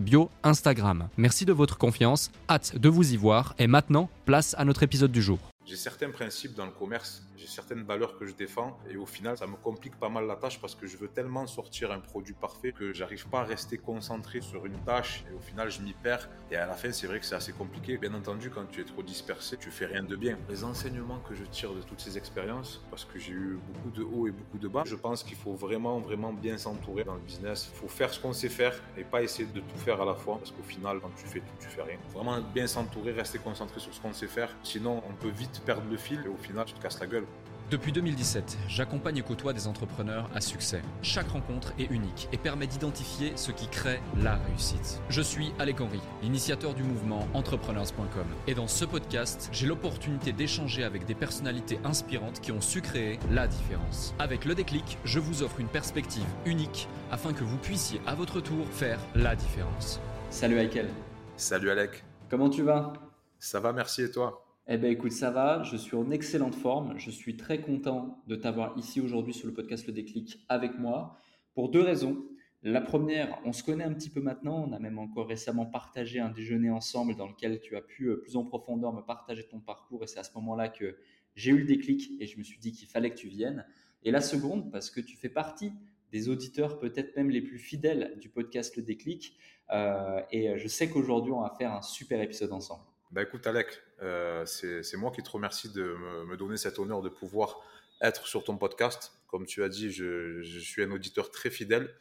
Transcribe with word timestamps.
bio 0.00 0.30
Instagram. 0.42 1.08
Merci 1.16 1.44
de 1.44 1.52
votre 1.52 1.78
confiance, 1.78 2.30
hâte 2.48 2.76
de 2.76 2.88
vous 2.88 3.12
y 3.12 3.16
voir 3.16 3.54
et 3.58 3.66
maintenant, 3.66 4.08
place 4.24 4.54
à 4.58 4.64
notre 4.64 4.82
épisode 4.82 5.12
du 5.12 5.22
jour. 5.22 5.53
J'ai 5.66 5.76
certains 5.76 6.10
principes 6.10 6.52
dans 6.52 6.66
le 6.66 6.72
commerce, 6.72 7.22
j'ai 7.36 7.46
certaines 7.46 7.84
valeurs 7.84 8.18
que 8.18 8.26
je 8.26 8.34
défends 8.34 8.78
et 8.90 8.98
au 8.98 9.06
final 9.06 9.38
ça 9.38 9.46
me 9.46 9.56
complique 9.56 9.98
pas 9.98 10.10
mal 10.10 10.26
la 10.26 10.36
tâche 10.36 10.60
parce 10.60 10.74
que 10.74 10.86
je 10.86 10.98
veux 10.98 11.08
tellement 11.08 11.46
sortir 11.46 11.90
un 11.90 12.00
produit 12.00 12.34
parfait 12.34 12.72
que 12.72 12.92
j'arrive 12.92 13.26
pas 13.28 13.40
à 13.40 13.44
rester 13.44 13.78
concentré 13.78 14.42
sur 14.42 14.66
une 14.66 14.78
tâche 14.84 15.24
et 15.30 15.34
au 15.34 15.40
final 15.40 15.70
je 15.70 15.80
m'y 15.80 15.94
perds 15.94 16.28
et 16.50 16.56
à 16.56 16.66
la 16.66 16.74
fin 16.74 16.92
c'est 16.92 17.06
vrai 17.06 17.18
que 17.18 17.24
c'est 17.24 17.34
assez 17.34 17.52
compliqué. 17.52 17.96
Bien 17.96 18.12
entendu 18.12 18.50
quand 18.50 18.66
tu 18.66 18.82
es 18.82 18.84
trop 18.84 19.02
dispersé 19.02 19.56
tu 19.56 19.70
fais 19.70 19.86
rien 19.86 20.02
de 20.02 20.16
bien. 20.16 20.36
Les 20.50 20.64
enseignements 20.64 21.20
que 21.20 21.34
je 21.34 21.44
tire 21.44 21.72
de 21.72 21.80
toutes 21.80 22.00
ces 22.00 22.18
expériences 22.18 22.84
parce 22.90 23.06
que 23.06 23.18
j'ai 23.18 23.32
eu 23.32 23.58
beaucoup 23.66 23.90
de 23.90 24.02
hauts 24.02 24.26
et 24.26 24.32
beaucoup 24.32 24.58
de 24.58 24.68
bas, 24.68 24.82
je 24.84 24.96
pense 24.96 25.24
qu'il 25.24 25.36
faut 25.36 25.54
vraiment 25.54 25.98
vraiment 25.98 26.34
bien 26.34 26.58
s'entourer 26.58 27.04
dans 27.04 27.14
le 27.14 27.20
business. 27.20 27.70
Il 27.72 27.78
faut 27.78 27.88
faire 27.88 28.12
ce 28.12 28.20
qu'on 28.20 28.34
sait 28.34 28.50
faire 28.50 28.78
et 28.98 29.04
pas 29.04 29.22
essayer 29.22 29.48
de 29.48 29.60
tout 29.60 29.78
faire 29.78 29.98
à 30.02 30.04
la 30.04 30.14
fois 30.14 30.36
parce 30.36 30.50
qu'au 30.50 30.62
final 30.62 31.00
quand 31.00 31.12
tu 31.16 31.26
fais 31.26 31.40
tout 31.40 31.56
tu 31.58 31.68
fais 31.68 31.82
rien. 31.82 31.98
Vraiment 32.12 32.42
bien 32.42 32.66
s'entourer, 32.66 33.12
rester 33.12 33.38
concentré 33.38 33.80
sur 33.80 33.94
ce 33.94 34.00
qu'on 34.02 34.12
sait 34.12 34.28
faire 34.28 34.54
sinon 34.62 35.02
on 35.08 35.14
peut 35.14 35.30
vite 35.30 35.53
perdre 35.60 35.84
le 35.90 35.96
fil 35.96 36.20
et 36.24 36.28
au 36.28 36.36
final, 36.36 36.64
tu 36.64 36.74
te 36.74 36.82
casses 36.82 37.00
la 37.00 37.06
gueule. 37.06 37.26
Depuis 37.70 37.92
2017, 37.92 38.58
j'accompagne 38.68 39.16
et 39.16 39.22
côtoie 39.22 39.54
des 39.54 39.66
entrepreneurs 39.66 40.28
à 40.34 40.42
succès. 40.42 40.82
Chaque 41.00 41.28
rencontre 41.28 41.72
est 41.78 41.90
unique 41.90 42.28
et 42.30 42.36
permet 42.36 42.66
d'identifier 42.66 43.32
ce 43.36 43.52
qui 43.52 43.68
crée 43.68 44.00
la 44.22 44.36
réussite. 44.36 45.00
Je 45.08 45.22
suis 45.22 45.52
Alec 45.58 45.80
Henry, 45.80 46.00
l'initiateur 46.22 46.74
du 46.74 46.82
mouvement 46.82 47.26
entrepreneurs.com. 47.32 48.26
Et 48.46 48.54
dans 48.54 48.68
ce 48.68 48.84
podcast, 48.84 49.48
j'ai 49.50 49.66
l'opportunité 49.66 50.32
d'échanger 50.32 50.84
avec 50.84 51.06
des 51.06 51.14
personnalités 51.14 51.80
inspirantes 51.84 52.40
qui 52.42 52.52
ont 52.52 52.60
su 52.60 52.82
créer 52.82 53.18
la 53.30 53.48
différence. 53.48 54.14
Avec 54.18 54.44
le 54.44 54.54
déclic, 54.54 54.98
je 55.04 55.18
vous 55.18 55.42
offre 55.42 55.58
une 55.58 55.68
perspective 55.68 56.26
unique 56.44 56.86
afin 57.10 57.32
que 57.32 57.44
vous 57.44 57.58
puissiez 57.58 58.00
à 58.06 58.14
votre 58.14 58.40
tour 58.40 58.66
faire 58.72 59.00
la 59.14 59.34
différence. 59.34 60.00
Salut 60.28 60.56
Michael. 60.56 60.90
Salut 61.36 61.70
Alec. 61.70 62.04
Comment 62.28 62.50
tu 62.50 62.62
vas? 62.62 62.92
Ça 63.38 63.58
va, 63.58 63.72
merci 63.72 64.02
et 64.02 64.10
toi? 64.10 64.43
Eh 64.66 64.78
bien, 64.78 64.88
écoute, 64.88 65.12
ça 65.12 65.30
va. 65.30 65.62
Je 65.62 65.76
suis 65.76 65.94
en 65.94 66.10
excellente 66.10 66.54
forme. 66.54 66.98
Je 66.98 67.10
suis 67.10 67.36
très 67.36 67.60
content 67.60 68.22
de 68.26 68.34
t'avoir 68.34 68.78
ici 68.78 68.98
aujourd'hui 68.98 69.34
sur 69.34 69.46
le 69.46 69.52
podcast 69.52 69.86
Le 69.86 69.92
Déclic 69.92 70.42
avec 70.48 70.78
moi 70.78 71.18
pour 71.52 71.68
deux 71.68 71.82
raisons. 71.82 72.24
La 72.62 72.80
première, 72.80 73.38
on 73.44 73.52
se 73.52 73.62
connaît 73.62 73.84
un 73.84 73.92
petit 73.92 74.08
peu 74.08 74.22
maintenant. 74.22 74.66
On 74.66 74.72
a 74.72 74.78
même 74.78 74.98
encore 74.98 75.28
récemment 75.28 75.66
partagé 75.66 76.18
un 76.18 76.30
déjeuner 76.30 76.70
ensemble 76.70 77.14
dans 77.14 77.28
lequel 77.28 77.60
tu 77.60 77.76
as 77.76 77.82
pu 77.82 78.06
euh, 78.06 78.16
plus 78.16 78.36
en 78.36 78.44
profondeur 78.44 78.94
me 78.94 79.02
partager 79.02 79.46
ton 79.46 79.60
parcours. 79.60 80.02
Et 80.02 80.06
c'est 80.06 80.18
à 80.18 80.24
ce 80.24 80.32
moment-là 80.36 80.70
que 80.70 80.96
j'ai 81.34 81.50
eu 81.50 81.58
le 81.58 81.66
déclic 81.66 82.12
et 82.18 82.26
je 82.26 82.38
me 82.38 82.42
suis 82.42 82.58
dit 82.58 82.72
qu'il 82.72 82.88
fallait 82.88 83.10
que 83.10 83.18
tu 83.18 83.28
viennes. 83.28 83.66
Et 84.02 84.10
la 84.10 84.22
seconde, 84.22 84.72
parce 84.72 84.90
que 84.90 85.02
tu 85.02 85.14
fais 85.18 85.28
partie 85.28 85.74
des 86.10 86.30
auditeurs 86.30 86.78
peut-être 86.78 87.14
même 87.16 87.28
les 87.28 87.42
plus 87.42 87.58
fidèles 87.58 88.16
du 88.18 88.30
podcast 88.30 88.74
Le 88.76 88.82
Déclic. 88.82 89.36
Euh, 89.72 90.22
et 90.30 90.56
je 90.56 90.68
sais 90.68 90.88
qu'aujourd'hui, 90.88 91.32
on 91.32 91.42
va 91.42 91.50
faire 91.50 91.72
un 91.74 91.82
super 91.82 92.22
épisode 92.22 92.52
ensemble. 92.52 92.84
Bah 93.14 93.22
écoute 93.22 93.46
Alec, 93.46 93.68
euh, 94.04 94.44
c'est 94.44 94.96
moi 94.96 95.10
qui 95.10 95.22
te 95.22 95.30
remercie 95.30 95.70
de 95.70 95.96
me, 96.26 96.36
donner 96.36 96.56
cet 96.56 96.78
honneur 96.78 97.02
de 97.02 97.08
pouvoir 97.08 97.60
être 98.00 98.26
sur 98.26 98.44
ton 98.44 98.56
podcast. 98.56 99.12
Comme 99.26 99.46
tu 99.46 99.62
as 99.64 99.68
dit, 99.68 99.90
je, 99.90 100.42
suis 100.60 100.82
un 100.82 100.90
auditeur 100.90 101.30
très 101.30 101.50
fidèle 101.50 101.94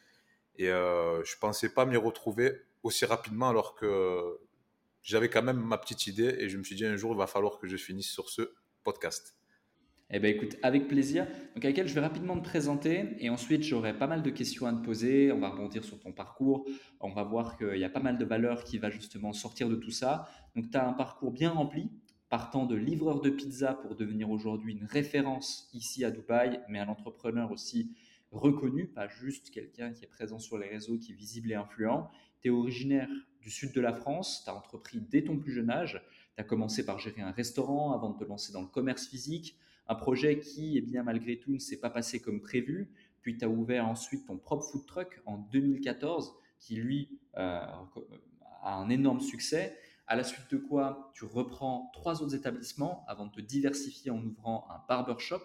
et 0.58 0.70
euh, 0.70 1.24
je 1.24 1.36
ne 1.36 1.40
pensais 1.40 1.70
pas 1.70 1.86
m'y 1.86 1.98
retrouver 1.98 2.62
aussi 2.84 3.06
rapidement 3.06 3.50
alors 3.50 3.76
que 3.76 4.40
j'avais 5.02 5.30
quand 5.30 5.42
même 5.42 5.60
ma 5.60 5.78
petite 5.78 6.06
idée 6.06 6.36
et 6.38 6.50
je 6.50 6.58
me 6.58 6.64
suis 6.64 6.76
dit 6.76 6.86
un 6.86 6.96
jour 6.96 7.14
il 7.14 7.18
va 7.18 7.28
falloir 7.28 7.58
que 7.58 7.68
je 7.68 7.78
finisse 7.78 8.12
sur 8.12 8.30
ce 8.30 8.54
podcast. 8.84 9.36
Eh 10.16 10.20
bien, 10.20 10.30
écoute, 10.30 10.58
avec 10.62 10.88
plaisir. 10.88 11.26
Donc, 11.56 11.66
avec 11.66 11.76
elle, 11.80 11.88
je 11.88 11.96
vais 11.96 12.02
rapidement 12.02 12.38
te 12.38 12.44
présenter 12.44 13.16
et 13.18 13.32
ensuite, 13.32 13.64
j'aurai 13.64 13.98
pas 13.98 14.06
mal 14.06 14.22
de 14.22 14.30
questions 14.30 14.68
à 14.68 14.72
te 14.72 14.86
poser. 14.86 15.32
On 15.32 15.40
va 15.40 15.50
rebondir 15.50 15.84
sur 15.84 16.00
ton 16.00 16.12
parcours. 16.12 16.68
On 17.00 17.10
va 17.10 17.24
voir 17.24 17.58
qu'il 17.58 17.80
y 17.80 17.84
a 17.84 17.90
pas 17.90 18.00
mal 18.00 18.20
de 18.20 18.24
valeurs 18.24 18.64
qui 18.64 18.78
va 18.78 18.92
justement 18.92 19.34
sortir 19.34 19.70
de 19.70 19.76
tout 19.76 19.90
ça. 19.90 20.30
Donc, 20.56 20.70
tu 20.70 20.78
as 20.78 20.88
un 20.88 20.94
parcours 20.94 21.32
bien 21.32 21.50
rempli, 21.50 21.90
partant 22.30 22.68
de 22.68 22.76
livreur 22.76 23.22
de 23.22 23.32
pizza 23.32 23.74
pour 23.74 23.96
devenir 23.96 24.30
aujourd'hui 24.30 24.74
une 24.74 24.86
référence 24.86 25.68
ici 25.74 26.06
à 26.06 26.12
Dubaï, 26.12 26.62
mais 26.70 26.78
un 26.78 26.90
entrepreneur 26.90 27.52
aussi 27.52 27.96
reconnu, 28.30 28.86
pas 28.86 29.08
juste 29.08 29.50
quelqu'un 29.50 29.94
qui 29.94 30.04
est 30.04 30.10
présent 30.10 30.38
sur 30.38 30.60
les 30.60 30.68
réseaux, 30.68 31.00
qui 31.00 31.14
est 31.14 31.16
visible 31.16 31.52
et 31.52 31.56
influent. 31.56 32.08
Tu 32.42 32.50
es 32.50 32.52
originaire 32.52 33.10
du 33.42 33.50
sud 33.50 33.74
de 33.74 33.82
la 33.82 33.94
France, 33.94 34.44
tu 34.44 34.52
as 34.52 34.56
entrepris 34.56 35.02
dès 35.02 35.24
ton 35.24 35.40
plus 35.40 35.54
jeune 35.54 35.72
âge. 35.72 36.04
Tu 36.36 36.42
as 36.42 36.44
commencé 36.44 36.86
par 36.86 37.00
gérer 37.00 37.24
un 37.24 37.32
restaurant 37.32 37.94
avant 37.94 38.12
de 38.12 38.24
te 38.24 38.30
lancer 38.30 38.54
dans 38.54 38.62
le 38.62 38.68
commerce 38.68 39.08
physique. 39.08 39.58
Un 39.88 39.96
projet 39.96 40.40
qui, 40.40 40.78
eh 40.78 40.82
bien, 40.82 41.04
malgré 41.04 41.40
tout, 41.40 41.52
ne 41.52 41.60
s'est 41.60 41.80
pas 41.80 41.90
passé 41.90 42.22
comme 42.22 42.42
prévu. 42.42 42.92
Puis 43.22 43.38
tu 43.38 43.46
as 43.46 43.50
ouvert 43.50 43.88
ensuite 43.88 44.26
ton 44.26 44.38
propre 44.38 44.66
food 44.66 44.86
truck 44.86 45.22
en 45.26 45.38
2014, 45.38 46.34
qui 46.60 46.76
lui 46.76 47.20
euh, 47.38 47.60
a 48.62 48.76
un 48.76 48.90
énorme 48.90 49.20
succès. 49.20 49.78
À 50.08 50.16
la 50.16 50.24
suite 50.24 50.52
de 50.52 50.58
quoi, 50.58 51.12
tu 51.16 51.26
reprends 51.26 51.90
trois 51.94 52.22
autres 52.22 52.36
établissements 52.36 53.06
avant 53.08 53.28
de 53.28 53.32
te 53.32 53.42
diversifier 53.42 54.12
en 54.12 54.24
ouvrant 54.24 54.68
un 54.70 54.82
barbershop. 54.88 55.42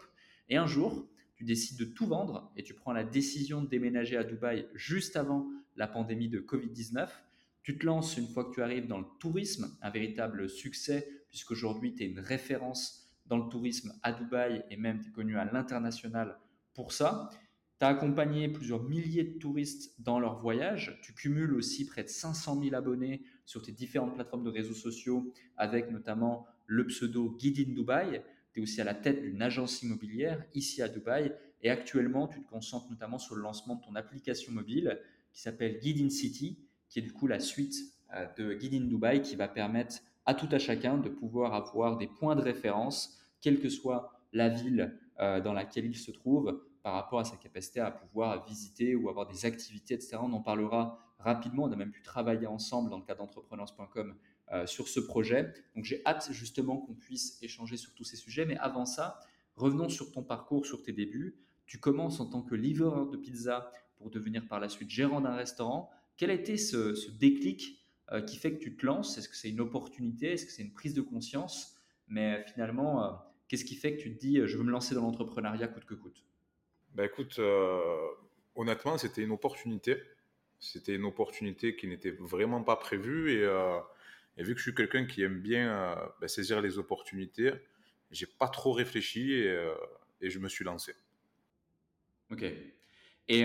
Et 0.49 0.57
un 0.57 0.67
jour, 0.67 1.09
tu 1.37 1.45
décides 1.45 1.79
de 1.79 1.85
tout 1.85 2.07
vendre 2.07 2.51
et 2.57 2.65
tu 2.65 2.75
prends 2.75 2.93
la 2.93 3.05
décision 3.05 3.63
de 3.63 3.69
déménager 3.69 4.17
à 4.17 4.25
Dubaï 4.25 4.69
juste 4.75 5.17
avant 5.17 5.47
la 5.77 5.87
pandémie 5.87 6.29
de 6.29 6.41
Covid-19. 6.41 7.09
Tu 7.63 7.79
te 7.79 7.87
lances 7.87 8.17
une 8.17 8.27
fois 8.27 8.45
que 8.45 8.55
tu 8.55 8.63
arrives 8.63 8.89
dans 8.89 8.99
le 8.99 9.07
tourisme, 9.21 9.77
un 9.83 9.91
véritable 9.91 10.49
succès, 10.49 11.09
puisqu'aujourd'hui 11.29 11.95
tu 11.95 12.03
es 12.03 12.07
une 12.07 12.19
référence 12.19 13.08
dans 13.29 13.39
le 13.39 13.49
tourisme 13.49 13.93
à 14.03 14.13
Dubaï 14.13 14.65
et 14.71 14.77
même 14.77 15.01
tu 15.01 15.09
es 15.09 15.13
connu 15.13 15.37
à 15.39 15.45
l'international 15.45 16.37
pour 16.75 16.93
ça. 16.93 17.31
Tu 17.79 17.85
as 17.85 17.89
accompagné 17.89 18.49
plusieurs 18.49 18.83
milliers 18.83 19.25
de 19.25 19.39
touristes 19.39 19.95
dans 20.01 20.19
leur 20.19 20.41
voyage. 20.41 20.99
Tu 21.03 21.13
cumules 21.13 21.55
aussi 21.55 21.87
près 21.87 22.03
de 22.03 22.09
500 22.09 22.61
000 22.61 22.75
abonnés 22.75 23.23
sur 23.45 23.63
tes 23.63 23.73
différentes 23.73 24.15
plateformes 24.15 24.45
de 24.45 24.51
réseaux 24.51 24.75
sociaux 24.75 25.33
avec 25.57 25.91
notamment 25.91 26.47
le 26.67 26.87
pseudo 26.87 27.31
Guide 27.39 27.69
in 27.69 27.73
Dubaï. 27.73 28.23
Tu 28.53 28.61
es 28.61 28.63
aussi 28.63 28.81
à 28.81 28.85
la 28.85 28.95
tête 28.95 29.23
d'une 29.23 29.43
agence 29.43 29.83
immobilière 29.83 30.45
ici 30.55 30.83
à 30.83 30.89
Dubaï 30.89 31.33
et 31.63 31.71
actuellement 31.71 32.27
tu 32.27 32.43
te 32.43 32.49
concentres 32.49 32.91
notamment 32.91 33.19
sur 33.19 33.37
le 33.37 33.43
lancement 33.43 33.77
de 33.77 33.85
ton 33.85 33.95
application 33.95 34.53
mobile 34.53 34.99
qui 35.33 35.41
s'appelle 35.41 35.79
Guide 35.79 36.05
in 36.05 36.11
City, 36.11 36.59
qui 36.89 36.99
est 36.99 37.03
du 37.03 37.13
coup 37.13 37.27
la 37.27 37.41
suite 37.41 37.77
euh, 38.15 38.27
de 38.37 38.55
Guide 38.55 38.75
in 38.75 38.87
Dubaï 38.87 39.23
qui 39.23 39.37
va 39.37 39.49
permettre 39.49 39.97
à 40.27 40.35
tout 40.35 40.49
à 40.51 40.59
chacun 40.59 40.99
de 40.99 41.09
pouvoir 41.09 41.55
avoir 41.55 41.97
des 41.97 42.07
points 42.07 42.37
de 42.37 42.43
référence 42.43 43.18
quelle 43.41 43.61
que 43.61 43.69
soit 43.69 44.13
la 44.33 44.49
ville 44.49 44.99
euh, 45.21 45.41
dans 45.41 45.53
laquelle 45.53 45.87
il 45.87 45.97
se 45.97 46.11
trouve, 46.11 46.63
par 46.83 46.95
rapport 46.95 47.19
à 47.19 47.25
sa 47.25 47.37
capacité 47.37 47.81
à 47.81 47.91
pouvoir 47.91 48.47
visiter 48.47 48.95
ou 48.95 49.09
avoir 49.09 49.27
des 49.27 49.45
activités, 49.45 49.95
etc. 49.95 50.17
On 50.23 50.33
en 50.33 50.41
parlera 50.41 50.99
rapidement. 51.19 51.65
On 51.65 51.73
a 51.73 51.77
même 51.77 51.91
pu 51.91 52.03
travailler 52.03 52.47
ensemble 52.47 52.91
dans 52.91 52.99
le 52.99 53.05
cadre 53.05 53.21
d'entrepreneurs.com 53.21 54.15
euh, 54.53 54.67
sur 54.67 54.89
ce 54.89 55.01
projet. 55.01 55.53
Donc 55.75 55.85
j'ai 55.85 56.03
hâte 56.07 56.29
justement 56.33 56.79
qu'on 56.79 56.95
puisse 56.95 57.43
échanger 57.43 57.77
sur 57.77 57.93
tous 57.95 58.05
ces 58.05 58.17
sujets. 58.17 58.47
Mais 58.47 58.57
avant 58.59 58.87
ça, 58.87 59.21
revenons 59.57 59.89
sur 59.89 60.13
ton 60.13 60.23
parcours, 60.23 60.67
sur 60.67 60.83
tes 60.83 60.93
débuts. 60.93 61.37
Tu 61.67 61.79
commences 61.79 62.21
en 62.21 62.27
tant 62.27 62.43
que 62.43 62.55
livreur 62.55 63.11
de 63.11 63.17
pizza 63.17 63.71
pour 63.97 64.11
devenir 64.11 64.47
par 64.47 64.61
la 64.61 64.69
suite 64.69 64.89
gérant 64.89 65.21
d'un 65.21 65.35
restaurant. 65.35 65.91
Quel 66.17 66.31
a 66.31 66.35
été 66.35 66.57
ce, 66.57 67.11
déclic 67.11 67.85
euh, 68.13 68.23
qui 68.23 68.39
fait 68.39 68.55
que 68.57 68.63
tu 68.63 68.77
te 68.77 68.87
lances? 68.87 69.19
Est-ce 69.19 69.29
que 69.29 69.37
c'est 69.37 69.51
une 69.51 69.61
opportunité? 69.61 70.33
Est-ce 70.33 70.47
que 70.47 70.53
c'est 70.53 70.63
une 70.63 70.73
prise 70.73 70.95
de 70.95 71.03
conscience? 71.03 71.75
Mais 72.07 72.43
finalement, 72.47 73.21
Qu'est-ce 73.49 73.65
qui 73.65 73.77
fait 73.77 73.97
que 73.97 74.03
tu 74.03 74.15
te 74.15 74.21
dis, 74.21 74.41
je 74.45 74.57
veux 74.59 74.65
me 74.65 74.71
lancer 74.71 74.95
dans 74.95 75.03
l'entrepreneuriat 75.03 75.69
coûte 75.69 75.87
que 75.87 75.95
coûte? 75.95 76.23
Bah 76.95 77.05
écoute, 77.07 77.39
euh, 77.39 77.97
honnêtement, 78.55 78.99
c'était 78.99 79.23
une 79.23 79.31
opportunité. 79.31 79.97
C'était 80.59 80.95
une 80.95 81.05
opportunité 81.05 81.77
qui 81.77 81.87
n'était 81.87 82.11
vraiment 82.11 82.63
pas 82.63 82.77
prévue 82.77 83.33
et, 83.33 83.45
euh, 83.45 83.79
vu 84.37 84.55
que 84.55 84.59
je 84.59 84.65
suis 84.65 84.75
quelqu'un 84.75 85.07
qui 85.07 85.23
aime 85.23 85.39
bien 85.41 85.71
euh, 85.71 85.95
ben, 86.21 86.29
saisir 86.29 86.61
les 86.61 86.79
opportunités, 86.79 87.53
j'ai 88.11 88.27
pas 88.27 88.49
trop 88.49 88.73
réfléchi 88.73 89.33
et, 89.33 89.73
et, 90.21 90.31
je 90.31 90.39
me 90.39 90.49
suis 90.49 90.65
lancé. 90.65 90.95
Ok. 92.31 92.43
Et, 93.29 93.45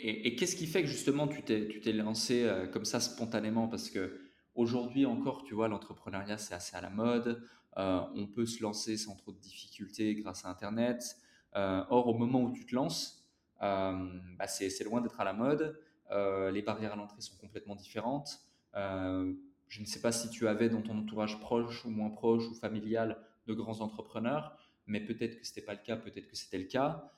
et, 0.00 0.36
qu'est-ce 0.36 0.56
qui 0.56 0.66
fait 0.66 0.82
que 0.82 0.88
justement 0.88 1.28
tu 1.28 1.42
t'es 1.42 1.92
lancé 1.92 2.50
comme 2.72 2.84
ça 2.84 3.00
spontanément? 3.00 3.68
Parce 3.68 3.90
que 3.90 4.20
aujourd'hui 4.54 5.06
encore, 5.06 5.44
tu 5.44 5.54
vois, 5.54 5.68
l'entrepreneuriat 5.68 6.36
c'est 6.36 6.54
assez 6.54 6.76
à 6.76 6.80
la 6.80 6.90
mode. 6.90 7.42
On 7.78 8.26
peut 8.26 8.46
se 8.46 8.62
lancer 8.62 8.96
sans 8.96 9.14
trop 9.14 9.32
de 9.32 9.38
difficultés 9.38 10.14
grâce 10.16 10.44
à 10.44 10.50
Internet. 10.50 11.16
or, 11.54 12.08
au 12.08 12.14
moment 12.14 12.42
où 12.42 12.52
tu 12.52 12.66
te 12.66 12.74
lances, 12.74 13.18
euh, 13.62 14.08
bah, 14.38 14.46
c'est 14.46 14.84
loin 14.84 15.00
d'être 15.00 15.20
à 15.20 15.24
la 15.24 15.32
mode. 15.32 15.78
Euh, 16.10 16.50
les 16.50 16.62
barrières 16.62 16.92
à 16.92 16.96
l'entrée 16.96 17.20
sont 17.20 17.36
complètement 17.36 17.74
différentes. 17.74 18.40
Euh, 18.74 19.32
je 19.68 19.80
ne 19.80 19.86
sais 19.86 20.00
pas 20.00 20.12
si 20.12 20.30
tu 20.30 20.48
avais 20.48 20.68
dans 20.68 20.80
ton 20.80 20.98
entourage 20.98 21.38
proche 21.40 21.84
ou 21.84 21.90
moins 21.90 22.10
proche 22.10 22.46
ou 22.48 22.54
familial 22.54 23.18
de 23.46 23.54
grands 23.54 23.80
entrepreneurs, 23.80 24.56
mais 24.86 25.00
peut-être 25.00 25.38
que 25.38 25.46
ce 25.46 25.50
n'était 25.50 25.62
pas 25.62 25.74
le 25.74 25.80
cas, 25.84 25.96
peut-être 25.96 26.28
que 26.28 26.36
c'était 26.36 26.58
le 26.58 26.64
cas. 26.64 27.10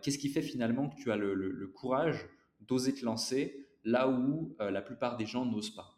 Qu'est-ce 0.00 0.16
qui 0.16 0.30
fait 0.30 0.40
finalement 0.40 0.88
que 0.88 0.96
tu 0.96 1.12
as 1.12 1.16
le, 1.16 1.72
courage 1.74 2.26
d'oser 2.60 2.94
te 2.94 3.04
lancer 3.04 3.68
là 3.84 4.08
où 4.08 4.56
la 4.58 4.80
plupart 4.80 5.16
des 5.16 5.26
gens 5.26 5.44
n'osent 5.44 5.74
pas? 5.74 5.97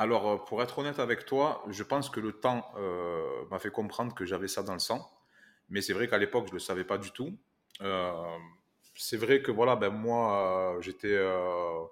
Alors, 0.00 0.44
pour 0.44 0.62
être 0.62 0.78
honnête 0.78 0.98
avec 0.98 1.26
toi, 1.26 1.62
je 1.68 1.82
pense 1.82 2.08
que 2.08 2.20
le 2.20 2.32
temps 2.32 2.72
m'a 3.50 3.58
fait 3.58 3.70
comprendre 3.70 4.14
que 4.14 4.24
j'avais 4.24 4.48
ça 4.48 4.62
dans 4.62 4.72
le 4.72 4.78
sang. 4.78 5.10
Mais 5.68 5.82
c'est 5.82 5.92
vrai 5.92 6.08
qu'à 6.08 6.18
l'époque, 6.18 6.46
je 6.46 6.52
ne 6.52 6.54
le 6.54 6.60
savais 6.60 6.84
pas 6.84 6.98
du 6.98 7.10
tout 7.10 7.36
c'est 9.00 9.16
vrai 9.16 9.42
que 9.42 9.50
voilà, 9.50 9.76
ben 9.76 9.90
moi, 9.90 10.76
euh, 10.76 10.80
j'étais. 10.82 11.14
Euh, 11.14 11.84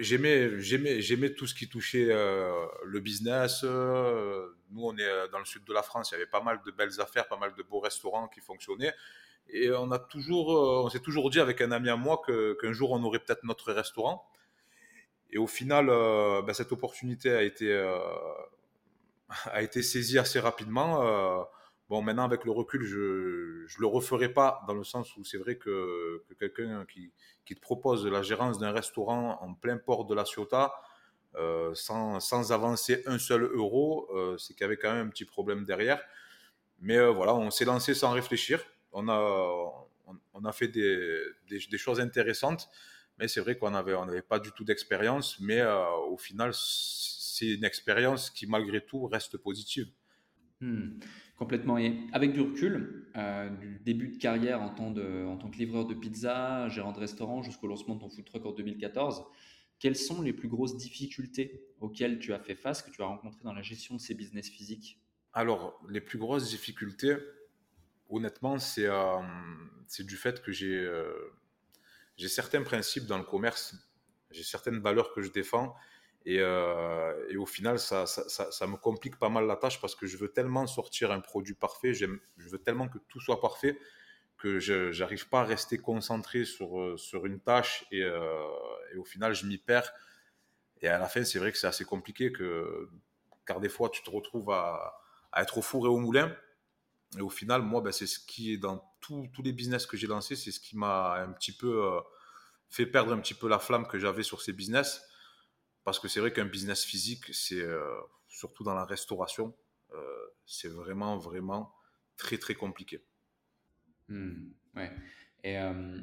j'aimais, 0.00 0.60
j'aimais, 0.60 1.00
j'aimais 1.00 1.34
tout 1.34 1.46
ce 1.46 1.54
qui 1.54 1.68
touchait 1.68 2.08
euh, 2.10 2.66
le 2.84 3.00
business. 3.00 3.62
nous, 3.62 4.84
on 4.84 4.96
est 4.96 5.28
dans 5.30 5.38
le 5.38 5.44
sud 5.44 5.64
de 5.64 5.72
la 5.72 5.82
France, 5.82 6.10
il 6.10 6.14
y 6.14 6.16
avait 6.16 6.26
pas 6.26 6.42
mal 6.42 6.60
de 6.66 6.70
belles 6.72 7.00
affaires, 7.00 7.28
pas 7.28 7.38
mal 7.38 7.54
de 7.54 7.62
beaux 7.62 7.80
restaurants 7.80 8.28
qui 8.28 8.40
fonctionnaient. 8.40 8.94
Et 9.48 9.70
on 9.70 9.90
a 9.92 9.98
toujours, 9.98 10.48
on 10.84 10.88
s'est 10.88 11.00
toujours 11.00 11.30
dit 11.30 11.38
avec 11.38 11.60
un 11.60 11.70
ami 11.70 11.90
à 11.90 11.96
moi 11.96 12.22
qu'un 12.26 12.72
jour 12.72 12.92
on 12.92 13.02
aurait 13.04 13.20
peut-être 13.20 13.44
notre 13.44 13.72
restaurant. 13.72 14.26
Et 15.34 15.38
au 15.38 15.46
final, 15.46 15.86
ben, 15.86 16.54
cette 16.54 16.72
opportunité 16.72 17.30
a 17.30 17.42
été, 17.42 17.70
a 19.46 19.62
été 19.62 19.82
saisie 19.82 20.18
assez 20.18 20.40
rapidement. 20.40 21.46
Bon, 21.90 22.00
maintenant, 22.00 22.24
avec 22.24 22.44
le 22.44 22.50
recul, 22.50 22.82
je 22.82 22.96
ne 22.96 23.80
le 23.80 23.86
referai 23.86 24.32
pas 24.32 24.62
dans 24.66 24.72
le 24.72 24.84
sens 24.84 25.14
où 25.18 25.24
c'est 25.24 25.36
vrai 25.36 25.56
que, 25.56 26.24
quelqu'un 26.38 26.86
qui, 26.86 27.12
te 27.54 27.60
propose 27.60 28.06
la 28.06 28.22
gérance 28.22 28.58
d'un 28.58 28.72
restaurant 28.72 29.38
en 29.42 29.52
plein 29.54 29.76
port 29.76 30.06
de 30.06 30.14
la 30.14 30.24
Ciotat, 30.24 30.72
euh, 31.36 31.74
sans, 31.74 32.52
avancer 32.52 33.02
un 33.06 33.18
seul 33.18 33.42
euro, 33.42 34.08
euh, 34.14 34.38
c'est 34.38 34.54
qu'il 34.54 34.62
y 34.62 34.64
avait 34.64 34.78
quand 34.78 34.92
même 34.92 35.08
un 35.08 35.10
petit 35.10 35.26
problème 35.26 35.64
derrière. 35.64 36.00
Mais 36.80 36.96
euh, 36.96 37.10
voilà, 37.10 37.34
on 37.34 37.50
s'est 37.50 37.64
lancé 37.66 37.92
sans 37.92 38.12
réfléchir. 38.12 38.64
On 38.92 39.08
a, 39.08 39.18
on, 40.32 40.44
a 40.44 40.52
fait 40.52 40.68
des, 40.68 41.18
des, 41.48 41.78
choses 41.78 42.00
intéressantes, 42.00 42.70
mais 43.18 43.28
c'est 43.28 43.40
vrai 43.40 43.56
qu'on 43.56 43.70
n'avait 43.70 43.94
on 43.94 44.02
avait 44.02 44.22
pas 44.22 44.38
du 44.38 44.50
tout 44.52 44.64
d'expérience. 44.64 45.38
Mais 45.40 45.62
au 46.08 46.16
final, 46.16 46.50
c'est 46.54 47.54
une 47.54 47.64
expérience 47.64 48.30
qui, 48.30 48.46
malgré 48.46 48.84
tout, 48.84 49.06
reste 49.06 49.36
positive. 49.36 49.88
Hmm. 50.60 50.98
Complètement. 51.36 51.78
Et 51.78 51.98
avec 52.12 52.32
du 52.32 52.40
recul, 52.40 53.10
euh, 53.16 53.50
du 53.50 53.80
début 53.84 54.08
de 54.08 54.16
carrière 54.18 54.62
en 54.62 54.70
tant, 54.70 54.90
de, 54.90 55.24
en 55.26 55.36
tant 55.36 55.50
que 55.50 55.58
livreur 55.58 55.84
de 55.84 55.94
pizza, 55.94 56.68
gérant 56.68 56.92
de 56.92 57.00
restaurant, 57.00 57.42
jusqu'au 57.42 57.66
lancement 57.66 57.96
de 57.96 58.00
ton 58.00 58.08
food 58.08 58.24
truck 58.24 58.46
en 58.46 58.52
2014, 58.52 59.24
quelles 59.80 59.96
sont 59.96 60.22
les 60.22 60.32
plus 60.32 60.48
grosses 60.48 60.76
difficultés 60.76 61.66
auxquelles 61.80 62.20
tu 62.20 62.32
as 62.32 62.38
fait 62.38 62.54
face, 62.54 62.82
que 62.82 62.90
tu 62.90 63.02
as 63.02 63.06
rencontrées 63.06 63.42
dans 63.42 63.52
la 63.52 63.62
gestion 63.62 63.96
de 63.96 64.00
ces 64.00 64.14
business 64.14 64.48
physiques? 64.48 65.00
Alors, 65.32 65.82
les 65.90 66.00
plus 66.00 66.18
grosses 66.18 66.48
difficultés, 66.48 67.16
honnêtement, 68.08 68.60
c'est 68.60 68.86
euh, 68.86 69.18
du 69.98 70.16
fait 70.16 70.40
que 70.40 70.52
j'ai 70.52 70.78
euh, 70.78 71.12
j'ai 72.16 72.28
certains 72.28 72.62
principes 72.62 73.06
dans 73.06 73.18
le 73.18 73.24
commerce, 73.24 73.74
j'ai 74.30 74.44
certaines 74.44 74.80
valeurs 74.80 75.12
que 75.12 75.22
je 75.22 75.30
défends 75.30 75.74
euh, 76.26 77.26
et, 77.28 77.36
au 77.36 77.46
final, 77.46 77.78
ça, 77.78 78.04
me 78.66 78.76
complique 78.76 79.18
pas 79.18 79.28
mal 79.28 79.46
la 79.46 79.56
tâche 79.56 79.80
parce 79.80 79.94
que 79.94 80.06
je 80.06 80.16
veux 80.16 80.28
tellement 80.28 80.66
sortir 80.66 81.12
un 81.12 81.20
produit 81.20 81.54
parfait, 81.54 81.92
je 81.92 82.06
veux 82.36 82.58
tellement 82.58 82.88
que 82.88 82.98
tout 83.08 83.20
soit 83.20 83.40
parfait 83.40 83.78
que 84.36 84.58
je 84.58 84.98
n'arrive 84.98 85.28
pas 85.28 85.40
à 85.40 85.44
rester 85.44 85.78
concentré 85.78 86.44
sur, 86.44 86.80
euh, 86.80 86.96
sur 86.96 87.24
une 87.24 87.40
tâche 87.40 87.86
et, 87.92 88.02
euh, 88.02 88.44
et 88.92 88.96
au 88.96 89.04
final, 89.04 89.32
je 89.32 89.46
m'y 89.46 89.58
perds. 89.58 89.92
Et 90.80 90.88
à 90.88 90.98
la 90.98 91.06
fin, 91.06 91.24
c'est 91.24 91.38
vrai 91.38 91.52
que 91.52 91.58
c'est 91.58 91.68
assez 91.68 91.84
compliqué 91.84 92.32
que, 92.32 92.90
car 93.46 93.60
des 93.60 93.68
fois, 93.68 93.90
tu 93.90 94.02
te 94.02 94.10
retrouves 94.10 94.50
à, 94.50 94.98
à 95.32 95.42
être 95.42 95.58
au 95.58 95.62
four 95.62 95.86
et 95.86 95.88
au 95.88 95.98
moulin. 95.98 96.34
Et 97.16 97.20
au 97.20 97.30
final, 97.30 97.62
moi, 97.62 97.80
ben, 97.80 97.92
c'est 97.92 98.08
ce 98.08 98.18
qui 98.18 98.52
est 98.52 98.58
dans 98.58 98.84
tous 99.06 99.42
les 99.42 99.52
business 99.52 99.86
que 99.86 99.96
j'ai 99.96 100.06
lancés, 100.06 100.36
c'est 100.36 100.52
ce 100.52 100.60
qui 100.60 100.76
m'a 100.76 101.14
un 101.14 101.32
petit 101.32 101.52
peu 101.52 102.00
fait 102.68 102.86
perdre 102.86 103.12
un 103.12 103.20
petit 103.20 103.34
peu 103.34 103.48
la 103.48 103.58
flamme 103.58 103.86
que 103.86 103.98
j'avais 103.98 104.22
sur 104.22 104.42
ces 104.42 104.52
business. 104.52 105.02
Parce 105.84 106.00
que 106.00 106.08
c'est 106.08 106.20
vrai 106.20 106.32
qu'un 106.32 106.46
business 106.46 106.82
physique, 106.82 107.32
c'est 107.32 107.60
euh, 107.60 108.00
surtout 108.26 108.64
dans 108.64 108.74
la 108.74 108.84
restauration, 108.84 109.54
euh, 109.92 110.26
c'est 110.46 110.68
vraiment, 110.68 111.18
vraiment 111.18 111.74
très, 112.16 112.38
très 112.38 112.54
compliqué. 112.54 113.04
Hmm, 114.08 114.50
ouais. 114.74 114.90
Et 115.44 115.58
euh, 115.58 116.00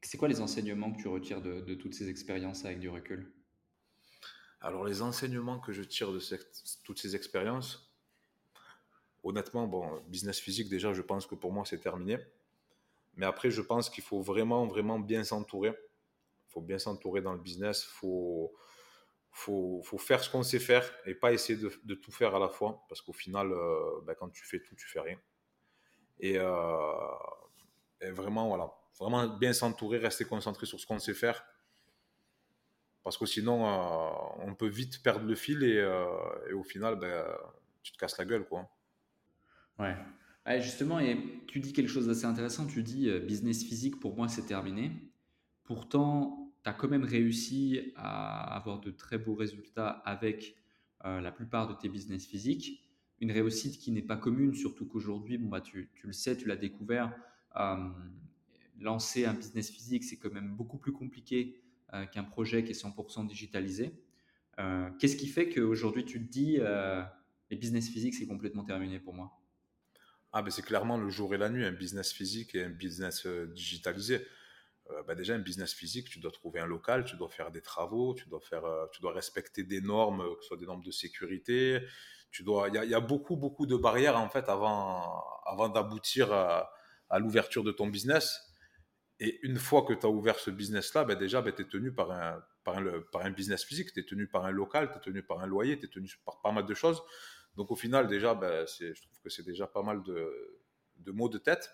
c'est 0.00 0.16
quoi 0.16 0.28
les 0.28 0.40
enseignements 0.40 0.92
que 0.92 1.02
tu 1.02 1.08
retires 1.08 1.42
de, 1.42 1.74
toutes 1.74 1.94
ces 1.94 2.08
expériences 2.08 2.64
avec 2.64 2.78
du 2.78 2.88
recul? 2.88 3.34
Alors, 4.60 4.84
les 4.84 5.02
enseignements 5.02 5.58
que 5.58 5.72
je 5.72 5.82
tire 5.82 6.12
de 6.12 6.20
toutes 6.84 7.00
ces 7.00 7.16
expériences, 7.16 7.89
honnêtement, 9.22 9.66
bon, 9.66 10.00
business 10.08 10.38
physique, 10.38 10.68
déjà, 10.68 10.92
je 10.92 11.02
pense 11.02 11.26
que 11.26 11.34
pour 11.34 11.52
moi, 11.52 11.64
c'est 11.64 11.78
terminé. 11.78 12.18
Mais 13.16 13.26
après, 13.26 13.50
je 13.50 13.60
pense 13.60 13.90
qu'il 13.90 14.04
faut 14.04 14.20
vraiment, 14.20 14.66
vraiment 14.66 14.98
bien 14.98 15.24
s'entourer. 15.24 15.70
Il 16.48 16.52
faut 16.52 16.60
bien 16.60 16.78
s'entourer 16.78 17.20
dans 17.20 17.32
le 17.32 17.40
business. 17.40 17.84
Il 17.84 17.92
faut, 17.98 18.54
faut, 19.30 19.82
faut 19.84 19.98
faire 19.98 20.22
ce 20.22 20.30
qu'on 20.30 20.42
sait 20.42 20.58
faire 20.58 20.90
et 21.06 21.14
pas 21.14 21.32
essayer 21.32 21.58
de, 21.58 21.94
tout 21.94 22.12
faire 22.12 22.34
à 22.34 22.38
la 22.38 22.48
fois 22.48 22.84
parce 22.88 23.02
qu'au 23.02 23.12
final, 23.12 23.48
ben, 24.04 24.14
quand 24.14 24.30
tu 24.30 24.44
fais 24.44 24.60
tout, 24.60 24.74
tu 24.74 24.86
fais 24.88 25.00
rien. 25.00 25.18
Et, 26.20 26.38
euh, 26.38 26.52
vraiment, 28.02 28.48
voilà, 28.48 28.72
vraiment 28.98 29.26
bien 29.28 29.52
s'entourer, 29.52 29.98
rester 29.98 30.24
concentré 30.24 30.66
sur 30.66 30.80
ce 30.80 30.86
qu'on 30.86 30.98
sait 30.98 31.14
faire 31.14 31.44
parce 33.02 33.16
que 33.16 33.24
sinon, 33.24 33.66
euh, 33.66 34.44
on 34.46 34.54
peut 34.54 34.68
vite 34.68 35.02
perdre 35.02 35.24
le 35.26 35.34
fil 35.34 35.64
et, 35.64 35.78
et 36.48 36.52
au 36.52 36.62
final, 36.62 36.96
ben, 36.96 37.24
tu 37.82 37.92
te 37.92 37.98
casses 37.98 38.18
la 38.18 38.24
gueule, 38.24 38.46
quoi. 38.46 38.68
Ouais. 39.80 40.60
justement, 40.60 41.00
et 41.00 41.16
tu 41.46 41.60
dis 41.60 41.72
quelque 41.72 41.88
chose 41.88 42.06
d'assez 42.06 42.26
intéressant. 42.26 42.66
Tu 42.66 42.82
dis 42.82 43.10
business 43.20 43.64
physique, 43.64 43.98
pour 43.98 44.14
moi, 44.14 44.28
c'est 44.28 44.46
terminé. 44.46 44.92
Pourtant, 45.64 46.40
tu 46.62 46.70
as 46.70 46.72
quand 46.72 46.88
même 46.88 47.04
réussi 47.04 47.92
à 47.96 48.56
avoir 48.56 48.80
de 48.80 48.90
très 48.90 49.18
beaux 49.18 49.34
résultats 49.34 49.88
avec 49.88 50.56
euh, 51.04 51.20
la 51.20 51.32
plupart 51.32 51.68
de 51.68 51.74
tes 51.74 51.88
business 51.88 52.26
physiques. 52.26 52.86
Une 53.20 53.32
réussite 53.32 53.78
qui 53.78 53.90
n'est 53.92 54.02
pas 54.02 54.16
commune, 54.16 54.54
surtout 54.54 54.86
qu'aujourd'hui, 54.86 55.38
bon, 55.38 55.48
bah, 55.48 55.60
tu, 55.60 55.90
le 56.02 56.12
sais, 56.12 56.36
tu 56.36 56.48
l'as 56.48 56.56
découvert, 56.56 57.14
euh, 57.56 57.88
lancer 58.78 59.24
un 59.24 59.34
business 59.34 59.70
physique, 59.70 60.04
c'est 60.04 60.16
quand 60.16 60.32
même 60.32 60.54
beaucoup 60.54 60.78
plus 60.78 60.92
compliqué 60.92 61.60
euh, 61.92 62.06
qu'un 62.06 62.24
projet 62.24 62.64
qui 62.64 62.72
est 62.72 62.74
100% 62.74 63.26
digitalisé. 63.26 63.92
Qu'est-ce 64.98 65.16
qui 65.16 65.26
fait 65.26 65.48
qu'aujourd'hui, 65.48 66.04
tu 66.04 66.22
te 66.22 66.30
dis, 66.30 66.58
les 67.50 67.56
business 67.56 67.88
physiques, 67.88 68.12
c'est 68.12 68.26
complètement 68.26 68.62
terminé 68.62 68.98
pour 68.98 69.14
moi? 69.14 69.39
Ah 70.32 70.42
ben 70.42 70.50
c'est 70.50 70.62
clairement 70.62 70.96
le 70.96 71.10
jour 71.10 71.34
et 71.34 71.38
la 71.38 71.48
nuit, 71.48 71.64
un 71.64 71.72
business 71.72 72.12
physique 72.12 72.54
et 72.54 72.64
un 72.64 72.70
business 72.70 73.26
digitalisé. 73.26 74.26
Euh, 74.92 75.02
bah, 75.04 75.14
déjà 75.14 75.34
un 75.34 75.38
business 75.38 75.72
physique, 75.72 76.08
tu 76.08 76.18
dois 76.18 76.30
trouver 76.30 76.60
un 76.60 76.66
local, 76.66 77.04
tu 77.04 77.16
dois 77.16 77.28
faire 77.28 77.50
des 77.50 77.60
travaux, 77.60 78.14
tu 78.14 78.28
dois 78.28 78.40
faire, 78.40 78.64
euh, 78.64 78.86
tu 78.92 79.00
dois 79.00 79.12
respecter 79.12 79.62
des 79.62 79.80
normes, 79.80 80.22
que 80.36 80.42
ce 80.42 80.48
soit 80.48 80.56
des 80.56 80.66
normes 80.66 80.82
de 80.82 80.90
sécurité. 80.90 81.80
Tu 82.30 82.42
dois, 82.44 82.68
il 82.68 82.74
y, 82.74 82.94
a 82.94 83.00
beaucoup 83.00 83.36
beaucoup 83.36 83.66
de 83.66 83.76
barrières 83.76 84.16
en 84.16 84.28
fait 84.28 84.48
avant 84.48 85.20
avant 85.46 85.68
d'aboutir 85.68 86.32
à, 86.32 86.70
l'ouverture 87.18 87.64
de 87.64 87.72
ton 87.72 87.88
business. 87.88 88.40
Et 89.18 89.40
une 89.42 89.58
fois 89.58 89.82
que 89.82 89.92
tu 89.92 90.06
as 90.06 90.08
ouvert 90.08 90.38
ce 90.38 90.50
business-là, 90.50 91.04
ben 91.04 91.18
déjà, 91.18 91.42
ben, 91.42 91.52
tu 91.52 91.62
es 91.62 91.64
tenu 91.66 91.92
par 91.92 92.12
un, 92.12 92.40
par, 92.62 92.78
un, 92.78 92.84
par 93.12 93.22
un 93.22 93.30
business 93.30 93.64
physique, 93.64 93.92
tu 93.92 94.00
es 94.00 94.04
tenu 94.04 94.28
par 94.28 94.44
un 94.44 94.52
local, 94.52 94.90
tu 94.92 94.98
es 94.98 95.00
tenu 95.00 95.22
par 95.24 95.40
un 95.40 95.46
loyer, 95.46 95.78
tu 95.78 95.86
es 95.86 95.88
tenu 95.88 96.08
par 96.24 96.40
pas 96.40 96.52
mal 96.52 96.66
de 96.66 96.74
choses. 96.74 97.02
Donc 97.56 97.70
au 97.70 97.76
final, 97.76 98.06
déjà, 98.06 98.34
ben, 98.34 98.66
je 98.66 99.02
trouve 99.02 99.20
que 99.22 99.30
c'est 99.30 99.44
déjà 99.44 99.66
pas 99.66 99.82
mal 99.82 100.02
de, 100.02 100.60
de 100.96 101.12
mots 101.12 101.28
de 101.28 101.38
tête. 101.38 101.70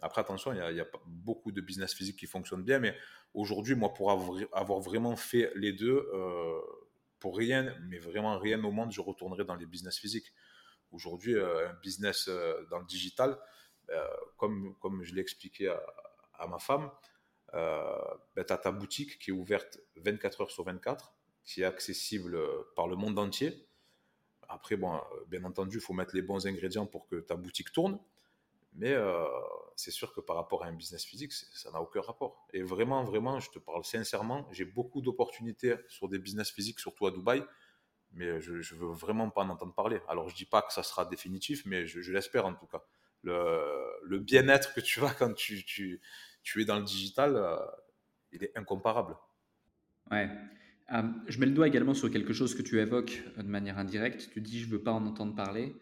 Après, 0.00 0.20
attention, 0.20 0.52
il 0.52 0.76
y, 0.76 0.80
a, 0.80 0.86
beaucoup 1.06 1.50
de 1.50 1.60
business 1.60 1.92
physique 1.92 2.18
qui 2.18 2.26
fonctionnent 2.26 2.62
bien, 2.62 2.78
mais 2.78 2.96
aujourd'hui, 3.34 3.74
moi, 3.74 3.92
pour 3.92 4.10
avoir, 4.12 4.80
vraiment 4.80 5.16
fait 5.16 5.50
les 5.56 5.72
deux, 5.72 6.08
euh, 6.12 6.60
pour 7.18 7.36
rien, 7.36 7.74
mais 7.82 7.98
vraiment 7.98 8.38
rien 8.38 8.62
au 8.62 8.70
monde, 8.70 8.92
je 8.92 9.00
retournerai 9.00 9.44
dans 9.44 9.56
les 9.56 9.66
business 9.66 9.98
physiques. 9.98 10.32
Aujourd'hui, 10.92 11.34
euh, 11.34 11.68
un 11.68 11.74
business 11.82 12.28
euh, 12.28 12.64
dans 12.70 12.78
le 12.78 12.86
digital, 12.86 13.38
comme, 14.36 14.76
comme 14.80 15.02
je 15.02 15.14
l'ai 15.14 15.22
expliqué 15.22 15.68
à, 15.68 16.46
ma 16.46 16.58
femme, 16.58 16.90
ben, 17.54 18.44
tu 18.46 18.52
as 18.52 18.58
ta 18.58 18.70
boutique 18.70 19.18
qui 19.18 19.30
est 19.30 19.32
ouverte 19.32 19.80
24 19.96 20.42
heures 20.42 20.50
sur 20.50 20.64
24, 20.64 21.14
qui 21.42 21.62
est 21.62 21.64
accessible 21.64 22.38
par 22.76 22.86
le 22.86 22.96
monde 22.96 23.18
entier. 23.18 23.66
Après, 24.48 24.76
bon, 24.76 25.00
bien 25.28 25.44
entendu, 25.44 25.76
il 25.76 25.80
faut 25.80 25.92
mettre 25.92 26.14
les 26.14 26.22
bons 26.22 26.46
ingrédients 26.46 26.86
pour 26.86 27.06
que 27.06 27.16
ta 27.16 27.36
boutique 27.36 27.72
tourne. 27.72 27.98
Mais 28.74 28.92
euh, 28.92 29.26
c'est 29.76 29.90
sûr 29.90 30.12
que 30.12 30.20
par 30.20 30.36
rapport 30.36 30.64
à 30.64 30.68
un 30.68 30.72
business 30.72 31.04
physique, 31.04 31.32
ça 31.32 31.70
n'a 31.70 31.80
aucun 31.80 32.00
rapport. 32.00 32.46
Et 32.52 32.62
vraiment, 32.62 33.02
vraiment, 33.04 33.40
je 33.40 33.50
te 33.50 33.58
parle 33.58 33.84
sincèrement, 33.84 34.48
j'ai 34.52 34.64
beaucoup 34.64 35.00
d'opportunités 35.00 35.74
sur 35.88 36.08
des 36.08 36.18
business 36.18 36.50
physiques, 36.50 36.78
surtout 36.78 37.06
à 37.06 37.10
Dubaï, 37.10 37.44
mais 38.12 38.40
je 38.40 38.52
ne 38.52 38.78
veux 38.78 38.92
vraiment 38.92 39.30
pas 39.30 39.42
en 39.42 39.50
entendre 39.50 39.74
parler. 39.74 40.00
Alors, 40.08 40.28
je 40.28 40.34
ne 40.34 40.38
dis 40.38 40.44
pas 40.44 40.62
que 40.62 40.72
ça 40.72 40.82
sera 40.82 41.04
définitif, 41.04 41.64
mais 41.66 41.86
je, 41.86 42.12
l'espère 42.12 42.46
en 42.46 42.54
tout 42.54 42.66
cas. 42.66 42.82
Le, 43.24 44.18
bien-être 44.18 44.72
que 44.74 44.80
tu 44.80 45.04
as 45.04 45.12
quand 45.12 45.34
tu, 45.34 46.00
es 46.56 46.64
dans 46.64 46.78
le 46.78 46.84
digital, 46.84 47.36
euh, 47.36 47.56
il 48.32 48.44
est 48.44 48.56
incomparable. 48.56 49.16
Ouais. 50.10 50.30
Euh, 50.92 51.02
je 51.26 51.38
mets 51.38 51.46
le 51.46 51.52
doigt 51.52 51.68
également 51.68 51.94
sur 51.94 52.10
quelque 52.10 52.32
chose 52.32 52.54
que 52.54 52.62
tu 52.62 52.80
évoques 52.80 53.22
de 53.36 53.42
manière 53.42 53.78
indirecte. 53.78 54.30
Tu 54.32 54.40
dis, 54.40 54.60
je 54.60 54.68
veux 54.68 54.82
pas 54.82 54.92
en 54.92 55.06
entendre 55.06 55.34
parler 55.34 55.74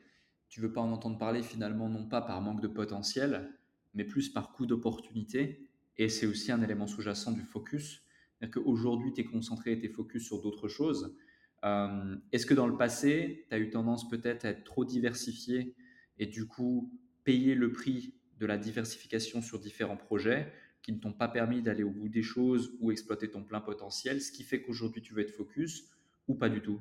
tu 0.48 0.60
veux 0.60 0.72
pas 0.72 0.80
en 0.80 0.92
entendre 0.92 1.18
parler 1.18 1.42
finalement 1.42 1.88
non 1.88 2.06
pas 2.06 2.20
par 2.20 2.40
manque 2.40 2.60
de 2.60 2.68
potentiel, 2.68 3.50
mais 3.94 4.04
plus 4.04 4.28
par 4.28 4.52
coup 4.52 4.66
d'opportunité. 4.66 5.68
Et 5.98 6.08
c'est 6.08 6.26
aussi 6.26 6.52
un 6.52 6.62
élément 6.62 6.86
sous-jacent 6.86 7.32
du 7.32 7.42
focus. 7.42 8.02
C'est-à-dire 8.38 8.62
qu'aujourd'hui, 8.62 9.12
tu 9.12 9.22
es 9.22 9.24
concentré 9.24 9.72
et 9.72 9.80
tu 9.80 9.86
es 9.86 9.88
focus 9.88 10.24
sur 10.24 10.42
d'autres 10.42 10.68
choses. 10.68 11.16
Euh, 11.64 12.16
est-ce 12.32 12.46
que 12.46 12.54
dans 12.54 12.66
le 12.66 12.76
passé, 12.76 13.46
tu 13.48 13.54
as 13.54 13.58
eu 13.58 13.70
tendance 13.70 14.08
peut-être 14.08 14.44
à 14.44 14.50
être 14.50 14.64
trop 14.64 14.84
diversifié 14.84 15.74
et 16.18 16.26
du 16.26 16.46
coup 16.46 16.92
payer 17.24 17.54
le 17.54 17.72
prix 17.72 18.14
de 18.38 18.46
la 18.46 18.58
diversification 18.58 19.40
sur 19.40 19.58
différents 19.58 19.96
projets 19.96 20.52
qui 20.86 20.92
ne 20.92 21.00
t'ont 21.00 21.12
pas 21.12 21.26
permis 21.26 21.62
d'aller 21.62 21.82
au 21.82 21.90
bout 21.90 22.08
des 22.08 22.22
choses 22.22 22.70
ou 22.78 22.92
exploiter 22.92 23.28
ton 23.28 23.42
plein 23.42 23.60
potentiel, 23.60 24.22
ce 24.22 24.30
qui 24.30 24.44
fait 24.44 24.62
qu'aujourd'hui 24.62 25.02
tu 25.02 25.14
veux 25.14 25.22
être 25.22 25.32
focus 25.32 25.90
ou 26.28 26.36
pas 26.36 26.48
du 26.48 26.62
tout? 26.62 26.80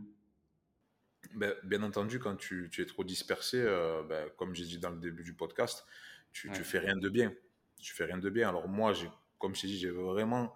Ben, 1.34 1.56
bien 1.64 1.82
entendu, 1.82 2.20
quand 2.20 2.36
tu, 2.36 2.70
es 2.78 2.86
trop 2.86 3.04
dispersé, 3.04 3.60
euh, 3.60 4.04
ben, 4.04 4.30
comme 4.38 4.54
j'ai 4.54 4.66
dit 4.66 4.78
dans 4.78 4.92
le 4.92 5.00
début 5.00 5.24
du 5.24 5.34
podcast, 5.34 5.88
tu, 6.34 6.52
ne 6.52 6.54
fais 6.54 6.78
rien 6.78 6.96
de 6.96 7.10
bien. 7.10 7.34
Tu 7.82 7.96
fais 7.96 8.06
rien 8.06 8.20
de 8.20 8.30
bien. 8.30 8.48
Alors 8.48 8.68
moi, 8.68 8.94
comme 9.40 9.56
je 9.56 9.62
t'ai 9.62 9.68
dit, 9.70 9.80
j'ai 9.80 9.90
vraiment 9.90 10.54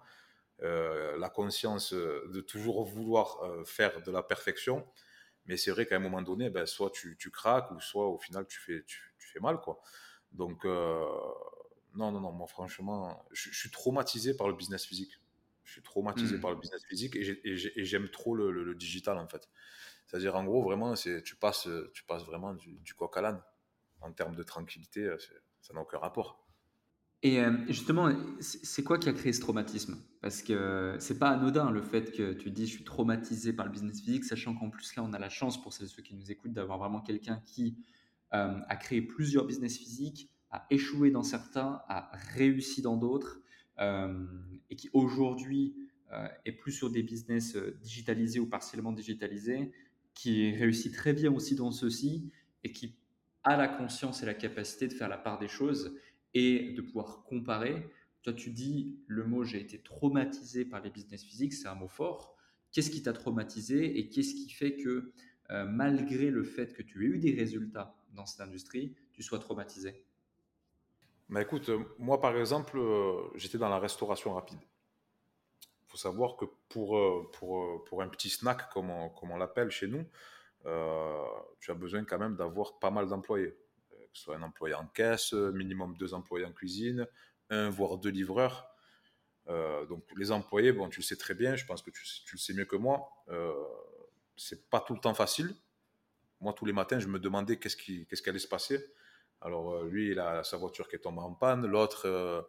euh, 0.62 1.18
la 1.18 1.28
conscience 1.28 1.92
euh, 1.92 2.30
de 2.32 2.40
toujours 2.40 2.84
vouloir 2.84 3.40
faire 3.66 4.00
de 4.00 4.12
la 4.12 4.22
perfection. 4.22 4.86
Mais 5.46 5.56
c'est 5.56 5.72
vrai 5.72 5.86
qu'à 5.86 5.96
un 5.96 6.00
moment 6.00 6.22
donné, 6.22 6.50
ben, 6.50 6.66
soit 6.66 6.92
tu, 6.92 7.16
craques 7.32 7.72
ou 7.72 7.80
soit 7.80 8.06
au 8.06 8.18
final 8.18 8.46
tu 8.46 8.60
fais, 8.60 8.84
tu, 8.86 9.00
fais 9.18 9.40
mal. 9.40 9.60
Quoi. 9.60 9.82
Donc, 10.30 10.64
non, 11.94 12.12
non, 12.12 12.20
non, 12.20 12.32
moi 12.32 12.46
franchement, 12.46 13.24
je, 13.32 13.50
suis 13.50 13.70
traumatisé 13.70 14.34
par 14.34 14.48
le 14.48 14.54
business 14.54 14.84
physique. 14.84 15.20
Je 15.64 15.72
suis 15.72 15.82
traumatisé 15.82 16.36
mmh. 16.36 16.40
par 16.40 16.50
le 16.50 16.56
business 16.56 16.84
physique 16.86 17.16
et 17.16 17.84
j'aime 17.84 18.08
trop 18.10 18.34
le, 18.34 18.74
digital 18.74 19.18
en 19.18 19.28
fait. 19.28 19.48
C'est-à-dire, 20.06 20.34
en 20.34 20.44
gros, 20.44 20.62
vraiment, 20.62 20.94
tu 20.94 21.36
passes, 21.36 21.68
tu 21.94 22.04
passes 22.04 22.24
vraiment 22.24 22.54
du, 22.54 22.94
coq 22.96 23.16
à 23.16 23.20
l'âne. 23.20 23.42
En 24.00 24.12
termes 24.12 24.34
de 24.34 24.42
tranquillité, 24.42 25.04
euh, 25.04 25.18
ça 25.60 25.74
n'a 25.74 25.82
aucun 25.82 25.98
rapport. 25.98 26.50
Et 27.22 27.38
euh, 27.40 27.52
justement, 27.68 28.10
c'est 28.40 28.82
quoi 28.82 28.98
qui 28.98 29.08
a 29.08 29.12
créé 29.12 29.32
ce 29.32 29.40
traumatisme? 29.40 30.02
Parce 30.22 30.42
que 30.42 30.96
c'est 30.98 31.18
pas 31.18 31.28
anodin 31.30 31.70
le 31.70 31.82
fait 31.82 32.12
que 32.12 32.32
tu 32.32 32.50
dis 32.50 32.66
je 32.66 32.72
suis 32.72 32.84
traumatisé 32.84 33.52
par 33.52 33.66
le 33.66 33.72
business 33.72 34.00
physique, 34.00 34.24
sachant 34.24 34.54
qu'en 34.54 34.70
plus 34.70 34.96
là, 34.96 35.02
on 35.02 35.12
a 35.12 35.18
la 35.18 35.28
chance 35.28 35.60
pour 35.60 35.72
ceux 35.74 35.86
qui 36.02 36.14
nous 36.14 36.30
écoutent 36.30 36.54
d'avoir 36.54 36.78
vraiment 36.78 37.02
quelqu'un 37.02 37.42
qui 37.44 37.76
euh, 38.32 38.58
a 38.66 38.76
créé 38.76 39.02
plusieurs 39.02 39.44
business 39.44 39.76
physiques, 39.76 40.30
a 40.50 40.66
échoué 40.70 41.10
dans 41.10 41.22
certains, 41.22 41.82
a 41.88 42.10
réussi 42.34 42.82
dans 42.82 42.96
d'autres, 42.96 43.40
et 43.78 44.76
qui 44.76 44.90
aujourd'hui 44.92 45.74
est 46.44 46.52
plus 46.52 46.72
sur 46.72 46.90
des 46.90 47.02
business 47.02 47.56
digitalisés 47.56 48.40
ou 48.40 48.46
partiellement 48.46 48.92
digitalisés, 48.92 49.72
qui 50.14 50.52
réussit 50.52 50.92
très 50.92 51.12
bien 51.12 51.32
aussi 51.32 51.54
dans 51.54 51.70
ceci 51.70 52.30
et 52.64 52.72
qui 52.72 52.96
a 53.44 53.56
la 53.56 53.68
conscience 53.68 54.22
et 54.22 54.26
la 54.26 54.34
capacité 54.34 54.86
de 54.88 54.92
faire 54.92 55.08
la 55.08 55.18
part 55.18 55.38
des 55.38 55.48
choses 55.48 55.96
et 56.34 56.72
de 56.72 56.82
pouvoir 56.82 57.24
comparer. 57.24 57.88
Toi, 58.22 58.34
tu 58.34 58.50
dis 58.50 58.98
le 59.06 59.24
mot 59.24 59.44
j'ai 59.44 59.60
été 59.60 59.80
traumatisé 59.80 60.64
par 60.64 60.82
les 60.82 60.90
business 60.90 61.24
physiques, 61.24 61.54
c'est 61.54 61.68
un 61.68 61.74
mot 61.74 61.88
fort. 61.88 62.36
Qu'est-ce 62.72 62.90
qui 62.90 63.02
t'a 63.02 63.12
traumatisé 63.12 63.98
et 63.98 64.08
qu'est-ce 64.10 64.34
qui 64.34 64.50
fait 64.50 64.76
que 64.76 65.12
euh, 65.50 65.66
malgré 65.66 66.30
le 66.30 66.44
fait 66.44 66.74
que 66.74 66.82
tu 66.82 67.04
aies 67.04 67.08
eu 67.08 67.18
des 67.18 67.32
résultats 67.32 67.96
dans 68.14 68.26
cette 68.26 68.42
industrie, 68.42 68.94
tu 69.12 69.22
sois 69.22 69.38
traumatisé? 69.38 70.04
Bah 71.30 71.42
écoute, 71.42 71.68
euh, 71.68 71.78
moi 71.98 72.20
par 72.20 72.36
exemple, 72.36 72.76
euh, 72.76 73.22
j'étais 73.36 73.56
dans 73.56 73.68
la 73.68 73.78
restauration 73.78 74.34
rapide. 74.34 74.58
Il 75.62 75.90
faut 75.90 75.96
savoir 75.96 76.36
que 76.36 76.44
pour, 76.68 76.98
euh, 76.98 77.30
pour, 77.34 77.84
pour 77.84 78.02
un 78.02 78.08
petit 78.08 78.28
snack, 78.28 78.68
comme 78.72 78.90
on, 78.90 79.10
comme 79.10 79.30
on 79.30 79.36
l'appelle 79.36 79.70
chez 79.70 79.86
nous, 79.86 80.04
tu 81.60 81.70
as 81.70 81.74
besoin 81.74 82.04
quand 82.04 82.18
même 82.18 82.36
d'avoir 82.36 82.78
pas 82.80 82.90
mal 82.90 83.08
d'employés. 83.08 83.56
Que 83.90 84.18
ce 84.18 84.24
soit 84.24 84.36
un 84.36 84.42
employé 84.42 84.74
en 84.74 84.86
caisse, 84.88 85.32
minimum 85.32 85.96
deux 85.96 86.14
employés 86.14 86.44
en 86.44 86.52
cuisine, 86.52 87.06
un 87.48 87.70
voire 87.70 87.96
deux 87.96 88.10
livreurs. 88.10 88.68
donc 89.88 90.04
les 90.16 90.32
employés, 90.32 90.72
bon, 90.72 90.88
tu 90.88 91.00
le 91.00 91.04
sais 91.04 91.16
très 91.16 91.34
bien, 91.34 91.54
je 91.54 91.64
pense 91.64 91.80
que 91.80 91.90
tu, 91.90 92.02
tu 92.26 92.34
le 92.34 92.40
sais 92.40 92.52
mieux 92.52 92.66
que 92.66 92.76
moi, 92.76 93.08
c'est 94.36 94.68
pas 94.68 94.80
tout 94.80 94.94
le 94.94 95.00
temps 95.00 95.14
facile. 95.14 95.54
Moi, 96.40 96.52
tous 96.52 96.66
les 96.66 96.72
matins, 96.72 96.98
je 96.98 97.08
me 97.08 97.18
demandais 97.18 97.58
qu'est-ce 97.58 97.76
qui, 97.76 98.06
qu'est-ce 98.06 98.20
qui 98.20 98.28
allait 98.28 98.38
se 98.38 98.48
passer. 98.48 98.92
Alors 99.40 99.84
lui, 99.84 100.10
il 100.10 100.18
a 100.18 100.44
sa 100.44 100.56
voiture 100.56 100.88
qui 100.88 100.96
est 100.96 101.00
tombée 101.00 101.20
en 101.20 101.32
panne, 101.32 101.66
l'autre, 101.66 102.46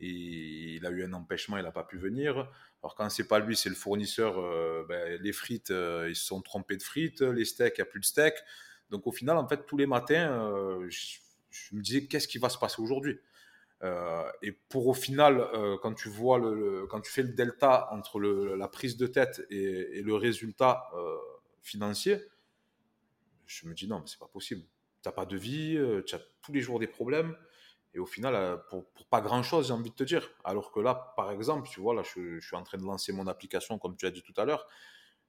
il 0.00 0.84
a 0.86 0.90
eu 0.90 1.04
un 1.04 1.12
empêchement, 1.12 1.56
il 1.56 1.62
n'a 1.62 1.72
pas 1.72 1.84
pu 1.84 1.98
venir. 1.98 2.48
Alors 2.82 2.94
quand 2.94 3.08
c'est 3.08 3.28
pas 3.28 3.38
lui, 3.38 3.56
c'est 3.56 3.68
le 3.68 3.74
fournisseur. 3.74 4.38
Euh, 4.38 4.84
ben, 4.88 5.20
les 5.20 5.32
frites, 5.32 5.70
euh, 5.70 6.08
ils 6.08 6.16
se 6.16 6.24
sont 6.24 6.42
trompés 6.42 6.76
de 6.76 6.82
frites. 6.82 7.20
Les 7.20 7.44
steaks, 7.44 7.78
il 7.78 7.80
n'y 7.80 7.88
a 7.88 7.90
plus 7.90 8.00
de 8.00 8.04
steaks. 8.04 8.38
Donc 8.90 9.06
au 9.06 9.12
final, 9.12 9.36
en 9.36 9.48
fait, 9.48 9.64
tous 9.66 9.76
les 9.76 9.86
matins, 9.86 10.30
euh, 10.52 10.86
je, 10.90 11.74
me 11.74 11.80
disais 11.80 12.06
qu'est-ce 12.06 12.28
qui 12.28 12.38
va 12.38 12.48
se 12.48 12.58
passer 12.58 12.80
aujourd'hui? 12.80 13.18
et 14.40 14.52
pour 14.70 14.86
au 14.86 14.94
final, 14.94 15.46
quand 15.82 15.92
tu 15.92 16.08
vois 16.08 16.38
le, 16.38 16.86
quand 16.88 17.02
tu 17.02 17.12
fais 17.12 17.20
le 17.20 17.34
delta 17.34 17.86
entre 17.92 18.18
la 18.18 18.66
prise 18.66 18.96
de 18.96 19.06
tête 19.06 19.44
et, 19.50 19.98
et 19.98 20.02
le 20.02 20.14
résultat 20.14 20.90
financier, 21.60 22.18
je 23.44 23.68
me 23.68 23.74
dis 23.74 23.86
non, 23.86 23.98
mais 23.98 24.06
c'est 24.06 24.18
pas 24.18 24.30
possible. 24.32 24.62
Tu 25.04 25.08
n'as 25.08 25.12
pas 25.12 25.26
de 25.26 25.36
vie, 25.36 25.78
tu 26.06 26.14
as 26.16 26.20
tous 26.42 26.52
les 26.52 26.62
jours 26.62 26.80
des 26.80 26.88
problèmes. 26.88 27.36
Et 27.94 28.00
au 28.00 28.06
final, 28.06 28.34
euh, 28.34 28.56
pour, 28.56 28.84
pas 29.08 29.20
grand-chose, 29.20 29.68
j'ai 29.68 29.72
envie 29.72 29.90
de 29.90 29.94
te 29.94 30.02
dire. 30.02 30.28
Alors 30.42 30.72
que 30.72 30.80
là, 30.80 31.14
par 31.16 31.30
exemple, 31.30 31.68
tu 31.68 31.80
vois, 31.80 31.94
là, 31.94 32.02
je, 32.02 32.40
suis 32.40 32.56
en 32.56 32.64
train 32.64 32.78
de 32.78 32.82
lancer 32.82 33.12
mon 33.12 33.28
application, 33.28 33.78
comme 33.78 33.96
tu 33.96 34.04
as 34.04 34.10
dit 34.10 34.22
tout 34.22 34.34
à 34.36 34.44
l'heure. 34.44 34.66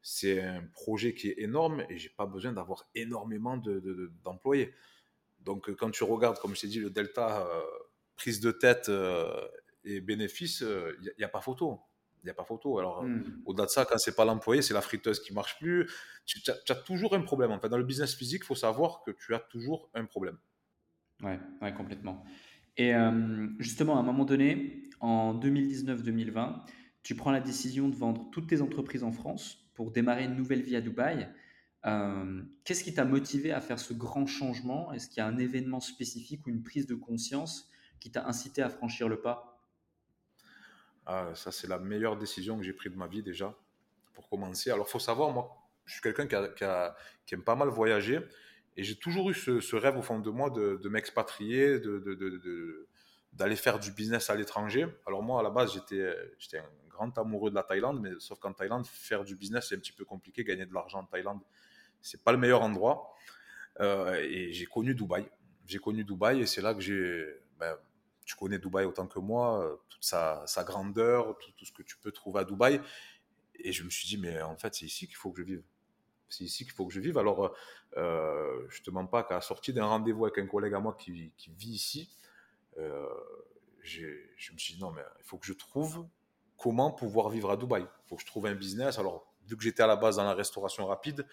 C'est 0.01 0.41
un 0.41 0.63
projet 0.74 1.13
qui 1.13 1.29
est 1.29 1.39
énorme 1.39 1.86
et 1.89 1.98
j'ai 1.98 2.10
pas 2.10 2.25
besoin 2.25 2.53
d'avoir 2.53 2.89
énormément 2.96 3.58
d'employés. 4.24 4.74
Donc, 5.39 5.74
quand 5.75 5.91
tu 5.91 6.03
regardes, 6.03 6.39
comme 6.39 6.55
je 6.55 6.62
t'ai 6.62 6.67
dit, 6.67 6.79
le 6.79 6.89
delta 6.89 7.48
euh, 7.48 7.62
prise 8.15 8.39
de 8.39 8.51
tête 8.51 8.89
euh, 8.89 9.48
et 9.84 10.01
bénéfice, 10.01 10.62
il 10.62 11.13
n'y 11.17 11.24
a, 11.24 11.29
pas 11.29 11.41
photo. 11.41 11.82
Il 12.25 12.29
n'y 12.29 12.32
a 12.32 12.34
pas 12.34 12.44
photo. 12.44 12.79
Alors, 12.79 13.03
hmm. 13.03 13.24
au-delà 13.46 13.65
de 13.65 13.70
ça, 13.70 13.86
quand 13.86 14.00
c'est 14.00 14.15
pas 14.15 14.25
l'employé, 14.25 14.63
c'est 14.63 14.74
la 14.74 14.82
friteuse 14.82 15.20
qui 15.20 15.32
marche 15.32 15.60
plus. 15.60 15.88
Tu 16.25 16.39
as, 16.50 16.55
as, 16.72 16.75
toujours 16.75 17.13
un 17.13 17.22
problème. 17.22 17.51
En 17.51 17.60
fait, 17.60 17.70
dans 17.70 17.77
le 17.77 17.84
business 17.84 18.15
physique, 18.15 18.41
il 18.44 18.48
faut 18.48 18.55
savoir 18.55 19.03
que 19.05 19.12
tu 19.12 19.36
as 19.36 19.39
toujours 19.39 19.91
un 19.94 20.05
problème. 20.05 20.38
Ouais, 21.22 21.39
ouais 21.62 21.72
complètement. 21.72 22.24
Et 22.77 22.96
euh, 22.96 23.48
justement, 23.60 23.98
à 23.98 24.00
un 24.00 24.03
moment 24.03 24.25
donné, 24.25 24.89
en 25.01 25.39
2019-2020, 25.39 26.62
tu 27.03 27.13
prends 27.13 27.32
la 27.32 27.41
décision 27.41 27.89
de 27.89 27.96
vendre 27.96 28.27
toutes 28.32 28.48
tes 28.48 28.63
entreprises 28.63 29.03
en 29.03 29.12
France 29.12 29.70
pour 29.75 29.91
démarrer 29.91 30.24
une 30.25 30.36
nouvelle 30.36 30.63
vie 30.63 30.75
à 30.75 30.82
Dubaï. 30.82 31.29
Euh, 31.86 32.41
qu'est-ce 32.63 32.84
qui 32.84 32.96
t'a 32.96 33.05
motivé 33.05 33.51
à 33.51 33.62
faire 33.62 33.77
ce 33.77 33.94
grand 33.94 34.25
changement? 34.25 34.91
Est-ce 34.94 35.08
qu'il 35.08 35.17
y 35.17 35.22
a 35.22 35.27
un 35.27 35.38
événement 35.38 35.79
spécifique 35.79 36.48
ou 36.48 36.50
une 36.50 36.63
prise 36.63 36.88
de 36.88 36.96
conscience 36.96 37.70
qui 38.00 38.12
t'a 38.12 38.25
incité 38.25 38.63
à 38.63 38.70
franchir 38.70 39.08
le 39.08 39.22
pas? 39.22 39.54
Ah, 41.05 41.31
Ça, 41.35 41.51
c'est 41.51 41.67
la 41.67 41.79
meilleure 41.79 42.17
décision 42.17 42.57
que 42.57 42.63
j'ai 42.63 42.74
prise 42.74 42.91
de 42.91 42.97
ma 42.97 43.07
vie 43.07 43.24
déjà, 43.24 43.55
pour 44.13 44.27
commencer. 44.29 44.71
Alors, 44.71 44.88
faut 44.88 45.00
savoir, 45.00 45.31
moi, 45.31 45.55
je 45.85 45.93
suis 45.93 46.01
quelqu'un 46.01 46.27
qui, 46.27 46.35
qui, 47.25 47.33
aime 47.35 47.43
pas 47.43 47.55
mal 47.55 47.69
voyager. 47.69 48.19
Et 48.77 48.83
j'ai 48.83 48.95
toujours 48.95 49.29
eu 49.29 49.33
ce, 49.33 49.75
rêve 49.75 49.97
au 49.97 50.01
fond 50.01 50.19
de 50.19 50.29
moi 50.29 50.50
de, 50.50 50.89
m'expatrier, 50.89 51.79
de, 51.79 52.88
d'aller 53.33 53.55
faire 53.55 53.79
du 53.79 53.91
business 53.91 54.29
à 54.29 54.35
l'étranger. 54.35 54.88
Alors 55.05 55.24
moi, 55.24 55.39
à 55.39 55.43
la 55.43 55.50
base, 55.50 55.74
j'étais, 55.74 56.13
j'étais 56.39 56.57
un 56.57 56.69
grand 56.89 57.17
amoureux 57.17 57.50
de 57.50 57.55
la 57.55 57.63
Thaïlande, 57.63 58.01
mais 58.01 58.12
sauf 58.19 58.39
qu'en 58.39 58.53
Thaïlande, 58.53 58.85
faire 58.85 59.24
du 59.24 59.35
business, 59.35 59.67
c'est 59.69 59.75
un 59.75 59.79
petit 59.79 59.93
peu 59.93 60.05
compliqué. 60.05 60.43
Gagner 60.43 60.65
de 60.65 60.74
l'argent 60.74 61.00
en 61.00 61.05
Thaïlande, 61.05 61.41
c'est 62.01 62.24
pas 62.24 62.31
le 62.31 62.38
meilleur 62.38 62.62
endroit. 62.62 63.13
Euh, 63.79 64.15
et 64.15 64.51
j'ai 64.51 64.65
connu 64.65 64.95
Dubaï. 64.95 65.27
J'ai 65.65 65.79
connu 65.79 66.03
Dubaï 66.03 66.41
et 66.41 66.45
c'est 66.45 66.62
là 66.62 66.74
que 66.74 66.81
j'ai... 66.81 67.25
Ben, 67.59 67.77
tu 68.25 68.36
connais 68.36 68.60
Dubaï 68.60 68.86
autant 68.86 69.08
que 69.08 69.20
moi, 69.20 69.79
toute 69.89 70.03
sa, 70.03 70.46
grandeur, 70.65 71.38
tout, 71.38 71.51
tout, 71.58 71.65
ce 71.65 71.72
que 71.72 71.84
tu 71.84 71.98
peux 71.98 72.12
trouver 72.12 72.41
à 72.41 72.44
Dubaï. 72.44 72.82
Et 73.55 73.72
je 73.72 73.84
me 73.84 73.89
suis 73.89 74.08
dit, 74.08 74.17
mais 74.17 74.41
en 74.41 74.58
fait, 74.58 74.75
c'est 74.75 74.86
ici 74.86 75.08
qu'il 75.08 75.15
faut 75.15 75.32
que 75.32 75.39
je 75.39 75.46
vive 75.46 75.63
c'est 76.29 76.44
ici 76.44 76.63
qu'il 76.63 76.74
faut 76.74 76.86
que 76.86 76.94
je 76.94 77.00
vive. 77.00 77.17
Alors, 77.17 77.55
euh, 77.98 78.65
je 78.70 78.82
ne 78.82 78.86
te 78.86 78.91
mens 78.91 79.05
pas 79.05 79.24
qu'à 79.24 79.36
la 79.36 79.41
sortie 79.41 79.74
d'un 79.74 79.86
rendez-vous 79.86 80.25
avec 80.25 80.38
un 80.38 80.48
collègue 80.48 80.74
à 80.74 80.79
moi 80.79 80.96
qui, 81.00 81.12
vit 81.12 81.70
ici, 81.70 82.10
euh, 82.77 83.08
je 83.82 84.51
me 84.53 84.58
suis 84.58 84.75
dit 84.75 84.82
non, 84.82 84.91
mais 84.91 85.03
il 85.20 85.25
faut 85.25 85.38
que 85.38 85.46
je 85.46 85.53
trouve 85.53 86.08
comment 86.58 86.91
pouvoir 86.91 87.29
vivre 87.29 87.51
à 87.51 87.58
Dubaï. 87.58 87.84
Il 87.84 88.08
faut 88.10 88.15
que 88.15 88.22
je 88.22 88.27
trouve 88.27 88.46
un 88.48 88.55
business. 88.55 89.00
Alors, 89.00 89.34
vu 89.46 89.55
que 89.55 89.63
j'étais 89.63 89.84
à 89.84 89.88
la 89.88 89.96
base 89.96 90.17
dans 90.17 90.24
la 90.24 90.34
restauration 90.34 90.86
rapide, 90.88 91.25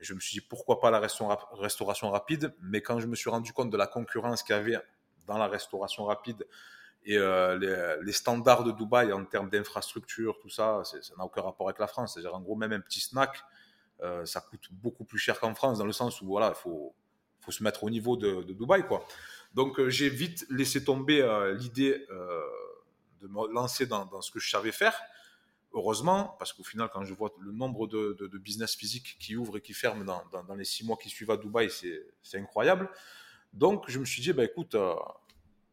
je 0.00 0.14
me 0.14 0.20
suis 0.20 0.40
dit 0.40 0.46
pourquoi 0.46 0.80
pas 0.80 0.90
la 0.90 1.00
restauration 1.00 2.10
rapide? 2.10 2.54
Mais 2.60 2.82
quand 2.82 3.00
je 3.00 3.06
me 3.06 3.16
suis 3.16 3.30
rendu 3.30 3.52
compte 3.52 3.70
de 3.70 3.76
la 3.76 3.88
concurrence 3.88 4.42
qu'il 4.42 4.54
y 4.54 4.58
avait 4.58 4.78
dans 5.28 5.38
la 5.38 5.46
restauration 5.46 6.04
rapide 6.04 6.44
et 7.04 7.16
euh, 7.16 7.98
les, 8.02 8.12
standards 8.12 8.64
de 8.64 8.72
Dubaï 8.72 9.12
en 9.12 9.24
termes 9.24 9.48
d'infrastructure, 9.48 10.38
tout 10.40 10.50
ça, 10.50 10.82
ça 10.84 10.98
n'a 11.16 11.24
aucun 11.24 11.42
rapport 11.42 11.68
avec 11.68 11.78
la 11.78 11.86
France. 11.86 12.14
C'est-à-dire, 12.14 12.34
en 12.34 12.40
gros, 12.40 12.56
même 12.56 12.72
un 12.72 12.80
petit 12.80 13.00
snack, 13.00 13.42
euh, 14.02 14.26
ça 14.26 14.40
coûte 14.40 14.68
beaucoup 14.70 15.04
plus 15.04 15.18
cher 15.18 15.40
qu'en 15.40 15.54
France, 15.54 15.78
dans 15.78 15.86
le 15.86 15.92
sens 15.92 16.20
où 16.20 16.26
voilà, 16.26 16.52
il 16.54 16.60
faut, 16.60 16.94
se 17.48 17.62
mettre 17.62 17.82
au 17.84 17.88
niveau 17.88 18.18
de, 18.18 18.42
de 18.42 18.52
Dubaï. 18.52 18.86
Quoi. 18.86 19.02
Donc, 19.54 19.80
euh, 19.80 19.88
j'ai 19.88 20.10
vite 20.10 20.44
laissé 20.50 20.84
tomber 20.84 21.22
l'idée 21.58 22.06
de 23.22 23.26
me 23.26 23.50
lancer 23.54 23.86
dans, 23.86 24.20
ce 24.20 24.30
que 24.30 24.38
je 24.38 24.50
savais 24.50 24.72
faire. 24.72 24.94
Heureusement, 25.72 26.36
parce 26.38 26.52
qu'au 26.52 26.62
final, 26.62 26.90
quand 26.92 27.04
je 27.04 27.14
vois 27.14 27.32
le 27.40 27.52
nombre 27.52 27.86
de, 27.86 28.38
business 28.38 28.74
physiques 28.76 29.16
qui 29.18 29.34
ouvrent 29.34 29.56
et 29.56 29.60
qui 29.62 29.72
ferment 29.72 30.04
dans, 30.04 30.54
les 30.54 30.64
six 30.64 30.84
mois 30.84 30.98
qui 31.00 31.08
suivent 31.08 31.30
à 31.30 31.38
Dubaï, 31.38 31.70
c'est 31.70 32.38
incroyable. 32.38 32.90
Donc, 33.52 33.84
je 33.88 33.98
me 33.98 34.04
suis 34.04 34.22
dit, 34.22 34.32
bah, 34.32 34.44
écoute, 34.44 34.74
euh, 34.74 34.94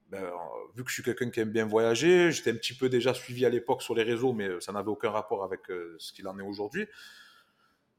ben, 0.10 0.24
vu 0.76 0.84
que 0.84 0.90
je 0.90 0.96
suis 0.96 1.04
quelqu'un 1.04 1.30
qui 1.30 1.40
aime 1.40 1.52
bien 1.52 1.66
voyager, 1.66 2.32
j'étais 2.32 2.52
un 2.52 2.56
petit 2.56 2.74
peu 2.74 2.90
déjà 2.90 3.14
suivi 3.14 3.46
à 3.46 3.50
l'époque 3.50 3.82
sur 3.82 3.96
les 3.96 4.04
réseaux, 4.04 4.34
mais 4.34 4.50
ça 4.60 4.72
n'avait 4.72 4.90
aucun 4.90 5.10
rapport 5.10 5.44
avec 5.44 5.70
euh, 5.70 5.96
ce 6.00 6.14
qu'il 6.14 6.28
en 6.28 6.38
est 6.40 6.44
aujourd'hui. 6.44 6.88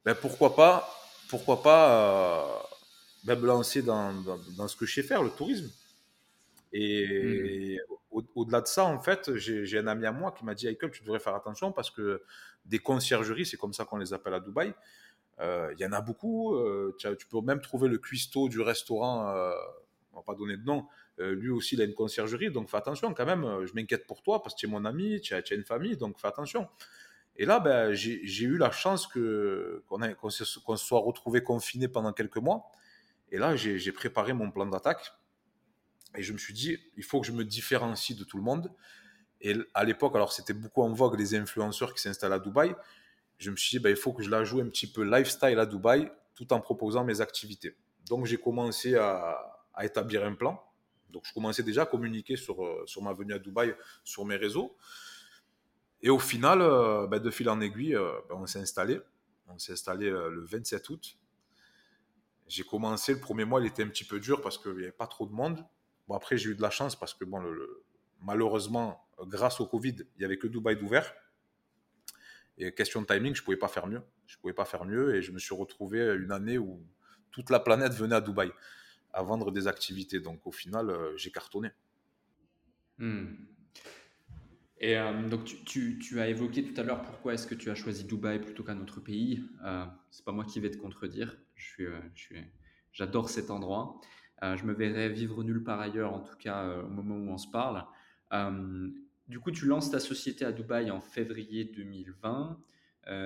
Ben, 0.05 0.15
pourquoi 0.15 0.55
pas, 0.55 0.89
pourquoi 1.29 1.63
pas 1.63 1.91
euh, 1.91 2.59
ben, 3.25 3.39
me 3.39 3.47
lancer 3.47 3.83
dans, 3.83 4.13
ce 4.69 4.77
que 4.77 4.87
je 4.87 4.95
sais 4.95 5.03
faire, 5.03 5.23
le 5.23 5.31
tourisme. 5.31 5.71
Et, 6.73 7.77
mmh 7.77 7.97
au-delà 8.35 8.61
de 8.61 8.67
ça, 8.67 8.85
en 8.85 8.99
fait, 8.99 9.35
j'ai 9.37 9.79
un 9.79 9.87
ami 9.87 10.07
à 10.07 10.13
moi 10.13 10.33
qui 10.33 10.45
m'a 10.45 10.55
dit 10.55 10.67
Michael, 10.67 10.91
tu 10.91 11.03
devrais 11.03 11.19
faire 11.19 11.35
attention 11.35 11.73
parce 11.73 11.91
que 11.91 12.23
des 12.65 12.79
conciergeries, 12.79 13.47
c'est 13.47 13.57
comme 13.57 13.73
ça 13.73 13.85
qu'on 13.85 13.99
les 13.99 14.13
appelle 14.13 14.35
à 14.35 14.41
Dubaï, 14.41 14.69
euh, 14.69 14.73
il 15.41 15.77
y 15.79 15.87
en 15.87 15.93
a 15.93 16.01
beaucoup. 16.01 16.55
Euh, 16.55 16.97
tu, 16.99 17.27
peux 17.27 17.41
même 17.41 17.61
trouver 17.61 17.89
le 17.89 17.99
cuistot 17.99 18.49
du 18.49 18.61
restaurant, 18.61 19.29
euh, 19.29 19.53
on 20.13 20.17
va 20.17 20.23
pas 20.23 20.35
donner 20.35 20.57
de 20.57 20.65
nom, 20.65 20.87
lui 21.19 21.51
aussi, 21.51 21.75
il 21.75 21.81
a 21.81 21.85
une 21.85 21.95
conciergerie, 21.95 22.51
donc 22.51 22.69
fais 22.69 22.77
attention 22.77 23.13
quand 23.15 23.27
même. 23.27 23.65
Je 23.65 23.73
m'inquiète 23.75 24.07
pour 24.07 24.23
toi 24.23 24.43
parce 24.43 24.55
que 24.55 24.61
tu 24.61 24.67
es 24.67 24.69
mon 24.69 24.85
ami, 24.85 25.21
tu 25.21 25.35
as, 25.35 25.43
une 25.53 25.65
famille, 25.65 25.97
donc 25.97 26.19
fais 26.19 26.29
attention. 26.29 26.69
Et 27.37 27.45
là, 27.45 27.61
ben, 27.61 27.93
j'ai 27.93 28.45
eu 28.45 28.57
la 28.57 28.71
chance 28.71 29.07
qu'on 29.07 30.31
se, 30.31 30.45
soit 30.45 31.01
retrouvé 31.01 31.43
confiné 31.43 31.89
pendant 31.89 32.13
quelques 32.13 32.39
mois. 32.39 32.71
Et 33.31 33.39
là, 33.39 33.57
j'ai 33.57 33.93
préparé 33.93 34.33
mon 34.33 34.51
plan 34.51 34.67
d'attaque. 34.67 35.13
Et 36.17 36.23
je 36.23 36.33
me 36.33 36.39
suis 36.39 36.55
dit, 36.55 36.79
il 36.97 37.05
faut 37.05 37.21
que 37.21 37.27
je 37.27 37.33
me 37.33 37.45
différencie 37.45 38.17
de 38.17 38.25
tout 38.25 38.39
le 38.39 38.43
monde. 38.43 38.73
Et 39.41 39.55
à 39.75 39.85
l'époque, 39.85 40.15
alors 40.17 40.33
c'était 40.33 40.55
beaucoup 40.55 40.83
en 40.83 40.93
vogue 40.93 41.19
les 41.19 41.35
influenceurs 41.35 41.93
qui 41.93 42.01
s'installent 42.01 42.33
à 42.33 42.39
Dubaï. 42.39 42.75
Je 43.39 43.51
me 43.51 43.57
suis 43.57 43.79
dit, 43.79 43.83
bah, 43.83 43.91
il 43.91 43.97
faut 43.97 44.13
que 44.13 44.23
je 44.23 44.31
la 44.31 44.45
joue 44.45 44.61
un 44.61 44.69
petit 44.69 44.91
peu 44.91 45.03
lifestyle 45.03 45.59
à 45.59 45.67
Dubaï 45.67 46.11
tout 46.35 46.53
en 46.53 46.61
proposant 46.61 47.05
mes 47.05 47.21
activités. 47.21 47.77
Donc 48.09 48.27
j'ai 48.27 48.37
commencé 48.37 48.95
à, 48.95 49.53
établir 49.83 50.25
un 50.25 50.35
plan. 50.35 50.63
Donc 51.11 51.25
je 51.27 51.33
commençais 51.35 51.63
déjà 51.63 51.83
à 51.83 51.87
communiquer 51.87 52.37
sur, 52.37 52.65
euh, 52.65 52.85
sur 52.87 53.03
ma 53.03 53.13
venue 53.13 53.35
à 53.35 53.39
Dubaï 53.39 53.75
sur 54.05 54.25
mes 54.25 54.37
réseaux. 54.37 54.77
Et 56.03 56.11
au 56.11 56.19
final, 56.19 56.61
euh, 56.63 57.07
bah, 57.07 57.19
de 57.19 57.31
fil 57.31 57.49
en 57.49 57.61
aiguille, 57.61 57.95
euh, 57.95 58.13
bah, 58.29 58.37
on 58.39 58.47
s'est 58.47 58.61
installé. 58.61 59.01
On 59.49 59.59
s'est 59.59 59.73
installé 59.73 60.11
le 60.11 60.45
27 60.45 60.89
août. 60.89 61.19
J'ai 62.49 62.65
commencé, 62.65 63.15
le 63.15 63.21
premier 63.21 63.45
mois, 63.45 63.61
il 63.61 63.67
était 63.67 63.83
un 63.83 63.89
petit 63.89 64.05
peu 64.05 64.19
dur 64.19 64.41
parce 64.41 64.59
qu'il 64.59 64.73
n'y 64.73 64.83
avait 64.83 64.93
pas 64.93 65.07
trop 65.07 65.27
de 65.27 65.33
monde. 65.33 65.65
Bon, 66.09 66.15
après, 66.17 66.37
j'ai 66.37 66.51
eu 66.51 66.57
de 66.57 66.63
la 66.63 66.71
chance 66.71 66.97
parce 66.97 67.15
que, 67.15 67.25
bon, 67.25 67.41
malheureusement, 68.21 69.07
grâce 69.21 69.61
au 69.61 69.67
Covid, 69.67 69.95
il 69.99 70.19
n'y 70.19 70.25
avait 70.25 70.39
que 70.39 70.49
Dubaï 70.49 70.77
d'ouvert. 70.77 71.15
Et 72.59 72.73
question 72.73 73.03
de 73.03 73.07
timing, 73.07 73.35
je 73.35 73.43
pouvais 73.43 73.57
pas 73.57 73.69
faire 73.69 73.87
mieux. 73.87 74.03
Je 74.27 74.37
pouvais 74.39 74.55
pas 74.55 74.65
faire 74.65 74.85
mieux 74.85 75.15
et 75.15 75.23
je 75.23 75.33
me 75.33 75.39
suis 75.39 75.55
retrouvé 75.55 76.17
une 76.19 76.33
année 76.33 76.59
où 76.59 76.83
toute 77.31 77.51
la 77.51 77.61
planète 77.61 77.93
venait 77.93 78.15
à 78.15 78.21
Dubaï 78.21 78.51
à 79.17 79.23
vendre 79.23 79.51
des 79.51 79.67
activités. 79.67 80.21
Donc 80.21 80.47
au 80.47 80.53
final, 80.53 80.91
euh, 80.91 81.17
j'ai 81.17 81.31
cartonné. 81.31 81.71
Hmm. 82.99 83.35
Et 84.79 84.99
euh, 84.99 85.29
donc 85.29 85.45
tu, 85.45 86.21
as 86.21 86.29
évoqué 86.29 86.63
tout 86.63 86.79
à 86.79 86.85
l'heure 86.85 87.03
pourquoi 87.03 87.33
est-ce 87.33 87.47
que 87.47 87.55
tu 87.55 87.71
as 87.71 87.75
choisi 87.75 88.05
Dubaï 88.05 88.41
plutôt 88.41 88.63
qu'un 88.63 88.79
autre 88.79 89.01
pays. 89.01 89.43
Euh, 89.65 89.87
c'est 90.11 90.25
pas 90.25 90.33
moi 90.33 90.45
qui 90.45 90.61
vais 90.61 90.71
te 90.71 90.77
contredire. 90.77 91.37
Je 91.55 91.65
suis, 92.15 92.39
j'adore 92.93 93.31
cet 93.31 93.51
endroit. 93.51 94.01
Je 94.43 94.65
me 94.65 94.75
verrais 94.75 95.09
vivre 95.09 95.43
nulle 95.43 95.65
part 95.65 95.81
ailleurs, 95.81 96.13
en 96.13 96.21
tout 96.21 96.37
cas 96.37 96.81
au 96.81 96.89
moment 96.89 97.17
où 97.17 97.31
on 97.31 97.39
se 97.39 97.49
parle. 97.49 97.87
Euh, 99.29 99.31
du 99.31 99.41
coup, 99.41 99.51
tu 99.51 99.67
lances 99.67 99.91
ta 99.91 100.01
société 100.01 100.45
à 100.45 100.53
Dubaï 100.53 100.91
en 100.91 101.01
février 101.01 101.65
2020. 101.65 102.59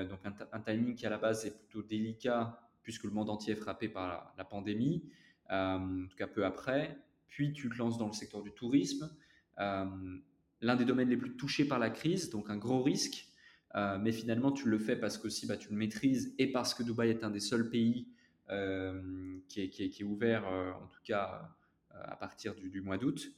donc 0.09 0.21
un, 0.25 0.61
timing 0.61 0.95
qui 0.95 1.07
à 1.07 1.11
la 1.11 1.19
base 1.19 1.47
est 1.47 1.57
plutôt 1.57 1.83
délicat 1.83 2.61
puisque 2.83 3.05
le 3.05 3.11
monde 3.11 3.31
entier 3.31 3.53
est 3.53 3.57
frappé 3.57 3.89
par 3.89 4.35
la, 4.37 4.45
pandémie, 4.45 5.05
en 5.49 6.07
tout 6.09 6.17
cas 6.17 6.27
peu 6.27 6.45
après. 6.45 6.99
Puis 7.29 7.53
tu 7.53 7.69
te 7.69 7.77
lances 7.77 7.99
dans 7.99 8.07
le 8.07 8.13
secteur 8.13 8.43
du 8.43 8.53
tourisme, 8.53 9.11
l'un 9.59 10.77
des 10.77 10.85
domaines 10.85 11.09
les 11.09 11.17
plus 11.17 11.37
touchés 11.37 11.67
par 11.67 11.79
la 11.79 11.91
crise, 11.91 12.31
donc 12.31 12.51
un 12.51 12.57
gros 12.57 12.83
risque. 12.83 13.29
mais 13.75 14.13
finalement, 14.13 14.53
tu 14.53 14.69
le 14.69 14.79
fais 14.79 14.97
parce 14.97 15.19
que 15.19 15.29
bah, 15.47 15.57
tu 15.57 15.71
le 15.71 15.77
maîtrises 15.77 16.35
et 16.39 16.51
parce 16.51 16.75
que 16.75 16.83
Dubaï 16.83 17.11
est 17.11 17.25
un 17.25 17.31
des 17.31 17.41
seuls 17.41 17.71
pays 17.71 18.09
euh, 18.51 19.39
qui, 19.49 19.61
est, 19.63 20.03
ouvert, 20.03 20.45
euh, 20.49 20.73
en 20.73 20.87
tout 20.89 21.01
cas 21.05 21.49
euh, 21.95 22.03
à 22.03 22.17
partir 22.17 22.55
du, 22.55 22.81
mois 22.81 22.99
d'août. 22.99 23.31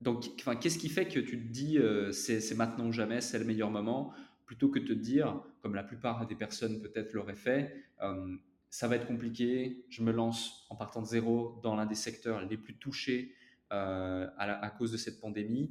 Donc, 0.00 0.24
qu'est-ce 0.60 0.78
qui 0.78 0.88
fait 0.88 1.06
que 1.06 1.20
tu 1.20 1.38
te 1.38 1.52
dis 1.52 1.78
c'est 2.12 2.54
maintenant 2.56 2.86
ou 2.86 2.92
jamais, 2.92 3.20
c'est 3.20 3.38
le 3.38 3.44
meilleur 3.44 3.70
moment, 3.70 4.12
plutôt 4.46 4.68
que 4.68 4.78
de 4.78 4.86
te 4.86 4.92
dire, 4.92 5.40
comme 5.62 5.74
la 5.74 5.82
plupart 5.82 6.26
des 6.26 6.34
personnes 6.34 6.80
peut-être 6.80 7.12
l'auraient 7.12 7.34
fait, 7.34 7.74
ça 8.70 8.88
va 8.88 8.96
être 8.96 9.06
compliqué, 9.06 9.84
je 9.90 10.02
me 10.02 10.12
lance 10.12 10.66
en 10.70 10.76
partant 10.76 11.02
de 11.02 11.06
zéro 11.06 11.60
dans 11.62 11.76
l'un 11.76 11.86
des 11.86 11.94
secteurs 11.94 12.40
les 12.46 12.56
plus 12.56 12.76
touchés 12.76 13.34
à, 13.68 14.72
cause 14.78 14.90
de 14.90 14.96
cette 14.96 15.20
pandémie. 15.20 15.70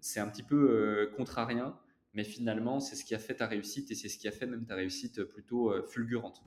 c'est 0.00 0.20
un 0.20 0.28
petit 0.28 0.42
peu 0.42 1.10
contrarien 1.16 1.76
mais 2.16 2.24
finalement, 2.24 2.80
c'est 2.80 2.96
ce 2.96 3.04
qui 3.04 3.14
a 3.14 3.18
fait 3.18 3.34
ta 3.34 3.46
réussite 3.46 3.90
et 3.90 3.94
c'est 3.94 4.08
ce 4.08 4.16
qui 4.16 4.26
a 4.26 4.32
fait 4.32 4.46
même 4.46 4.64
ta 4.64 4.74
réussite 4.74 5.22
plutôt 5.24 5.70
euh, 5.70 5.86
fulgurante. 5.86 6.42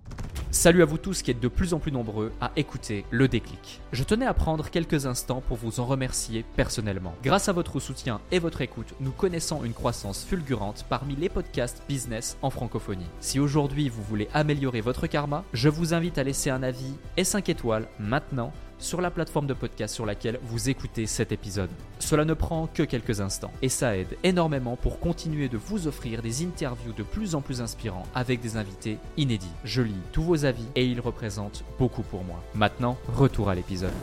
Salut 0.50 0.82
à 0.82 0.86
vous 0.86 0.98
tous 0.98 1.22
qui 1.22 1.30
êtes 1.30 1.40
de 1.40 1.48
plus 1.48 1.76
en 1.76 1.80
plus 1.80 1.92
nombreux 1.92 2.32
à 2.42 2.52
écouter 2.56 3.06
le 3.12 3.28
déclic. 3.28 3.80
Je 3.92 4.04
tenais 4.04 4.26
à 4.26 4.34
prendre 4.34 4.72
quelques 4.72 5.06
instants 5.06 5.42
pour 5.42 5.58
vous 5.58 5.80
en 5.80 5.86
remercier 5.86 6.44
personnellement. 6.56 7.14
Grâce 7.24 7.50
à 7.50 7.54
votre 7.54 7.80
soutien 7.80 8.20
et 8.32 8.40
votre 8.40 8.62
écoute, 8.62 8.96
nous 9.00 9.12
connaissons 9.12 9.64
une 9.64 9.74
croissance 9.74 10.26
fulgurante 10.26 10.88
parmi 10.90 11.16
les 11.16 11.30
podcasts 11.30 11.84
business 11.88 12.36
en 12.42 12.50
francophonie. 12.50 13.06
Si 13.20 13.40
aujourd'hui 13.40 13.90
vous 13.90 14.02
voulez 14.02 14.28
améliorer 14.34 14.82
votre 14.82 15.06
karma, 15.06 15.46
je 15.54 15.70
vous 15.70 15.94
invite 15.94 16.18
à 16.18 16.24
laisser 16.24 16.50
un 16.50 16.64
avis 16.64 16.96
et 17.16 17.24
5 17.24 17.48
étoiles 17.48 17.88
maintenant 18.00 18.52
sur 18.80 19.02
la 19.02 19.12
plateforme 19.12 19.46
de 19.46 19.54
podcast 19.54 19.94
sur 19.94 20.06
laquelle 20.06 20.40
vous 20.42 20.70
écoutez 20.70 21.06
cet 21.06 21.32
épisode. 21.32 21.70
Cela 22.00 22.26
ne 22.26 22.34
prend 22.34 22.68
que 22.68 22.84
quelques 22.84 23.22
instants 23.22 23.54
et 23.62 23.70
ça 23.70 23.98
aide 23.98 24.18
énormément 24.24 24.78
pour 24.78 25.00
continuer 25.00 25.50
de 25.50 25.58
vous 25.58 25.88
offrir 25.88 26.22
des 26.22 26.44
interviews 26.44 26.94
de 26.94 27.04
plus 27.04 27.36
en 27.36 27.42
plus 27.42 27.62
inspirants 27.62 28.08
avec 28.16 28.40
des 28.40 28.58
invités 28.58 28.98
inédits. 29.18 29.52
Je 29.66 29.82
lis 29.82 29.94
tous 30.14 30.24
vos 30.24 30.46
avis 30.46 30.66
et 30.76 30.86
ils 30.86 31.02
représentent 31.02 31.64
beaucoup 31.78 32.04
pour 32.04 32.24
moi. 32.24 32.42
Maintenant, 32.56 32.98
retour 33.08 33.50
à 33.50 33.56
l'épisode. 33.56 33.94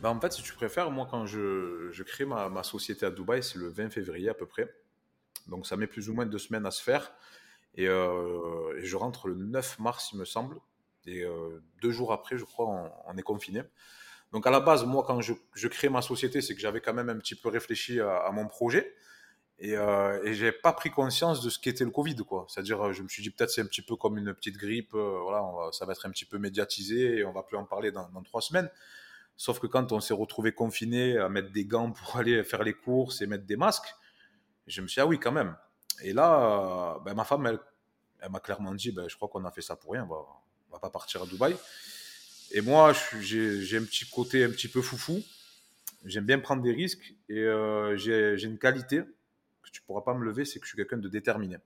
Bah 0.00 0.10
en 0.10 0.20
fait, 0.20 0.32
si 0.32 0.42
tu 0.42 0.52
préfères, 0.54 0.90
moi 0.90 1.06
quand 1.10 1.26
je, 1.26 2.02
crée 2.04 2.24
ma, 2.24 2.62
société 2.62 3.06
à 3.06 3.10
Dubaï, 3.10 3.42
c'est 3.42 3.58
le 3.58 3.68
20 3.68 3.90
février 3.90 4.28
à 4.28 4.34
peu 4.34 4.46
près. 4.46 4.72
Donc 5.48 5.66
ça 5.66 5.76
met 5.76 5.86
plus 5.86 6.08
ou 6.08 6.14
moins 6.14 6.26
deux 6.26 6.38
semaines 6.38 6.66
à 6.66 6.70
se 6.70 6.82
faire. 6.82 7.12
Et, 7.74 7.88
euh, 7.88 8.80
je 8.82 8.96
rentre 8.96 9.28
le 9.28 9.34
9 9.34 9.78
mars, 9.78 10.10
il 10.12 10.18
me 10.18 10.24
semble. 10.24 10.58
Et 11.06 11.24
euh, 11.24 11.60
deux 11.80 11.90
jours 11.90 12.12
après, 12.12 12.38
je 12.38 12.44
crois, 12.44 12.66
on 13.06 13.16
est 13.16 13.22
confiné. 13.22 13.62
Donc 14.32 14.46
à 14.46 14.50
la 14.50 14.60
base, 14.60 14.84
moi, 14.84 15.04
quand 15.06 15.20
je, 15.20 15.68
crée 15.68 15.90
ma 15.90 16.00
société, 16.00 16.40
c'est 16.40 16.54
que 16.54 16.60
j'avais 16.60 16.80
quand 16.80 16.94
même 16.94 17.10
un 17.10 17.18
petit 17.18 17.34
peu 17.34 17.50
réfléchi 17.50 18.00
à, 18.00 18.30
mon 18.32 18.48
projet. 18.48 18.94
Et, 19.58 19.76
euh, 19.76 20.24
et 20.24 20.34
j'ai 20.34 20.50
pas 20.50 20.72
pris 20.72 20.90
conscience 20.90 21.42
de 21.42 21.50
ce 21.50 21.58
qu'était 21.58 21.84
le 21.84 21.90
Covid, 21.90 22.16
quoi. 22.16 22.46
C'est-à-dire, 22.48 22.92
je 22.92 23.02
me 23.02 23.08
suis 23.08 23.22
dit 23.22 23.30
peut-être 23.30 23.50
c'est 23.50 23.60
un 23.60 23.66
petit 23.66 23.82
peu 23.82 23.94
comme 23.94 24.18
une 24.18 24.34
petite 24.34 24.56
grippe, 24.56 24.94
euh, 24.94 25.20
voilà, 25.22 25.70
ça 25.70 25.84
va 25.84 25.92
être 25.92 26.04
un 26.06 26.10
petit 26.10 26.24
peu 26.24 26.38
médiatisé 26.38 27.18
et 27.18 27.24
on 27.24 27.32
va 27.32 27.42
plus 27.42 27.56
en 27.56 27.64
parler 27.64 27.92
dans, 27.92 28.08
trois 28.24 28.40
semaines. 28.40 28.68
Sauf 29.36 29.60
que 29.60 29.66
quand 29.66 29.92
on 29.92 30.00
s'est 30.00 30.14
retrouvé 30.14 30.52
confiné 30.52 31.18
à 31.18 31.28
mettre 31.28 31.52
des 31.52 31.64
gants 31.64 31.92
pour 31.92 32.16
aller 32.16 32.42
faire 32.42 32.64
les 32.64 32.74
courses 32.74 33.20
et 33.20 33.26
mettre 33.26 33.44
des 33.44 33.56
masques, 33.56 33.94
je 34.66 34.80
me 34.80 34.88
suis 34.88 34.96
dit 34.96 35.00
ah 35.00 35.06
oui 35.06 35.20
quand 35.20 35.32
même. 35.32 35.54
Et 36.02 36.12
là, 36.12 36.98
ben, 37.04 37.14
ma 37.14 37.24
femme, 37.24 37.46
elle, 37.46 38.30
m'a 38.30 38.40
clairement 38.40 38.74
dit, 38.74 38.90
ben, 38.90 39.08
je 39.08 39.14
crois 39.14 39.28
qu'on 39.28 39.44
a 39.44 39.50
fait 39.52 39.62
ça 39.62 39.76
pour 39.76 39.92
rien, 39.92 40.04
on 40.04 40.12
va, 40.12 40.24
on 40.70 40.72
va 40.72 40.80
pas 40.80 40.90
partir 40.90 41.22
à 41.22 41.26
Dubaï. 41.26 41.54
Et 42.54 42.60
moi, 42.60 42.92
j'ai 43.20 43.78
un 43.78 43.84
petit 43.84 44.08
côté 44.10 44.44
un 44.44 44.50
petit 44.50 44.68
peu 44.68 44.82
foufou. 44.82 45.22
J'aime 46.04 46.26
bien 46.26 46.38
prendre 46.38 46.62
des 46.62 46.72
risques 46.72 47.14
et 47.30 47.38
euh, 47.38 47.96
j'ai 47.96 48.44
une 48.44 48.58
qualité 48.58 49.02
que 49.62 49.70
tu 49.70 49.80
pourras 49.80 50.02
pas 50.02 50.12
me 50.12 50.22
lever, 50.22 50.44
c'est 50.44 50.58
que 50.58 50.66
je 50.66 50.70
suis 50.70 50.76
quelqu'un 50.76 50.98
de 50.98 51.08
déterminé. 51.08 51.56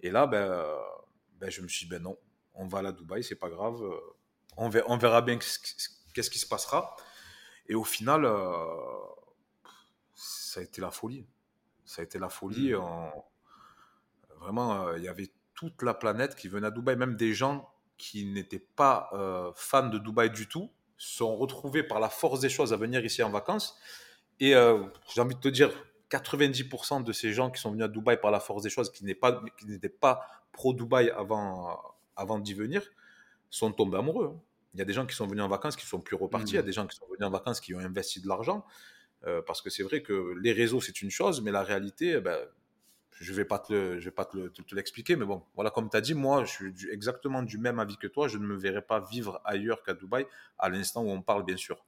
Et 0.00 0.10
là, 0.10 0.26
ben, 0.26 0.66
ben, 1.40 1.48
je 1.48 1.62
me 1.62 1.68
suis 1.68 1.86
dit, 1.86 1.90
ben 1.90 2.02
non, 2.02 2.18
on 2.54 2.66
va 2.66 2.80
à 2.80 2.82
la 2.82 2.92
Dubaï, 2.92 3.24
c'est 3.24 3.36
pas 3.36 3.48
grave. 3.48 3.80
On 4.58 4.68
verra, 4.68 4.86
on 4.90 4.98
verra 4.98 5.22
bien 5.22 5.38
qu'est-ce 5.38 6.30
qui 6.30 6.38
se 6.38 6.46
passera. 6.46 6.94
Et 7.68 7.74
au 7.74 7.84
final, 7.84 8.26
ça 10.14 10.60
a 10.60 10.62
été 10.62 10.82
la 10.82 10.90
folie. 10.90 11.24
Ça 11.86 12.02
a 12.02 12.04
été 12.04 12.18
la 12.18 12.28
folie. 12.28 12.74
Mmh. 12.74 13.10
Vraiment, 14.40 14.92
il 14.94 15.04
y 15.04 15.08
avait 15.08 15.30
toute 15.54 15.82
la 15.82 15.94
planète 15.94 16.34
qui 16.34 16.48
venait 16.48 16.66
à 16.66 16.70
Dubaï, 16.70 16.96
même 16.96 17.16
des 17.16 17.32
gens 17.32 17.72
qui 17.98 18.24
n'étaient 18.26 18.58
pas 18.58 19.10
fans 19.54 19.88
de 19.88 19.98
Dubaï 19.98 20.30
du 20.30 20.48
tout, 20.48 20.70
sont 20.96 21.36
retrouvés 21.36 21.82
par 21.82 22.00
la 22.00 22.08
force 22.08 22.40
des 22.40 22.48
choses 22.48 22.72
à 22.72 22.76
venir 22.76 23.04
ici 23.04 23.22
en 23.22 23.30
vacances. 23.30 23.78
Et 24.40 24.54
j'ai 25.14 25.20
envie 25.20 25.34
de 25.34 25.40
te 25.40 25.48
dire, 25.48 25.70
90% 26.10 27.04
de 27.04 27.12
ces 27.12 27.32
gens 27.32 27.50
qui 27.50 27.60
sont 27.60 27.70
venus 27.70 27.84
à 27.84 27.88
Dubaï 27.88 28.20
par 28.20 28.30
la 28.30 28.40
force 28.40 28.62
des 28.62 28.70
choses, 28.70 28.90
qui 28.92 29.04
n'étaient 29.04 29.18
pas, 29.18 29.42
pas 30.00 30.26
pro-Dubaï 30.52 31.10
avant, 31.10 31.80
avant 32.16 32.38
d'y 32.38 32.54
venir, 32.54 32.82
sont 33.50 33.72
tombés 33.72 33.98
amoureux. 33.98 34.32
Hein. 34.34 34.40
Il 34.74 34.78
y 34.78 34.82
a 34.82 34.84
des 34.84 34.92
gens 34.92 35.06
qui 35.06 35.14
sont 35.14 35.26
venus 35.26 35.42
en 35.42 35.48
vacances 35.48 35.76
qui 35.76 35.86
sont 35.86 36.00
plus 36.00 36.16
repartis, 36.16 36.52
il 36.52 36.56
y 36.56 36.58
a 36.58 36.62
mmh. 36.62 36.66
des 36.66 36.72
gens 36.72 36.86
qui 36.86 36.96
sont 36.96 37.06
venus 37.06 37.26
en 37.26 37.30
vacances 37.30 37.60
qui 37.60 37.74
ont 37.74 37.78
investi 37.78 38.20
de 38.20 38.28
l'argent. 38.28 38.64
Euh, 39.26 39.40
parce 39.46 39.62
que 39.62 39.70
c'est 39.70 39.82
vrai 39.82 40.02
que 40.02 40.34
les 40.40 40.52
réseaux, 40.52 40.80
c'est 40.80 41.02
une 41.02 41.10
chose, 41.10 41.42
mais 41.42 41.52
la 41.52 41.62
réalité, 41.62 42.14
eh 42.16 42.20
ben, 42.20 42.38
je 43.22 43.30
ne 43.30 43.36
vais 43.36 43.44
pas 43.44 43.60
te, 43.60 43.98
je 43.98 44.04
vais 44.04 44.10
pas 44.10 44.24
te, 44.24 44.74
l'expliquer, 44.74 45.14
mais 45.14 45.24
bon, 45.24 45.42
voilà, 45.54 45.70
comme 45.70 45.88
tu 45.88 45.96
as 45.96 46.00
dit, 46.00 46.14
moi, 46.14 46.44
je 46.44 46.50
suis 46.50 46.90
exactement 46.90 47.42
du 47.42 47.56
même 47.56 47.78
avis 47.78 47.96
que 47.96 48.08
toi. 48.08 48.26
Je 48.26 48.36
ne 48.36 48.44
me 48.44 48.56
verrai 48.56 48.82
pas 48.82 49.00
vivre 49.00 49.40
ailleurs 49.44 49.82
qu'à 49.84 49.94
Dubaï 49.94 50.26
à 50.58 50.68
l'instant 50.68 51.04
où 51.04 51.10
on 51.10 51.22
parle, 51.22 51.44
bien 51.44 51.56
sûr. 51.56 51.84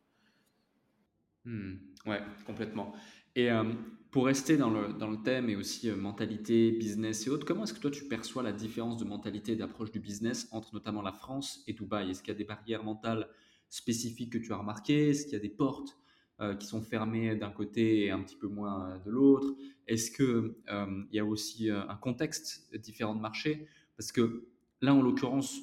Mmh. 1.45 1.75
ouais, 2.07 2.23
complètement. 2.47 2.95
Et 3.35 3.51
euh, 3.51 3.65
pour 4.13 4.27
rester 4.27 4.57
dans 4.57 4.71
le, 4.71 4.93
dans 4.93 5.11
le, 5.11 5.23
thème 5.23 5.51
et 5.51 5.57
aussi 5.57 5.91
euh, 5.91 5.97
mentalité, 5.97 6.71
business 6.71 7.27
et 7.27 7.31
autres, 7.31 7.45
comment 7.45 7.65
est-ce 7.65 7.75
que 7.75 7.81
toi 7.81 7.91
tu 7.91 8.05
perçois 8.05 8.45
la 8.45 8.53
différence 8.53 8.97
de 8.97 9.05
mentalité 9.05 9.53
et 9.53 9.57
d'approche 9.57 9.91
du 9.91 9.99
business 9.99 10.49
entre 10.53 10.73
notamment 10.73 11.03
la 11.03 11.13
France 11.13 11.65
et 11.67 11.73
Dubaï? 11.73 12.11
Est-ce 12.11 12.23
qu'il 12.23 12.33
y 12.33 12.37
a 12.37 12.39
des 12.39 12.45
barrières 12.45 12.85
mentales 12.85 13.29
spécifiques 13.69 14.33
que 14.33 14.39
tu 14.39 14.53
as 14.53 14.57
remarquées? 14.57 15.11
Est-ce 15.11 15.25
qu'il 15.25 15.33
y 15.33 15.37
a 15.37 15.41
des 15.41 15.49
portes 15.49 15.99
euh, 16.45 16.55
qui 16.55 16.67
sont 16.67 16.83
fermées 16.83 17.35
d'un 17.37 17.51
côté 17.51 18.05
et 18.05 18.11
un 18.11 18.23
petit 18.23 18.37
peu 18.37 18.49
moins 18.49 19.01
de 19.05 19.11
l'autre 19.11 19.55
Est-ce 19.87 20.11
qu'il 20.11 20.55
il 21.11 21.17
y 21.17 21.19
a 21.19 21.25
aussi 21.25 21.71
un 21.71 21.97
contexte 21.97 22.75
différent 22.79 23.15
de 23.15 23.21
marché? 23.21 23.67
Parce 23.97 24.13
que 24.13 24.49
là, 24.81 24.95
en 24.95 25.03
l'occurrence, 25.03 25.57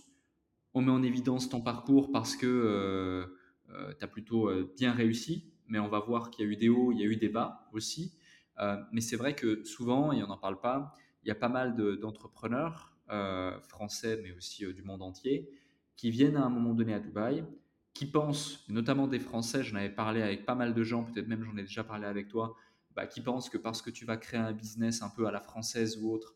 on 0.73 0.81
met 0.81 0.91
en 0.91 1.03
évidence 1.03 1.49
ton 1.49 1.61
parcours 1.61 2.11
parce 2.11 2.35
que 2.35 3.25
tu 3.67 4.03
as 4.03 4.07
plutôt 4.07 4.49
bien 4.77 4.91
réussi 4.93 5.51
mais 5.71 5.79
on 5.79 5.87
va 5.87 5.99
voir 5.99 6.29
qu'il 6.29 6.45
y 6.45 6.49
a 6.49 6.51
eu 6.51 6.57
des 6.57 6.69
hauts, 6.69 6.91
il 6.91 6.99
y 6.99 7.03
a 7.03 7.05
eu 7.05 7.15
des 7.15 7.29
bas 7.29 7.67
aussi. 7.71 8.13
Euh, 8.59 8.75
mais 8.91 9.01
c'est 9.01 9.15
vrai 9.15 9.33
que 9.33 9.63
souvent, 9.63 10.11
et 10.11 10.21
on 10.21 10.27
n'en 10.27 10.37
parle 10.37 10.59
pas, 10.59 10.93
il 11.23 11.29
y 11.29 11.31
a 11.31 11.35
pas 11.35 11.49
mal 11.49 11.75
d'entrepreneurs 11.99 12.93
euh, 13.09 13.59
français, 13.61 14.19
mais 14.21 14.33
aussi 14.33 14.65
euh, 14.65 14.73
du 14.73 14.83
monde 14.83 15.01
entier, 15.01 15.49
qui 15.95 16.11
viennent 16.11 16.35
à 16.35 16.43
un 16.43 16.49
moment 16.49 16.73
donné 16.73 16.93
à 16.93 16.99
Dubaï, 16.99 17.45
qui 17.93 18.05
pensent, 18.05 18.63
notamment 18.69 19.07
des 19.07 19.19
Français, 19.19 19.63
j'en 19.63 19.77
avais 19.77 19.89
parlé 19.89 20.21
avec 20.21 20.45
pas 20.45 20.55
mal 20.55 20.73
de 20.73 20.83
gens, 20.83 21.03
peut-être 21.03 21.27
même 21.27 21.43
j'en 21.43 21.57
ai 21.57 21.63
déjà 21.63 21.83
parlé 21.83 22.05
avec 22.05 22.27
toi, 22.27 22.55
bah, 22.95 23.05
qui 23.05 23.21
pensent 23.21 23.49
que 23.49 23.57
parce 23.57 23.81
que 23.81 23.89
tu 23.89 24.05
vas 24.05 24.17
créer 24.17 24.39
un 24.39 24.53
business 24.53 25.01
un 25.01 25.09
peu 25.09 25.27
à 25.27 25.31
la 25.31 25.41
française 25.41 25.97
ou 26.01 26.11
autre, 26.11 26.35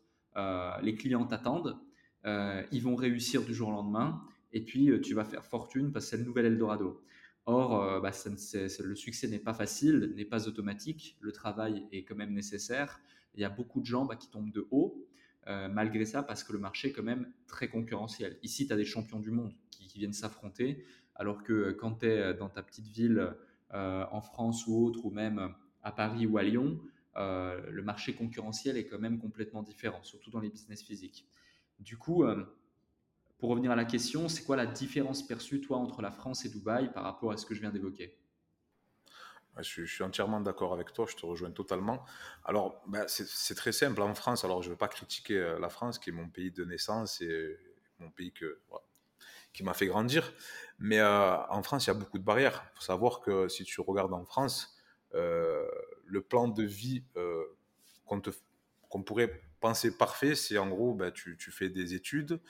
les 0.82 0.94
clients 0.94 1.24
t'attendent, 1.24 1.78
ils 2.26 2.82
vont 2.82 2.94
réussir 2.94 3.42
du 3.42 3.54
jour 3.54 3.68
au 3.68 3.72
lendemain, 3.72 4.22
et 4.52 4.60
puis 4.60 4.90
tu 5.02 5.14
vas 5.14 5.24
faire 5.24 5.44
fortune 5.44 5.92
parce 5.92 6.04
que 6.04 6.10
c'est 6.10 6.16
le 6.18 6.24
nouvel 6.24 6.46
Eldorado. 6.46 7.02
Or, 7.46 7.80
euh, 7.80 8.00
bah, 8.00 8.10
le 8.10 8.94
succès 8.96 9.28
n'est 9.28 9.38
pas 9.38 9.54
facile, 9.54 10.12
n'est 10.16 10.24
pas 10.24 10.48
automatique, 10.48 11.16
le 11.20 11.30
travail 11.30 11.86
est 11.92 12.02
quand 12.02 12.16
même 12.16 12.34
nécessaire. 12.34 13.00
Il 13.34 13.40
y 13.40 13.44
a 13.44 13.48
beaucoup 13.48 13.80
de 13.80 13.86
gens 13.86 14.04
bah, 14.04 14.16
qui 14.16 14.28
tombent 14.28 14.50
de 14.50 14.66
haut, 14.72 15.06
euh, 15.46 15.68
malgré 15.68 16.04
ça, 16.04 16.24
parce 16.24 16.42
que 16.42 16.52
le 16.52 16.58
marché 16.58 16.88
est 16.88 16.92
quand 16.92 17.04
même 17.04 17.32
très 17.46 17.68
concurrentiel. 17.68 18.36
Ici, 18.42 18.66
tu 18.66 18.72
as 18.72 18.76
des 18.76 18.84
champions 18.84 19.20
du 19.20 19.30
monde 19.30 19.54
qui, 19.70 19.86
viennent 19.96 20.12
s'affronter, 20.12 20.84
alors 21.16 21.42
que 21.42 21.52
euh, 21.52 21.72
quand 21.72 22.00
tu 22.00 22.06
es 22.06 22.34
dans 22.34 22.48
ta 22.48 22.62
petite 22.62 22.86
ville 22.86 23.34
en 23.72 24.22
France 24.22 24.66
ou 24.68 24.86
autre, 24.86 25.04
ou 25.04 25.10
même 25.10 25.52
à 25.82 25.90
Paris 25.90 26.24
ou 26.24 26.38
à 26.38 26.44
Lyon, 26.44 26.80
le 27.16 27.82
marché 27.82 28.14
concurrentiel 28.14 28.76
est 28.76 28.86
quand 28.86 29.00
même 29.00 29.18
complètement 29.18 29.62
différent, 29.62 30.02
surtout 30.04 30.30
dans 30.30 30.38
les 30.38 30.48
business 30.48 30.82
physiques. 30.82 31.26
Du 31.80 31.98
coup, 31.98 32.24
pour 33.38 33.50
revenir 33.50 33.70
à 33.70 33.76
la 33.76 33.84
question, 33.84 34.28
c'est 34.28 34.44
quoi 34.44 34.56
la 34.56 34.66
différence 34.66 35.26
perçue, 35.26 35.60
toi, 35.60 35.76
entre 35.78 36.00
la 36.00 36.10
France 36.10 36.44
et 36.44 36.48
Dubaï 36.48 36.90
par 36.92 37.02
rapport 37.02 37.32
à 37.32 37.36
ce 37.36 37.44
que 37.44 37.54
je 37.54 37.60
viens 37.60 37.70
d'évoquer? 37.70 38.16
Je, 39.58 39.84
suis 39.84 40.04
entièrement 40.04 40.40
d'accord 40.40 40.74
avec 40.74 40.92
toi, 40.92 41.06
je 41.08 41.16
te 41.16 41.24
rejoins 41.24 41.50
totalement. 41.50 42.04
Alors, 42.44 42.82
ben, 42.86 43.04
c'est 43.08 43.54
très 43.54 43.72
simple. 43.72 44.02
En 44.02 44.14
France, 44.14 44.44
alors 44.44 44.62
je 44.62 44.68
ne 44.68 44.72
veux 44.74 44.78
pas 44.78 44.88
critiquer 44.88 45.38
euh, 45.38 45.58
la 45.58 45.70
France, 45.70 45.98
qui 45.98 46.10
est 46.10 46.12
mon 46.12 46.28
pays 46.28 46.50
de 46.50 46.64
naissance 46.64 47.22
et 47.22 47.58
mon 47.98 48.10
pays 48.10 48.32
que, 48.32 48.58
qui 49.56 49.64
m'a 49.64 49.74
fait 49.74 49.86
grandir. 49.86 50.32
Mais 50.78 51.00
euh, 51.00 51.36
en 51.48 51.62
France, 51.62 51.86
il 51.86 51.88
y 51.88 51.90
a 51.90 51.94
beaucoup 51.94 52.18
de 52.18 52.24
barrières. 52.24 52.62
Il 52.72 52.76
faut 52.76 52.84
savoir 52.84 53.20
que 53.20 53.48
si 53.48 53.64
tu 53.64 53.80
regardes 53.80 54.12
en 54.12 54.24
France, 54.24 54.76
euh, 55.14 55.66
le 56.04 56.20
plan 56.20 56.46
de 56.46 56.62
vie 56.62 57.02
qu'on 58.04 59.02
pourrait 59.02 59.42
penser 59.60 59.96
parfait, 59.96 60.34
c'est 60.34 60.58
en 60.58 60.68
gros, 60.68 60.94
ben, 60.94 61.10
tu, 61.10 61.36
fais 61.50 61.68
des 61.68 61.94
études, 61.94 62.40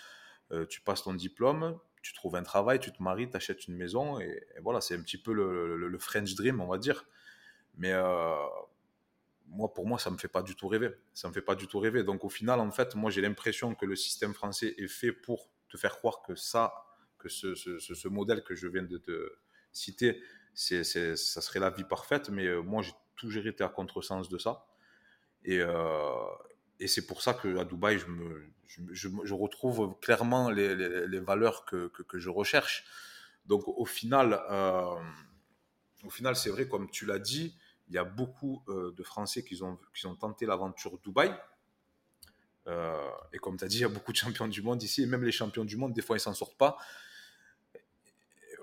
euh, 0.53 0.67
tu 0.67 0.81
passes 0.81 1.05
ton 1.05 1.15
diplôme, 1.15 1.79
tu 2.03 2.13
trouves 2.13 2.37
un 2.37 2.43
travail, 2.43 2.79
tu 2.81 2.93
te 2.93 3.03
maries, 3.03 3.31
tu 3.31 3.37
achètes 3.37 3.69
une 3.69 3.77
maison, 3.77 4.21
et, 4.21 4.43
voilà, 4.63 4.81
c'est 4.81 4.95
un 4.95 5.01
petit 5.01 5.19
peu 5.19 5.33
le, 5.33 5.99
French 5.99 6.35
Dream, 6.35 6.61
on 6.61 6.67
va 6.67 6.79
dire. 6.79 7.07
Mais 7.79 7.93
euh, 7.93 8.35
moi, 9.47 9.73
pour 9.73 9.87
moi, 9.87 9.99
ça 9.99 10.11
me 10.11 10.19
fait 10.19 10.29
pas 10.29 10.43
du 10.43 10.57
tout 10.57 10.69
rêver. 10.69 10.91
Ça 11.15 11.29
me 11.29 11.33
fait 11.33 11.43
pas 11.43 11.55
du 11.55 11.67
tout 11.67 11.79
rêver. 11.79 12.05
Donc, 12.05 12.25
au 12.25 12.29
final, 12.29 12.61
en 12.61 12.71
fait, 12.71 12.95
moi, 12.95 13.11
j'ai 13.11 13.21
l'impression 13.21 13.75
que 13.75 13.87
le 13.87 13.97
système 13.97 14.35
français 14.35 14.75
est 14.79 14.89
fait 14.89 15.13
pour 15.13 15.51
te 15.69 15.77
faire 15.77 15.97
croire 15.97 16.23
que 16.23 16.35
ça, 16.35 16.86
que 17.19 17.29
ce, 17.29 17.55
ce, 17.55 18.09
modèle 18.09 18.43
que 18.45 18.55
je 18.55 18.69
viens 18.69 18.83
de 18.83 18.99
te 18.99 19.33
citer, 19.73 20.23
c'est, 20.55 20.85
ça 20.85 21.41
serait 21.41 21.61
la 21.61 21.71
vie 21.71 21.85
parfaite. 21.85 22.31
Mais 22.31 22.47
euh, 22.47 22.61
moi, 22.61 22.83
j'ai 22.83 22.93
toujours 23.17 23.47
été 23.47 23.65
à 23.65 23.69
contresens 23.69 24.29
de 24.29 24.39
ça. 24.39 24.67
Et, 25.45 25.61
et 26.81 26.89
c'est 26.89 27.07
pour 27.07 27.23
ça 27.23 27.35
qu'à 27.35 27.65
Dubaï, 27.65 27.99
je, 27.99 28.07
me, 28.07 28.51
je, 28.67 29.09
je, 29.25 29.35
retrouve 29.35 29.99
clairement 30.01 30.51
les, 30.51 30.75
les, 30.75 31.21
valeurs 31.21 31.65
que, 31.65 31.89
que, 31.89 32.19
je 32.19 32.29
recherche. 32.29 32.85
Donc 33.47 33.67
au 33.67 33.85
final, 33.85 34.41
euh, 34.51 34.95
au 36.05 36.11
final 36.11 36.37
c'est 36.37 36.51
vrai, 36.51 36.69
comme 36.69 36.91
tu 36.91 37.07
l'as 37.07 37.19
dit, 37.19 37.57
il 37.89 37.95
y 37.95 37.99
a 37.99 38.05
beaucoup 38.05 38.63
euh, 38.69 38.93
de 38.93 39.03
Français 39.03 39.45
qui 39.45 39.63
ont, 39.63 39.79
qui 39.95 40.07
ont 40.07 40.17
tenté 40.17 40.47
l'aventure 40.47 40.99
Dubaï. 40.99 41.35
Euh, 42.67 43.09
et 43.33 43.39
comme 43.39 43.57
tu 43.57 43.65
as 43.65 43.69
dit, 43.69 43.79
il 43.79 43.83
y 43.83 43.85
a 43.85 43.89
beaucoup 43.89 44.13
de 44.13 44.17
champions 44.35 44.49
du 44.49 44.63
monde 44.63 44.83
ici, 44.83 45.03
et 45.03 45.07
même 45.07 45.23
les 45.23 45.33
champions 45.33 45.65
du 45.65 45.77
monde, 45.77 45.93
des 45.93 46.03
fois, 46.03 46.17
ils 46.17 46.21
s'en 46.21 46.35
sortent 46.35 46.59
pas. 46.59 46.77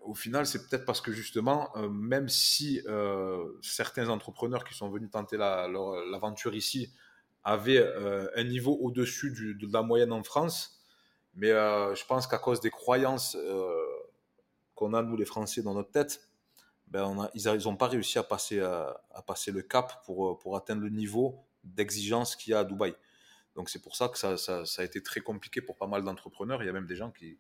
Au 0.04 0.13
final, 0.13 0.46
c'est 0.46 0.68
peut-être 0.68 0.86
parce 0.86 1.02
que 1.02 1.12
justement, 1.12 1.72
même 1.89 2.30
si 2.30 2.82
certains 3.62 4.10
entrepreneurs 4.10 4.63
qui 4.63 4.74
sont 4.74 4.89
venus 4.89 5.10
tenter 5.12 5.38
l'aventure 5.38 6.56
ici 6.56 6.94
avait 7.44 7.78
euh, 7.78 8.30
un 8.36 8.44
niveau 8.44 8.78
au-dessus 8.82 9.32
de 9.32 9.74
la 9.74 9.82
moyenne 9.82 10.13
en 10.13 10.24
France. 10.24 10.80
Mais 11.36 11.52
euh, 11.52 11.94
je 11.96 12.06
pense 12.06 12.28
qu'à 12.28 12.38
cause 12.38 12.60
des 12.60 12.70
croyances 12.70 13.36
euh, 13.36 13.86
qu'on 14.76 14.94
a, 14.94 15.02
nous 15.02 15.18
les 15.18 15.26
Français, 15.26 15.62
dans 15.62 15.74
notre 15.74 15.92
tête, 15.92 16.30
ben 16.88 17.30
ils 17.34 17.48
n'ont 17.63 17.76
pas 17.76 17.88
réussi 17.88 18.20
à 18.20 18.24
passer, 18.24 18.60
le 18.60 19.62
cap 19.62 20.06
pour, 20.06 20.56
atteindre 20.56 20.82
le 20.84 20.89
niveau 20.89 21.44
d'exigence 21.63 22.36
qu'il 22.36 22.52
y 22.52 22.54
a 22.54 22.60
à 22.60 22.63
Dubaï. 22.63 22.94
Donc 23.56 23.70
c'est 23.70 23.82
pour 23.82 23.96
ça 23.96 24.10
que 24.10 24.18
ça, 24.18 24.36
a 24.78 24.84
été 24.84 25.02
très 25.02 25.22
compliqué 25.22 25.62
pour 25.62 25.76
pas 25.76 25.88
mal 25.88 26.04
d'entrepreneurs. 26.04 26.62
Il 26.62 26.68
y 26.68 26.70
a 26.70 26.74
même 26.74 26.86
des 26.86 26.96
gens 26.96 27.10
qui, 27.12 27.38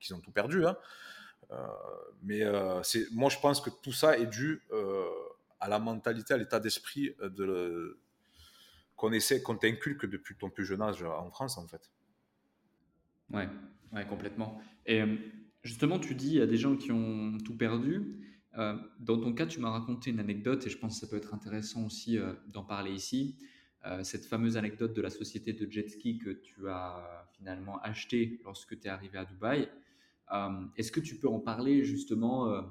qui 0.00 0.12
ont 0.14 0.20
tout 0.20 0.32
perdu. 0.32 0.66
Hein. 0.66 0.76
Mais 2.22 2.42
c'est, 2.82 3.10
moi, 3.12 3.30
je 3.30 3.38
pense 3.38 3.60
que 3.60 3.70
tout 3.82 3.92
ça 3.92 4.18
est 4.18 4.26
dû 4.26 4.62
à 5.60 5.68
la 5.68 5.78
mentalité, 5.78 6.34
à 6.34 6.36
l'état 6.36 6.60
d'esprit 6.60 7.14
de, 7.20 7.98
qu'on 8.96 9.12
essaie, 9.12 9.42
qu'on 9.42 9.56
t'inculque 9.56 10.06
depuis 10.06 10.36
ton 10.36 10.50
plus 10.50 10.64
jeune 10.64 10.82
âge 10.82 11.02
en 11.02 11.30
France, 11.30 11.58
en 11.58 11.66
fait. 11.66 11.90
Ouais, 13.30 13.48
ouais 13.92 14.06
complètement. 14.06 14.60
Et 14.86 15.00
euh, 15.00 15.16
justement, 15.62 15.98
tu 15.98 16.14
dis, 16.14 16.28
il 16.28 16.38
y 16.38 16.42
a 16.42 16.46
des 16.46 16.56
gens 16.56 16.76
qui 16.76 16.92
ont 16.92 17.38
tout 17.38 17.56
perdu. 17.56 18.20
Euh, 18.56 18.76
dans 19.00 19.18
ton 19.18 19.32
cas, 19.32 19.46
tu 19.46 19.60
m'as 19.60 19.70
raconté 19.70 20.10
une 20.10 20.20
anecdote 20.20 20.66
et 20.66 20.70
je 20.70 20.78
pense 20.78 20.94
que 20.94 21.06
ça 21.06 21.10
peut 21.10 21.16
être 21.16 21.34
intéressant 21.34 21.84
aussi 21.84 22.18
euh, 22.18 22.32
d'en 22.48 22.64
parler 22.64 22.92
ici. 22.92 23.36
cette 24.02 24.24
fameuse 24.24 24.56
anecdote 24.56 24.94
de 24.94 25.02
la 25.02 25.10
société 25.10 25.52
de 25.52 25.70
jet 25.70 25.88
ski 25.90 26.16
que 26.18 26.30
tu 26.30 26.68
as 26.70 27.28
finalement 27.36 27.78
acheté 27.82 28.40
lorsque 28.42 28.80
tu 28.80 28.86
es 28.86 28.90
arrivé 28.90 29.18
à 29.18 29.26
Dubaï. 29.26 29.68
Est-ce 30.76 30.90
que 30.90 31.00
tu 31.00 31.16
peux 31.16 31.28
en 31.28 31.40
parler 31.40 31.84
justement 31.84 32.64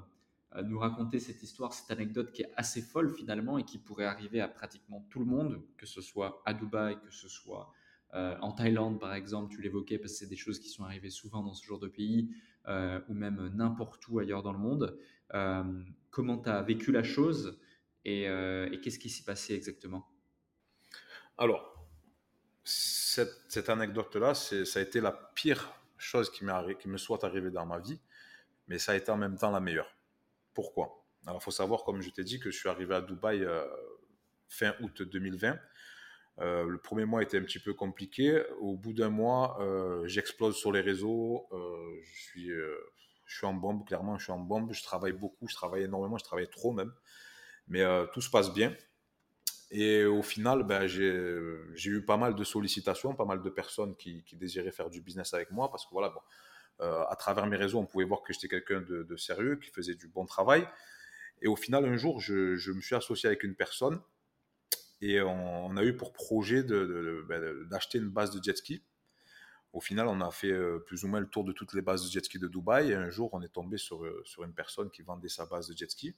nous 0.62 0.78
raconter 0.78 1.18
cette 1.18 1.42
histoire, 1.42 1.72
cette 1.72 1.90
anecdote 1.90 2.32
qui 2.32 2.42
est 2.42 2.52
assez 2.56 2.80
folle 2.80 3.12
finalement 3.14 3.58
et 3.58 3.64
qui 3.64 3.78
pourrait 3.78 4.04
arriver 4.04 4.40
à 4.40 4.48
pratiquement 4.48 5.06
tout 5.10 5.18
le 5.18 5.24
monde, 5.24 5.62
que 5.76 5.86
ce 5.86 6.00
soit 6.00 6.42
à 6.44 6.54
Dubaï, 6.54 6.96
que 7.00 7.10
ce 7.10 7.28
soit 7.28 7.72
euh, 8.14 8.36
en 8.40 8.52
Thaïlande 8.52 9.00
par 9.00 9.12
exemple, 9.14 9.52
tu 9.52 9.60
l'évoquais 9.60 9.98
parce 9.98 10.12
que 10.12 10.18
c'est 10.20 10.28
des 10.28 10.36
choses 10.36 10.60
qui 10.60 10.68
sont 10.68 10.84
arrivées 10.84 11.10
souvent 11.10 11.42
dans 11.42 11.52
ce 11.52 11.64
genre 11.64 11.80
de 11.80 11.88
pays 11.88 12.30
euh, 12.68 13.00
ou 13.08 13.14
même 13.14 13.50
n'importe 13.54 14.06
où 14.08 14.20
ailleurs 14.20 14.42
dans 14.42 14.52
le 14.52 14.58
monde. 14.58 14.96
Euh, 15.34 15.64
comment 16.10 16.38
tu 16.38 16.48
as 16.48 16.62
vécu 16.62 16.92
la 16.92 17.02
chose 17.02 17.58
et, 18.04 18.24
qu'est-ce 18.82 18.98
qui 18.98 19.08
s'est 19.08 19.24
passé 19.24 19.54
exactement? 19.54 20.06
Alors, 21.38 21.88
cette, 22.62 23.42
cette 23.48 23.68
anecdote-là, 23.68 24.34
ça 24.34 24.78
a 24.78 24.82
été 24.82 25.00
la 25.00 25.10
pire 25.10 25.72
chose 26.04 26.30
qui, 26.30 26.44
me 26.44 26.96
soit 26.96 27.24
arrivée 27.24 27.50
dans 27.50 27.66
ma 27.66 27.78
vie, 27.78 28.00
mais 28.68 28.78
ça 28.78 28.92
a 28.92 28.94
été 28.94 29.10
en 29.10 29.16
même 29.16 29.36
temps 29.36 29.50
la 29.50 29.60
meilleure. 29.60 29.96
Pourquoi? 30.54 31.04
Alors, 31.26 31.40
il 31.40 31.44
faut 31.44 31.50
savoir, 31.50 31.84
comme 31.84 32.00
je 32.02 32.10
t'ai 32.10 32.24
dit, 32.24 32.38
que 32.38 32.50
je 32.50 32.58
suis 32.58 32.68
arrivé 32.68 32.94
à 32.94 33.00
Dubaï 33.00 33.46
fin 34.48 34.74
août 34.80 35.02
2020. 35.02 35.58
le 36.38 36.76
premier 36.78 37.04
mois 37.06 37.22
était 37.22 37.38
un 37.38 37.42
petit 37.42 37.58
peu 37.58 37.74
compliqué. 37.74 38.42
Au 38.60 38.76
bout 38.76 38.92
d'un 38.92 39.08
mois, 39.08 39.58
j'explose 40.04 40.56
sur 40.56 40.70
les 40.70 40.80
réseaux. 40.80 41.48
je 41.50 42.22
suis 42.22 42.50
je 43.26 43.36
suis 43.36 43.46
en 43.46 43.54
bombe, 43.54 43.86
clairement, 43.86 44.18
je 44.18 44.24
suis 44.24 44.32
en 44.32 44.38
bombe. 44.38 44.72
Je 44.72 44.82
travaille 44.82 45.12
beaucoup, 45.12 45.48
je 45.48 45.54
travaille 45.54 45.82
énormément, 45.82 46.18
je 46.18 46.24
travaille 46.24 46.48
trop 46.48 46.72
même. 46.72 46.92
Mais 47.68 47.82
euh, 47.82 48.06
tout 48.06 48.20
se 48.20 48.30
passe 48.30 48.52
bien. 48.52 48.74
Et 49.70 50.04
au 50.04 50.22
final, 50.22 50.62
ben, 50.62 50.86
j'ai 50.86 51.90
eu 51.90 52.04
pas 52.04 52.16
mal 52.16 52.34
de 52.34 52.44
sollicitations, 52.44 53.14
pas 53.14 53.24
mal 53.24 53.42
de 53.42 53.50
personnes 53.50 53.96
qui, 53.96 54.24
désiraient 54.34 54.70
faire 54.70 54.90
du 54.90 55.00
business 55.00 55.34
avec 55.34 55.50
moi 55.50 55.70
parce 55.70 55.84
que 55.84 55.90
voilà, 55.92 56.14
euh, 56.80 57.04
à 57.08 57.16
travers 57.16 57.46
mes 57.46 57.56
réseaux, 57.56 57.78
on 57.78 57.86
pouvait 57.86 58.04
voir 58.04 58.22
que 58.22 58.32
j'étais 58.32 58.48
quelqu'un 58.48 58.80
de, 58.80 59.16
sérieux, 59.16 59.56
qui 59.56 59.70
faisait 59.70 59.94
du 59.94 60.08
bon 60.08 60.26
travail. 60.26 60.68
Et 61.42 61.48
au 61.48 61.56
final, 61.56 61.84
un 61.84 61.96
jour, 61.96 62.20
je, 62.20 62.70
me 62.70 62.80
suis 62.80 62.94
associé 62.94 63.26
avec 63.26 63.42
une 63.42 63.54
personne 63.54 64.00
et 65.00 65.20
on, 65.20 65.76
a 65.76 65.84
eu 65.84 65.96
pour 65.96 66.12
projet 66.12 66.62
ben, 66.62 67.68
d'acheter 67.68 67.98
une 67.98 68.08
base 68.08 68.30
de 68.30 68.42
jet 68.42 68.56
ski 68.56 68.82
au 69.74 69.80
final, 69.80 70.06
on 70.06 70.20
a 70.20 70.30
fait 70.30 70.52
euh, 70.52 70.78
plus 70.78 71.02
ou 71.04 71.08
moins 71.08 71.18
le 71.18 71.26
tour 71.26 71.42
de 71.42 71.50
toutes 71.50 71.74
les 71.74 71.82
bases 71.82 72.06
de 72.06 72.10
jet 72.10 72.24
ski 72.24 72.38
de 72.38 72.46
Dubaï. 72.46 72.92
Et 72.92 72.94
un 72.94 73.10
jour, 73.10 73.30
on 73.32 73.42
est 73.42 73.52
tombé 73.52 73.76
euh, 73.76 74.22
sur 74.24 74.44
une 74.44 74.54
personne 74.54 74.88
qui 74.88 75.02
vendait 75.02 75.28
sa 75.28 75.46
base 75.46 75.68
de 75.68 75.76
jet 75.76 75.90
ski. 75.90 76.14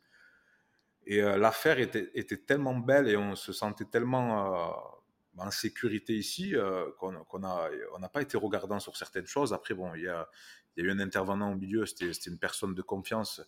Et 1.07 1.23
euh, 1.23 1.37
l'affaire 1.37 1.79
était, 1.79 2.11
tellement 2.47 2.75
belle 2.75 3.09
et 3.09 3.17
on 3.17 3.35
se 3.37 3.53
sentait 3.53 3.85
tellement 3.85 4.99
en 5.39 5.51
sécurité 5.51 6.15
ici 6.15 6.55
qu'on 6.99 7.13
n'a 7.39 7.71
on 7.95 7.99
n'a 7.99 8.09
pas 8.09 8.23
été 8.23 8.37
regardant 8.37 8.81
sur 8.81 8.97
certaines 8.97 9.27
choses. 9.27 9.53
Après, 9.53 9.75
bon, 9.75 9.95
il 9.95 10.03
y 10.03 10.09
a, 10.09 10.29
y 10.77 10.81
a, 10.81 10.85
eu 10.85 10.91
un 10.91 10.99
intervenant 10.99 11.53
au 11.53 11.57
milieu, 11.57 11.87
c'était 11.87 12.11
une 12.31 12.39
personne 12.39 12.75
de 12.75 12.83
confiance 12.83 13.41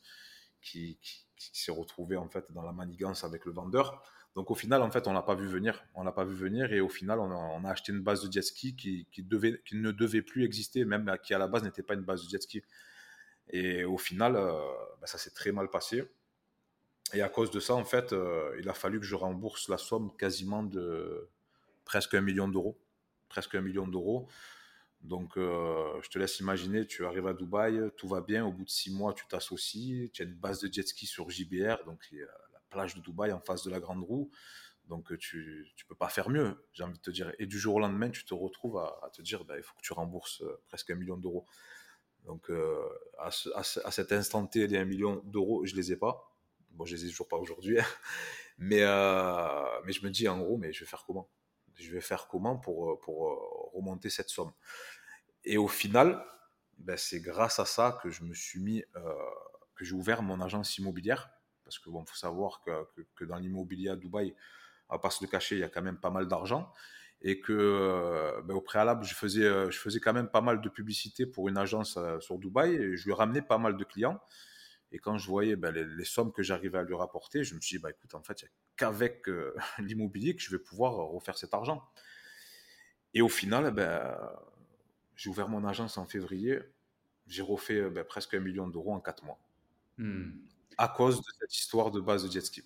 qui, 0.61 0.99
qui, 1.01 1.27
qui 1.39 1.61
s'est 1.61 1.73
retrouvé 1.73 2.17
en 2.17 2.29
fait 2.29 2.53
dans 2.53 2.63
la 2.63 2.73
manigance 2.73 3.25
avec 3.25 3.45
le 3.45 3.53
vendeur. 3.53 4.03
Donc 4.35 4.51
au 4.51 4.55
final, 4.55 4.83
en 4.83 4.91
fait, 4.91 5.09
on 5.09 5.13
l'a 5.13 5.23
pas 5.23 5.35
vu 5.35 5.47
venir. 5.47 5.85
On 5.95 6.05
l'a 6.05 6.13
pas 6.13 6.25
vu 6.25 6.35
venir 6.35 6.73
et 6.73 6.81
au 6.81 6.89
final, 6.89 7.19
on 7.19 7.65
a, 7.65 7.71
acheté 7.71 7.93
une 7.93 8.03
base 8.03 8.25
de 8.25 8.33
jet 8.33 8.43
ski 8.43 8.77
qui, 8.77 9.07
devait, 9.23 9.61
qui 9.65 9.77
ne 9.77 9.91
devait 9.91 10.23
plus 10.23 10.45
exister, 10.45 10.85
même 10.85 11.13
qui 11.23 11.35
à 11.35 11.39
la 11.39 11.49
base 11.49 11.63
n'était 11.63 11.83
pas 11.83 11.95
une 11.95 12.03
base 12.03 12.25
de 12.25 12.29
jet 12.29 12.43
ski. 12.43 12.63
Et 13.51 13.85
au 13.85 13.99
final, 13.99 14.37
euh, 14.37 14.53
bah, 15.01 15.07
ça 15.07 15.19
s'est 15.19 15.31
très 15.31 15.53
mal 15.53 15.71
passé. 15.71 16.05
Et 17.15 17.23
à 17.23 17.29
cause 17.29 17.51
de 17.51 17.61
ça, 17.61 17.75
en 17.75 17.85
fait, 17.85 18.13
euh, 18.13 18.55
il 18.61 18.69
a 18.69 18.75
fallu 18.75 19.01
que 19.01 19.07
je 19.07 19.15
rembourse 19.15 19.69
la 19.69 19.79
somme 19.79 20.15
quasiment 20.17 20.63
de 20.63 21.29
presque 21.85 22.15
un 22.15 22.21
million 22.21 22.49
d'euros. 22.49 22.79
Presque 23.29 23.55
un 23.55 23.63
million 23.63 23.87
d'euros. 23.87 24.29
Donc, 25.01 25.37
euh, 25.37 26.01
je 26.03 26.11
te 26.11 26.19
laisse 26.19 26.41
imaginer, 26.41 26.87
tu 26.87 27.07
arrives 27.07 27.27
à 27.27 27.33
Dubaï, 27.33 27.81
tout 27.97 28.09
va 28.09 28.21
bien, 28.21 28.45
au 28.45 28.53
bout 28.53 28.65
de 28.65 28.71
six 28.71 28.93
mois, 28.93 29.15
tu 29.15 29.27
t'associes, 29.29 30.11
tu 30.13 30.23
as 30.23 30.25
une 30.25 30.35
base 30.35 30.61
de 30.61 30.73
jet 30.73 30.87
ski 30.87 31.07
sur 31.07 31.31
JBR, 31.31 31.85
donc 31.87 32.13
plage 32.69 32.95
de 32.95 33.01
Dubaï 33.01 33.33
en 33.33 33.41
face 33.41 33.65
de 33.65 33.71
la 33.71 33.81
Grande 33.81 34.03
Roue. 34.03 34.31
Donc 34.87 35.13
euh, 35.13 35.17
tu 35.19 35.73
ne 35.79 35.89
peux 35.89 35.95
pas 35.95 36.09
faire 36.09 36.31
mieux, 36.31 36.57
j'ai 36.73 36.83
envie 36.83 36.99
de 36.99 37.03
te 37.03 37.11
dire. 37.11 37.33
Et 37.39 37.47
du 37.47 37.59
jour 37.59 37.77
au 37.77 37.81
lendemain, 37.81 38.11
tu 38.11 38.25
te 38.25 38.35
retrouves 38.35 38.79
à, 38.79 39.11
te 39.13 39.23
dire, 39.23 39.45
bah, 39.45 39.57
il 39.57 39.63
faut 39.63 39.75
que 39.77 39.83
tu 39.83 39.93
rembourses 39.93 40.43
presque 40.67 40.91
un 40.91 40.97
million 40.97 41.17
d'euros. 41.17 41.47
Donc 42.25 42.51
à, 43.19 43.31
cet 43.31 44.13
instant 44.13 44.47
T, 44.47 44.67
les 44.67 44.79
un 44.79 44.85
million 44.85 45.23
d'euros, 45.27 45.65
je 45.65 45.77
les 45.77 45.93
ai 45.93 45.97
pas. 45.97 46.28
Bon, 46.79 46.87
je 46.87 46.97
les 46.97 47.05
ai 47.05 47.09
toujours 47.09 47.29
pas 47.29 47.37
aujourd'hui. 47.37 47.79
Hein. 47.79 47.85
mais, 48.59 48.81
mais 49.85 49.93
je 49.93 50.05
me 50.05 50.11
dis, 50.11 50.29
en 50.29 50.39
gros, 50.39 50.57
mais 50.57 50.73
je 50.73 50.81
vais 50.81 50.87
faire 50.87 51.05
comment? 51.07 51.29
Je 51.75 51.91
vais 51.93 52.01
faire 52.01 52.27
comment 52.27 52.57
pour, 52.57 52.99
pour 53.01 53.71
remonter 53.75 54.11
cette 54.11 54.31
somme? 54.31 54.53
Et 55.45 55.59
au 55.59 55.69
final, 55.69 56.25
ben, 56.79 56.97
c'est 56.97 57.21
grâce 57.21 57.59
à 57.59 57.67
ça 57.67 57.99
que 58.03 58.11
je 58.11 58.25
me 58.25 58.35
suis 58.35 58.61
mis, 58.61 58.85
que 59.75 59.85
j'ai 59.85 59.93
ouvert 59.93 60.23
mon 60.23 60.41
agence 60.41 60.79
immobilière 60.79 61.31
parce 61.69 61.79
que 61.79 61.91
bon, 61.91 62.03
faut 62.07 62.17
savoir 62.17 62.63
que, 62.63 62.71
que, 63.15 63.27
dans 63.27 63.37
l'immobilier 63.37 63.91
à 63.91 63.97
Dubaï, 63.97 64.35
à 64.89 64.99
pas 64.99 65.11
se 65.11 65.23
le 65.23 65.29
cacher, 65.29 65.57
il 65.57 65.59
y 65.59 65.65
a 65.65 65.69
quand 65.69 65.83
même 65.83 65.99
pas 65.99 66.09
mal 66.09 66.27
d'argent 66.27 66.73
et 67.21 67.41
que 67.41 67.53
euh, 67.53 68.41
ben, 68.43 68.55
au 68.55 68.63
préalable, 68.63 69.05
je 69.05 69.15
faisais, 69.15 69.45
euh, 69.45 69.71
je 69.71 69.79
faisais 69.79 70.01
quand 70.01 70.15
même 70.15 70.31
pas 70.31 70.41
mal 70.41 70.63
de 70.63 70.69
publicité 70.71 71.27
pour 71.27 71.47
une 71.51 71.59
agence 71.59 71.99
euh, 71.99 72.21
sur 72.21 72.39
Dubaï 72.39 72.75
et 72.75 72.97
je 72.97 73.05
lui 73.05 73.13
ramenais 73.13 73.43
pas 73.43 73.59
mal 73.59 73.77
de 73.77 73.85
clients. 73.85 74.19
Et 74.93 74.99
quand 74.99 75.19
je 75.19 75.27
voyais 75.27 75.57
ben, 75.57 75.71
les, 75.71 76.05
sommes 76.05 76.33
que 76.33 76.43
j'arrivais 76.43 76.79
à 76.79 76.83
lui 76.83 76.95
rapporter, 76.95 77.45
je 77.45 77.55
me 77.55 77.61
suis 77.61 77.77
dit, 77.77 77.83
bah, 77.83 77.91
écoute, 77.91 78.15
en 78.15 78.23
fait, 78.23 78.43
il 78.43 78.45
n'y 78.45 78.49
a 78.49 78.53
qu'avec 78.77 79.27
l'immobilier 79.79 80.35
que 80.35 80.43
je 80.43 80.51
vais 80.51 80.63
pouvoir 80.63 80.95
refaire 80.95 81.37
cet 81.37 81.55
argent. 81.55 81.85
Et 83.15 83.21
au 83.21 83.29
final, 83.29 83.73
ben, 83.73 84.17
j'ai 85.17 85.31
ouvert 85.31 85.49
mon 85.49 85.65
agence 85.65 85.99
en 85.99 86.07
février, 86.07 86.59
j'ai 87.27 87.43
refait 87.43 87.91
ben, 87.91 88.05
presque 88.05 88.35
un 88.35 88.41
million 88.41 88.69
d'euros 88.69 88.95
en 88.95 89.01
quatre 89.01 89.25
mois. 89.25 89.39
Hmm 89.99 90.31
à 90.79 90.87
cause 90.89 91.19
de 91.19 91.27
cette 91.41 91.55
histoire 91.55 91.91
de 91.91 92.01
base 92.01 92.25
de 92.25 92.31
jet 92.31 92.41
ski. 92.41 92.63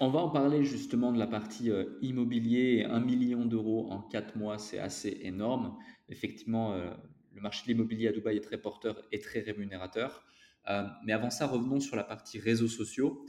On 0.00 0.10
va 0.10 0.20
en 0.20 0.28
parler 0.28 0.64
justement 0.64 1.12
de 1.12 1.18
la 1.18 1.26
partie 1.26 1.70
euh, 1.70 1.98
immobilier. 2.02 2.84
1 2.84 3.00
million 3.00 3.46
d'euros 3.46 3.90
en 3.90 4.02
4 4.02 4.36
mois, 4.36 4.58
c'est 4.58 4.78
assez 4.78 5.20
énorme. 5.22 5.76
Effectivement, 6.08 6.72
euh, 6.72 6.92
le 7.32 7.40
marché 7.40 7.62
de 7.62 7.68
l'immobilier 7.68 8.08
à 8.08 8.12
Dubaï 8.12 8.36
est 8.36 8.42
très 8.42 8.58
porteur 8.58 9.02
et 9.10 9.20
très 9.20 9.40
rémunérateur. 9.40 10.24
Euh, 10.68 10.84
mais 11.04 11.12
avant 11.12 11.30
ça, 11.30 11.46
revenons 11.46 11.80
sur 11.80 11.96
la 11.96 12.04
partie 12.04 12.38
réseaux 12.38 12.68
sociaux. 12.68 13.24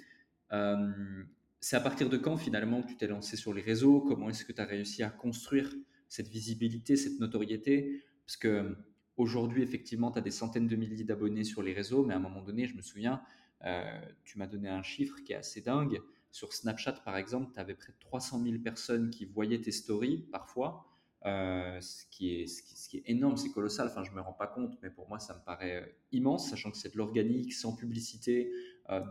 c'est 1.61 1.75
à 1.75 1.81
partir 1.81 2.09
de 2.09 2.17
quand 2.17 2.37
finalement 2.37 2.81
que 2.81 2.87
tu 2.87 2.97
t'es 2.97 3.07
lancé 3.07 3.35
sur 3.35 3.53
les 3.53 3.61
réseaux? 3.61 4.01
Comment 4.01 4.29
est-ce 4.29 4.45
que 4.45 4.53
tu 4.53 4.61
as 4.61 4.65
réussi 4.65 5.03
à 5.03 5.09
construire 5.09 5.73
cette 6.07 6.27
visibilité, 6.27 6.95
cette 6.95 7.19
notoriété? 7.19 8.01
Parce 8.25 8.37
que 8.37 8.77
aujourd'hui, 9.19 9.61
effectivement, 9.61 10.11
tu 10.11 10.17
as 10.17 10.21
des 10.21 10.31
centaines 10.31 10.67
de 10.67 10.75
milliers 10.75 11.03
d'abonnés 11.03 11.43
sur 11.43 11.61
les 11.61 11.73
réseaux, 11.73 12.05
mais 12.05 12.13
à 12.13 12.17
un 12.17 12.21
moment 12.21 12.41
donné, 12.41 12.65
je 12.65 12.75
me 12.75 12.81
souviens, 12.81 13.21
euh, 13.65 13.83
tu 14.23 14.39
m'as 14.39 14.47
donné 14.47 14.69
un 14.69 14.81
chiffre 14.81 15.21
qui 15.23 15.33
est 15.33 15.35
assez 15.35 15.61
dingue. 15.61 16.01
Sur 16.31 16.53
Snapchat, 16.53 16.93
par 17.03 17.17
exemple, 17.17 17.51
tu 17.53 17.59
avais 17.59 17.75
près 17.75 17.91
de 17.91 17.99
300 17.99 18.41
000 18.43 18.59
personnes 18.59 19.09
qui 19.09 19.25
voyaient 19.25 19.59
tes 19.59 19.71
stories 19.71 20.25
parfois, 20.31 20.88
euh, 21.25 21.79
ce, 21.81 22.05
qui 22.11 22.33
est, 22.33 23.03
énorme, 23.05 23.37
c'est 23.37 23.51
colossal. 23.51 23.87
Enfin, 23.87 24.03
je 24.03 24.11
ne 24.11 24.15
me 24.15 24.21
rends 24.21 24.33
pas 24.33 24.47
compte, 24.47 24.77
mais 24.81 24.89
pour 24.89 25.07
moi, 25.07 25.19
ça 25.19 25.35
me 25.35 25.39
paraît 25.41 25.83
euh, 25.83 25.85
immense, 26.11 26.49
sachant 26.49 26.71
que 26.71 26.77
c'est 26.77 26.93
de 26.93 26.97
l'organique, 26.97 27.53
sans 27.53 27.75
publicité, 27.75 28.51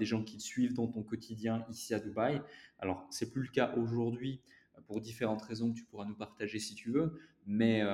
des 0.00 0.06
gens 0.06 0.24
qui 0.24 0.36
te 0.36 0.42
suivent 0.42 0.74
dans 0.74 0.88
ton 0.88 1.04
quotidien 1.04 1.64
ici 1.70 1.94
à 1.94 2.00
Dubaï. 2.00 2.42
Alors, 2.80 3.06
c'est 3.10 3.30
plus 3.30 3.42
le 3.42 3.48
cas 3.48 3.72
aujourd'hui 3.76 4.40
pour 4.88 5.00
différentes 5.00 5.42
raisons 5.42 5.70
que 5.70 5.76
tu 5.76 5.84
pourras 5.84 6.04
nous 6.04 6.16
partager 6.16 6.58
si 6.58 6.74
tu 6.74 6.90
veux, 6.90 7.20
mais, 7.46 7.84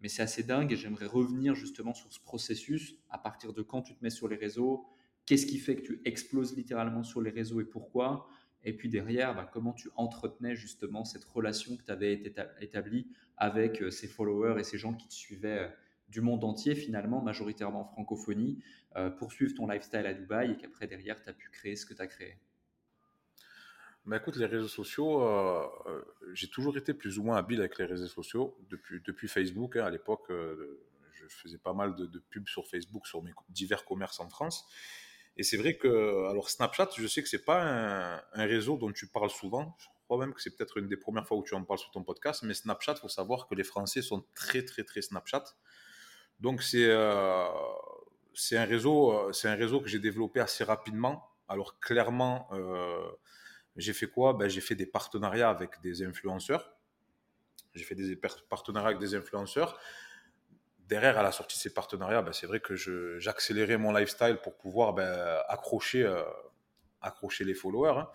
mais 0.00 0.08
c'est 0.08 0.22
assez 0.22 0.42
dingue 0.42 0.72
et 0.72 0.76
j'aimerais 0.76 1.04
revenir 1.04 1.54
justement 1.54 1.92
sur 1.92 2.10
ce 2.10 2.20
processus, 2.20 2.96
à 3.10 3.18
partir 3.18 3.52
de 3.52 3.60
quand 3.60 3.82
tu 3.82 3.94
te 3.94 4.02
mets 4.02 4.08
sur 4.08 4.28
les 4.28 4.36
réseaux, 4.36 4.86
Qu'est-ce 5.30 5.46
qui 5.46 5.58
fait 5.58 5.76
que 5.76 5.82
tu 5.82 6.02
exploses 6.04 6.56
littéralement 6.56 7.04
sur 7.04 7.20
les 7.20 7.30
réseaux 7.30 7.60
et 7.60 7.64
pourquoi? 7.64 8.26
Et 8.64 8.74
puis 8.74 8.88
derrière, 8.88 9.34
bah, 9.34 9.48
comment 9.50 9.72
tu 9.72 9.88
entretenais 9.96 10.54
justement 10.54 11.04
cette 11.04 11.24
relation 11.24 11.76
que 11.76 11.82
tu 11.82 11.90
avais 11.90 12.22
établie 12.60 13.06
avec 13.36 13.80
euh, 13.80 13.90
ces 13.90 14.06
followers 14.06 14.60
et 14.60 14.64
ces 14.64 14.78
gens 14.78 14.92
qui 14.92 15.08
te 15.08 15.14
suivaient 15.14 15.60
euh, 15.60 15.68
du 16.08 16.20
monde 16.20 16.44
entier 16.44 16.74
finalement, 16.74 17.22
majoritairement 17.22 17.82
en 17.82 17.84
francophonie, 17.84 18.62
euh, 18.96 19.10
poursuivre 19.10 19.54
ton 19.54 19.66
lifestyle 19.66 20.04
à 20.06 20.12
Dubaï 20.12 20.52
et 20.52 20.56
qu'après 20.56 20.86
derrière, 20.86 21.22
tu 21.22 21.30
as 21.30 21.32
pu 21.32 21.48
créer 21.50 21.76
ce 21.76 21.86
que 21.86 21.94
tu 21.94 22.02
as 22.02 22.06
créé? 22.06 22.36
Bah 24.06 24.16
écoute, 24.16 24.36
les 24.36 24.46
réseaux 24.46 24.66
sociaux, 24.66 25.22
j'ai 26.32 26.48
toujours 26.48 26.76
été 26.78 26.94
plus 26.94 27.18
ou 27.18 27.22
moins 27.22 27.36
habile 27.36 27.60
avec 27.60 27.78
les 27.78 27.84
réseaux 27.84 28.08
sociaux 28.08 28.56
depuis, 28.70 29.00
depuis 29.04 29.28
Facebook. 29.28 29.76
Hein. 29.76 29.84
à 29.84 29.90
l'époque, 29.90 30.24
je 30.30 31.26
faisais 31.28 31.58
pas 31.58 31.74
mal 31.74 31.94
de, 31.94 32.06
de 32.06 32.18
pubs 32.18 32.48
sur 32.48 32.66
Facebook 32.66 33.06
sur 33.06 33.22
mes 33.22 33.32
divers 33.50 33.84
commerces 33.84 34.18
en 34.18 34.28
France. 34.30 34.66
Et 35.40 35.42
c'est 35.42 35.56
vrai 35.56 35.78
que, 35.78 36.28
alors 36.28 36.50
Snapchat, 36.50 36.90
je 36.98 37.06
sais 37.06 37.22
que 37.22 37.28
c'est 37.30 37.46
pas 37.46 37.62
un, 37.62 38.44
réseau 38.44 38.76
dont 38.76 38.92
tu 38.92 39.06
parles 39.06 39.30
souvent. 39.30 39.74
Je 39.78 39.86
crois 40.04 40.18
même 40.18 40.34
que 40.34 40.42
c'est 40.42 40.54
peut-être 40.54 40.76
une 40.76 40.86
des 40.86 40.98
premières 40.98 41.26
fois 41.26 41.38
où 41.38 41.42
tu 41.42 41.54
en 41.54 41.64
parles 41.64 41.78
sur 41.78 41.90
ton 41.90 42.04
podcast. 42.04 42.42
Mais 42.42 42.52
Snapchat, 42.52 42.96
il 42.98 43.00
faut 43.00 43.08
savoir 43.08 43.48
que 43.48 43.54
les 43.54 43.64
Français 43.64 44.02
sont 44.02 44.22
très, 44.34 44.62
très, 44.66 44.84
très 44.84 45.00
Snapchat. 45.00 45.44
Donc 46.40 46.62
c'est 46.62 46.84
euh, 46.84 47.46
un 48.52 48.64
réseau, 48.66 49.12
euh, 49.12 49.32
un 49.44 49.54
réseau 49.54 49.80
que 49.80 49.88
j'ai 49.88 49.98
développé 49.98 50.40
assez 50.40 50.62
rapidement. 50.62 51.30
Alors 51.48 51.80
clairement, 51.80 52.46
euh, 52.52 53.10
j'ai 53.76 53.94
fait 53.94 54.08
quoi? 54.08 54.34
Ben, 54.34 54.46
j'ai 54.46 54.60
fait 54.60 54.74
des 54.74 54.84
partenariats 54.84 55.48
avec 55.48 55.80
des 55.80 56.02
influenceurs. 56.02 56.70
J'ai 57.74 57.84
fait 57.84 57.94
des 57.94 58.20
partenariats 58.50 58.88
avec 58.88 59.00
des 59.00 59.14
influenceurs 59.14 59.80
derrière, 60.90 61.16
à 61.16 61.22
la 61.22 61.32
sortie 61.32 61.56
de 61.56 61.62
ces 61.62 61.72
partenariats, 61.72 62.20
ben, 62.20 62.32
c'est 62.32 62.46
vrai 62.46 62.60
que 62.60 62.74
j'accélérais 63.18 63.78
mon 63.78 63.92
lifestyle 63.92 64.38
pour 64.42 64.56
pouvoir 64.56 64.92
ben, 64.92 65.40
accrocher, 65.48 66.02
euh, 66.02 66.22
accrocher 67.00 67.44
les 67.44 67.54
followers. 67.54 68.00
Hein. 68.00 68.08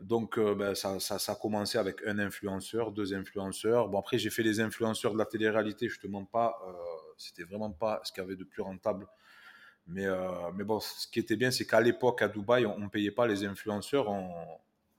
Donc, 0.00 0.38
ben, 0.38 0.74
ça, 0.74 0.98
ça, 0.98 1.32
a 1.32 1.34
commencé 1.36 1.78
avec 1.78 2.02
un 2.06 2.18
influenceur, 2.18 2.90
deux 2.90 3.14
influenceurs. 3.14 3.88
Bon, 3.88 4.00
après, 4.00 4.18
j'ai 4.18 4.30
fait 4.30 4.42
les 4.42 4.58
influenceurs 4.60 5.12
de 5.12 5.18
la 5.18 5.26
télé-réalité. 5.26 5.88
Je 5.88 6.00
te 6.00 6.08
mens 6.08 6.24
pas, 6.24 6.58
euh, 6.66 6.72
c'était 7.16 7.44
vraiment 7.44 7.70
pas 7.70 8.00
ce 8.02 8.10
qu'il 8.12 8.22
y 8.22 8.26
avait 8.26 8.36
de 8.36 8.44
plus 8.44 8.62
rentable. 8.62 9.06
Mais, 9.86 10.06
mais 10.54 10.62
bon, 10.62 10.78
ce 10.78 11.08
qui 11.08 11.18
était 11.18 11.34
bien, 11.34 11.50
c'est 11.50 11.66
qu'à 11.66 11.80
l'époque, 11.80 12.22
à 12.22 12.28
Dubaï, 12.28 12.66
on 12.66 12.78
ne 12.78 12.88
payait 12.88 13.10
pas 13.10 13.26
les 13.26 13.44
influenceurs. 13.44 14.08
On, 14.08 14.30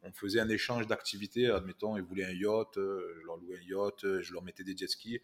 on 0.04 0.12
faisait 0.12 0.42
un 0.42 0.50
échange 0.50 0.88
d'activités. 0.88 1.50
Admettons, 1.50 1.96
ils 1.96 2.04
voulaient 2.04 2.26
un 2.26 2.34
yacht, 2.34 2.76
je 2.76 3.26
leur 3.26 3.38
louais 3.38 3.58
un 3.60 3.64
yacht, 3.66 4.20
je 4.22 4.34
leur 4.34 4.44
mettais 4.44 4.66
des 4.66 4.76
jet 4.76 4.90
skis 4.90 5.22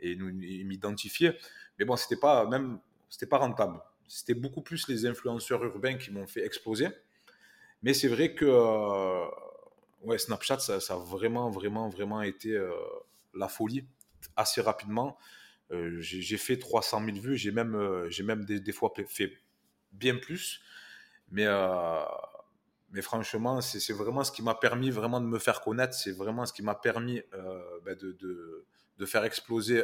et 0.00 0.16
nous 0.16 0.32
m'identifier. 0.32 1.32
Mais 1.78 1.84
bon, 1.84 1.96
c'était 1.96 2.20
pas 2.20 2.46
même, 2.46 2.78
c'était 3.08 3.26
pas 3.26 3.38
rentable. 3.38 3.80
C'était 4.06 4.34
beaucoup 4.34 4.62
plus 4.62 4.88
les 4.88 5.06
influenceurs 5.06 5.62
urbains 5.64 5.96
qui 5.96 6.10
m'ont 6.10 6.26
fait 6.26 6.44
exploser. 6.44 6.88
Mais 7.82 7.94
c'est 7.94 8.08
vrai 8.08 8.34
que 8.34 8.44
euh, 8.44 9.26
ouais, 10.02 10.18
Snapchat, 10.18 10.58
ça, 10.58 10.76
a 10.76 10.96
vraiment, 10.96 11.50
vraiment, 11.50 11.88
vraiment 11.88 12.22
été 12.22 12.52
euh, 12.52 12.70
la 13.34 13.48
folie 13.48 13.86
assez 14.36 14.60
rapidement. 14.60 15.16
Euh, 15.70 16.00
j'ai 16.00 16.38
fait 16.38 16.56
300 16.56 17.04
000 17.04 17.18
vues, 17.18 17.36
j'ai 17.36 17.52
même, 17.52 18.06
j'ai 18.08 18.22
même 18.22 18.44
des, 18.44 18.72
fois 18.72 18.92
fait 19.06 19.32
bien 19.92 20.16
plus. 20.16 20.60
Mais, 21.30 21.46
mais 22.90 23.02
franchement, 23.02 23.60
c'est 23.60 23.92
vraiment 23.92 24.24
ce 24.24 24.32
qui 24.32 24.42
m'a 24.42 24.54
permis 24.54 24.90
vraiment 24.90 25.20
de 25.20 25.26
me 25.26 25.38
faire 25.38 25.60
connaître. 25.60 25.94
C'est 25.94 26.12
vraiment 26.12 26.46
ce 26.46 26.54
qui 26.54 26.62
m'a 26.62 26.74
permis 26.74 27.20
ben 27.84 27.94
de, 27.94 28.64
de, 28.98 29.06
faire 29.06 29.24
exploser 29.24 29.82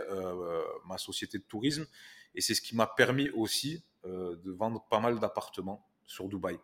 ma 0.86 0.98
société 0.98 1.38
de 1.38 1.44
tourisme. 1.44 1.86
Et 2.34 2.40
c'est 2.40 2.54
ce 2.54 2.62
qui 2.62 2.74
m'a 2.74 2.86
permis 2.86 3.30
aussi 3.30 3.84
de 4.04 4.50
vendre 4.50 4.84
pas 4.90 5.00
mal 5.00 5.18
d'appartements 5.18 5.86
sur 6.06 6.28
Dubaï. 6.28 6.58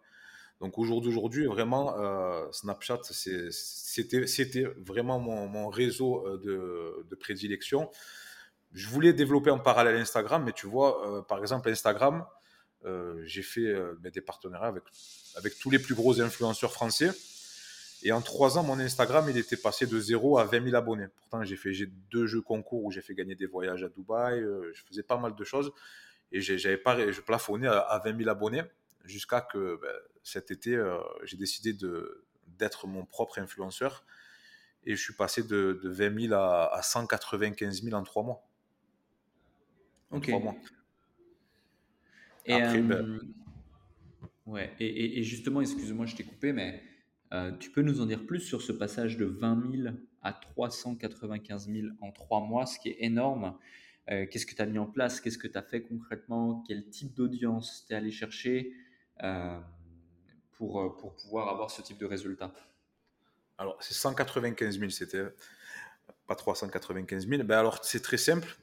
Donc 0.61 0.77
au 0.77 0.85
jour 0.85 1.01
d'aujourd'hui, 1.01 1.47
vraiment, 1.47 1.99
euh, 1.99 2.47
Snapchat, 2.53 3.01
c'était 3.03 4.65
vraiment 4.77 5.19
mon, 5.19 5.49
mon 5.49 5.69
réseau 5.69 6.27
de, 6.37 7.07
de, 7.09 7.15
prédilection. 7.15 7.91
Je 8.73 8.87
voulais 8.87 9.15
développer 9.15 9.51
en 9.51 9.59
parallèle 9.59 9.97
Instagram, 9.97 10.45
mais 10.45 10.53
tu 10.53 10.67
vois, 10.67 11.09
euh, 11.09 11.23
par 11.23 11.41
exemple, 11.41 11.71
Instagram, 11.71 12.27
euh, 12.85 13.23
j'ai 13.25 13.43
fait 13.43 13.67
euh, 13.67 13.99
des 14.01 14.21
partenariats 14.21 14.69
avec, 14.69 14.85
avec 15.37 15.59
tous 15.59 15.71
les 15.71 15.79
plus 15.79 15.95
gros 15.95 16.21
influenceurs 16.21 16.73
français. 16.73 17.11
Et 18.03 18.13
en 18.13 18.21
trois 18.23 18.57
ans, 18.59 18.63
mon 18.63 18.79
Instagram, 18.79 19.27
il 19.29 19.37
était 19.37 19.57
passé 19.57 19.87
de 19.87 19.99
0 19.99 20.39
à 20.39 20.45
20 20.45 20.65
000 20.65 20.77
abonnés. 20.77 21.09
Pourtant, 21.17 21.45
j'ai 21.45 21.57
fait 21.57 21.73
deux 22.11 22.27
jeux 22.27 22.41
concours 22.41 22.85
où 22.85 22.91
j'ai 22.91 23.03
fait 23.03 23.15
gagner 23.15 23.35
des 23.35 23.47
voyages 23.47 23.83
à 23.83 23.89
Dubaï. 23.89 24.41
Euh, 24.41 24.71
je 24.73 24.83
faisais 24.85 25.03
pas 25.03 25.19
mal 25.19 25.35
de 25.35 25.45
choses. 25.45 25.73
Et 26.33 26.41
j'avais 26.41 26.79
pas, 26.79 27.11
je 27.11 27.21
plafonnais 27.21 27.67
à, 27.67 27.81
à 27.81 27.99
20 27.99 28.17
000 28.19 28.31
abonnés 28.31 28.63
jusqu'à 29.05 29.41
que 29.41 29.79
ben, 29.81 29.93
cet 30.23 30.51
été, 30.51 30.77
euh, 30.77 30.99
j'ai 31.25 31.37
décidé 31.37 31.77
d'être 32.59 32.87
mon 32.87 33.05
propre 33.05 33.39
influenceur. 33.39 34.05
Et 34.87 34.97
je 34.97 35.03
suis 35.03 35.15
passé 35.15 35.43
de, 35.43 35.79
de 35.83 35.89
20 35.91 36.29
000 36.29 36.35
à, 36.35 36.75
à, 36.75 36.83
195 36.83 37.83
000 37.83 37.95
en 37.95 38.03
trois 38.03 38.23
mois. 38.23 38.49
En 40.11 40.19
okay. 40.19 40.33
trois 40.33 40.43
mois. 40.43 40.57
Et, 42.47 42.55
Après, 42.55 42.79
euh, 42.79 42.83
ben... 42.83 43.21
ouais. 44.47 44.75
et, 44.81 44.87
et, 44.87 45.19
et 45.19 45.23
justement, 45.23 45.61
excuse-moi, 45.61 46.07
je 46.07 46.17
t'ai 46.17 46.25
coupé, 46.25 46.53
mais 46.53 46.83
euh, 47.33 47.53
tu 47.53 47.71
peux 47.71 47.83
nous 47.83 48.01
en 48.01 48.07
dire 48.07 48.27
plus 48.27 48.41
sur 48.41 48.61
ce 48.63 48.73
passage 48.73 49.17
de 49.17 49.25
20 49.25 49.85
000 49.85 49.97
à 50.23 50.33
395 50.33 51.69
000 51.71 51.89
en 52.01 52.11
trois 52.11 52.41
mois, 52.41 52.67
ce 52.67 52.79
qui 52.79 52.89
est 52.89 52.97
énorme. 53.01 53.57
Euh, 54.11 54.27
Qu'est-ce 54.31 54.47
que 54.47 54.55
tu 54.55 54.63
as 54.63 54.67
mis 54.67 54.79
en 54.79 54.87
place? 54.87 55.21
Qu'est-ce 55.21 55.39
que 55.39 55.47
tu 55.47 55.57
as 55.57 55.63
fait 55.63 55.83
concrètement? 55.83 56.65
Quel 56.67 56.89
type 56.89 57.15
d'audience 57.15 57.85
tu 57.87 57.93
es 57.93 57.97
allé 57.97 58.11
chercher 58.11 58.73
euh, 59.23 59.59
pour, 60.53 60.97
pour 60.97 61.15
pouvoir 61.15 61.49
avoir 61.49 61.71
ce 61.71 61.83
type 61.83 61.99
de 61.99 62.07
résultat? 62.07 62.53
Alors, 63.59 63.77
c'est 63.81 63.95
195 63.95 64.79
000, 64.79 64.91
c'était 64.91 65.27
pas 66.27 66.35
395 66.35 67.29
000. 67.29 67.43
Ben 67.45 67.59
alors, 67.59 67.85
c'est 67.85 68.01
très 68.01 68.17
simple. 68.17 68.57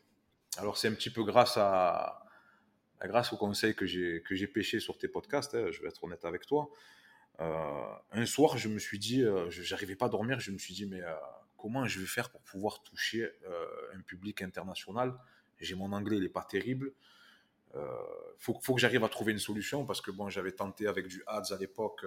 Alors, 0.57 0.77
c'est 0.77 0.87
un 0.87 0.93
petit 0.93 1.11
peu 1.11 1.23
grâce 1.23 1.55
à, 1.55 2.25
grâce 3.03 3.31
aux 3.31 3.37
conseils 3.37 3.75
que 3.75 3.85
j'ai 3.85 4.47
pêché 4.47 4.79
sur 4.79 4.97
tes 4.97 5.07
podcasts, 5.07 5.55
hein, 5.55 5.67
je 5.71 5.81
vais 5.81 5.87
être 5.87 6.03
honnête 6.03 6.25
avec 6.25 6.45
toi. 6.45 6.69
Euh, 7.39 7.93
un 8.11 8.25
soir, 8.25 8.57
je 8.57 8.67
me 8.67 8.79
suis 8.79 8.99
dit, 8.99 9.23
euh, 9.23 9.49
j'arrivais 9.49 9.95
pas 9.95 10.07
à 10.07 10.09
dormir, 10.09 10.39
je 10.39 10.51
me 10.51 10.57
suis 10.57 10.73
dit, 10.73 10.85
mais 10.85 11.01
euh, 11.01 11.13
comment 11.55 11.85
je 11.85 11.99
vais 11.99 12.05
faire 12.05 12.29
pour 12.29 12.41
pouvoir 12.41 12.81
toucher 12.83 13.31
un 13.93 14.01
public 14.01 14.41
international? 14.41 15.17
J'ai 15.59 15.75
mon 15.75 15.91
anglais, 15.91 16.17
il 16.17 16.23
est 16.23 16.29
pas 16.29 16.43
terrible. 16.43 16.93
Il 17.75 17.81
faut, 18.39 18.59
faut, 18.61 18.75
que 18.75 18.81
j'arrive 18.81 19.03
à 19.03 19.09
trouver 19.09 19.33
une 19.33 19.39
solution 19.39 19.85
parce 19.85 20.01
que 20.01 20.09
bon, 20.09 20.29
j'avais 20.29 20.51
tenté 20.51 20.87
avec 20.87 21.07
du 21.07 21.23
ads 21.27 21.51
à 21.53 21.57
l'époque, 21.57 22.05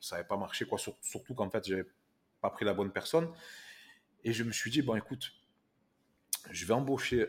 ça 0.00 0.16
n'avait 0.16 0.28
pas 0.28 0.36
marché, 0.36 0.64
quoi, 0.64 0.78
surtout 0.78 1.34
qu'en 1.34 1.50
fait, 1.50 1.66
j'avais 1.66 1.86
pas 2.40 2.50
pris 2.50 2.64
la 2.64 2.74
bonne 2.74 2.92
personne. 2.92 3.32
Et 4.24 4.32
je 4.32 4.44
me 4.44 4.52
suis 4.52 4.70
dit, 4.70 4.82
bon, 4.82 4.94
écoute, 4.94 5.32
je 6.50 6.66
vais 6.66 6.74
embaucher 6.74 7.26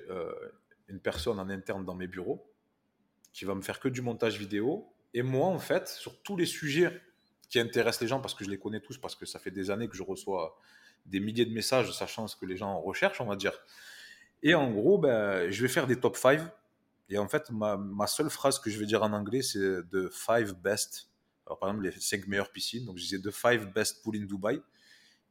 une 0.88 1.00
personne 1.00 1.40
en 1.40 1.50
interne 1.50 1.86
dans 1.86 1.96
mes 1.96 2.08
bureaux 2.08 2.52
qui 3.32 3.46
va 3.46 3.56
me 3.56 3.62
faire 3.62 3.80
que 3.80 3.88
du 3.88 4.02
montage 4.02 4.38
vidéo. 4.38 4.94
Et 5.16 5.24
moi, 5.24 5.48
en 5.48 5.60
fait, 5.60 5.88
sur 5.88 6.22
tous 6.22 6.38
les 6.38 6.46
sujets 6.46 7.02
qui 7.54 7.60
intéressent 7.60 8.02
les 8.02 8.08
gens, 8.08 8.20
parce 8.20 8.34
que 8.34 8.44
je 8.44 8.50
les 8.50 8.58
connais 8.58 8.80
tous, 8.80 8.98
parce 8.98 9.16
que 9.16 9.28
ça 9.28 9.38
fait 9.38 9.52
des 9.52 9.70
années 9.70 9.88
que 9.88 9.96
je 9.96 10.02
reçois 10.02 10.58
des 11.06 11.20
milliers 11.20 11.46
de 11.46 11.54
messages, 11.54 11.92
sachant 11.96 12.28
ce 12.28 12.36
que 12.36 12.48
les 12.48 12.58
gens 12.58 12.82
recherchent, 12.82 13.22
on 13.22 13.28
va 13.28 13.36
dire. 13.36 13.54
Et 14.42 14.56
en 14.56 14.72
gros, 14.72 14.98
ben, 14.98 15.52
je 15.52 15.62
vais 15.62 15.68
faire 15.68 15.86
des 15.86 16.00
top 16.00 16.18
5. 16.18 16.42
Et 17.10 17.20
en 17.20 17.28
fait, 17.28 17.52
ma, 17.52 17.78
ma, 17.78 18.08
seule 18.08 18.32
phrase 18.32 18.58
que 18.58 18.72
je 18.72 18.80
vais 18.80 18.88
dire 18.88 19.04
en 19.04 19.14
anglais, 19.14 19.44
c'est 19.44 19.60
the 19.92 20.10
5 20.12 20.64
best. 20.64 21.12
Alors, 21.46 21.60
par 21.60 21.70
exemple, 21.70 21.86
les 21.86 21.92
5 21.92 22.26
meilleures 22.26 22.52
piscines. 22.52 22.86
Donc, 22.86 22.98
je 22.98 23.04
disais 23.04 23.20
the 23.20 23.30
5 23.30 23.72
best 23.72 24.02
pool 24.02 24.16
in 24.16 24.26
Dubai. 24.26 24.60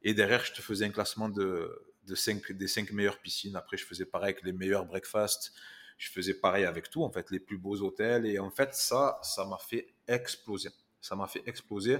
Et 0.01 0.13
derrière, 0.13 0.45
je 0.45 0.53
te 0.53 0.61
faisais 0.61 0.85
un 0.85 0.91
classement 0.91 1.27
de, 1.27 1.77
de 2.07 2.15
5, 2.15 2.53
des 2.53 2.69
5 2.69 2.89
meilleures 2.93 3.19
piscines. 3.19 3.57
Après, 3.57 3.75
je 3.75 3.85
faisais 3.85 4.05
pareil 4.05 4.31
avec 4.31 4.45
les 4.45 4.53
meilleurs 4.53 4.85
breakfasts 4.85 5.51
je 5.97 6.09
faisais 6.09 6.33
pareil 6.33 6.65
avec 6.65 6.89
tout, 6.89 7.03
en 7.03 7.11
fait, 7.11 7.29
les 7.31 7.39
plus 7.39 7.57
beaux 7.57 7.77
hôtels. 7.81 8.25
Et 8.25 8.39
en 8.39 8.49
fait, 8.49 8.73
ça, 8.73 9.19
ça 9.21 9.45
m'a 9.45 9.57
fait 9.57 9.93
exploser. 10.07 10.69
Ça 11.03 11.15
m'a 11.15 11.27
fait 11.27 11.43
exploser. 11.45 11.99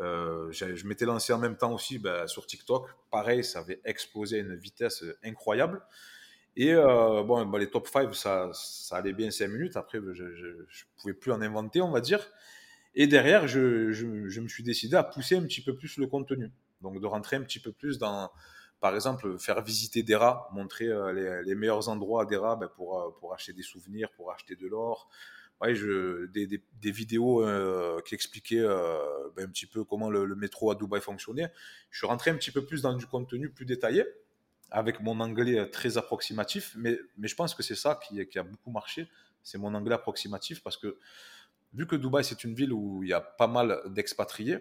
Euh, 0.00 0.50
je 0.52 0.86
m'étais 0.86 1.04
lancé 1.04 1.32
en 1.32 1.38
même 1.38 1.56
temps 1.56 1.74
aussi 1.74 1.98
ben, 1.98 2.26
sur 2.28 2.46
TikTok. 2.46 2.88
Pareil, 3.10 3.42
ça 3.42 3.58
avait 3.58 3.80
explosé 3.84 4.36
à 4.36 4.40
une 4.40 4.54
vitesse 4.54 5.04
incroyable. 5.24 5.82
Et 6.56 6.72
euh, 6.72 7.22
bon, 7.24 7.44
ben, 7.46 7.58
les 7.58 7.68
top 7.68 7.88
5, 7.88 8.14
ça, 8.14 8.50
allait 8.92 9.12
bien 9.12 9.30
5 9.30 9.48
minutes. 9.48 9.76
Après, 9.76 9.98
je 10.12 10.24
ne 10.24 10.66
pouvais 11.00 11.14
plus 11.14 11.32
en 11.32 11.40
inventer, 11.42 11.80
on 11.80 11.90
va 11.90 12.00
dire. 12.00 12.20
Et 12.94 13.06
derrière, 13.06 13.46
je, 13.48 13.60
me 13.60 14.48
suis 14.48 14.62
décidé 14.62 14.96
à 14.96 15.02
pousser 15.02 15.36
un 15.36 15.42
petit 15.42 15.62
peu 15.62 15.74
plus 15.74 15.98
le 15.98 16.06
contenu. 16.06 16.50
Donc, 16.80 17.00
de 17.00 17.06
rentrer 17.06 17.36
un 17.36 17.42
petit 17.42 17.60
peu 17.60 17.72
plus 17.72 17.98
dans, 17.98 18.30
par 18.80 18.94
exemple, 18.94 19.36
faire 19.38 19.62
visiter 19.62 20.04
des 20.04 20.14
rats, 20.14 20.48
montrer 20.52 20.86
euh, 20.86 21.42
les, 21.42 21.54
meilleurs 21.56 21.88
endroits 21.88 22.24
des 22.24 22.36
rats 22.36 22.56
ben, 22.56 22.68
pour, 22.68 23.16
pour 23.18 23.34
acheter 23.34 23.52
des 23.52 23.62
souvenirs, 23.62 24.10
pour 24.16 24.30
acheter 24.30 24.54
de 24.54 24.68
l'or. 24.68 25.08
Ouais, 25.60 25.74
je, 25.74 26.26
des, 26.26 26.46
des, 26.46 26.90
vidéos 26.92 27.44
euh, 27.44 28.00
qui 28.02 28.14
expliquaient 28.14 28.60
euh, 28.60 29.28
ben, 29.34 29.46
un 29.46 29.48
petit 29.48 29.66
peu 29.66 29.82
comment 29.82 30.08
le, 30.08 30.34
métro 30.36 30.70
à 30.70 30.76
Dubaï 30.76 31.00
fonctionnait. 31.00 31.50
Je 31.90 31.98
suis 31.98 32.06
rentré 32.06 32.30
un 32.30 32.36
petit 32.36 32.52
peu 32.52 32.64
plus 32.64 32.82
dans 32.82 32.94
du 32.94 33.06
contenu 33.06 33.50
plus 33.50 33.64
détaillé, 33.64 34.04
avec 34.70 35.00
mon 35.00 35.18
anglais 35.18 35.68
très 35.70 35.98
approximatif, 35.98 36.74
mais, 36.76 36.96
mais 37.16 37.26
je 37.26 37.34
pense 37.34 37.54
que 37.54 37.64
c'est 37.64 37.74
ça 37.74 37.98
qui, 38.08 38.38
a 38.38 38.42
beaucoup 38.44 38.70
marché, 38.70 39.08
c'est 39.42 39.58
mon 39.58 39.74
anglais 39.74 39.94
approximatif, 39.94 40.62
parce 40.62 40.76
que 40.76 40.96
vu 41.74 41.88
que 41.88 41.96
Dubaï 41.96 42.22
c'est 42.22 42.44
une 42.44 42.54
ville 42.54 42.72
où 42.72 43.02
il 43.02 43.08
y 43.08 43.12
a 43.12 43.20
pas 43.20 43.48
mal 43.48 43.80
d'expatriés, 43.86 44.60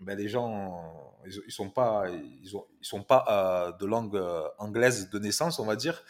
ben, 0.00 0.18
les 0.18 0.28
gens, 0.28 1.14
ils, 1.26 1.40
ils 1.46 1.52
sont 1.52 1.70
pas, 1.70 2.04
ils, 2.42 2.56
ont, 2.56 2.66
ils 2.80 2.86
sont 2.86 3.02
pas 3.02 3.24
euh, 3.28 3.72
de 3.78 3.86
langue 3.86 4.16
euh, 4.16 4.46
anglaise 4.58 5.08
de 5.10 5.18
naissance, 5.18 5.58
on 5.58 5.64
va 5.64 5.76
dire, 5.76 6.02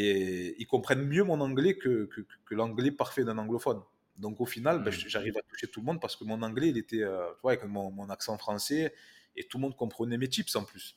et 0.00 0.54
ils 0.60 0.66
comprennent 0.66 1.02
mieux 1.02 1.24
mon 1.24 1.40
anglais 1.40 1.76
que, 1.76 2.04
que, 2.04 2.20
que 2.44 2.54
l'anglais 2.54 2.92
parfait 2.92 3.24
d'un 3.24 3.36
anglophone. 3.36 3.82
Donc 4.16 4.40
au 4.40 4.46
final, 4.46 4.84
ben, 4.84 4.90
mmh. 4.90 5.08
j'arrive 5.08 5.36
à 5.36 5.42
toucher 5.42 5.66
tout 5.66 5.80
le 5.80 5.86
monde 5.86 6.00
parce 6.00 6.14
que 6.14 6.22
mon 6.22 6.40
anglais, 6.42 6.68
il 6.68 6.78
était, 6.78 7.02
euh, 7.02 7.26
tu 7.32 7.40
vois, 7.42 7.52
avec 7.52 7.64
mon, 7.64 7.90
mon, 7.90 8.08
accent 8.08 8.38
français, 8.38 8.94
et 9.34 9.42
tout 9.42 9.58
le 9.58 9.62
monde 9.62 9.76
comprenait 9.76 10.16
mes 10.16 10.28
tips 10.28 10.54
en 10.54 10.62
plus. 10.62 10.94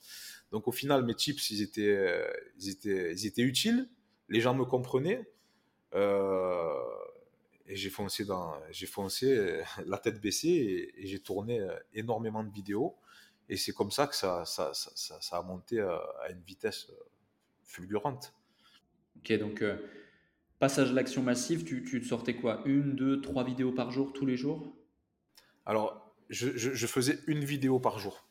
Donc 0.51 0.67
au 0.67 0.71
final, 0.71 1.03
mes 1.03 1.15
tips, 1.15 1.49
ils 1.49 1.63
étaient, 1.63 1.97
euh, 1.97 2.31
ils 2.59 2.69
étaient, 2.69 3.11
ils 3.13 3.25
étaient 3.25 3.41
utiles, 3.41 3.89
les 4.29 4.39
gens 4.39 4.53
me 4.53 4.65
comprenaient. 4.65 5.27
Euh, 5.95 6.69
et 7.65 7.75
j'ai 7.75 7.89
foncé, 7.89 8.23
dans, 8.23 8.53
j'ai 8.69 8.85
foncé 8.85 9.63
la 9.83 9.97
tête 9.97 10.21
baissée 10.21 10.49
et, 10.49 11.01
et 11.01 11.07
j'ai 11.07 11.19
tourné 11.19 11.59
énormément 11.95 12.43
de 12.43 12.51
vidéos. 12.51 12.95
Et 13.49 13.57
c'est 13.57 13.71
comme 13.71 13.89
ça 13.89 14.05
que 14.05 14.15
ça, 14.15 14.45
ça, 14.45 14.75
ça, 14.75 14.91
ça, 15.19 15.37
a 15.37 15.41
monté 15.41 15.79
à 15.79 16.29
une 16.29 16.41
vitesse 16.41 16.91
fulgurante. 17.63 18.33
Ok, 19.17 19.33
donc 19.37 19.61
euh, 19.61 19.77
passage 20.59 20.91
à 20.91 20.93
l'action 20.93 21.21
massive, 21.21 21.63
tu, 21.63 21.83
tu 21.83 22.01
te 22.01 22.05
sortais 22.05 22.35
quoi? 22.35 22.61
Une, 22.65 22.95
deux, 22.95 23.21
trois 23.21 23.43
vidéos 23.43 23.71
par 23.71 23.91
jour, 23.91 24.13
tous 24.13 24.25
les 24.25 24.37
jours? 24.37 24.75
Alors, 25.65 26.15
je, 26.29 26.57
je, 26.57 26.71
je, 26.73 26.87
faisais 26.87 27.19
une 27.27 27.43
vidéo 27.43 27.79
par 27.79 27.99
jour. 27.99 28.27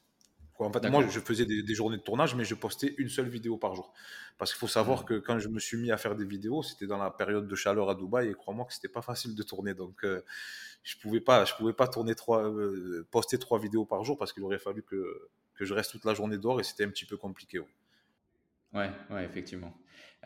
En 0.65 0.73
fait, 0.73 0.91
moi, 0.91 1.07
je 1.09 1.21
faisais 1.21 1.47
des, 1.47 1.63
des, 1.63 1.75
journées 1.75 1.97
de 1.97 2.03
tournage, 2.03 2.35
mais 2.35 2.45
je 2.45 2.55
postais 2.55 2.95
une 2.99 3.09
seule 3.09 3.29
vidéo 3.29 3.57
par 3.57 3.75
jour. 3.75 3.93
Parce 4.37 4.53
qu'il 4.53 4.59
faut 4.59 4.69
savoir 4.69 5.03
mmh. 5.03 5.05
que 5.07 5.15
quand 5.15 5.39
je 5.39 5.49
me 5.49 5.59
suis 5.59 5.79
mis 5.79 5.91
à 5.91 5.97
faire 5.97 6.17
des 6.17 6.25
vidéos, 6.25 6.63
c'était 6.63 6.87
dans 6.87 6.99
la 6.99 7.11
période 7.11 7.49
de 7.49 7.55
chaleur 7.55 7.89
à 7.89 7.95
Dubaï, 7.95 8.29
et 8.29 8.35
crois-moi 8.35 8.67
que 8.67 8.75
c'était 8.75 8.89
pas 8.89 9.03
facile 9.03 9.35
de 9.35 9.43
tourner. 9.43 9.75
Donc, 9.75 10.05
euh, 10.05 10.23
je 10.83 10.97
pouvais 10.99 11.21
pas, 11.21 11.45
je 11.45 11.55
pouvais 11.55 11.73
pas 11.73 11.89
tourner 11.89 12.15
trois, 12.15 12.45
euh, 12.45 13.07
poster 13.11 13.39
trois 13.39 13.59
vidéos 13.59 13.85
par 13.85 14.05
jour 14.05 14.19
parce 14.19 14.33
qu'il 14.33 14.43
aurait 14.43 14.59
fallu 14.59 14.83
que, 14.83 15.31
que 15.55 15.65
je 15.65 15.73
reste 15.73 15.93
toute 15.93 16.05
la 16.05 16.15
journée 16.15 16.37
dehors, 16.37 16.61
et 16.61 16.65
c'était 16.65 16.85
un 16.85 16.91
petit 16.91 17.07
peu 17.07 17.17
compliqué. 17.17 17.59
Ouais, 17.59 17.69
ouais, 18.75 18.91
ouais 19.11 19.25
effectivement. 19.25 19.75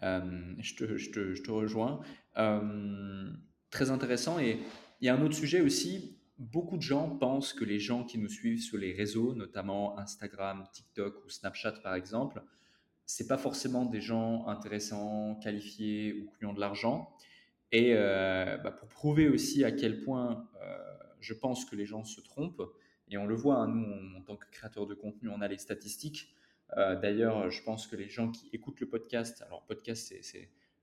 Euh, 0.03 0.55
je, 0.59 0.75
te, 0.75 1.51
rejoins. 1.51 2.01
Euh, 2.37 3.31
très 3.71 3.91
intéressant. 3.91 4.39
Et 4.39 4.59
il 5.01 5.07
y 5.07 5.09
a 5.09 5.15
un 5.15 5.23
autre 5.23 5.37
sujet 5.37 5.61
aussi 5.61 6.19
beaucoup 6.37 6.77
de 6.77 6.83
gens 6.83 7.11
pensent 7.11 7.53
que 7.53 7.65
les 7.65 7.79
gens 7.79 8.03
qui 8.03 8.19
nous 8.19 8.29
suivent 8.29 8.61
sur 8.61 8.77
les 8.77 8.93
réseaux, 8.93 9.35
notamment 9.35 9.97
Instagram, 10.01 10.67
TikTok 10.73 11.25
ou 11.25 11.29
Snapchat 11.29 11.75
par 11.81 11.95
exemple, 11.95 12.43
c'est 13.07 13.29
pas 13.29 13.39
forcément 13.39 13.85
des 13.85 14.01
gens 14.01 14.49
intéressants, 14.49 15.37
qualifiés 15.37 16.13
ou 16.13 16.33
qui 16.37 16.45
ont 16.45 16.53
de 16.53 16.59
l'argent. 16.59 17.15
Et 17.71 17.93
euh, 17.95 18.57
bah 18.59 18.73
pour 18.73 18.89
prouver 18.89 19.29
aussi 19.29 19.63
à 19.63 19.71
quel 19.71 20.01
point 20.01 20.49
je 21.21 21.35
pense 21.35 21.65
que 21.65 21.77
les 21.77 21.87
gens 21.87 22.05
se 22.05 22.21
trompent. 22.21 22.63
Et 23.09 23.17
on 23.17 23.27
le 23.27 23.35
voit, 23.35 23.57
hein, 23.57 23.69
nous, 23.69 24.17
en 24.17 24.23
tant 24.23 24.37
que 24.37 24.47
créateurs 24.51 24.87
de 24.87 24.95
contenu, 24.95 25.29
on 25.29 25.41
a 25.41 25.49
les 25.49 25.59
statistiques. 25.59 26.35
D'ailleurs, 26.77 27.51
je 27.51 27.63
pense 27.63 27.87
que 27.87 27.95
les 27.95 28.09
gens 28.09 28.31
qui 28.31 28.49
écoutent 28.53 28.81
le 28.81 28.89
podcast, 28.89 29.43
alors 29.47 29.65
podcast, 29.65 30.13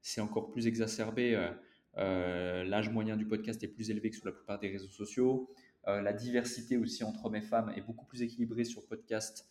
c'est 0.02 0.22
encore 0.22 0.50
plus 0.50 0.68
exacerbé. 0.68 1.52
L'âge 1.96 2.90
moyen 2.90 3.18
du 3.18 3.26
podcast 3.26 3.62
est 3.64 3.68
plus 3.68 3.90
élevé 3.90 4.10
que 4.10 4.16
sur 4.16 4.26
la 4.26 4.32
plupart 4.32 4.58
des 4.60 4.70
réseaux 4.70 4.90
sociaux. 4.90 5.54
la 5.86 6.14
diversité 6.14 6.78
aussi 6.78 7.04
entre 7.04 7.26
hommes 7.26 7.36
et 7.36 7.42
femmes 7.42 7.74
est 7.76 7.82
beaucoup 7.82 8.06
plus 8.06 8.22
équilibrée 8.22 8.64
sur 8.64 8.86
podcast 8.88 9.46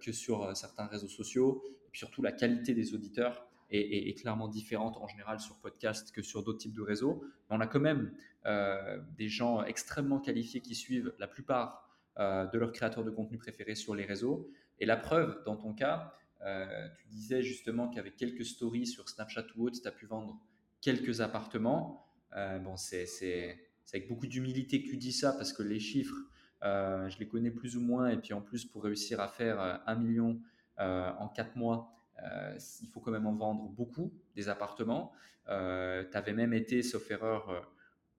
que 0.00 0.10
sur 0.10 0.56
certains 0.56 0.86
réseaux 0.86 1.08
sociaux. 1.08 1.62
Et 1.86 1.90
puis 1.90 2.00
surtout, 2.00 2.20
la 2.20 2.32
qualité 2.32 2.74
des 2.74 2.92
auditeurs 2.92 3.46
est, 3.70 4.18
clairement 4.18 4.48
différente 4.48 4.96
en 4.98 5.08
général 5.08 5.40
sur 5.40 5.56
podcast 5.56 6.12
que 6.12 6.22
sur 6.22 6.42
d'autres 6.42 6.58
types 6.58 6.74
de 6.74 6.82
réseaux. 6.82 7.24
Mais 7.48 7.56
on 7.56 7.60
a 7.60 7.66
quand 7.66 7.80
même 7.80 8.12
euh, 8.46 8.98
des 9.16 9.28
gens 9.28 9.64
extrêmement 9.64 10.20
qualifiés 10.20 10.60
qui 10.60 10.74
suivent 10.74 11.12
la 11.18 11.26
plupart 11.26 11.88
euh, 12.18 12.46
de 12.46 12.58
leurs 12.58 12.72
créateurs 12.72 13.04
de 13.04 13.10
contenu 13.10 13.38
préférés 13.38 13.74
sur 13.74 13.94
les 13.94 14.04
réseaux. 14.04 14.48
Et 14.78 14.86
la 14.86 14.96
preuve, 14.96 15.42
dans 15.44 15.56
ton 15.56 15.72
cas, 15.72 16.14
euh, 16.42 16.88
tu 16.98 17.06
disais 17.08 17.42
justement 17.42 17.88
qu'avec 17.88 18.16
quelques 18.16 18.44
stories 18.44 18.86
sur 18.86 19.08
Snapchat 19.08 19.46
ou 19.56 19.66
autre, 19.66 19.80
tu 19.80 19.88
as 19.88 19.92
pu 19.92 20.06
vendre 20.06 20.40
quelques 20.80 21.20
appartements. 21.20 22.06
bon, 22.34 22.76
c'est 22.76 23.58
avec 23.92 24.08
beaucoup 24.08 24.26
d'humilité 24.26 24.82
que 24.82 24.88
tu 24.88 24.96
dis 24.96 25.12
ça 25.12 25.32
parce 25.32 25.52
que 25.52 25.62
les 25.62 25.80
chiffres, 25.80 26.16
je 26.62 27.18
les 27.18 27.26
connais 27.26 27.50
plus 27.50 27.76
ou 27.76 27.80
moins. 27.80 28.08
Et 28.08 28.18
puis 28.18 28.34
en 28.34 28.42
plus, 28.42 28.64
pour 28.64 28.84
réussir 28.84 29.20
à 29.20 29.28
faire 29.28 29.82
un 29.86 29.94
million 29.96 30.40
en 30.78 31.28
quatre 31.28 31.56
mois, 31.56 31.96
euh, 32.22 32.58
il 32.80 32.88
faut 32.88 33.00
quand 33.00 33.10
même 33.10 33.26
en 33.26 33.34
vendre 33.34 33.68
beaucoup, 33.68 34.12
des 34.34 34.48
appartements. 34.48 35.12
Euh, 35.48 36.04
tu 36.10 36.16
avais 36.16 36.32
même 36.32 36.52
été, 36.52 36.82
sauf 36.82 37.10
erreur, 37.10 37.50
euh, 37.50 37.60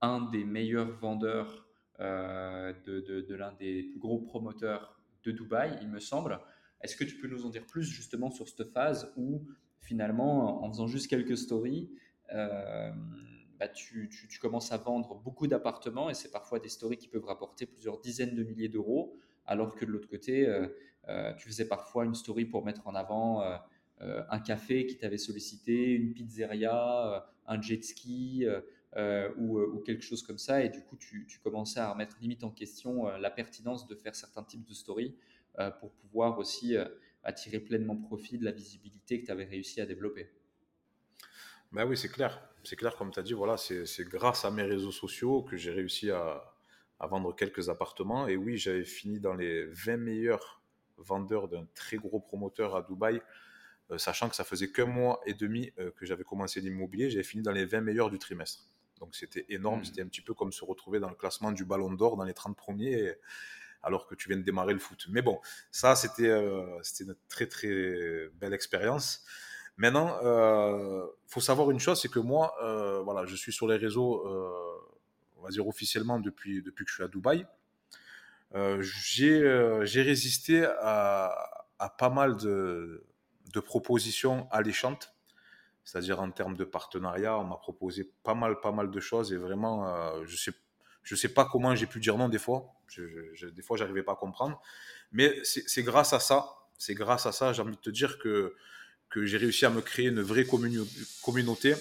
un 0.01 0.29
des 0.29 0.43
meilleurs 0.43 0.91
vendeurs 0.91 1.65
de, 1.99 3.33
l'un 3.33 3.53
des 3.53 3.83
plus 3.83 3.99
gros 3.99 4.19
promoteurs 4.19 4.96
de 5.27 5.31
Dubaï, 5.31 5.77
il 5.81 5.89
me 5.89 5.99
semble. 5.99 6.39
Est-ce 6.81 6.95
que 6.95 7.03
tu 7.03 7.17
peux 7.17 7.27
nous 7.27 7.45
en 7.45 7.49
dire 7.49 7.65
plus 7.65 7.83
justement 7.83 8.29
sur 8.31 8.47
cette 8.47 8.71
phase 8.71 9.11
où 9.17 9.41
finalement, 9.81 10.63
en 10.63 10.71
faisant 10.71 10.87
juste 10.87 11.07
quelques 11.09 11.37
stories, 11.37 11.89
bah, 12.31 13.67
tu, 13.73 14.09
commences 14.41 14.71
à 14.71 14.77
vendre 14.77 15.15
beaucoup 15.15 15.47
d'appartements 15.47 16.09
et 16.09 16.13
c'est 16.13 16.31
parfois 16.31 16.59
des 16.59 16.69
stories 16.69 16.97
qui 16.97 17.07
peuvent 17.07 17.25
rapporter 17.25 17.65
plusieurs 17.65 17.99
dizaines 17.99 18.35
de 18.35 18.43
milliers 18.43 18.69
d'euros, 18.69 19.17
alors 19.45 19.75
que 19.75 19.85
de 19.85 19.91
l'autre 19.91 20.09
côté, 20.09 20.47
tu 21.37 21.47
faisais 21.47 21.67
parfois 21.67 22.05
une 22.05 22.15
story 22.15 22.45
pour 22.45 22.63
mettre 22.63 22.87
en 22.87 22.95
avant 22.95 23.43
euh, 24.01 24.21
un 24.29 24.39
café 24.39 24.85
qui 24.85 24.97
t'avait 24.97 25.17
sollicité, 25.17 25.91
une 25.91 26.13
pizzeria, 26.13 27.15
euh, 27.15 27.19
un 27.47 27.59
jet 27.59 27.83
ski 27.83 28.45
euh, 28.95 29.29
ou, 29.37 29.79
quelque 29.79 30.03
chose 30.03 30.23
comme 30.23 30.37
ça. 30.37 30.63
Et 30.63 30.69
du 30.69 30.81
coup, 30.81 30.97
tu, 30.97 31.27
commençais 31.43 31.79
à 31.79 31.91
remettre 31.91 32.17
limite 32.21 32.43
en 32.43 32.51
question 32.51 33.05
la 33.17 33.29
pertinence 33.29 33.87
de 33.87 33.95
faire 33.95 34.15
certains 34.15 34.43
types 34.43 34.65
de 34.65 34.73
stories 34.73 35.15
pour 35.79 35.91
pouvoir 35.91 36.37
aussi 36.37 36.75
attirer 37.23 37.59
pleinement 37.59 37.95
profit 37.95 38.37
de 38.37 38.45
la 38.45 38.51
visibilité 38.51 39.19
que 39.19 39.25
tu 39.25 39.31
avais 39.31 39.45
réussi 39.45 39.81
à 39.81 39.85
développer. 39.85 40.29
Ben 41.71 41.85
oui, 41.85 41.97
c'est 41.97 42.09
clair. 42.09 42.41
C'est 42.63 42.75
clair, 42.75 42.95
comme 42.95 43.11
tu 43.11 43.19
as 43.19 43.23
dit, 43.23 43.33
voilà, 43.33 43.57
c'est 43.57 44.03
grâce 44.07 44.45
à 44.45 44.51
mes 44.51 44.63
réseaux 44.63 44.91
sociaux 44.91 45.43
que 45.43 45.57
j'ai 45.57 45.71
réussi 45.71 46.11
à, 46.11 46.43
à, 46.99 47.07
vendre 47.07 47.35
quelques 47.35 47.69
appartements. 47.69 48.27
Et 48.27 48.37
oui, 48.37 48.57
j'avais 48.57 48.83
fini 48.83 49.19
dans 49.19 49.33
les 49.33 49.65
20 49.65 49.97
meilleurs 49.97 50.61
vendeurs 50.97 51.47
d'un 51.47 51.65
très 51.75 51.97
gros 51.97 52.19
promoteur 52.19 52.75
à 52.75 52.81
Dubaï 52.81 53.21
euh, 53.91 53.97
sachant 53.97 54.29
que 54.29 54.35
ça 54.35 54.43
faisait 54.43 54.71
qu'un 54.71 54.85
mois 54.85 55.21
et 55.25 55.33
demi 55.33 55.71
euh, 55.79 55.91
que 55.91 56.05
j'avais 56.05 56.23
commencé 56.23 56.59
l'immobilier, 56.59 57.09
j'avais 57.09 57.23
fini 57.23 57.41
dans 57.41 57.51
les 57.51 57.65
20 57.65 57.81
meilleurs 57.81 58.09
du 58.09 58.19
trimestre. 58.19 58.67
Donc 58.99 59.15
c'était 59.15 59.45
énorme, 59.49 59.81
hmm. 59.81 59.85
c'était 59.85 60.01
un 60.01 60.07
petit 60.07 60.21
peu 60.21 60.33
comme 60.33 60.51
se 60.51 60.63
retrouver 60.65 60.99
dans 60.99 61.09
le 61.09 61.15
classement 61.15 61.51
du 61.51 61.65
Ballon 61.65 61.91
d'Or 61.91 62.17
dans 62.17 62.23
les 62.23 62.33
30 62.33 62.55
premiers, 62.55 63.15
alors 63.83 64.07
que 64.07 64.15
tu 64.15 64.29
viens 64.29 64.37
de 64.37 64.43
démarrer 64.43 64.73
le 64.73 64.79
foot. 64.79 65.07
Mais 65.09 65.21
bon, 65.21 65.39
ça 65.71 65.95
c'était 65.95 66.29
euh, 66.29 66.81
une 66.99 67.15
très 67.29 67.47
très 67.47 68.29
belle 68.35 68.53
expérience. 68.53 69.25
Maintenant, 69.77 70.17
il 70.21 70.27
euh, 70.27 71.05
faut 71.27 71.39
savoir 71.39 71.69
une 71.69 71.79
chose, 71.79 72.01
c'est 72.01 72.09
que 72.09 72.19
moi, 72.19 72.55
voilà, 73.03 73.25
je 73.27 73.35
suis 73.35 73.53
sur 73.53 73.67
les 73.67 73.77
réseaux, 73.77 74.27
on 75.37 75.43
va 75.43 75.49
dire 75.49 75.67
officiellement 75.67 76.19
depuis, 76.19 76.63
depuis 76.63 76.83
que 76.83 76.89
je 76.89 76.95
suis 76.95 77.03
à 77.03 77.07
Dubaï. 77.07 77.45
J'ai 78.79 80.01
résisté 80.01 80.65
à, 80.65 81.67
à, 81.77 81.89
pas 81.89 82.09
mal 82.09 82.37
de, 82.37 83.05
de 83.53 83.59
propositions 83.59 84.47
alléchantes, 84.51 85.13
c'est-à-dire 85.87 86.19
en 86.19 86.29
termes 86.31 86.57
de 86.57 86.65
partenariat. 86.65 87.37
On 87.37 87.45
m'a 87.45 87.55
proposé 87.55 88.11
pas 88.23 88.33
mal, 88.33 88.59
pas 88.59 88.73
mal 88.73 88.91
de 88.91 88.99
choses 88.99 89.31
et 89.31 89.37
vraiment, 89.37 89.87
euh, 89.87 90.25
je 90.25 90.35
sais, 90.35 90.51
je 91.01 91.15
sais 91.15 91.29
pas 91.29 91.47
comment 91.49 91.73
j'ai 91.75 91.85
pu 91.85 92.01
dire 92.01 92.17
non 92.17 92.27
des 92.27 92.39
fois. 92.39 92.73
Je, 92.89 93.47
des 93.47 93.61
fois, 93.61 93.77
j'arrivais 93.77 94.03
pas 94.03 94.11
à 94.11 94.15
comprendre. 94.15 94.61
Mais 95.13 95.39
c'est 95.43 95.83
grâce 95.83 96.11
à 96.11 96.19
ça, 96.19 96.57
c'est 96.77 96.93
grâce 96.93 97.25
à 97.25 97.31
ça, 97.31 97.53
j'ai 97.53 97.61
envie 97.61 97.77
de 97.77 97.81
te 97.81 97.89
dire 97.89 98.19
que, 98.19 98.53
que 99.09 99.25
j'ai 99.25 99.37
réussi 99.37 99.65
à 99.65 99.69
me 99.69 99.79
créer 99.79 100.07
une 100.07 100.19
vraie 100.19 100.45
communauté 100.45 101.73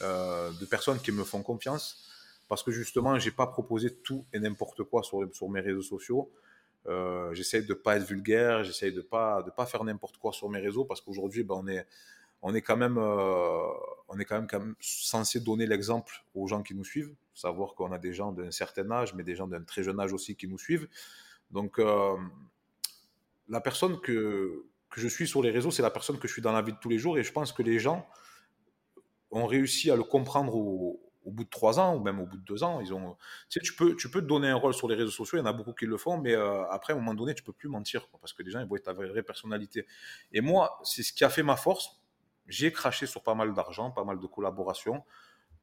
euh, 0.00 0.50
de 0.58 0.64
personnes 0.64 0.98
qui 0.98 1.12
me 1.12 1.22
font 1.22 1.42
confiance. 1.42 2.08
Parce 2.48 2.62
que 2.62 2.70
justement, 2.70 3.18
j'ai 3.18 3.32
pas 3.32 3.46
proposé 3.46 3.94
tout 3.94 4.24
et 4.32 4.40
n'importe 4.40 4.82
quoi 4.84 5.02
sur, 5.02 5.28
sur 5.34 5.50
mes 5.50 5.60
réseaux 5.60 5.82
sociaux. 5.82 6.32
Euh, 6.86 7.34
j'essaie 7.34 7.60
de 7.60 7.74
pas 7.74 7.98
être 7.98 8.04
vulgaire, 8.04 8.64
j'essaie 8.64 8.92
de 8.92 9.02
pas 9.02 9.42
de 9.42 9.50
pas 9.50 9.66
faire 9.66 9.84
n'importe 9.84 10.16
quoi 10.16 10.32
sur 10.32 10.48
mes 10.48 10.58
réseaux 10.58 10.86
parce 10.86 11.02
qu'aujourd'hui, 11.02 11.44
ben, 11.44 11.56
on 11.58 11.68
est 11.68 11.86
on 12.42 12.54
est 12.54 12.62
quand 12.62 12.76
même 12.76 12.98
euh, 12.98 13.66
on 14.08 14.18
est 14.18 14.24
quand 14.24 14.42
même, 14.42 14.74
censé 14.80 15.40
donner 15.40 15.66
l'exemple 15.66 16.24
aux 16.34 16.46
gens 16.46 16.62
qui 16.62 16.74
nous 16.74 16.84
suivent, 16.84 17.14
savoir 17.34 17.74
qu'on 17.74 17.92
a 17.92 17.98
des 17.98 18.12
gens 18.12 18.32
d'un 18.32 18.50
certain 18.50 18.90
âge, 18.90 19.14
mais 19.14 19.22
des 19.22 19.34
gens 19.34 19.46
d'un 19.46 19.62
très 19.62 19.82
jeune 19.82 19.98
âge 19.98 20.12
aussi 20.12 20.36
qui 20.36 20.48
nous 20.48 20.58
suivent. 20.58 20.88
Donc 21.50 21.78
euh, 21.78 22.16
la 23.48 23.60
personne 23.60 24.00
que 24.00 24.66
que 24.92 25.00
je 25.00 25.08
suis 25.08 25.26
sur 25.26 25.42
les 25.42 25.50
réseaux, 25.50 25.70
c'est 25.70 25.82
la 25.82 25.90
personne 25.90 26.18
que 26.18 26.28
je 26.28 26.32
suis 26.32 26.42
dans 26.42 26.52
la 26.52 26.62
vie 26.62 26.72
de 26.72 26.78
tous 26.78 26.90
les 26.90 26.98
jours 26.98 27.18
et 27.18 27.24
je 27.24 27.32
pense 27.32 27.52
que 27.52 27.62
les 27.62 27.78
gens 27.78 28.06
ont 29.30 29.46
réussi 29.46 29.90
à 29.90 29.96
le 29.96 30.04
comprendre 30.04 30.54
au, 30.54 31.00
bout 31.24 31.44
de 31.44 31.48
trois 31.48 31.80
ans 31.80 31.96
ou 31.96 32.00
même 32.00 32.20
au 32.20 32.26
bout 32.26 32.36
de 32.36 32.44
deux 32.44 32.62
ans. 32.62 32.82
Tu, 33.48 33.74
peux, 33.74 33.96
tu 33.96 34.10
peux 34.10 34.20
te 34.20 34.26
donner 34.26 34.48
un 34.48 34.56
rôle 34.56 34.74
sur 34.74 34.88
les 34.88 34.94
réseaux 34.94 35.10
sociaux, 35.10 35.38
il 35.38 35.40
y 35.40 35.44
en 35.44 35.46
a 35.46 35.52
beaucoup 35.54 35.72
qui 35.72 35.86
le 35.86 35.96
font, 35.96 36.18
mais 36.18 36.34
euh, 36.34 36.68
après, 36.68 36.92
à 36.92 36.96
un 36.96 36.98
moment 36.98 37.14
donné, 37.14 37.34
tu 37.34 37.42
peux 37.42 37.54
plus 37.54 37.70
mentir 37.70 38.06
parce 38.20 38.34
que 38.34 38.42
les 38.42 38.50
gens, 38.50 38.60
ils 38.60 38.66
voient 38.66 38.78
ta 38.78 38.92
vraie 38.92 39.22
personnalité. 39.22 39.86
Et 40.32 40.42
moi, 40.42 40.78
c'est 40.84 41.02
ce 41.02 41.12
qui 41.12 41.24
a 41.24 41.30
fait 41.30 41.42
ma 41.42 41.56
force. 41.56 42.01
J'ai 42.46 42.72
craché 42.72 43.06
sur 43.06 43.22
pas 43.22 43.34
mal 43.34 43.54
d'argent, 43.54 43.90
pas 43.90 44.04
mal 44.04 44.18
de 44.18 44.26
collaborations 44.26 45.04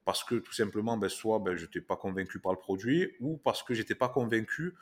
parce 0.10 0.24
que 0.24 0.34
tout 0.36 0.54
simplement, 0.54 0.98
ben, 0.98 1.08
soit 1.08 1.38
ben, 1.38 1.56
je 1.56 1.66
n'étais 1.66 1.82
pas 1.82 1.96
convaincu 1.96 2.40
par 2.40 2.52
le 2.52 2.58
produit 2.58 3.16
ou 3.20 3.38
parce 3.38 3.62
que 3.62 3.76
j'étais 3.76 3.94
pas 3.94 4.10
convaincu 4.10 4.74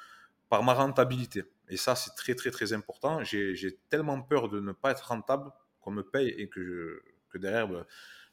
par 0.47 0.63
ma 0.63 0.73
rentabilité. 0.73 1.43
Et 1.67 1.75
ça, 1.75 1.95
c'est 1.95 2.15
très, 2.15 2.33
très, 2.33 2.49
très 2.49 2.71
important. 2.71 3.21
J'ai 3.25 3.77
tellement 3.89 4.21
peur 4.21 4.47
de 4.47 4.61
ne 4.61 4.71
pas 4.71 4.91
être 4.91 5.09
rentable 5.09 5.51
qu'on 5.81 5.91
me 5.91 6.01
paye 6.01 6.29
et 6.29 6.47
que, 6.47 7.03
derrière, 7.35 7.67
ben, 7.67 7.85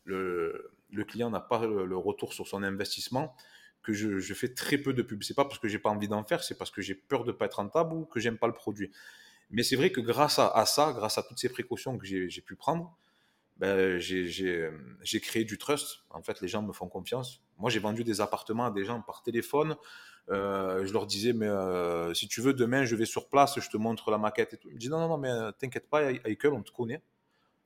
le, 0.05 0.71
client 1.09 1.31
n'a 1.31 1.41
pas 1.41 1.67
le, 1.67 1.97
retour 1.97 2.33
sur 2.33 2.47
son 2.47 2.63
investissement, 2.63 3.35
que 3.83 3.93
je, 3.93 4.33
fais 4.35 4.55
très 4.55 4.79
peu 4.79 4.93
de 4.93 5.03
pub. 5.03 5.23
C'est 5.25 5.35
pas 5.35 5.45
parce 5.45 5.59
que 5.59 5.67
j'ai 5.67 5.81
pas 5.81 5.91
envie 5.91 6.07
d'en 6.07 6.23
faire, 6.23 6.45
c'est 6.45 6.57
parce 6.57 6.71
que 6.71 6.81
j'ai 6.81 6.95
peur 6.95 7.25
de 7.25 7.33
pas 7.33 7.47
être 7.47 7.55
rentable 7.55 7.93
ou 7.95 8.05
que 8.05 8.21
j'aime 8.21 8.39
pas 8.39 8.47
le 8.47 8.53
produit. 8.53 8.93
Mais 9.51 9.65
c'est 9.65 9.75
vrai 9.75 9.91
que 9.91 10.01
grâce 10.01 10.39
à, 10.39 10.65
ça, 10.65 10.93
grâce 10.93 11.19
à 11.19 11.25
toutes 11.25 11.39
ces 11.39 11.49
précautions 11.49 11.99
que 11.99 12.07
j'ai 12.07 12.41
pu 12.41 12.55
prendre, 12.55 12.97
ben, 13.57 13.99
j'ai 13.99 15.21
créé 15.21 15.45
du 15.45 15.59
trust. 15.59 16.05
En 16.11 16.23
fait, 16.23 16.41
les 16.41 16.49
gens 16.49 16.63
me 16.63 16.73
font 16.73 16.89
confiance. 16.89 17.43
Moi, 17.59 17.71
j'ai 17.71 17.79
vendu 17.79 18.05
des 18.05 18.21
appartements 18.21 18.67
à 18.67 18.71
des 18.71 18.85
gens 18.85 19.01
par 19.01 19.23
téléphone. 19.23 19.77
Euh, 20.31 20.85
je 20.87 20.93
leur 20.93 21.07
disais, 21.07 21.33
mais 21.33 21.47
euh, 21.47 22.15
si 22.15 22.29
tu 22.29 22.41
veux, 22.41 22.55
demain, 22.55 22.85
je 22.85 22.97
vais 22.97 23.05
sur 23.05 23.29
place, 23.29 23.59
je 23.61 23.69
te 23.69 23.77
montre 23.77 24.11
la 24.11 24.19
maquette 24.19 24.55
et 24.55 24.57
tout. 24.57 24.69
Ils 24.71 24.75
me 24.75 24.79
disent, 24.79 24.91
non, 24.91 24.99
non, 24.99 25.09
non, 25.09 25.19
mais 25.19 25.31
euh, 25.31 25.53
t'inquiète 25.53 25.89
pas, 25.89 26.13
Eichel, 26.13 26.53
on 26.53 26.63
te 26.63 26.73
connaît. 26.73 27.03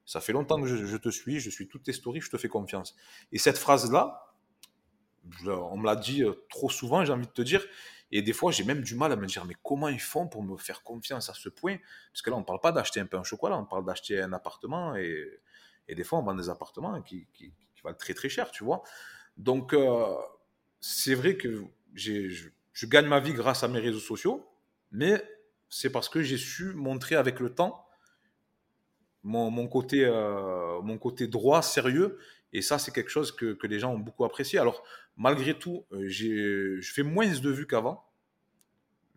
Ça 0.05 0.20
fait 0.20 0.32
longtemps 0.32 0.61
que 0.61 0.66
je, 0.66 0.97
te 0.97 1.11
suis, 1.11 1.39
je 1.39 1.51
suis 1.51 1.68
toutes 1.68 1.82
tes 1.82 1.93
stories, 1.93 2.22
je 2.22 2.30
te 2.30 2.39
fais 2.39 2.49
confiance. 2.49 2.97
Et 3.30 3.39
cette 3.39 3.59
phrase-là, 3.59 4.34
on 5.47 5.76
me 5.76 5.84
l'a 5.84 5.97
dit 5.97 6.22
euh, 6.22 6.32
trop 6.49 6.70
souvent, 6.70 7.05
j'ai 7.05 7.12
envie 7.12 7.26
de 7.26 7.32
te 7.32 7.43
dire. 7.43 7.64
Et 8.11 8.22
des 8.22 8.32
fois, 8.32 8.51
j'ai 8.51 8.64
même 8.64 8.80
du 8.80 8.95
mal 8.95 9.12
à 9.12 9.16
me 9.16 9.26
dire, 9.26 9.45
mais 9.45 9.55
comment 9.62 9.89
ils 9.89 10.01
font 10.01 10.26
pour 10.26 10.43
me 10.43 10.57
faire 10.57 10.82
confiance 10.82 11.28
à 11.28 11.34
ce 11.34 11.51
point? 11.51 11.76
Parce 12.11 12.22
que 12.22 12.30
là, 12.30 12.36
on 12.36 12.41
ne 12.41 12.45
parle 12.45 12.61
pas 12.61 12.72
d'acheter 12.72 13.01
un 13.01 13.07
pain 13.07 13.20
au 13.20 13.24
chocolat, 13.24 13.59
on 13.59 13.66
parle 13.66 13.84
d'acheter 13.84 14.20
un 14.20 14.32
appartement. 14.32 14.97
Et, 14.97 15.41
des 15.95 16.05
fois, 16.05 16.18
on 16.18 16.22
vend 16.22 16.34
des 16.34 16.49
appartements 16.49 17.01
qui, 17.03 17.26
valent 17.82 17.97
très 17.97 18.14
très 18.14 18.28
cher, 18.28 18.51
tu 18.51 18.64
vois. 18.64 18.82
Donc, 19.36 19.72
euh, 19.72 20.05
c'est 20.80 21.14
vrai 21.14 21.36
que 21.36 21.64
je, 21.95 22.49
gagne 22.84 23.07
ma 23.07 23.20
vie 23.20 23.32
grâce 23.32 23.62
à 23.62 23.68
mes 23.68 23.78
réseaux 23.78 24.01
sociaux, 24.01 24.47
mais 24.93 25.22
c'est 25.68 25.91
parce 25.91 26.09
que 26.09 26.22
j'ai 26.22 26.39
su 26.39 26.74
montrer 26.74 27.14
avec 27.14 27.41
le 27.41 27.55
temps 27.55 27.84
mon, 29.22 29.68
côté, 29.68 30.05
euh, 30.05 30.80
mon 30.80 30.99
côté 30.99 31.26
droit, 31.26 31.62
sérieux. 31.62 32.18
Et 32.53 32.62
ça, 32.62 32.78
c'est 32.78 32.93
quelque 32.93 33.11
chose 33.11 33.32
que, 33.32 33.53
que, 33.53 33.66
les 33.66 33.78
gens 33.78 33.93
ont 33.93 33.99
beaucoup 33.99 34.24
apprécié. 34.24 34.59
Alors, 34.59 34.82
malgré 35.16 35.59
tout, 35.59 35.84
euh, 35.93 36.09
je 36.09 36.93
fais 36.93 37.03
moins 37.03 37.26
de 37.26 37.51
vues 37.51 37.66
qu'avant. 37.66 38.07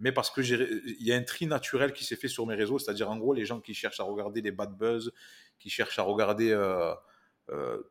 Mais 0.01 0.11
parce 0.11 0.31
que 0.31 0.41
il 0.41 1.05
y 1.05 1.13
a 1.13 1.15
un 1.15 1.21
tri 1.21 1.45
naturel 1.45 1.93
qui 1.93 2.03
s'est 2.03 2.15
fait 2.15 2.27
sur 2.27 2.45
mes 2.47 2.55
réseaux, 2.55 2.79
c'est-à-dire 2.79 3.09
en 3.09 3.17
gros 3.17 3.33
les 3.33 3.45
gens 3.45 3.61
qui 3.61 3.73
cherchent 3.75 3.99
à 3.99 4.03
regarder 4.03 4.41
les 4.41 4.51
bad 4.51 4.75
buzz, 4.75 5.13
qui 5.59 5.69
cherchent 5.69 5.99
à 5.99 6.01
regarder 6.01 6.51
euh, 6.51 6.93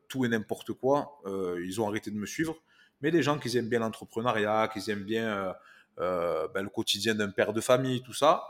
tout 0.09 0.25
et 0.25 0.27
n'importe 0.27 0.73
quoi, 0.73 1.21
ils 1.25 1.79
ont 1.79 1.87
arrêté 1.87 2.11
de 2.11 2.17
me 2.17 2.25
suivre. 2.25 2.61
Mais 3.01 3.11
les 3.11 3.23
gens 3.23 3.39
qui 3.39 3.57
aiment 3.57 3.69
bien 3.69 3.79
l'entrepreneuriat, 3.79 4.69
qui 4.73 4.91
aiment 4.91 5.05
bien 5.05 5.55
ben, 5.97 6.61
le 6.61 6.69
quotidien 6.69 7.15
d'un 7.15 7.29
père 7.29 7.53
de 7.53 7.61
famille, 7.61 8.03
tout 8.03 8.13
ça, 8.13 8.43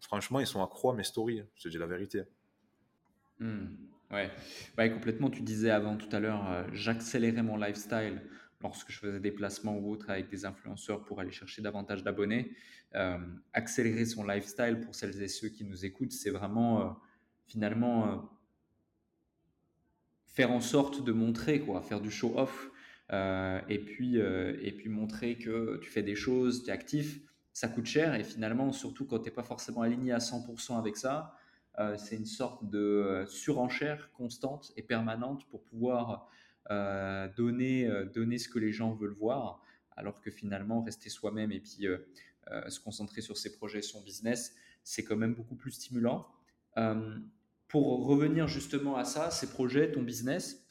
franchement, 0.00 0.40
ils 0.40 0.46
sont 0.46 0.62
accro 0.62 0.90
à 0.90 0.94
mes 0.94 1.04
stories, 1.04 1.44
te 1.62 1.68
dis 1.68 1.78
la 1.78 1.86
vérité. 1.86 2.24
Hmm. 3.38 3.66
ouais. 4.10 4.30
ouais, 4.78 4.90
complètement. 4.90 5.30
Tu 5.30 5.42
disais 5.42 5.70
avant 5.70 5.96
tout 5.96 6.08
à 6.10 6.18
l'heure, 6.18 6.66
j'accélérais 6.72 7.42
mon 7.42 7.56
lifestyle 7.56 8.20
lorsque 8.60 8.90
je 8.90 8.98
faisais 8.98 9.20
des 9.20 9.30
placements 9.30 9.76
ou 9.78 9.90
autres 9.90 10.10
avec 10.10 10.28
des 10.28 10.44
influenceurs 10.44 11.04
pour 11.04 11.20
aller 11.20 11.30
chercher 11.30 11.62
davantage 11.62 12.02
d'abonnés. 12.02 12.52
Euh, 12.94 13.18
accélérer 13.52 14.06
son 14.06 14.24
lifestyle 14.24 14.80
pour 14.80 14.94
celles 14.94 15.20
et 15.22 15.28
ceux 15.28 15.48
qui 15.48 15.64
nous 15.64 15.84
écoutent, 15.84 16.12
c'est 16.12 16.30
vraiment 16.30 16.80
euh, 16.80 16.90
finalement 17.46 18.08
euh, 18.08 18.16
faire 20.26 20.50
en 20.50 20.60
sorte 20.60 21.04
de 21.04 21.12
montrer, 21.12 21.60
quoi, 21.60 21.82
faire 21.82 22.00
du 22.00 22.10
show-off 22.10 22.70
et, 23.68 23.78
puis, 23.78 24.16
et 24.16 24.72
puis 24.72 24.88
montrer 24.88 25.38
que 25.38 25.78
tu 25.80 25.88
fais 25.88 26.02
des 26.02 26.16
choses, 26.16 26.64
tu 26.64 26.70
es 26.70 26.72
actif. 26.72 27.20
Ça 27.52 27.68
coûte 27.68 27.86
cher 27.86 28.16
et 28.16 28.24
finalement, 28.24 28.72
surtout 28.72 29.06
quand 29.06 29.20
tu 29.20 29.26
n'es 29.26 29.30
pas 29.30 29.44
forcément 29.44 29.82
aligné 29.82 30.10
à 30.10 30.18
100% 30.18 30.76
avec 30.76 30.96
ça, 30.96 31.32
c'est 31.96 32.16
une 32.16 32.26
sorte 32.26 32.68
de 32.68 33.24
surenchère 33.28 34.10
constante 34.12 34.72
et 34.76 34.82
permanente 34.82 35.46
pour 35.48 35.62
pouvoir 35.62 36.28
euh, 36.70 37.28
donner, 37.36 37.86
euh, 37.86 38.06
donner 38.06 38.38
ce 38.38 38.48
que 38.48 38.58
les 38.58 38.72
gens 38.72 38.92
veulent 38.92 39.14
voir, 39.14 39.62
alors 39.96 40.20
que 40.20 40.32
finalement, 40.32 40.82
rester 40.82 41.10
soi-même 41.10 41.52
et 41.52 41.60
puis 41.60 41.86
euh, 41.86 41.98
se 42.68 42.80
concentrer 42.80 43.20
sur 43.20 43.36
ses 43.36 43.56
projets, 43.56 43.82
son 43.82 44.02
business, 44.02 44.56
c'est 44.82 45.04
quand 45.04 45.16
même 45.16 45.34
beaucoup 45.34 45.56
plus 45.56 45.72
stimulant. 45.72 46.26
pour 47.68 48.06
revenir 48.06 48.46
justement 48.46 48.96
à 48.96 49.04
ça, 49.04 49.30
ces 49.30 49.50
projets, 49.50 49.90
ton 49.90 50.02
business, 50.02 50.64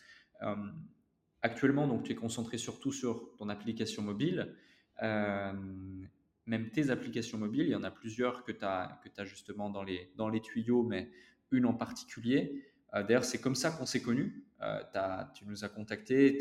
actuellement, 1.42 1.88
donc 1.88 2.04
tu 2.04 2.14
es 2.14 2.16
concentré 2.16 2.58
surtout 2.58 2.94
sur 2.94 3.36
ton 3.38 3.50
application 3.50 4.02
mobile. 4.02 4.56
même 5.02 6.70
tes 6.72 6.90
applications 6.92 7.38
mobiles, 7.38 7.66
il 7.66 7.72
y 7.72 7.76
en 7.76 7.84
a 7.84 7.92
plusieurs 7.92 8.46
que 8.46 8.54
tu 8.54 8.64
as, 8.64 9.02
que 9.04 9.10
as 9.22 9.26
justement 9.26 9.70
dans 9.70 9.84
les, 9.84 10.14
dans 10.16 10.30
les 10.30 10.40
tuyaux, 10.40 10.84
mais 10.84 11.10
une 11.52 11.66
en 11.66 11.74
particulier. 11.74 12.64
D'ailleurs, 12.94 13.26
c'est 13.26 13.42
comme 13.42 13.56
ça 13.56 13.72
qu'on 13.72 13.86
s'est 13.86 14.02
connus. 14.02 14.45
Euh, 14.66 15.24
tu 15.34 15.46
nous 15.46 15.64
as 15.64 15.70
contacté, 15.70 16.40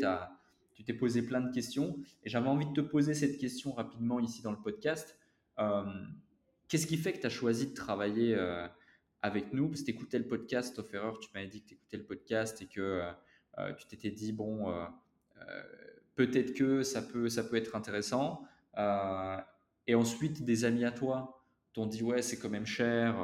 tu 0.73 0.83
t'es 0.83 0.93
posé 0.93 1.21
plein 1.21 1.41
de 1.41 1.53
questions 1.53 1.97
et 2.23 2.29
j'avais 2.29 2.47
envie 2.47 2.65
de 2.65 2.73
te 2.73 2.81
poser 2.81 3.13
cette 3.13 3.37
question 3.37 3.73
rapidement 3.73 4.19
ici 4.19 4.41
dans 4.41 4.51
le 4.51 4.61
podcast. 4.61 5.17
Euh, 5.59 5.83
qu'est-ce 6.67 6.87
qui 6.87 6.97
fait 6.97 7.13
que 7.13 7.19
tu 7.19 7.27
as 7.27 7.31
choisi 7.31 7.67
de 7.67 7.73
travailler 7.73 8.35
euh, 8.35 8.67
avec 9.21 9.53
nous? 9.53 9.69
Parce 9.69 9.81
que 9.81 9.85
tu 9.85 9.91
écoutais 9.91 10.17
le 10.17 10.27
podcast, 10.27 10.77
Off 10.79 10.93
Error, 10.93 11.19
tu 11.19 11.29
m'avais 11.33 11.47
dit 11.47 11.61
que 11.61 11.69
tu 11.69 11.73
écoutais 11.75 11.97
le 11.97 12.05
podcast 12.05 12.61
et 12.61 12.67
que 12.67 13.03
tu 13.77 13.87
t'étais 13.87 14.11
dit, 14.11 14.33
bon, 14.33 14.73
peut-être 16.15 16.53
que 16.53 16.83
ça 16.83 17.01
peut, 17.01 17.29
ça 17.29 17.43
peut 17.43 17.55
être 17.55 17.75
intéressant. 17.75 18.43
et 19.87 19.95
ensuite, 19.95 20.43
des 20.43 20.65
amis 20.65 20.83
à 20.83 20.91
toi 20.91 21.41
t'ont 21.73 21.85
dit, 21.85 22.03
ouais, 22.03 22.21
c'est 22.21 22.37
quand 22.37 22.49
même 22.49 22.65
cher, 22.65 23.15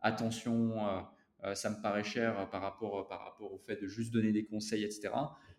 attention 0.00 1.06
ça 1.54 1.70
me 1.70 1.80
paraît 1.82 2.04
cher 2.04 2.38
euh, 2.38 2.46
par 2.46 2.62
rapport, 2.62 3.00
euh, 3.00 3.08
par 3.08 3.24
rapport 3.24 3.52
au 3.52 3.58
fait 3.58 3.76
de 3.76 3.86
juste 3.86 4.12
donner 4.12 4.32
des 4.32 4.44
conseils, 4.44 4.84
etc. 4.84 5.10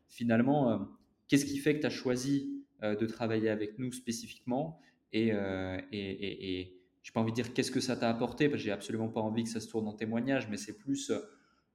Finalement, 0.07 0.87
qu'est-ce 1.27 1.45
qui 1.45 1.57
fait 1.57 1.75
que 1.75 1.81
tu 1.81 1.87
as 1.87 1.91
choisi 1.91 2.63
de 2.81 3.05
travailler 3.05 3.49
avec 3.49 3.79
nous 3.79 3.91
spécifiquement? 3.91 4.79
Et 5.11 5.31
je 5.31 5.91
n'ai 5.91 6.71
pas 7.13 7.21
envie 7.21 7.31
de 7.31 7.35
dire 7.35 7.53
qu'est-ce 7.53 7.71
que 7.71 7.79
ça 7.79 7.95
t'a 7.95 8.09
apporté, 8.09 8.47
parce 8.49 8.61
que 8.61 8.65
j'ai 8.65 8.71
absolument 8.71 9.09
pas 9.09 9.21
envie 9.21 9.43
que 9.43 9.49
ça 9.49 9.59
se 9.59 9.67
tourne 9.67 9.87
en 9.87 9.93
témoignage, 9.93 10.47
mais 10.49 10.57
c'est 10.57 10.77
plus 10.77 11.11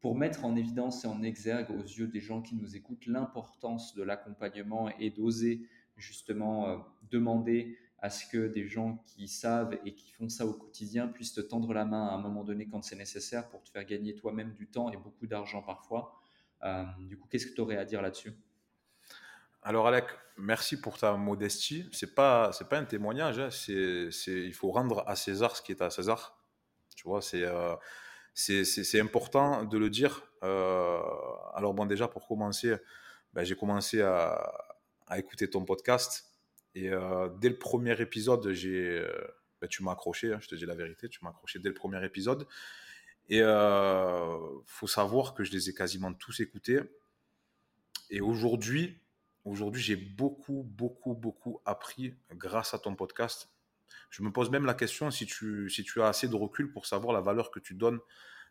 pour 0.01 0.15
mettre 0.15 0.45
en 0.45 0.55
évidence 0.55 1.05
et 1.05 1.09
en 1.09 1.23
exergue 1.23 1.71
aux 1.71 1.83
yeux 1.83 2.07
des 2.07 2.21
gens 2.21 2.43
qui 2.43 2.55
nous 2.55 2.77
écoutent 2.77 3.07
l'importance 3.07 3.95
de 3.95 4.05
l'accompagnement 4.05 4.89
et 5.01 5.11
d'oser 5.11 5.67
justement 5.97 6.87
demander 7.11 7.77
à 8.01 8.11
ce 8.11 8.27
que 8.27 8.47
des 8.47 8.69
gens 8.69 9.03
qui 9.07 9.27
savent 9.27 9.77
et 9.85 9.95
qui 9.95 10.11
font 10.13 10.29
ça 10.29 10.47
au 10.47 10.53
quotidien 10.53 11.09
puissent 11.09 11.33
te 11.33 11.41
tendre 11.41 11.73
la 11.75 11.85
main 11.85 12.07
à 12.07 12.13
un 12.13 12.19
moment 12.19 12.45
donné 12.45 12.69
quand 12.69 12.83
c'est 12.83 12.97
nécessaire 12.97 13.49
pour 13.49 13.63
te 13.63 13.71
faire 13.71 13.85
gagner 13.85 14.15
toi-même 14.15 14.55
du 14.55 14.69
temps 14.69 14.91
et 14.91 14.97
beaucoup 14.97 15.27
d'argent 15.27 15.63
parfois. 15.63 16.15
Euh, 16.63 16.85
du 17.01 17.19
coup, 17.19 17.27
qu'est-ce 17.29 17.47
que 17.47 17.55
tu 17.55 17.61
aurais 17.61 17.77
à 17.77 17.85
dire 17.85 18.01
là-dessus? 18.03 18.33
Alors 19.63 19.89
Alec, 19.89 20.05
merci 20.37 20.81
pour 20.81 20.99
ta 20.99 21.17
modestie. 21.17 21.89
C'est 21.93 22.15
pas 22.15 22.53
c'est 22.53 22.69
pas 22.69 22.79
un 22.79 22.85
témoignage. 22.85 23.39
Hein. 23.41 23.51
C'est, 23.51 24.11
il 24.27 24.55
faut 24.55 24.71
rendre 24.71 25.03
à 25.09 25.17
César 25.17 25.57
ce 25.57 25.63
qui 25.63 25.73
est 25.73 25.83
à 25.83 25.91
César. 25.91 26.39
Tu 26.95 27.05
vois, 27.05 27.21
c'est 27.21 27.45
euh, 27.45 27.75
c'est, 28.35 29.01
important 29.01 29.65
de 29.65 29.77
le 29.79 29.91
dire. 29.91 30.23
Euh, 30.45 31.01
alors 31.55 31.75
bon, 31.75 31.87
déjà 31.87 32.07
pour 32.07 32.27
commencer, 32.29 32.77
ben, 33.33 33.43
j'ai 33.43 33.57
commencé 33.57 34.01
à, 34.01 34.65
écouter 35.17 35.51
ton 35.51 35.65
podcast 35.65 36.28
et 36.79 36.91
euh, 36.91 37.29
dès 37.41 37.49
le 37.49 37.59
premier 37.59 38.01
épisode, 38.01 38.53
j'ai, 38.53 39.01
euh, 39.01 39.11
bah, 39.61 39.67
tu 39.67 39.83
m'as 39.83 39.93
accroché, 39.93 40.33
hein, 40.33 40.39
je 40.41 40.47
te 40.47 40.55
dis 40.55 40.65
la 40.65 40.77
vérité, 40.77 41.09
tu 41.09 41.19
m'as 41.25 41.31
accroché 41.31 41.59
dès 41.59 41.69
le 41.69 41.75
premier 41.75 42.05
épisode. 42.05 42.47
Et 43.29 43.43
euh, 43.43 44.39
faut 44.65 44.87
savoir 44.87 45.35
que 45.35 45.43
je 45.43 45.51
les 45.51 45.69
ai 45.69 45.75
quasiment 45.75 46.13
tous 46.15 46.39
écoutés. 46.39 46.81
Et 48.11 48.21
aujourd'hui, 48.21 48.97
aujourd'hui, 49.45 49.83
j'ai 49.83 49.97
beaucoup, 49.97 50.63
beaucoup, 50.63 51.15
beaucoup 51.15 51.61
appris 51.65 52.15
grâce 52.33 52.75
à 52.75 52.79
ton 52.79 52.95
podcast. 52.95 53.51
Je 54.11 54.23
me 54.23 54.31
pose 54.31 54.49
même 54.51 54.65
la 54.65 54.75
question 54.75 55.11
si 55.11 55.27
tu, 55.27 55.69
si 55.69 55.83
tu 55.83 56.01
as 56.01 56.07
assez 56.07 56.29
de 56.29 56.37
recul 56.37 56.71
pour 56.71 56.87
savoir 56.87 57.13
la 57.13 57.21
valeur 57.21 57.51
que 57.51 57.59
tu 57.59 57.75
donnes 57.75 57.99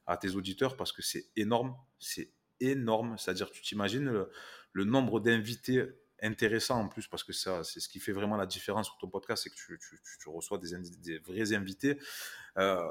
à 0.05 0.17
tes 0.17 0.35
auditeurs 0.35 0.75
parce 0.75 0.91
que 0.91 1.01
c'est 1.01 1.27
énorme, 1.37 1.77
c'est 1.97 2.29
énorme. 2.59 3.17
C'est-à-dire, 3.17 3.49
tu 3.51 3.61
t'imagines 3.61 4.05
le, 4.05 4.29
le 4.73 4.83
nombre 4.83 5.21
d'invités 5.21 5.85
intéressant 6.21 6.79
en 6.81 6.87
plus 6.87 7.07
parce 7.07 7.23
que 7.23 7.33
ça, 7.33 7.63
c'est 7.63 7.79
ce 7.79 7.89
qui 7.89 7.99
fait 7.99 8.11
vraiment 8.11 8.37
la 8.37 8.45
différence 8.45 8.87
sur 8.87 8.97
ton 8.97 9.09
podcast, 9.09 9.43
c'est 9.43 9.49
que 9.49 9.55
tu, 9.55 9.79
tu, 10.19 10.29
reçois 10.29 10.57
des, 10.57 10.69
des, 10.99 11.19
vrais 11.19 11.53
invités. 11.53 11.99
Euh, 12.57 12.81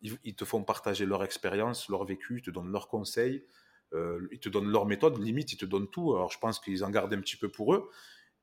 ils, 0.00 0.36
te 0.36 0.44
font 0.44 0.62
partager 0.62 1.06
leur 1.06 1.24
expérience, 1.24 1.88
leur 1.88 2.04
vécu, 2.04 2.38
ils 2.38 2.42
te 2.42 2.50
donnent 2.50 2.70
leurs 2.70 2.88
conseils, 2.88 3.44
euh, 3.92 4.28
ils 4.30 4.38
te 4.38 4.48
donnent 4.48 4.70
leur 4.70 4.86
méthode, 4.86 5.18
limite 5.18 5.52
ils 5.52 5.56
te 5.56 5.64
donnent 5.64 5.90
tout. 5.90 6.14
Alors 6.14 6.30
je 6.30 6.38
pense 6.38 6.60
qu'ils 6.60 6.84
en 6.84 6.90
gardent 6.90 7.12
un 7.12 7.20
petit 7.20 7.36
peu 7.36 7.48
pour 7.48 7.74
eux. 7.74 7.90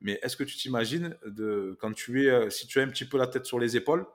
Mais 0.01 0.19
est-ce 0.21 0.35
que 0.35 0.43
tu 0.43 0.57
t'imagines 0.57 1.17
de 1.25 1.77
quand 1.79 1.93
tu 1.93 2.25
es, 2.25 2.29
euh, 2.29 2.49
si 2.49 2.67
tu 2.67 2.79
as 2.79 2.83
un 2.83 2.89
petit 2.89 3.05
peu 3.05 3.17
la 3.17 3.27
tête 3.27 3.45
sur 3.45 3.59
les 3.59 3.77
épaules, 3.77 4.05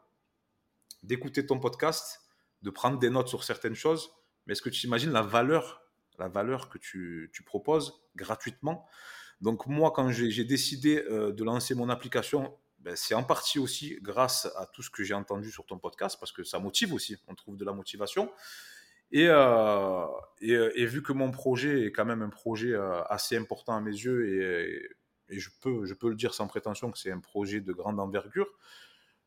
d'écouter 1.02 1.46
ton 1.46 1.58
podcast, 1.58 2.20
de 2.60 2.68
prendre 2.68 2.98
des 2.98 3.08
notes 3.08 3.28
sur 3.28 3.44
certaines 3.44 3.74
choses, 3.74 4.10
mais 4.46 4.52
est-ce 4.52 4.62
que 4.62 4.68
tu 4.68 4.80
t'imagines 4.80 5.12
la 5.12 5.22
valeur, 5.22 5.82
la 6.18 6.28
valeur 6.28 6.68
que 6.68 6.76
tu, 6.76 7.30
tu 7.32 7.42
proposes 7.42 8.02
gratuitement? 8.14 8.86
Donc 9.40 9.66
moi, 9.66 9.90
quand 9.90 10.10
j'ai 10.10 10.44
décidé 10.44 11.04
euh, 11.10 11.32
de 11.32 11.44
lancer 11.44 11.74
mon 11.74 11.88
application, 11.88 12.54
ben, 12.80 12.94
c'est 12.94 13.14
en 13.14 13.22
partie 13.22 13.58
aussi 13.58 13.98
grâce 14.02 14.46
à 14.56 14.66
tout 14.66 14.82
ce 14.82 14.90
que 14.90 15.02
j'ai 15.02 15.14
entendu 15.14 15.50
sur 15.50 15.64
ton 15.64 15.78
podcast, 15.78 16.18
parce 16.20 16.32
que 16.32 16.44
ça 16.44 16.58
motive 16.58 16.92
aussi, 16.92 17.16
on 17.26 17.34
trouve 17.34 17.56
de 17.56 17.64
la 17.64 17.72
motivation. 17.72 18.30
Et, 19.12 19.26
euh, 19.28 20.06
euh, 20.42 20.86
vu 20.86 21.02
que 21.02 21.12
mon 21.12 21.30
projet 21.30 21.86
est 21.86 21.92
quand 21.92 22.04
même 22.04 22.22
un 22.22 22.28
projet 22.28 22.74
assez 23.08 23.36
important 23.36 23.74
à 23.74 23.80
mes 23.80 23.92
yeux, 23.92 24.28
et, 25.28 25.38
je, 25.38 25.48
peux, 25.60 25.84
je 25.84 25.94
peux 25.94 26.08
le 26.08 26.16
dire 26.16 26.34
sans 26.34 26.46
prétention 26.46 26.90
que 26.90 26.98
c'est 26.98 27.10
un 27.10 27.20
projet 27.20 27.60
de 27.60 27.72
grande 27.72 27.98
envergure, 27.98 28.48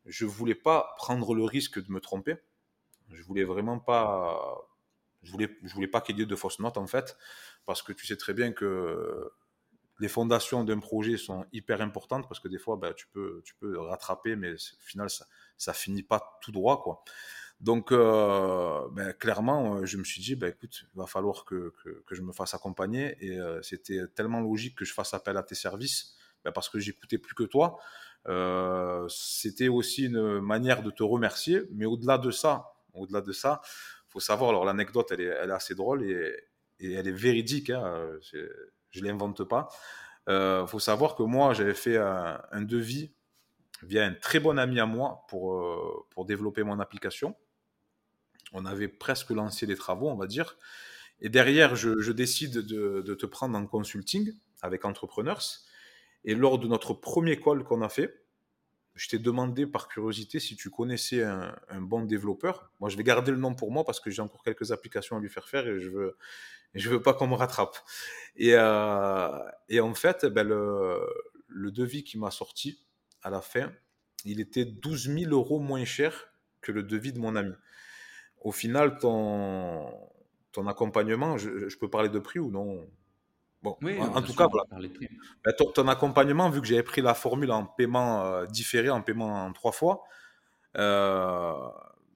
je 0.05 0.25
voulais 0.25 0.55
pas 0.55 0.93
prendre 0.97 1.33
le 1.33 1.43
risque 1.43 1.83
de 1.83 1.91
me 1.91 1.99
tromper. 1.99 2.37
Je 3.11 3.23
voulais 3.23 3.43
vraiment 3.43 3.79
pas, 3.79 4.57
je 5.21 5.31
voulais, 5.31 5.49
je 5.63 5.73
voulais 5.73 5.87
pas 5.87 6.01
qu'il 6.01 6.17
y 6.17 6.21
ait 6.21 6.25
de 6.25 6.35
fausses 6.35 6.59
notes 6.59 6.77
en 6.77 6.87
fait, 6.87 7.17
parce 7.65 7.81
que 7.81 7.93
tu 7.93 8.05
sais 8.05 8.17
très 8.17 8.33
bien 8.33 8.51
que 8.51 9.31
les 10.03 10.09
fondations 10.09 10.65
d'un 10.65 10.79
projet 10.79 11.15
sont 11.15 11.45
hyper 11.53 11.79
importantes 11.81 12.27
parce 12.27 12.41
que 12.41 12.49
des 12.49 12.57
fois, 12.57 12.75
ben, 12.75 12.93
tu, 12.93 13.07
peux, 13.07 13.41
tu 13.45 13.55
peux 13.55 13.79
rattraper, 13.79 14.35
mais 14.35 14.51
au 14.51 14.81
final, 14.81 15.09
ça, 15.09 15.25
ça 15.57 15.71
finit 15.71 16.03
pas 16.03 16.37
tout 16.41 16.51
droit. 16.51 16.83
Quoi. 16.83 17.05
Donc, 17.61 17.93
euh, 17.93 18.81
ben, 18.91 19.13
clairement, 19.13 19.77
euh, 19.77 19.85
je 19.85 19.95
me 19.95 20.03
suis 20.03 20.21
dit, 20.21 20.35
ben, 20.35 20.49
écoute, 20.49 20.83
il 20.93 20.97
va 20.97 21.07
falloir 21.07 21.45
que, 21.45 21.73
que, 22.05 22.15
je 22.15 22.21
me 22.21 22.33
fasse 22.33 22.53
accompagner. 22.53 23.15
Et 23.21 23.39
euh, 23.39 23.61
c'était 23.61 24.05
tellement 24.13 24.41
logique 24.41 24.77
que 24.77 24.83
je 24.83 24.93
fasse 24.93 25.13
appel 25.13 25.37
à 25.37 25.43
tes 25.43 25.55
services 25.55 26.17
ben, 26.43 26.51
parce 26.51 26.67
que 26.67 26.79
j'écoutais 26.79 27.17
plus 27.17 27.33
que 27.33 27.45
toi. 27.45 27.79
c'était 29.07 29.69
aussi 29.69 30.07
une 30.07 30.41
manière 30.41 30.83
de 30.83 30.91
te 30.91 31.03
remercier. 31.03 31.61
Mais 31.71 31.85
au-delà 31.85 32.17
de 32.17 32.29
ça, 32.29 32.73
au-delà 32.93 33.21
de 33.21 33.31
ça, 33.31 33.61
faut 34.09 34.19
savoir, 34.19 34.49
alors 34.49 34.65
l'anecdote, 34.65 35.13
elle 35.13 35.21
est, 35.21 35.33
elle 35.41 35.49
est 35.49 35.53
assez 35.53 35.75
drôle 35.75 36.03
et, 36.03 36.35
et 36.81 36.91
elle 36.91 37.07
est 37.07 37.19
véridique. 37.27 37.69
Hein, 37.69 38.19
je 38.93 39.03
l'invente 39.03 39.43
pas. 39.43 39.69
Il 40.27 40.31
euh, 40.31 40.65
faut 40.65 40.79
savoir 40.79 41.15
que 41.15 41.23
moi, 41.23 41.53
j'avais 41.53 41.73
fait 41.73 41.97
un, 41.97 42.61
devis 42.61 43.11
via 43.81 44.05
un 44.05 44.13
très 44.13 44.39
bon 44.39 44.57
ami 44.57 44.79
à 44.79 44.85
moi 44.85 45.25
pour, 45.27 45.55
euh, 45.55 46.05
pour 46.11 46.25
développer 46.25 46.63
mon 46.63 46.79
application. 46.79 47.35
On 48.53 48.65
avait 48.65 48.87
presque 48.87 49.31
lancé 49.31 49.65
les 49.65 49.75
travaux, 49.75 50.09
on 50.09 50.15
va 50.15 50.27
dire. 50.27 50.57
Et 51.19 51.29
derrière, 51.29 51.75
je, 51.75 52.11
décide 52.11 52.59
de, 52.59 53.01
de, 53.01 53.15
te 53.15 53.25
prendre 53.25 53.57
en 53.57 53.65
consulting 53.65 54.31
avec 54.61 54.85
Entrepreneurs. 54.85 55.41
Et 56.23 56.35
lors 56.35 56.59
de 56.59 56.67
notre 56.67 56.93
premier 56.93 57.39
call 57.39 57.63
qu'on 57.63 57.81
a 57.81 57.89
fait, 57.89 58.22
je 58.95 59.07
t'ai 59.07 59.19
demandé 59.19 59.65
par 59.65 59.87
curiosité 59.87 60.39
si 60.39 60.55
tu 60.55 60.69
connaissais 60.69 61.23
un, 61.23 61.81
bon 61.81 62.03
développeur. 62.03 62.71
Moi, 62.79 62.89
je 62.89 62.97
vais 62.97 63.03
garder 63.03 63.31
le 63.31 63.37
nom 63.37 63.55
pour 63.55 63.71
moi 63.71 63.83
parce 63.83 63.99
que 63.99 64.11
j'ai 64.11 64.21
encore 64.21 64.43
quelques 64.43 64.71
applications 64.71 65.17
à 65.17 65.19
lui 65.19 65.29
faire 65.29 65.47
faire 65.47 65.67
et 65.67 65.79
je 65.79 65.89
veux, 65.89 66.17
je 66.75 66.89
veux 66.89 67.01
pas 67.01 67.13
qu'on 67.13 67.27
me 67.27 67.35
rattrape. 67.35 67.77
Et, 68.35 68.53
euh, 68.53 69.39
en 69.81 69.93
fait, 69.95 70.25
ben 70.25 70.47
le, 70.47 70.99
le, 71.47 71.71
devis 71.71 72.03
qui 72.03 72.17
m'a 72.17 72.31
sorti 72.31 72.85
à 73.23 73.29
la 73.29 73.41
fin, 73.41 73.71
il 74.25 74.39
était 74.39 74.65
12 74.65 75.09
000 75.09 75.31
euros 75.31 75.59
moins 75.59 75.85
cher 75.85 76.29
que 76.61 76.71
le 76.71 76.83
devis 76.83 77.13
de 77.13 77.19
mon 77.19 77.35
ami. 77.35 77.53
Au 78.41 78.51
final, 78.51 78.97
ton, 78.99 79.89
ton 80.51 80.67
accompagnement, 80.67 81.37
je, 81.37 81.77
peux 81.77 81.89
parler 81.89 82.09
de 82.09 82.19
prix 82.19 82.39
ou 82.39 82.51
non? 82.51 82.87
Bon, 83.63 83.77
oui, 83.81 83.97
en, 83.97 84.21
tout 84.21 84.33
cas, 84.33 84.47
voilà. 84.47 84.65
Ben, 85.45 85.53
ton, 85.73 85.87
accompagnement, 85.87 86.49
vu 86.49 86.59
que 86.59 86.67
j'avais 86.67 86.83
pris 86.83 87.01
la 87.01 87.13
formule 87.13 87.49
en 87.49 87.65
paiement 87.65 88.25
euh, 88.25 88.45
différé, 88.45 88.89
en 88.89 89.01
paiement 89.01 89.45
en 89.45 89.53
trois 89.53 89.71
fois, 89.71 90.03
euh, 90.77 91.53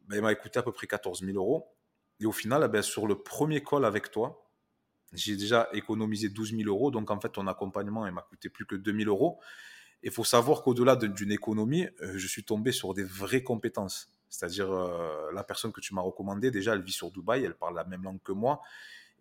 ben, 0.10 0.18
il 0.18 0.22
m'a 0.22 0.36
coûté 0.36 0.60
à 0.60 0.64
peu 0.64 0.74
près 0.74 0.88
14 0.88 1.24
000 1.24 1.38
euros. 1.38 1.74
Et 2.20 2.26
au 2.26 2.34
final, 2.34 2.64
eh 2.66 2.68
ben, 2.68 2.82
sur 2.82 3.08
le 3.08 3.16
premier 3.16 3.64
call 3.64 3.86
avec 3.86 4.12
toi, 4.12 4.46
j'ai 5.14 5.38
déjà 5.38 5.70
économisé 5.72 6.28
12 6.28 6.58
000 6.58 6.64
euros. 6.68 6.92
Donc, 6.92 7.12
en 7.12 7.20
fait, 7.22 7.30
ton 7.30 7.48
accompagnement, 7.48 8.06
il 8.06 8.12
m'a 8.12 8.24
coûté 8.24 8.50
plus 8.50 8.66
que 8.66 8.76
2 8.76 8.98
000 9.04 9.10
euros. 9.10 9.40
Il 10.04 10.12
faut 10.12 10.26
savoir 10.26 10.64
qu'au-delà 10.64 10.98
d'une 10.98 11.32
économie, 11.32 11.88
euh, 12.02 12.18
je 12.18 12.28
suis 12.28 12.44
tombé 12.44 12.74
sur 12.74 12.94
des 12.94 13.06
vraies 13.06 13.44
compétences. 13.44 14.12
C'est-à-dire, 14.28 14.70
la 15.34 15.44
personne 15.46 15.72
que 15.72 15.80
tu 15.80 15.96
m'as 15.96 16.02
recommandée, 16.02 16.52
déjà, 16.52 16.74
elle 16.74 16.82
vit 16.82 16.92
sur 16.92 17.10
Dubaï, 17.10 17.46
elle 17.46 17.56
parle 17.56 17.76
la 17.76 17.86
même 17.86 18.04
langue 18.04 18.22
que 18.22 18.34
moi. 18.34 18.62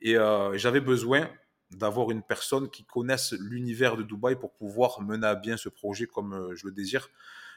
Et 0.01 0.17
j'avais 0.55 0.81
besoin 0.81 1.31
d'avoir 1.71 2.11
une 2.11 2.23
personne 2.23 2.71
qui 2.71 2.85
connaisse 2.85 3.33
l'univers 3.33 3.97
de 3.97 4.03
Dubaï 4.03 4.37
pour 4.37 4.53
pouvoir 4.53 5.01
mener 5.03 5.27
à 5.27 5.35
bien 5.35 5.57
ce 5.57 5.69
projet 5.69 6.07
comme 6.07 6.35
euh, 6.35 6.55
je 6.55 6.67
le 6.67 6.73
désire. 6.73 7.09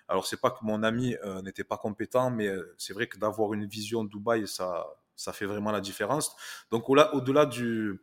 Alors 0.07 0.25
c'est 0.25 0.41
pas 0.41 0.49
que 0.49 0.63
mon 0.63 0.81
ami 0.81 1.15
euh, 1.23 1.41
n'était 1.41 1.63
pas 1.63 1.77
compétent, 1.77 2.31
mais 2.31 2.47
euh, 2.47 2.73
c'est 2.77 2.93
vrai 2.93 3.07
que 3.07 3.17
d'avoir 3.17 3.53
une 3.53 3.65
vision 3.65 4.03
de 4.03 4.09
Dubaï, 4.09 4.47
ça, 4.47 4.87
ça 5.15 5.33
fait 5.33 5.45
vraiment 5.45 5.71
la 5.71 5.81
différence. 5.81 6.35
Donc 6.71 6.89
au-delà 6.89 7.45
du, 7.45 8.01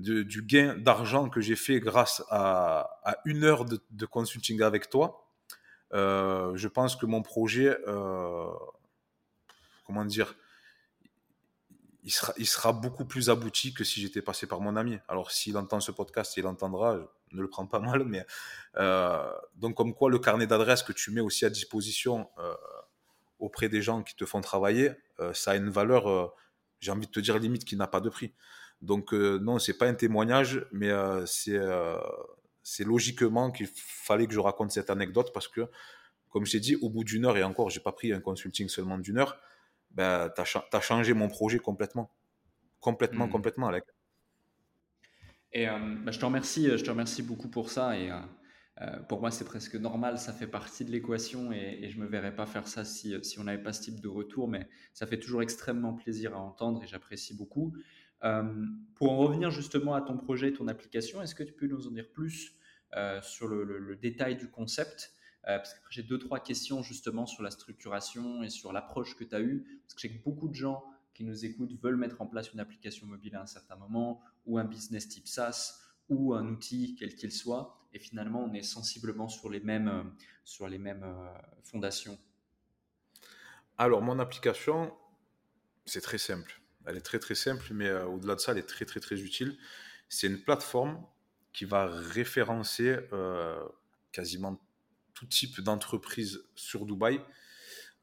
gain 0.00 0.76
d'argent 0.76 1.28
que 1.28 1.40
j'ai 1.40 1.56
fait 1.56 1.78
grâce 1.78 2.24
à, 2.30 2.90
une 3.24 3.44
heure 3.44 3.64
de, 3.64 4.06
consulting 4.06 4.60
avec 4.62 4.90
toi, 4.90 5.28
je 5.92 6.68
pense 6.68 6.96
que 6.96 7.06
mon 7.06 7.22
projet, 7.22 7.76
comment 9.86 10.04
dire, 10.04 10.34
il 12.38 12.46
sera, 12.46 12.72
beaucoup 12.72 13.04
plus 13.04 13.28
abouti 13.28 13.74
que 13.74 13.84
si 13.84 14.00
j'étais 14.00 14.22
passé 14.22 14.46
par 14.46 14.60
mon 14.62 14.76
ami. 14.76 14.98
Alors, 15.08 15.30
s'il 15.30 15.58
entend 15.58 15.78
ce 15.80 15.92
podcast, 15.92 16.36
il 16.38 16.46
entendra, 16.46 16.96
ne 17.32 17.42
le 17.42 17.48
prends 17.48 17.66
pas 17.66 17.80
mal, 17.80 18.04
mais 18.04 18.24
euh, 18.76 19.30
donc, 19.56 19.76
comme 19.76 19.94
quoi, 19.94 20.08
le 20.08 20.18
carnet 20.18 20.46
d'adresses 20.46 20.82
que 20.82 20.92
tu 20.92 21.10
mets 21.10 21.20
aussi 21.20 21.44
à 21.44 21.50
disposition 21.50 22.30
euh, 22.38 22.54
auprès 23.38 23.68
des 23.68 23.82
gens 23.82 24.02
qui 24.02 24.16
te 24.16 24.24
font 24.24 24.40
travailler, 24.40 24.92
euh, 25.20 25.34
ça 25.34 25.50
a 25.50 25.56
une 25.56 25.68
valeur, 25.68 26.34
j'ai 26.80 26.92
envie 26.92 27.06
de 27.06 27.12
te 27.12 27.20
dire, 27.20 27.38
limite 27.38 27.66
qui 27.66 27.76
n'a 27.76 27.86
pas 27.86 28.00
de 28.00 28.08
prix. 28.08 28.32
Donc, 28.80 29.12
non, 29.12 29.58
c'est 29.58 29.76
pas 29.76 29.86
un 29.86 29.94
témoignage, 29.94 30.66
mais 30.72 30.90
c'est 31.26 31.60
c'est 32.62 32.84
logiquement 32.84 33.50
qu'il 33.50 33.66
fallait 33.74 34.26
que 34.26 34.34
je 34.34 34.40
raconte 34.40 34.72
cette 34.72 34.90
anecdote 34.90 35.30
parce 35.32 35.48
que, 35.48 35.70
comme 36.28 36.44
je 36.44 36.52
t'ai 36.52 36.60
dit, 36.60 36.76
au 36.76 36.90
bout 36.90 37.02
d'une 37.02 37.24
heure, 37.24 37.38
et 37.38 37.42
encore, 37.42 37.70
j'ai 37.70 37.80
pas 37.80 37.92
pris 37.92 38.12
un 38.12 38.20
consulting 38.20 38.68
seulement 38.68 38.98
d'une 38.98 39.16
heure, 39.16 39.40
ben, 39.90 40.30
tu 40.34 40.40
as, 40.40 40.80
changé 40.80 41.14
mon 41.14 41.28
projet 41.28 41.58
complètement. 41.58 42.10
Complètement, 42.80 43.26
hmm. 43.26 43.30
complètement, 43.30 43.68
Alec. 43.68 43.84
Et 45.52 45.68
euh, 45.68 45.78
bah, 46.04 46.12
je, 46.12 46.18
te 46.18 46.24
remercie, 46.24 46.66
je 46.66 46.84
te 46.84 46.90
remercie 46.90 47.22
beaucoup 47.22 47.48
pour 47.48 47.70
ça. 47.70 47.98
Et 47.98 48.10
euh, 48.10 48.20
euh, 48.82 48.98
pour 49.08 49.20
moi, 49.20 49.30
c'est 49.30 49.44
presque 49.44 49.74
normal. 49.74 50.18
Ça 50.18 50.32
fait 50.32 50.46
partie 50.46 50.84
de 50.84 50.90
l'équation 50.90 51.52
et, 51.52 51.88
je 51.90 51.98
ne 51.98 52.04
me 52.04 52.08
verrais 52.08 52.34
pas 52.34 52.46
faire 52.46 52.68
ça 52.68 52.84
si, 52.84 53.14
si 53.24 53.38
on 53.38 53.44
n'avait 53.44 53.62
pas 53.62 53.72
ce 53.72 53.82
type 53.82 54.00
de 54.00 54.08
retour. 54.08 54.48
Mais 54.48 54.68
ça 54.92 55.06
fait 55.06 55.18
toujours 55.18 55.42
extrêmement 55.42 55.94
plaisir 55.94 56.34
à 56.34 56.38
entendre 56.38 56.82
et 56.82 56.86
j'apprécie 56.86 57.36
beaucoup. 57.36 57.74
pour 58.20 59.12
en 59.12 59.16
revenir 59.18 59.50
justement 59.50 59.94
à 59.94 60.02
ton 60.02 60.16
projet, 60.16 60.52
ton 60.52 60.68
application, 60.68 61.22
est-ce 61.22 61.34
que 61.34 61.42
tu 61.42 61.52
peux 61.52 61.66
nous 61.66 61.88
en 61.88 61.90
dire 61.90 62.10
plus 62.12 62.56
sur 63.22 63.48
le, 63.48 63.64
le, 63.64 63.96
détail 63.96 64.36
du 64.36 64.48
concept? 64.48 65.12
euh, 65.12 65.17
que 65.56 65.90
j'ai 65.90 66.02
deux, 66.02 66.18
trois 66.18 66.40
questions 66.40 66.82
justement 66.82 67.26
sur 67.26 67.42
la 67.42 67.50
structuration 67.50 68.42
et 68.42 68.50
sur 68.50 68.72
l'approche 68.72 69.16
que 69.16 69.24
tu 69.24 69.34
as 69.34 69.40
eue. 69.40 69.80
Parce 69.88 69.94
que 69.94 70.08
beaucoup 70.22 70.48
de 70.48 70.54
gens 70.54 70.84
qui 71.14 71.24
nous 71.24 71.44
écoutent 71.44 71.72
veulent 71.82 71.96
mettre 71.96 72.20
en 72.20 72.26
place 72.26 72.52
une 72.52 72.60
application 72.60 73.06
mobile 73.06 73.34
à 73.34 73.42
un 73.42 73.46
certain 73.46 73.76
moment, 73.76 74.22
ou 74.46 74.58
un 74.58 74.64
business 74.64 75.08
type 75.08 75.26
SaaS, 75.26 75.80
ou 76.08 76.34
un 76.34 76.46
outil 76.48 76.96
quel 76.98 77.14
qu'il 77.14 77.32
soit. 77.32 77.80
Et 77.92 77.98
finalement, 77.98 78.44
on 78.44 78.52
est 78.52 78.62
sensiblement 78.62 79.28
sur 79.28 79.48
les 79.48 79.60
mêmes, 79.60 79.88
euh, 79.88 80.02
sur 80.44 80.68
les 80.68 80.78
mêmes 80.78 81.02
euh, 81.02 81.32
fondations. 81.64 82.18
Alors, 83.78 84.02
mon 84.02 84.18
application, 84.18 84.94
c'est 85.86 86.02
très 86.02 86.18
simple. 86.18 86.60
Elle 86.84 86.96
est 86.96 87.02
très 87.02 87.18
très 87.18 87.34
simple, 87.34 87.72
mais 87.72 87.90
au-delà 87.90 88.34
de 88.34 88.40
ça, 88.40 88.52
elle 88.52 88.58
est 88.58 88.68
très 88.68 88.84
très 88.84 89.00
très 89.00 89.20
utile. 89.20 89.58
C'est 90.08 90.26
une 90.26 90.42
plateforme 90.42 91.04
qui 91.52 91.64
va 91.64 91.86
référencer 91.86 92.96
quasiment 94.10 94.58
tout 95.18 95.26
type 95.26 95.60
d'entreprise 95.60 96.44
sur 96.54 96.86
Dubaï. 96.86 97.20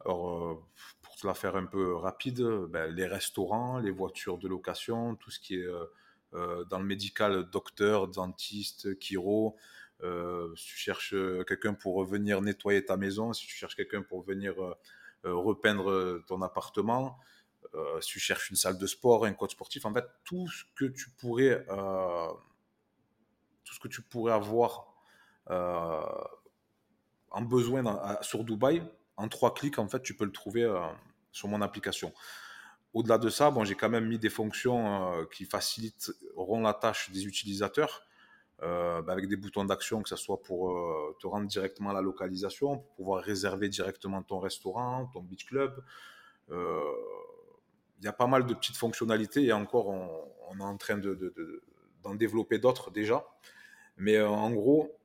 Alors, 0.03 0.27
euh, 0.27 0.61
pour 1.01 1.15
te 1.15 1.25
la 1.25 1.33
faire 1.33 1.55
un 1.55 1.65
peu 1.65 1.95
rapide, 1.95 2.41
ben, 2.69 2.93
les 2.93 3.07
restaurants, 3.07 3.79
les 3.79 3.91
voitures 3.91 4.37
de 4.37 4.49
location, 4.49 5.15
tout 5.15 5.31
ce 5.31 5.39
qui 5.39 5.55
est 5.55 5.65
euh, 5.65 5.85
euh, 6.33 6.65
dans 6.65 6.77
le 6.77 6.83
médical, 6.83 7.49
docteur, 7.49 8.09
dentiste, 8.09 8.99
chiro. 8.99 9.55
si 10.01 10.65
tu 10.65 10.77
cherches 10.77 11.15
quelqu'un 11.47 11.73
pour 11.73 12.03
venir 12.03 12.41
nettoyer 12.41 12.83
ta 12.83 12.97
maison, 12.97 13.31
si 13.31 13.47
tu 13.47 13.55
cherches 13.55 13.77
quelqu'un 13.77 14.01
pour 14.01 14.21
venir 14.23 14.55
repeindre 15.23 16.21
ton 16.27 16.41
appartement, 16.41 17.17
si 18.01 18.09
tu 18.09 18.19
cherches 18.19 18.49
une 18.49 18.57
salle 18.57 18.77
de 18.77 18.87
sport, 18.87 19.23
un 19.23 19.33
coach 19.33 19.51
sportif, 19.53 19.85
en 19.85 19.93
fait, 19.93 20.05
tout 20.25 20.47
tout 20.47 20.53
ce 23.73 23.79
que 23.79 23.87
tu 23.87 24.01
pourrais 24.01 24.33
avoir 24.33 24.93
en 27.35 27.41
besoin 27.41 27.83
sur 28.21 28.45
Dubaï, 28.45 28.81
en 29.17 29.27
trois 29.27 29.53
clics, 29.53 29.77
en 29.77 29.87
fait, 29.89 30.01
tu 30.01 30.15
peux 30.15 30.23
le 30.23 30.31
trouver 30.31 30.63
euh, 30.63 30.79
sur 31.33 31.49
mon 31.49 31.61
application. 31.61 32.13
Au-delà 32.93 33.17
de 33.17 33.29
ça, 33.29 33.51
bon, 33.51 33.65
j'ai 33.65 33.75
quand 33.75 33.89
même 33.89 34.07
mis 34.07 34.17
des 34.17 34.29
fonctions 34.29 35.11
euh, 35.13 35.25
qui 35.25 35.43
faciliteront 35.43 36.61
la 36.61 36.73
tâche 36.73 37.11
des 37.11 37.25
utilisateurs, 37.25 38.03
euh, 38.63 39.01
bah, 39.01 39.11
avec 39.11 39.27
des 39.27 39.35
boutons 39.35 39.65
d'action, 39.65 40.01
que 40.01 40.07
ce 40.07 40.15
soit 40.15 40.41
pour 40.41 40.73
te 41.19 41.27
rendre 41.27 41.45
directement 41.47 41.89
à 41.89 41.93
la 41.93 42.01
localisation, 42.01 42.77
pour 42.77 42.95
pouvoir 42.95 43.21
réserver 43.21 43.67
directement 43.67 44.23
ton 44.23 44.39
restaurant, 44.39 45.07
ton 45.07 45.21
beach 45.21 45.45
club. 45.45 45.83
Il 46.49 48.03
y 48.03 48.07
a 48.07 48.13
pas 48.13 48.27
mal 48.27 48.45
de 48.45 48.53
petites 48.53 48.77
fonctionnalités 48.77 49.43
et 49.43 49.51
encore, 49.51 49.89
on, 49.89 50.57
est 50.57 50.63
en 50.63 50.77
train 50.77 50.97
d'en 50.97 51.09
de, 51.13 52.15
développer 52.15 52.59
d'autres 52.59 52.91
déjà. 52.91 53.25
Mais 53.97 54.21
en 54.21 54.51
gros, 54.51 54.97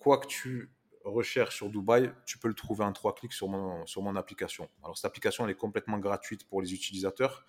quoi 0.00 0.18
que 0.18 0.26
tu 0.26 0.72
recherche 1.04 1.56
sur 1.56 1.70
Dubaï, 1.70 2.12
tu 2.24 2.38
peux 2.38 2.48
le 2.48 2.54
trouver 2.54 2.84
en 2.84 2.92
trois 2.92 3.14
clics 3.14 3.32
sur 3.32 3.48
mon, 3.48 3.86
sur 3.86 4.02
mon 4.02 4.16
application. 4.16 4.68
Alors, 4.82 4.96
cette 4.96 5.06
application, 5.06 5.48
est 5.48 5.54
complètement 5.54 5.98
gratuite 5.98 6.46
pour 6.48 6.62
les 6.62 6.74
utilisateurs. 6.74 7.44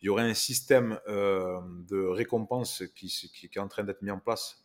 Il 0.00 0.06
y 0.06 0.08
aurait 0.08 0.28
un 0.28 0.34
système 0.34 0.98
euh, 1.08 1.60
de 1.88 2.04
récompense 2.04 2.82
qui, 2.94 3.30
est 3.44 3.58
en 3.58 3.68
train 3.68 3.84
d'être 3.84 4.02
mis 4.02 4.10
en 4.10 4.18
place 4.18 4.64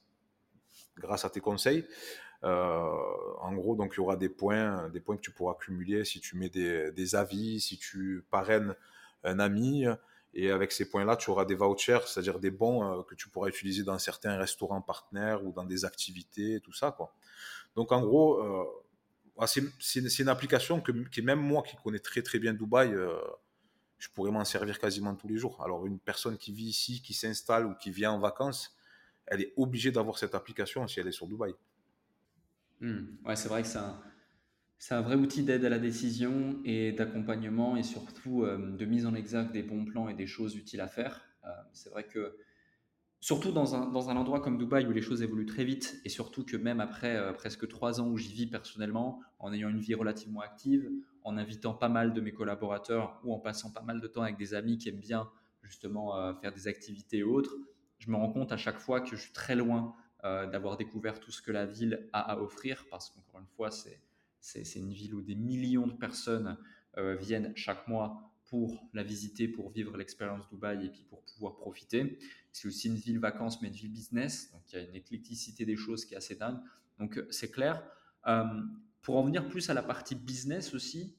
grâce 0.98 1.26
à 1.26 1.30
tes 1.30 1.42
conseils. 1.42 1.88
Euh, 2.44 2.90
en 3.40 3.54
gros, 3.54 3.76
donc, 3.76 3.94
il 3.94 3.98
y 3.98 4.00
aura 4.00 4.16
des 4.16 4.30
points, 4.30 4.90
des 4.90 5.00
points 5.00 5.16
que 5.16 5.22
tu 5.22 5.32
pourras 5.32 5.56
cumuler 5.56 6.06
si 6.06 6.20
tu 6.20 6.38
mets 6.38 6.50
des, 6.50 6.92
des 6.92 7.16
avis, 7.16 7.60
si 7.60 7.78
tu 7.78 8.26
parraines 8.30 8.76
un 9.24 9.40
ami. 9.40 9.86
Et 10.34 10.52
avec 10.52 10.72
ces 10.72 10.88
points-là, 10.88 11.16
tu 11.16 11.30
auras 11.30 11.46
des 11.46 11.56
vouchers, 11.56 12.00
c'est-à-dire 12.06 12.40
des 12.40 12.52
bons 12.52 12.84
euh, 12.84 13.04
que 13.04 13.16
tu 13.16 13.30
pourras 13.30 13.48
utiliser 13.50 13.84
dans 13.84 13.98
certains 13.98 14.38
restaurants 14.38 14.82
partenaires 14.82 15.44
ou 15.46 15.52
dans 15.52 15.64
des 15.64 15.86
activités, 15.86 16.60
tout 16.62 16.74
ça. 16.74 16.92
Quoi. 16.92 17.14
Donc 17.78 17.92
en 17.92 18.02
gros, 18.02 18.44
euh, 18.44 19.46
c'est 19.80 20.20
une 20.20 20.30
application 20.30 20.82
que, 20.82 21.22
même 21.22 21.40
moi 21.40 21.62
qui 21.62 21.78
connais 21.78 22.00
très 22.00 22.24
très 22.24 22.40
bien 22.40 22.56
Dubaï, 22.56 22.92
euh, 22.92 23.20
je 24.00 24.10
pourrais 24.10 24.32
m'en 24.32 24.44
servir 24.44 24.80
quasiment 24.80 25.14
tous 25.14 25.28
les 25.28 25.38
jours. 25.38 25.62
Alors 25.64 25.86
une 25.86 26.00
personne 26.00 26.40
qui 26.40 26.52
vit 26.52 26.66
ici, 26.66 27.04
qui 27.04 27.14
s'installe 27.14 27.68
ou 27.68 27.76
qui 27.76 27.92
vient 27.92 28.12
en 28.12 28.20
vacances, 28.20 28.76
elle 29.28 29.42
est 29.42 29.54
obligée 29.58 29.92
d'avoir 29.92 30.18
cette 30.18 30.34
application 30.34 30.88
si 30.88 31.00
elle 31.00 31.08
est 31.08 31.12
sur 31.12 31.28
Dubaï. 31.28 31.54
Hmm. 32.82 33.06
Ouais, 33.24 33.36
c'est 33.36 33.48
vrai 33.48 33.62
que 33.62 33.68
c'est 33.68 33.78
un, 33.78 34.02
un, 34.98 35.02
vrai 35.02 35.16
outil 35.16 35.44
d'aide 35.44 35.64
à 35.64 35.70
la 35.70 35.80
décision 35.80 36.60
et 36.66 36.94
d'accompagnement 36.94 37.78
et 37.78 37.84
surtout 37.84 38.44
euh, 38.44 38.72
de 38.76 38.86
mise 38.86 39.06
en 39.06 39.14
exergue 39.14 39.52
des 39.52 39.62
bons 39.62 39.86
plans 39.86 40.10
et 40.10 40.16
des 40.16 40.28
choses 40.28 40.56
utiles 40.56 40.82
à 40.82 40.88
faire. 40.88 41.22
c'est 41.74 41.90
vrai 41.92 42.06
que 42.06 42.36
Surtout 43.20 43.52
dans 43.52 43.74
un, 43.74 43.88
dans 43.88 44.10
un, 44.12 44.16
endroit 44.16 44.42
comme 44.42 44.60
Dubaï 44.60 44.86
où 44.86 44.92
les 44.92 45.02
choses 45.02 45.24
évoluent 45.24 45.48
très 45.48 45.64
vite 45.64 46.00
et 46.06 46.10
surtout 46.10 46.46
que 46.46 46.56
même 46.56 46.80
après 46.80 47.16
euh, 47.16 47.34
presque 47.34 47.68
trois 47.68 48.00
ans 48.00 48.08
où 48.08 48.18
j'y 48.18 48.32
vis 48.32 48.46
personnellement, 48.46 49.22
en 49.40 49.52
ayant 49.52 49.70
une 49.70 49.80
vie 49.80 49.96
relativement 49.96 50.42
active, 50.42 50.88
en 51.24 51.36
invitant 51.38 51.74
pas 51.74 51.90
mal 51.90 52.14
de 52.14 52.22
mes 52.22 52.32
collaborateurs 52.32 53.20
ou 53.24 53.34
en 53.34 53.40
passant 53.40 53.72
pas 53.72 53.82
mal 53.82 54.02
de 54.02 54.08
temps 54.08 54.22
avec 54.22 54.38
des 54.38 54.54
amis 54.54 54.78
qui 54.78 54.90
aiment 54.90 55.00
bien 55.00 55.28
justement 55.64 56.16
euh, 56.16 56.34
faire 56.36 56.54
des 56.54 56.68
activités 56.68 57.18
et 57.18 57.24
autres, 57.24 57.56
je 57.98 58.12
me 58.12 58.16
rends 58.16 58.32
compte 58.32 58.52
à 58.52 58.58
chaque 58.58 58.78
fois 58.78 59.02
que 59.02 59.10
je 59.10 59.16
suis 59.16 59.34
très 59.34 59.56
loin 59.56 59.96
euh, 60.24 60.46
d'avoir 60.46 60.78
découvert 60.78 61.20
tout 61.20 61.32
ce 61.32 61.42
que 61.42 61.52
la 61.52 61.66
ville 61.66 62.08
a 62.14 62.34
à 62.34 62.40
offrir 62.40 62.86
parce 62.92 63.10
qu'encore 63.10 63.40
une 63.40 63.48
fois, 63.48 63.72
c'est 63.72 64.80
une 64.80 64.94
ville 64.94 65.16
où 65.16 65.22
des 65.22 65.36
millions 65.36 65.88
de 65.88 65.94
personnes 65.94 66.58
viennent 67.20 67.54
chaque 67.56 67.88
mois 67.88 68.32
pour 68.50 68.90
la 68.94 69.04
visiter, 69.04 69.48
pour 69.48 69.70
vivre 69.70 69.98
l'expérience 69.98 70.48
Dubaï 70.50 70.86
et 70.86 70.90
puis 70.90 71.04
pour 71.10 71.22
pouvoir 71.24 71.58
profiter. 71.58 72.18
C'est 72.58 72.68
aussi 72.68 72.88
une 72.88 72.96
ville 72.96 73.20
vacances, 73.20 73.62
mais 73.62 73.68
une 73.68 73.74
ville 73.74 73.92
business. 73.92 74.52
Donc 74.52 74.62
il 74.72 74.76
y 74.76 74.80
a 74.80 74.86
une 74.86 74.96
éclecticité 74.96 75.66
des 75.66 75.76
choses 75.76 76.06
qui 76.06 76.14
est 76.14 76.18
assez 76.18 76.36
dingue. 76.36 76.58
Donc 77.00 77.18
euh, 77.18 77.28
c'est 77.30 77.52
clair. 77.52 77.84
Euh, 78.28 78.44
pour 79.02 79.18
en 79.18 79.24
venir 79.24 79.48
plus 79.48 79.70
à 79.70 79.74
la 79.74 79.84
partie 79.84 80.16
business 80.16 80.74
aussi, 80.74 81.16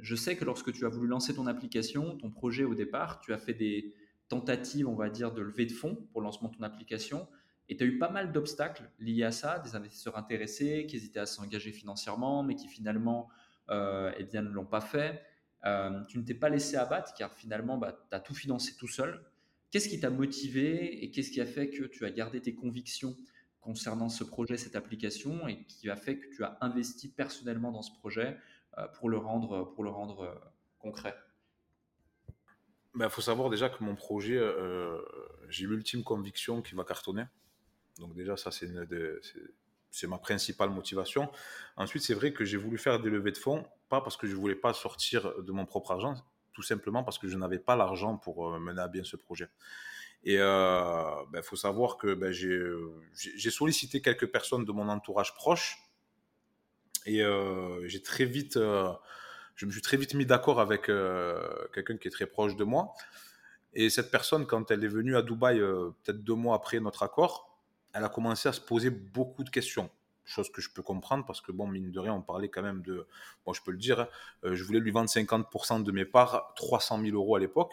je 0.00 0.16
sais 0.16 0.36
que 0.36 0.44
lorsque 0.44 0.72
tu 0.72 0.86
as 0.86 0.88
voulu 0.88 1.06
lancer 1.06 1.34
ton 1.34 1.46
application, 1.46 2.16
ton 2.16 2.30
projet 2.30 2.64
au 2.64 2.74
départ, 2.74 3.20
tu 3.20 3.32
as 3.34 3.38
fait 3.38 3.52
des 3.52 3.94
tentatives, 4.28 4.88
on 4.88 4.94
va 4.94 5.10
dire, 5.10 5.32
de 5.32 5.42
levée 5.42 5.66
de 5.66 5.72
fonds 5.72 5.96
pour 6.12 6.20
le 6.20 6.26
lancement 6.26 6.48
de 6.48 6.56
ton 6.56 6.62
application. 6.62 7.28
Et 7.68 7.76
tu 7.76 7.84
as 7.84 7.86
eu 7.86 7.98
pas 7.98 8.10
mal 8.10 8.32
d'obstacles 8.32 8.90
liés 8.98 9.24
à 9.24 9.32
ça, 9.32 9.58
des 9.58 9.74
investisseurs 9.74 10.18
intéressés 10.18 10.86
qui 10.86 10.96
hésitaient 10.96 11.20
à 11.20 11.26
s'engager 11.26 11.72
financièrement, 11.72 12.42
mais 12.42 12.56
qui 12.56 12.68
finalement 12.68 13.28
euh, 13.70 14.12
eh 14.18 14.24
bien, 14.24 14.42
ne 14.42 14.50
l'ont 14.50 14.66
pas 14.66 14.80
fait. 14.80 15.22
Euh, 15.64 16.04
tu 16.04 16.18
ne 16.18 16.24
t'es 16.24 16.34
pas 16.34 16.50
laissé 16.50 16.76
abattre 16.76 17.14
car 17.14 17.32
finalement, 17.32 17.78
bah, 17.78 17.98
tu 18.10 18.14
as 18.16 18.20
tout 18.20 18.34
financé 18.34 18.76
tout 18.76 18.88
seul. 18.88 19.24
Qu'est-ce 19.74 19.88
qui 19.88 19.98
t'a 19.98 20.10
motivé 20.10 21.02
et 21.02 21.10
qu'est-ce 21.10 21.32
qui 21.32 21.40
a 21.40 21.46
fait 21.46 21.68
que 21.68 21.82
tu 21.86 22.04
as 22.04 22.12
gardé 22.12 22.40
tes 22.40 22.54
convictions 22.54 23.16
concernant 23.60 24.08
ce 24.08 24.22
projet, 24.22 24.56
cette 24.56 24.76
application, 24.76 25.48
et 25.48 25.64
qui 25.64 25.90
a 25.90 25.96
fait 25.96 26.16
que 26.16 26.32
tu 26.32 26.44
as 26.44 26.56
investi 26.60 27.08
personnellement 27.08 27.72
dans 27.72 27.82
ce 27.82 27.90
projet 27.90 28.38
euh, 28.78 28.86
pour 28.86 29.08
le 29.08 29.16
rendre, 29.16 29.64
pour 29.74 29.82
le 29.82 29.90
rendre 29.90 30.52
concret? 30.78 31.16
Il 32.28 33.00
ben, 33.00 33.08
faut 33.08 33.20
savoir 33.20 33.50
déjà 33.50 33.68
que 33.68 33.82
mon 33.82 33.96
projet, 33.96 34.40
j'ai 35.48 35.66
l'ultime 35.66 36.04
conviction 36.04 36.62
qu'il 36.62 36.76
va 36.76 36.84
cartonner. 36.84 37.24
Donc 37.98 38.14
déjà, 38.14 38.36
ça, 38.36 38.52
c'est 38.52 38.68
c'est 39.90 40.06
ma 40.06 40.18
principale 40.18 40.70
motivation. 40.70 41.32
Ensuite, 41.76 42.04
c'est 42.04 42.14
vrai 42.14 42.32
que 42.32 42.44
j'ai 42.44 42.58
voulu 42.58 42.78
faire 42.78 43.00
des 43.00 43.10
levées 43.10 43.32
de 43.32 43.38
fonds, 43.38 43.66
pas 43.88 44.00
parce 44.00 44.16
que 44.16 44.28
je 44.28 44.36
voulais 44.36 44.54
pas 44.54 44.72
sortir 44.72 45.42
de 45.42 45.50
mon 45.50 45.66
propre 45.66 45.90
argent, 45.90 46.14
tout 46.54 46.62
simplement 46.62 47.04
parce 47.04 47.18
que 47.18 47.28
je 47.28 47.36
n'avais 47.36 47.58
pas 47.58 47.76
l'argent 47.76 48.16
pour 48.16 48.48
euh, 48.48 48.58
mener 48.58 48.80
à 48.80 48.88
bien 48.88 49.04
ce 49.04 49.16
projet. 49.16 49.48
Et 50.22 50.34
il 50.34 50.40
euh, 50.40 51.02
ben, 51.30 51.42
faut 51.42 51.56
savoir 51.56 51.98
que 51.98 52.14
ben, 52.14 52.32
j'ai 52.32 53.50
sollicité 53.50 54.00
quelques 54.00 54.30
personnes 54.30 54.64
de 54.64 54.72
mon 54.72 54.88
entourage 54.88 55.34
proche 55.34 55.78
et 57.04 57.22
euh, 57.22 57.86
très 58.02 58.24
vite, 58.24 58.54
je 58.54 59.66
me 59.66 59.70
suis 59.70 59.82
très 59.82 59.98
vite 59.98 60.14
mis 60.14 60.24
d'accord 60.24 60.60
avec 60.60 60.86
quelqu'un 61.74 61.98
qui 61.98 62.08
est 62.08 62.10
très 62.10 62.26
proche 62.26 62.56
de 62.56 62.64
moi. 62.64 62.94
Et 63.74 63.90
cette 63.90 64.10
personne, 64.10 64.46
quand 64.46 64.70
elle 64.70 64.82
est 64.82 64.88
venue 64.88 65.14
à 65.14 65.20
Dubaï, 65.20 65.58
peut-être 65.58 66.24
deux 66.24 66.34
mois 66.34 66.56
après 66.56 66.80
notre 66.80 67.02
accord, 67.02 67.60
elle 67.92 68.04
a 68.04 68.08
commencé 68.08 68.48
à 68.48 68.54
se 68.54 68.60
poser 68.60 68.88
beaucoup 68.88 69.44
de 69.44 69.50
questions. 69.50 69.90
Chose 70.24 70.50
que 70.50 70.62
je 70.62 70.70
peux 70.70 70.82
comprendre 70.82 71.24
parce 71.26 71.40
que, 71.40 71.52
bon, 71.52 71.66
mine 71.66 71.90
de 71.90 71.98
rien, 71.98 72.14
on 72.14 72.22
parlait 72.22 72.48
quand 72.48 72.62
même 72.62 72.82
de. 72.82 73.06
Bon, 73.44 73.52
je 73.52 73.62
peux 73.62 73.72
le 73.72 73.78
dire, 73.78 74.00
hein, 74.00 74.08
euh, 74.44 74.54
je 74.54 74.64
voulais 74.64 74.80
lui 74.80 74.90
vendre 74.90 75.08
50% 75.08 75.82
de 75.82 75.92
mes 75.92 76.04
parts, 76.04 76.52
300 76.56 77.02
000 77.02 77.16
euros 77.16 77.36
à 77.36 77.40
l'époque. 77.40 77.72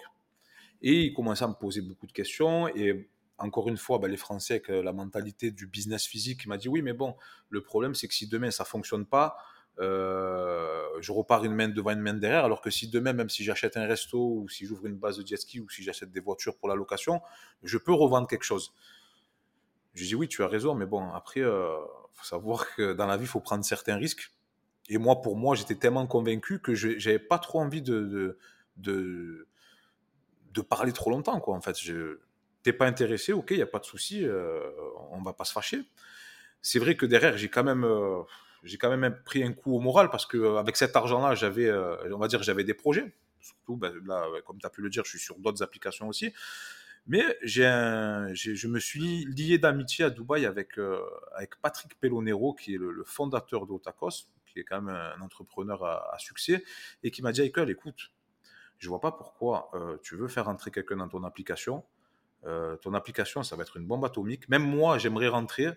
Et 0.82 1.04
il 1.04 1.14
commençait 1.14 1.46
à 1.46 1.48
me 1.48 1.54
poser 1.54 1.82
beaucoup 1.82 2.08
de 2.08 2.12
questions. 2.12 2.68
Et 2.70 3.10
encore 3.38 3.70
une 3.70 3.78
fois, 3.78 4.00
ben, 4.00 4.10
les 4.10 4.18
Français, 4.18 4.56
avec 4.56 4.70
euh, 4.70 4.84
la 4.84 4.94
mentalité 4.94 5.52
du 5.52 5.68
business 5.68 6.06
physique, 6.06 6.42
il 6.44 6.50
m'a 6.50 6.58
dit 6.58 6.68
oui, 6.68 6.82
mais 6.82 6.94
bon, 6.94 7.16
le 7.50 7.62
problème, 7.62 7.96
c'est 7.96 8.08
que 8.08 8.14
si 8.14 8.28
demain 8.28 8.52
ça 8.52 8.66
fonctionne 8.66 9.06
pas, 9.06 9.38
euh, 9.80 10.84
je 11.00 11.12
repars 11.12 11.44
une 11.44 11.54
main 11.54 11.70
devant 11.70 11.92
une 11.92 12.02
main 12.02 12.14
derrière. 12.14 12.46
Alors 12.46 12.62
que 12.62 12.70
si 12.70 12.88
demain, 12.88 13.14
même 13.14 13.30
si 13.30 13.44
j'achète 13.44 13.78
un 13.78 13.86
resto 13.86 14.20
ou 14.20 14.50
si 14.50 14.66
j'ouvre 14.66 14.86
une 14.86 14.98
base 14.98 15.18
de 15.18 15.26
jet 15.26 15.38
ski 15.38 15.60
ou 15.60 15.70
si 15.70 15.84
j'achète 15.84 16.12
des 16.12 16.20
voitures 16.20 16.58
pour 16.58 16.70
la 16.70 16.76
location, 16.76 17.22
je 17.64 17.78
peux 17.78 17.94
revendre 17.94 18.28
quelque 18.28 18.44
chose. 18.44 18.74
Je 19.94 20.06
dis 20.06 20.16
oui, 20.16 20.28
tu 20.28 20.44
as 20.44 20.48
raison, 20.48 20.74
mais 20.76 20.86
bon, 20.86 21.12
après, 21.12 21.42
euh, 21.42 21.78
faut 22.14 22.26
savoir 22.26 22.74
que 22.76 22.94
dans 22.94 23.08
la 23.08 23.18
vie, 23.18 23.24
il 23.24 23.28
faut 23.28 23.40
prendre 23.40 23.66
certains 23.66 23.98
risques. 23.98 24.32
Et 24.90 24.98
moi, 24.98 25.22
pour 25.22 25.38
moi, 25.38 25.56
j'étais 25.56 25.76
tellement 25.76 26.08
convaincu 26.08 26.60
que 26.60 26.76
je 26.76 26.90
n'avais 26.90 27.20
pas 27.20 27.40
trop 27.40 27.60
envie 27.60 27.82
de, 27.82 28.38
de, 28.78 29.48
parler 30.70 30.92
trop 30.92 31.10
longtemps. 31.10 31.40
Quoi, 31.40 31.56
en 31.56 31.62
fait, 31.62 31.78
je 31.80 32.20
n'es 32.66 32.74
pas 32.74 32.86
intéressé, 32.86 33.34
ok, 33.34 33.52
il 33.52 33.58
n'y 33.58 33.64
a 33.64 33.68
pas 33.68 33.80
de 33.80 33.86
souci, 33.86 34.26
euh, 34.26 34.70
on 35.12 35.22
va 35.22 35.34
pas 35.34 35.46
se 35.46 35.54
fâcher. 35.54 35.84
C'est 36.62 36.80
vrai 36.80 36.96
que 36.96 37.06
derrière, 37.06 37.38
j'ai 37.38 37.50
quand 37.50 37.64
même... 37.64 37.84
Euh, 37.84 38.22
j'ai 38.64 38.78
quand 38.78 38.96
même 38.96 39.20
pris 39.26 39.44
un 39.44 39.54
coup 39.54 39.76
au 39.76 39.80
moral 39.80 40.12
parce 40.12 40.28
que 40.28 40.58
avec 40.58 40.78
cet 40.78 40.96
argent-là, 40.96 41.34
j'avais, 41.34 41.72
on 41.72 42.20
va 42.20 42.28
dire, 42.28 42.44
j'avais 42.44 42.64
des 42.64 42.76
projets. 42.76 43.12
Surtout, 43.40 43.76
ben, 43.76 43.92
là, 44.06 44.28
comme 44.46 44.60
tu 44.60 44.68
as 44.68 44.70
pu 44.70 44.84
le 44.84 44.90
dire, 44.92 45.04
je 45.04 45.10
suis 45.10 45.20
sur 45.20 45.40
d'autres 45.40 45.64
applications 45.64 46.08
aussi. 46.08 46.32
Mais 47.08 47.38
je 47.44 48.68
me 48.68 48.80
suis 48.80 49.26
lié 49.26 49.58
d'amitié 49.58 50.06
à 50.06 50.10
Dubaï 50.10 50.46
avec, 50.46 50.78
euh, 50.78 51.02
Patrick 51.62 52.00
Pelonero, 52.00 52.54
qui 52.54 52.76
est 52.76 52.78
le, 52.78 53.04
fondateur 53.06 53.66
d'Otakos, 53.66 54.28
qui 54.46 54.60
est 54.60 54.64
quand 54.64 54.82
même 54.82 54.96
un 54.96 55.22
entrepreneur 55.22 55.84
à, 55.84 56.18
succès, 56.20 56.64
et 57.04 57.12
qui 57.12 57.22
m'a 57.22 57.32
dit 57.32 57.42
Michael, 57.42 57.70
écoute, 57.70 58.12
je 58.78 58.90
vois 58.90 59.02
pas 59.02 59.12
pourquoi 59.12 59.70
euh, 59.74 59.98
tu 60.04 60.16
veux 60.16 60.28
faire 60.28 60.46
rentrer 60.46 60.72
quelqu'un 60.72 60.98
dans 60.98 61.08
ton 61.08 61.24
application. 61.24 61.84
Euh, 62.46 62.76
ton 62.78 62.94
application, 62.94 63.44
ça 63.44 63.56
va 63.56 63.64
être 63.64 63.78
une 63.78 63.86
bombe 63.86 64.06
atomique. 64.06 64.50
Même 64.50 64.64
moi, 64.64 64.98
j'aimerais 64.98 65.28
rentrer, 65.28 65.70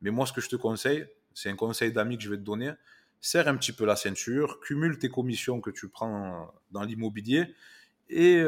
mais 0.00 0.10
moi, 0.10 0.26
ce 0.26 0.32
que 0.32 0.40
je 0.40 0.48
te 0.48 0.56
conseille, 0.56 1.06
c'est 1.34 1.48
un 1.48 1.56
conseil 1.56 1.92
d'ami 1.92 2.16
que 2.16 2.24
je 2.24 2.30
vais 2.30 2.36
te 2.36 2.42
donner. 2.42 2.72
Serre 3.20 3.48
un 3.48 3.56
petit 3.56 3.72
peu 3.72 3.84
la 3.84 3.96
ceinture, 3.96 4.60
cumule 4.60 4.98
tes 4.98 5.10
commissions 5.10 5.60
que 5.60 5.70
tu 5.70 5.88
prends 5.88 6.52
dans 6.70 6.82
l'immobilier 6.82 7.54
et 8.08 8.42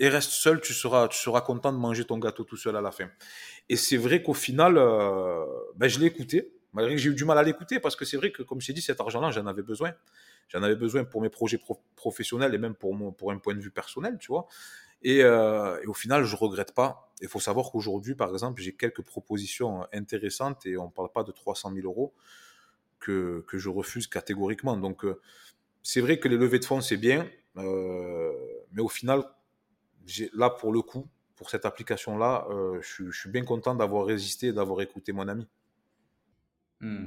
et 0.00 0.08
reste 0.08 0.30
seul, 0.30 0.62
tu 0.62 0.72
seras, 0.72 1.08
tu 1.08 1.18
seras 1.18 1.42
content 1.42 1.72
de 1.72 1.78
manger 1.78 2.06
ton 2.06 2.16
gâteau 2.18 2.42
tout 2.42 2.56
seul 2.56 2.74
à 2.74 2.80
la 2.80 2.90
fin. 2.90 3.10
Et 3.68 3.76
c'est 3.76 3.98
vrai 3.98 4.22
qu'au 4.22 4.32
final, 4.32 4.78
euh, 4.78 5.44
ben, 5.76 5.88
je 5.88 6.00
l'ai 6.00 6.06
écouté, 6.06 6.54
malgré 6.72 6.94
que 6.94 7.00
j'ai 7.00 7.10
eu 7.10 7.14
du 7.14 7.26
mal 7.26 7.36
à 7.36 7.42
l'écouter, 7.42 7.80
parce 7.80 7.96
que 7.96 8.06
c'est 8.06 8.16
vrai 8.16 8.32
que, 8.32 8.42
comme 8.42 8.62
je 8.62 8.68
t'ai 8.68 8.72
dit, 8.72 8.80
cet 8.80 8.98
argent-là, 8.98 9.30
j'en 9.30 9.46
avais 9.46 9.62
besoin. 9.62 9.92
J'en 10.48 10.62
avais 10.62 10.74
besoin 10.74 11.04
pour 11.04 11.20
mes 11.20 11.28
projets 11.28 11.60
professionnels 11.96 12.54
et 12.54 12.58
même 12.58 12.74
pour, 12.74 12.94
mon, 12.94 13.12
pour 13.12 13.30
un 13.30 13.36
point 13.36 13.54
de 13.54 13.60
vue 13.60 13.70
personnel, 13.70 14.16
tu 14.18 14.28
vois. 14.28 14.48
Et, 15.02 15.22
euh, 15.22 15.78
au 15.86 15.92
final, 15.92 16.24
je 16.24 16.34
regrette 16.34 16.74
pas. 16.74 17.12
Il 17.20 17.28
faut 17.28 17.38
savoir 17.38 17.70
qu'aujourd'hui, 17.70 18.14
par 18.14 18.32
exemple, 18.32 18.62
j'ai 18.62 18.72
quelques 18.72 19.02
propositions 19.02 19.86
intéressantes 19.92 20.64
et 20.64 20.78
on 20.78 20.86
ne 20.86 20.90
parle 20.90 21.12
pas 21.12 21.24
de 21.24 21.30
300 21.30 21.74
000 21.74 21.86
euros 21.86 22.14
que, 23.00 23.44
que 23.46 23.58
je 23.58 23.68
refuse 23.68 24.06
catégoriquement. 24.06 24.78
Donc, 24.78 25.04
euh, 25.04 25.20
c'est 25.82 26.00
vrai 26.00 26.18
que 26.18 26.26
les 26.26 26.38
levées 26.38 26.58
de 26.58 26.64
fonds, 26.64 26.80
c'est 26.80 26.96
bien, 26.96 27.28
mais 27.54 28.80
au 28.80 28.88
final, 28.88 29.24
là, 30.34 30.50
pour 30.50 30.72
le 30.72 30.82
coup, 30.82 31.06
pour 31.40 31.48
cette 31.48 31.64
application-là, 31.64 32.46
euh, 32.50 32.82
je, 32.82 33.10
suis 33.10 33.30
bien 33.30 33.44
content 33.44 33.74
d'avoir 33.74 34.04
résisté 34.04 34.48
et 34.48 34.52
d'avoir 34.52 34.82
écouté 34.82 35.12
mon 35.12 35.26
ami. 35.26 35.48
Hmm. 36.80 37.06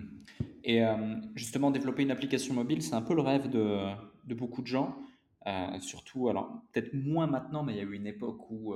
Et 0.64 0.84
euh, 0.84 0.96
justement, 1.36 1.70
développer 1.70 2.02
une 2.02 2.10
application 2.10 2.56
mobile, 2.56 2.82
c'est 2.82 2.96
un 2.96 3.04
peu 3.04 3.14
le 3.14 3.22
rêve 3.22 3.48
de, 3.48 3.94
beaucoup 4.34 4.64
de 4.64 4.68
gens. 4.68 4.98
Euh, 5.46 5.80
surtout, 5.82 6.30
alors 6.30 6.64
peut-être 6.72 6.96
moins 6.96 7.28
maintenant, 7.28 7.62
mais 7.62 7.74
il 7.74 7.78
y 7.78 7.82
a 7.82 7.84
eu 7.84 7.94
une 7.94 8.08
époque 8.08 8.50
où 8.50 8.74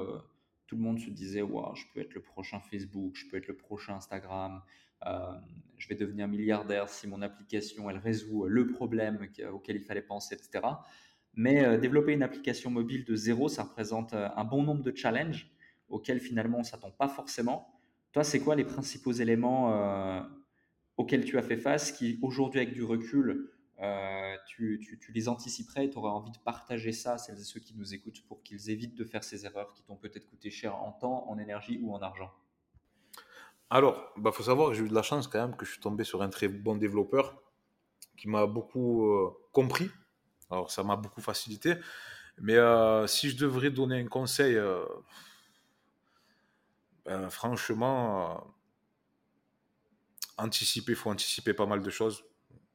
tout 0.68 0.76
le 0.76 0.82
monde 0.82 1.00
se 1.00 1.10
disait 1.10 1.42
wow, 1.42 1.74
je 1.74 1.86
peux 1.92 2.02
être 2.02 2.14
le 2.14 2.22
prochain 2.22 2.60
Facebook, 2.60 3.16
je 3.16 3.26
peux 3.28 3.38
être 3.38 3.48
le 3.48 3.56
prochain 3.56 3.96
Instagram, 3.96 4.62
je 5.04 5.88
vais 5.88 5.96
devenir 5.96 6.28
milliardaire 6.28 6.88
si 6.88 7.08
mon 7.08 7.24
application 7.24 7.90
elle 7.90 7.98
résout 7.98 8.46
le 8.46 8.68
problème 8.68 9.28
auquel 9.52 9.78
il 9.78 9.84
fallait 9.84 10.02
penser, 10.04 10.36
etc. 10.36 10.68
Mais 11.38 11.64
euh, 11.64 11.78
développer 11.78 12.14
une 12.14 12.24
application 12.24 12.72
mobile 12.72 13.06
de 13.06 13.16
zéro, 13.16 13.48
ça 13.48 13.64
représente 13.64 14.14
euh, 14.14 14.28
un 14.36 14.44
bon 14.44 14.64
nombre 14.64 14.82
de 14.82 14.94
challenges 14.94 15.48
auxquels 15.88 16.20
finalement 16.20 16.58
on 16.58 16.62
ne 16.62 16.66
s'attend 16.66 16.90
pas 16.90 17.08
forcément. 17.08 17.80
Toi, 18.12 18.24
c'est 18.24 18.40
quoi 18.40 18.56
les 18.56 18.66
principaux 18.66 19.12
éléments 19.12 19.72
euh, 19.72 20.20
auxquels 20.98 21.24
tu 21.26 21.38
as 21.38 21.44
fait 21.44 21.58
face 21.58 21.92
qui 21.92 22.18
aujourd'hui 22.24 22.60
avec 22.60 22.74
du 22.74 22.84
recul, 22.84 23.52
tu, 24.48 25.12
les 25.14 25.30
anticiperais 25.30 25.86
et 25.86 25.90
tu 25.92 26.00
aurais 26.00 26.10
envie 26.10 26.32
de 26.32 26.40
partager 26.40 26.92
ça 26.92 27.14
à 27.14 27.18
celles 27.20 27.38
et 27.38 27.44
ceux 27.44 27.60
qui 27.60 27.76
nous 27.78 27.94
écoutent 27.94 28.24
pour 28.28 28.42
qu'ils 28.42 28.72
évitent 28.72 28.96
de 28.96 29.06
faire 29.06 29.24
ces 29.24 29.46
erreurs 29.46 29.72
qui 29.74 29.84
t'ont 29.84 29.96
peut-être 29.96 30.26
coûté 30.26 30.50
cher 30.50 30.76
en 30.76 30.92
temps, 30.92 31.30
en 31.30 31.38
énergie 31.38 31.80
ou 31.84 31.94
en 31.94 32.02
argent? 32.02 32.32
Alors, 33.70 34.12
il 34.18 34.24
bah, 34.24 34.32
faut 34.32 34.42
savoir 34.42 34.70
que 34.70 34.74
j'ai 34.74 34.84
eu 34.84 34.90
de 34.90 34.96
la 34.96 35.04
chance 35.04 35.28
quand 35.28 35.40
même 35.40 35.56
que 35.56 35.66
je 35.66 35.72
suis 35.74 35.82
tombé 35.82 36.04
sur 36.04 36.24
un 36.24 36.30
très 36.30 36.48
bon 36.48 36.76
développeur 36.76 37.40
qui 38.18 38.28
m'a 38.28 38.48
beaucoup 38.48 39.08
compris 39.52 39.92
alors, 40.50 40.72
ça 40.72 40.84
m'a 40.84 40.96
beaucoup 40.96 41.22
facilité. 41.22 41.76
Mais 42.40 42.56
euh, 42.56 43.08
si 43.08 43.30
je 43.30 43.38
devrais 43.38 43.72
donner 43.72 44.00
un 44.00 44.08
conseil, 44.08 44.56
euh, 44.56 44.86
ben, 47.06 47.30
franchement, 47.30 48.32
euh, 48.32 48.40
anticiper, 50.38 50.94
il 50.94 50.96
faut 50.96 51.10
anticiper 51.10 51.54
pas 51.54 51.66
mal 51.66 51.82
de 51.82 51.90
choses. 51.90 52.24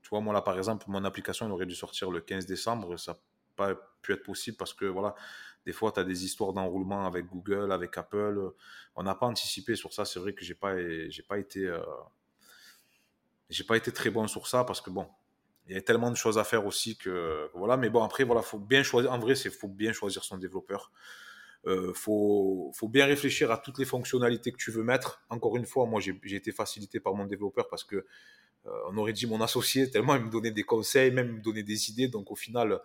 Tu 0.02 0.08
vois, 0.10 0.20
moi 0.20 0.34
là, 0.34 0.42
par 0.42 0.58
exemple, 0.58 0.86
mon 0.88 1.04
application 1.04 1.50
aurait 1.50 1.66
dû 1.66 1.74
sortir 1.74 2.10
le 2.10 2.20
15 2.20 2.46
décembre. 2.46 2.96
Ça 2.98 3.12
n'a 3.12 3.18
pas 3.56 3.74
pu 4.02 4.12
être 4.12 4.24
possible 4.24 4.56
parce 4.56 4.74
que, 4.74 4.84
voilà, 4.84 5.14
des 5.64 5.72
fois, 5.72 5.92
tu 5.92 6.00
as 6.00 6.04
des 6.04 6.24
histoires 6.24 6.52
d'enroulement 6.52 7.06
avec 7.06 7.26
Google, 7.26 7.72
avec 7.72 7.96
Apple. 7.96 8.52
On 8.96 9.02
n'a 9.04 9.14
pas 9.14 9.26
anticipé 9.26 9.76
sur 9.76 9.92
ça. 9.92 10.04
C'est 10.04 10.18
vrai 10.18 10.34
que 10.34 10.44
j'ai 10.44 10.54
pas, 10.54 10.74
pas 11.28 11.38
été, 11.38 11.72
pas 13.68 13.76
été 13.76 13.92
très 13.92 14.10
bon 14.10 14.26
sur 14.26 14.48
ça 14.48 14.64
parce 14.64 14.80
que, 14.80 14.90
bon, 14.90 15.08
il 15.68 15.74
y 15.74 15.78
a 15.78 15.82
tellement 15.82 16.10
de 16.10 16.16
choses 16.16 16.38
à 16.38 16.44
faire 16.44 16.66
aussi 16.66 16.96
que 16.96 17.48
voilà. 17.54 17.76
Mais 17.76 17.90
bon, 17.90 18.02
après, 18.02 18.24
voilà, 18.24 18.42
faut 18.42 18.58
bien 18.58 18.82
choisir. 18.82 19.12
En 19.12 19.18
vrai, 19.18 19.34
c'est 19.34 19.50
faut 19.50 19.68
bien 19.68 19.92
choisir 19.92 20.24
son 20.24 20.38
développeur. 20.38 20.90
Euh, 21.66 21.92
faut, 21.94 22.72
faut 22.74 22.88
bien 22.88 23.06
réfléchir 23.06 23.52
à 23.52 23.58
toutes 23.58 23.78
les 23.78 23.84
fonctionnalités 23.84 24.50
que 24.50 24.56
tu 24.56 24.72
veux 24.72 24.82
mettre. 24.82 25.22
Encore 25.30 25.56
une 25.56 25.66
fois, 25.66 25.86
moi, 25.86 26.00
j'ai 26.00 26.36
été 26.36 26.50
facilité 26.52 26.98
par 26.98 27.14
mon 27.14 27.26
développeur 27.26 27.68
parce 27.68 27.84
que 27.84 28.04
euh, 28.66 28.70
on 28.88 28.96
aurait 28.96 29.12
dit 29.12 29.26
mon 29.26 29.40
associé 29.40 29.90
tellement 29.90 30.14
il 30.14 30.22
me 30.22 30.30
donnait 30.30 30.50
des 30.50 30.62
conseils, 30.64 31.10
même 31.10 31.36
me 31.36 31.40
donnait 31.40 31.62
des 31.62 31.90
idées. 31.90 32.08
Donc 32.08 32.30
au 32.30 32.36
final, 32.36 32.80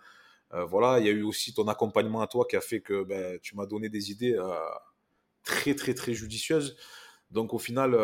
euh, 0.54 0.64
voilà, 0.64 0.98
il 1.00 1.06
y 1.06 1.08
a 1.08 1.12
eu 1.12 1.22
aussi 1.22 1.54
ton 1.54 1.68
accompagnement 1.68 2.20
à 2.20 2.26
toi 2.26 2.46
qui 2.48 2.56
a 2.56 2.60
fait 2.60 2.80
que 2.80 3.04
ben, 3.04 3.38
tu 3.42 3.56
m'as 3.56 3.66
donné 3.66 3.88
des 3.88 4.10
idées 4.10 4.34
euh, 4.34 4.48
très 5.44 5.74
très 5.74 5.94
très 5.94 6.14
judicieuses. 6.14 6.76
Donc 7.30 7.54
au 7.54 7.58
final, 7.58 7.96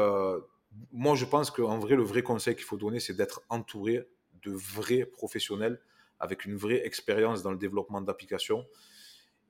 moi, 0.92 1.14
je 1.14 1.24
pense 1.24 1.50
qu'en 1.50 1.78
vrai, 1.78 1.96
le 1.96 2.02
vrai 2.02 2.22
conseil 2.22 2.54
qu'il 2.54 2.64
faut 2.64 2.76
donner, 2.76 3.00
c'est 3.00 3.14
d'être 3.14 3.42
entouré 3.48 4.06
de 4.44 4.52
vrais 4.52 5.04
professionnels 5.04 5.80
avec 6.20 6.44
une 6.44 6.56
vraie 6.56 6.86
expérience 6.86 7.42
dans 7.42 7.50
le 7.50 7.58
développement 7.58 8.00
d'applications 8.00 8.66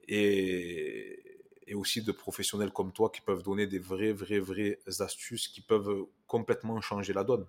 et, 0.09 1.40
et, 1.66 1.74
aussi 1.74 2.03
de 2.03 2.12
professionnels 2.12 2.72
comme 2.72 2.92
toi 2.92 3.11
qui 3.11 3.20
peuvent 3.20 3.42
donner 3.42 3.66
des 3.66 3.78
vraies, 3.78 4.12
vraies, 4.12 4.40
vraies 4.40 4.78
astuces 5.01 5.49
qui 5.49 5.61
peuvent 5.61 6.07
complètement 6.26 6.80
changer 6.80 7.12
la 7.12 7.24
donne. 7.24 7.47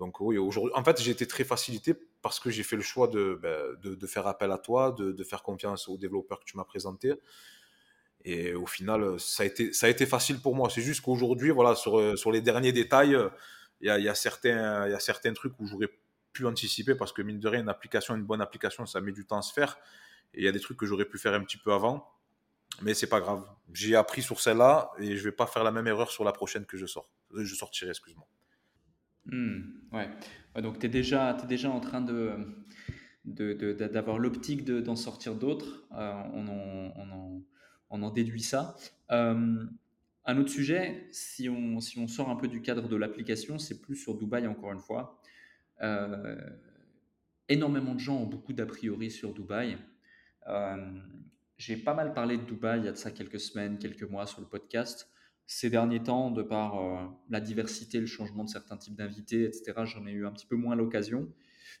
Donc 0.00 0.18
oui, 0.20 0.38
aujourd'hui, 0.38 0.72
en 0.74 0.82
fait, 0.82 1.00
j'ai 1.00 1.10
été 1.10 1.26
très 1.26 1.44
facilité 1.44 1.94
parce 2.22 2.40
que 2.40 2.50
j'ai 2.50 2.62
fait 2.62 2.76
le 2.76 2.82
choix 2.82 3.06
de, 3.06 3.38
ben, 3.40 3.76
de, 3.82 4.06
faire 4.06 4.26
appel 4.26 4.50
à 4.50 4.56
toi, 4.56 4.92
de, 4.92 5.24
faire 5.24 5.42
confiance 5.42 5.88
aux 5.88 5.98
développeurs 5.98 6.40
que 6.40 6.44
tu 6.44 6.56
m'as 6.56 6.64
présentés. 6.64 7.12
Et 8.24 8.54
au 8.54 8.66
final, 8.66 9.20
ça 9.20 9.42
a 9.42 9.46
été, 9.46 9.74
ça 9.74 9.86
a 9.86 9.88
été 9.90 10.06
facile 10.06 10.40
pour 10.40 10.54
moi. 10.54 10.70
C'est 10.70 10.80
juste 10.80 11.02
qu'aujourd'hui, 11.02 11.50
voilà, 11.50 11.74
sur, 11.74 12.18
sur 12.18 12.32
les 12.32 12.40
derniers 12.40 12.72
détails, 12.72 13.14
il 13.82 13.88
y 13.88 13.90
a, 13.90 13.98
y, 13.98 14.08
a 14.08 14.14
certains, 14.14 14.88
y 14.88 14.92
a 14.94 15.00
certains 15.00 15.34
trucs 15.34 15.58
où 15.58 15.66
j'aurais 15.66 15.90
pu 16.32 16.46
anticiper 16.46 16.94
parce 16.94 17.12
que 17.12 17.22
mine 17.22 17.40
de 17.40 17.48
rien, 17.48 17.60
une 17.60 17.68
application, 17.68 18.14
une 18.14 18.24
bonne 18.24 18.40
application, 18.40 18.86
ça 18.86 19.00
met 19.00 19.12
du 19.12 19.26
temps 19.26 19.38
à 19.38 19.42
se 19.42 19.52
faire. 19.52 19.78
Et 20.34 20.40
il 20.40 20.44
y 20.44 20.48
a 20.48 20.52
des 20.52 20.60
trucs 20.60 20.76
que 20.76 20.86
j'aurais 20.86 21.04
pu 21.04 21.18
faire 21.18 21.34
un 21.34 21.42
petit 21.42 21.58
peu 21.58 21.72
avant. 21.72 22.08
Mais 22.82 22.94
c'est 22.94 23.08
pas 23.08 23.20
grave. 23.20 23.44
J'ai 23.72 23.96
appris 23.96 24.22
sur 24.22 24.40
celle-là 24.40 24.92
et 24.98 25.16
je 25.16 25.24
vais 25.24 25.32
pas 25.32 25.46
faire 25.46 25.64
la 25.64 25.72
même 25.72 25.86
erreur 25.86 26.10
sur 26.10 26.24
la 26.24 26.32
prochaine 26.32 26.66
que 26.66 26.76
je 26.76 26.86
sors. 26.86 27.10
Je 27.34 27.54
sortirai, 27.54 27.90
excuse-moi. 27.90 28.26
Hmm, 29.26 29.60
ouais. 29.92 30.08
Donc 30.62 30.78
tu 30.78 30.86
es 30.86 30.88
déjà, 30.88 31.34
déjà 31.34 31.70
en 31.70 31.80
train 31.80 32.00
de 32.00 32.32
d'avoir 33.24 34.18
l'optique 34.18 34.64
d'en 34.64 34.96
sortir 34.96 35.34
d'autres. 35.34 35.86
Euh, 35.92 36.12
on, 36.32 36.48
on, 36.48 37.10
en, 37.10 37.42
on, 37.90 38.02
en, 38.02 38.10
déduit 38.10 38.42
ça. 38.42 38.76
Euh, 39.10 39.64
un 40.24 40.38
autre 40.38 40.48
sujet, 40.48 41.06
si 41.12 41.48
on, 41.48 41.80
si 41.80 41.98
on 41.98 42.08
sort 42.08 42.30
un 42.30 42.36
peu 42.36 42.48
du 42.48 42.62
cadre 42.62 42.88
de 42.88 42.96
l'application, 42.96 43.58
c'est 43.58 43.80
plus 43.80 43.96
sur 43.96 44.16
Dubaï 44.16 44.46
encore 44.46 44.72
une 44.72 44.80
fois. 44.80 45.19
Euh, 45.82 46.36
énormément 47.48 47.94
de 47.94 48.00
gens 48.00 48.16
ont 48.18 48.26
beaucoup 48.26 48.52
d'a 48.52 48.66
priori 48.66 49.10
sur 49.10 49.32
Dubaï. 49.32 49.78
Euh, 50.48 50.76
j'ai 51.56 51.76
pas 51.76 51.94
mal 51.94 52.14
parlé 52.14 52.36
de 52.36 52.42
Dubaï 52.42 52.80
il 52.80 52.84
y 52.84 52.88
a 52.88 52.92
de 52.92 52.96
ça 52.96 53.10
quelques 53.10 53.40
semaines, 53.40 53.78
quelques 53.78 54.02
mois 54.02 54.26
sur 54.26 54.40
le 54.40 54.46
podcast. 54.46 55.08
Ces 55.46 55.68
derniers 55.68 56.02
temps, 56.02 56.30
de 56.30 56.42
par 56.42 56.80
euh, 56.80 57.06
la 57.28 57.40
diversité, 57.40 57.98
le 57.98 58.06
changement 58.06 58.44
de 58.44 58.48
certains 58.48 58.76
types 58.76 58.94
d'invités, 58.94 59.44
etc., 59.44 59.72
j'en 59.84 60.06
ai 60.06 60.12
eu 60.12 60.26
un 60.26 60.32
petit 60.32 60.46
peu 60.46 60.56
moins 60.56 60.76
l'occasion. 60.76 61.28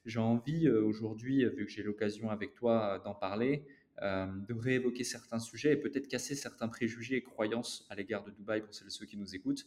J'ai 0.04 0.18
envie 0.18 0.68
aujourd'hui, 0.68 1.44
vu 1.44 1.66
que 1.66 1.70
j'ai 1.70 1.82
l'occasion 1.82 2.30
avec 2.30 2.54
toi 2.54 3.00
d'en 3.04 3.14
parler, 3.14 3.66
de 4.00 4.54
réévoquer 4.54 5.04
certains 5.04 5.38
sujets 5.38 5.72
et 5.72 5.76
peut-être 5.76 6.08
casser 6.08 6.34
certains 6.34 6.68
préjugés 6.68 7.16
et 7.16 7.22
croyances 7.22 7.86
à 7.90 7.96
l'égard 7.96 8.24
de 8.24 8.30
Dubaï 8.30 8.62
pour 8.62 8.72
celles 8.72 8.86
et 8.86 8.90
ceux 8.90 9.04
qui 9.04 9.18
nous 9.18 9.34
écoutent 9.34 9.66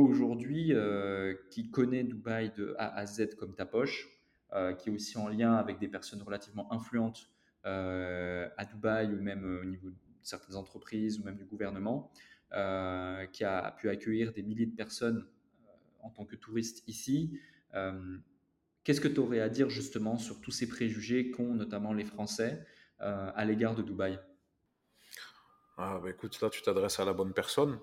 aujourd'hui, 0.00 0.72
euh, 0.72 1.34
qui 1.50 1.70
connaît 1.70 2.04
Dubaï 2.04 2.52
de 2.56 2.74
A 2.78 2.94
à 2.96 3.06
Z 3.06 3.34
comme 3.36 3.54
ta 3.54 3.66
poche, 3.66 4.08
euh, 4.52 4.72
qui 4.74 4.88
est 4.88 4.92
aussi 4.92 5.18
en 5.18 5.28
lien 5.28 5.54
avec 5.54 5.78
des 5.78 5.88
personnes 5.88 6.22
relativement 6.22 6.72
influentes 6.72 7.30
euh, 7.64 8.48
à 8.56 8.64
Dubaï 8.64 9.12
ou 9.12 9.20
même 9.20 9.44
au 9.60 9.64
niveau 9.64 9.90
de 9.90 9.96
certaines 10.22 10.56
entreprises 10.56 11.18
ou 11.18 11.24
même 11.24 11.36
du 11.36 11.44
gouvernement, 11.44 12.10
qui 13.32 13.44
a 13.44 13.74
pu 13.78 13.88
accueillir 13.88 14.32
des 14.32 14.42
milliers 14.42 14.66
de 14.66 14.74
personnes 14.74 15.26
en 16.02 16.10
tant 16.10 16.26
que 16.26 16.36
touriste 16.36 16.86
ici. 16.86 17.40
Qu'est-ce 18.84 19.00
que 19.00 19.08
tu 19.08 19.20
aurais 19.20 19.40
à 19.40 19.48
dire 19.48 19.70
justement 19.70 20.18
sur 20.18 20.40
tous 20.42 20.50
ces 20.50 20.68
préjugés 20.68 21.30
qu'ont 21.30 21.54
notamment 21.54 21.94
les 21.94 22.04
Français 22.04 22.66
à 22.98 23.44
l'égard 23.46 23.74
de 23.74 23.82
Dubaï? 23.82 24.20
Ah, 25.78 25.98
bah 26.02 26.10
écoute, 26.10 26.38
là 26.42 26.50
tu 26.50 26.60
t'adresses 26.60 27.00
à 27.00 27.06
la 27.06 27.14
bonne 27.14 27.32
personne. 27.32 27.78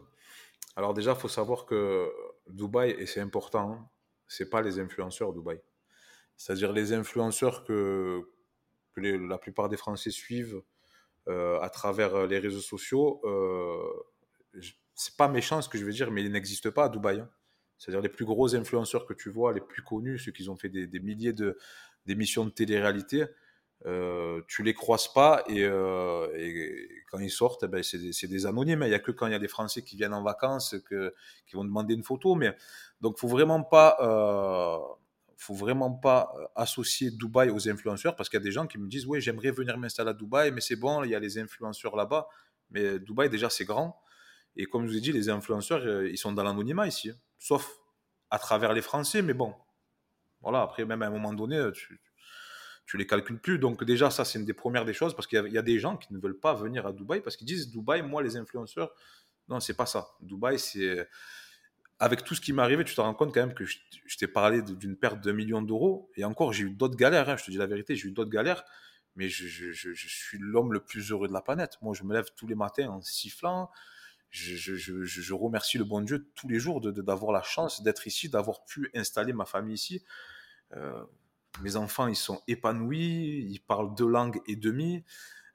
Alors 0.80 0.94
déjà, 0.94 1.12
il 1.12 1.20
faut 1.20 1.28
savoir 1.28 1.66
que 1.66 2.10
Dubaï, 2.48 2.92
et 2.92 3.06
c'est 3.06 3.20
important, 3.20 3.74
hein, 3.74 3.90
c'est 4.30 4.50
pas 4.50 4.62
les 4.62 4.80
influenceurs 4.80 5.34
Dubaï. 5.34 5.60
C'est-à-dire 6.38 6.72
les 6.72 6.94
influenceurs 6.94 7.66
que, 7.66 8.24
la 8.96 9.38
plupart 9.38 9.68
des 9.68 9.76
Français 9.76 10.10
suivent 10.10 10.62
euh, 11.28 11.60
à 11.60 11.70
travers 11.70 12.28
les 12.28 12.40
réseaux 12.40 12.62
sociaux. 12.62 13.20
Euh, 13.26 14.62
c'est 14.96 15.18
pas 15.18 15.28
méchant 15.28 15.62
ce 15.62 15.68
que 15.68 15.78
je 15.78 15.84
veux 15.84 15.92
dire, 15.92 16.12
mais 16.12 16.24
ils 16.24 16.32
n'existent 16.32 16.72
pas 16.72 16.86
à 16.86 16.90
Dubaï. 16.90 17.20
Hein. 17.20 17.30
C'est-à-dire 17.78 18.00
les 18.00 18.08
plus 18.08 18.24
gros 18.24 18.56
influenceurs 18.56 19.06
que 19.06 19.14
tu 19.14 19.30
vois, 19.30 19.52
les 19.52 19.60
plus 19.60 19.84
connus, 19.84 20.18
ceux 20.18 20.32
qui 20.32 20.48
ont 20.48 20.56
fait 20.56 20.70
des, 20.70 20.88
des 20.88 21.00
milliers 21.02 21.34
d'émissions 22.06 22.46
de 22.46 22.52
télé-réalité, 22.52 23.26
euh, 23.86 24.42
tu 24.50 24.62
les 24.64 24.74
croises 24.74 25.08
pas 25.08 25.42
et, 25.48 25.64
euh, 25.64 26.28
et 26.36 26.90
quand 27.10 27.20
ils 27.20 27.32
sortent, 27.32 27.64
eh 27.64 27.68
ben 27.70 27.82
c'est 27.82 27.98
des, 27.98 28.28
des, 28.28 28.46
anonymes. 28.46 28.84
Il 28.86 28.92
y 28.92 28.94
a 28.94 29.00
que 29.00 29.12
quand 29.12 29.28
il 29.28 29.32
y 29.32 29.36
a 29.36 29.40
des 29.40 29.48
Français 29.48 29.84
qui 29.84 29.96
viennent 29.96 30.14
en 30.14 30.22
vacances 30.22 30.76
que, 30.86 31.14
qui 31.48 31.56
vont 31.56 31.64
demander 31.64 31.94
une 31.94 32.04
photo. 32.04 32.36
Mais 32.36 32.54
donc, 33.00 33.18
faut 33.18 33.30
vraiment 33.30 33.64
pas, 33.64 33.98
euh, 34.02 34.78
faut 35.38 35.54
vraiment 35.54 35.92
pas 35.92 36.34
associer 36.56 37.12
Dubaï 37.12 37.50
aux 37.52 37.70
influenceurs 37.70 38.18
parce 38.18 38.28
qu'il 38.28 38.38
y 38.40 38.42
a 38.42 38.44
des 38.44 38.52
gens 38.52 38.68
qui 38.68 38.78
me 38.78 38.88
disent, 38.90 39.06
oui, 39.06 39.22
j'aimerais 39.22 39.52
venir 39.52 39.78
m'installer 39.78 40.10
à 40.10 40.14
Dubaï, 40.14 40.52
mais 40.52 40.62
c'est 40.62 40.76
bon, 40.76 41.04
il 41.06 41.12
y 41.12 41.16
a 41.16 41.20
les 41.20 41.38
influenceurs 41.38 41.96
là-bas. 41.96 42.28
Mais 42.72 43.00
Dubaï 43.00 43.30
déjà 43.30 43.50
c'est 43.50 43.66
grand 43.66 44.02
et 44.56 44.66
comme 44.66 44.86
je 44.86 44.92
vous 44.92 44.98
ai 44.98 45.02
dit, 45.02 45.12
les 45.14 45.30
influenceurs 45.30 46.06
ils 46.06 46.18
sont 46.18 46.34
dans 46.34 46.44
l'anonymat 46.44 46.86
ici, 46.88 47.12
hein. 47.12 47.16
sauf 47.38 47.78
à 48.30 48.40
travers 48.40 48.74
les 48.74 48.82
Français. 48.82 49.22
Mais 49.22 49.34
bon, 49.34 49.56
voilà. 50.42 50.62
Après, 50.64 50.84
même 50.86 51.02
à 51.02 51.08
un 51.08 51.12
moment 51.12 51.34
donné, 51.34 51.72
tu, 51.74 52.00
tu 52.90 52.98
les 52.98 53.06
calcules 53.06 53.38
plus. 53.38 53.60
Donc 53.60 53.84
déjà, 53.84 54.10
ça, 54.10 54.26
c'est 54.26 54.40
une 54.40 54.46
des 54.46 54.54
premières 54.54 54.84
des 54.84 54.94
choses, 54.94 55.16
parce 55.16 55.28
qu'il 55.28 55.48
y, 55.54 55.58
a 55.60 55.62
des 55.62 55.78
gens 55.78 55.96
qui 55.96 56.12
ne 56.12 56.18
veulent 56.18 56.40
pas 56.40 56.56
venir 56.56 56.88
à 56.88 56.92
Dubaï, 56.92 57.22
parce 57.22 57.38
qu'ils 57.38 57.46
disent, 57.46 57.70
Dubaï, 57.70 58.02
moi, 58.02 58.24
les 58.24 58.36
influenceurs, 58.36 58.96
non, 59.48 59.60
c'est 59.60 59.76
pas 59.76 59.86
ça. 59.86 60.08
Dubaï, 60.22 60.58
c'est... 60.58 61.08
Avec 62.00 62.24
tout 62.24 62.34
ce 62.34 62.42
qui 62.42 62.52
m'est 62.52 62.64
arrivé, 62.64 62.84
tu 62.84 62.96
te 62.96 63.02
rends 63.02 63.14
compte 63.14 63.32
quand 63.32 63.42
même 63.42 63.54
que 63.54 63.64
je, 63.66 63.78
t'ai 64.18 64.28
parlé 64.28 64.64
d'une 64.64 64.96
perte 64.96 65.22
de 65.22 65.32
millions 65.32 65.62
d'euros, 65.62 66.10
et 66.16 66.24
encore, 66.24 66.52
j'ai 66.52 66.64
eu 66.64 66.72
d'autres 66.72 66.96
galères, 66.96 67.30
hein, 67.30 67.38
je 67.38 67.46
te 67.46 67.52
dis 67.52 67.58
la 67.58 67.68
vérité, 67.68 67.96
j'ai 67.96 68.08
eu 68.08 68.12
d'autres 68.12 68.32
galères, 68.32 68.64
mais 69.16 69.30
je, 69.30 69.72
suis 69.94 70.40
l'homme 70.40 70.74
le 70.74 70.80
plus 70.80 71.12
heureux 71.12 71.28
de 71.28 71.34
la 71.34 71.42
planète. 71.42 71.78
Moi, 71.84 71.94
je 71.94 72.04
me 72.04 72.16
lève 72.16 72.26
tous 72.36 72.48
les 72.48 72.56
matins 72.56 72.88
en 72.88 73.02
sifflant, 73.02 73.70
je, 74.32 75.34
remercie 75.34 75.78
le 75.78 75.84
bon 75.84 76.02
Dieu 76.02 76.28
tous 76.34 76.48
les 76.48 76.60
jours 76.60 76.82
d'avoir 76.82 77.34
de, 77.34 77.38
la 77.38 77.44
chance 77.44 77.84
d'être 77.84 78.08
ici, 78.08 78.30
d'avoir 78.30 78.66
pu 78.66 78.90
installer 78.96 79.34
ma 79.34 79.46
famille 79.46 79.76
ici. 79.76 80.04
Euh, 80.74 81.04
mes 81.62 81.76
enfants, 81.76 82.08
ils 82.08 82.16
sont 82.16 82.42
épanouis, 82.48 83.46
ils 83.50 83.60
parlent 83.60 83.94
deux 83.96 84.08
langues 84.08 84.40
et 84.48 84.56
demie, 84.56 85.04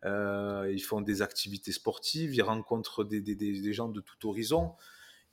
euh, 0.05 0.71
ils 0.73 0.83
font 0.83 1.01
des 1.01 1.23
activités 1.23 1.73
sportives, 1.73 2.35
ils 2.35 2.43
rencontrent 2.43 3.05
des, 3.05 3.73
gens 3.73 3.89
de 3.89 4.01
tout 4.01 4.29
horizon. 4.29 4.75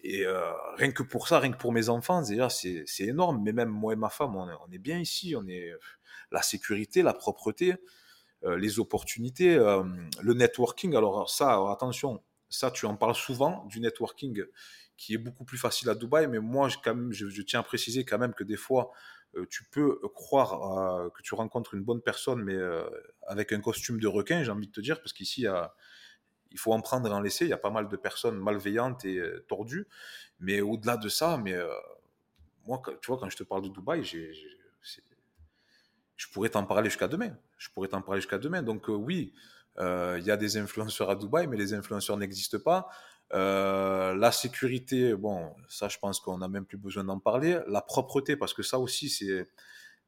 Et 0.04 0.26
euh, 0.26 0.52
rien 0.78 0.92
que 0.92 1.04
pour 1.04 1.28
ça, 1.28 1.40
rien 1.40 1.52
que 1.52 1.58
pour 1.58 1.72
mes 1.72 1.90
enfants, 1.90 2.22
déjà, 2.22 2.50
c'est 2.50 2.86
énorme. 3.00 3.42
Mais 3.44 3.52
même 3.52 3.70
moi 3.70 3.94
et 3.94 3.98
ma 3.98 4.10
femme, 4.10 4.36
on 4.36 4.72
est, 4.72 4.78
bien 4.78 5.00
ici. 5.00 5.36
On 5.36 5.46
est 5.48 5.72
la 6.32 6.42
sécurité, 6.42 7.04
la 7.04 7.14
propreté, 7.14 7.76
euh, 8.44 8.58
les 8.58 8.80
opportunités, 8.80 9.56
le 9.56 10.34
networking. 10.34 10.96
Alors 10.96 11.30
ça, 11.30 11.60
attention, 11.72 12.24
ça, 12.50 12.72
tu 12.72 12.86
en 12.86 12.96
parles 12.96 13.16
souvent 13.16 13.66
du 13.68 13.80
networking 13.80 14.44
qui 14.98 15.16
est 15.16 15.18
beaucoup 15.18 15.46
plus 15.46 15.58
facile 15.58 15.90
à 15.90 15.96
Dubaï. 15.96 16.28
Mais 16.28 16.40
moi, 16.40 16.70
je, 16.70 17.42
tiens 17.42 17.60
à 17.60 17.64
préciser 17.64 18.06
quand 18.06 18.20
même 18.20 18.34
que 18.34 18.44
des 18.44 18.56
fois, 18.56 18.92
tu 19.50 19.64
peux 19.66 20.00
croire 20.14 21.12
que 21.14 21.22
tu 21.22 21.36
rencontres 21.36 21.74
une 21.74 21.84
bonne 21.84 22.02
personne, 22.02 22.44
mais 22.44 22.56
euh, 22.56 22.84
avec 23.28 23.52
un 23.54 23.62
costume 23.62 24.00
de 24.00 24.08
requin, 24.08 24.44
j'ai 24.44 24.52
envie 24.52 24.68
de 24.68 24.72
te 24.72 24.82
dire, 24.82 25.00
parce 25.00 25.14
qu'ici, 25.14 25.46
il 26.52 26.60
faut 26.60 26.74
en 26.74 26.82
prendre 26.82 27.08
et 27.08 27.12
en 27.12 27.22
laisser. 27.22 27.46
Il 27.46 27.50
y 27.50 27.54
a 27.54 27.58
pas 27.58 27.70
mal 27.70 27.88
de 27.88 27.96
personnes 27.96 28.38
malveillantes 28.38 29.06
et 29.06 29.18
euh, 29.18 29.46
tordues. 29.48 29.88
Mais 30.40 30.62
au-delà 30.62 30.98
de 30.98 31.08
ça, 31.08 31.38
mais 31.38 31.56
moi, 32.66 32.82
tu 33.02 33.08
vois, 33.08 33.18
quand 33.20 33.30
je 33.30 33.38
te 33.38 33.44
parle 33.44 33.62
de 33.62 33.70
Dubaï, 33.70 34.04
je 34.04 34.28
pourrais 36.34 36.50
t'en 36.50 36.66
parler 36.66 36.90
jusqu'à 36.90 37.08
demain. 37.08 37.38
Je 37.58 37.70
pourrais 37.70 37.88
t'en 37.88 38.02
parler 38.02 38.22
jusqu'à 38.22 38.40
demain. 38.40 38.64
Donc 38.64 38.88
oui, 38.88 39.34
il 39.78 40.24
y 40.24 40.32
a 40.32 40.38
des 40.38 40.58
influenceurs 40.58 41.10
à 41.12 41.16
Dubaï, 41.16 41.48
mais 41.48 41.58
les 41.58 41.74
influenceurs 41.74 42.18
n'existent 42.18 42.60
pas. 42.60 42.90
Euh, 43.34 44.14
la 44.16 44.32
sécurité, 44.32 45.16
bon, 45.16 45.56
ça 45.70 45.88
je 45.88 45.98
pense 45.98 46.20
qu'on 46.20 46.40
n'a 46.40 46.48
même 46.48 46.66
plus 46.66 46.78
besoin 46.78 47.04
d'en 47.04 47.20
parler. 47.20 47.60
La 47.68 47.82
propreté, 47.82 48.36
parce 48.36 48.54
que 48.54 48.64
ça 48.64 48.80
aussi 48.80 49.10
c'est 49.10 49.48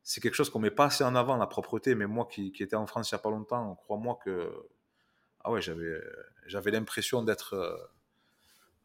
c'est 0.04 0.20
quelque 0.22 0.36
chose 0.36 0.50
qu'on 0.50 0.60
met 0.60 0.72
pas 0.72 0.86
assez 0.86 1.04
en 1.04 1.16
avant, 1.16 1.38
la 1.38 1.48
propreté. 1.48 1.96
Mais 1.96 2.08
moi 2.08 2.28
qui, 2.30 2.52
qui 2.52 2.64
étais 2.64 2.76
en 2.76 2.86
France 2.88 3.12
il 3.12 3.14
y 3.14 3.16
a 3.16 3.20
pas 3.20 3.32
longtemps, 3.32 3.76
crois-moi 3.76 4.20
que 4.24 4.52
ah 5.42 5.52
ouais, 5.52 5.62
j'avais 5.62 6.02
j'avais 6.48 6.72
l'impression 6.72 7.24
d'être 7.24 7.54
euh, 7.56 7.78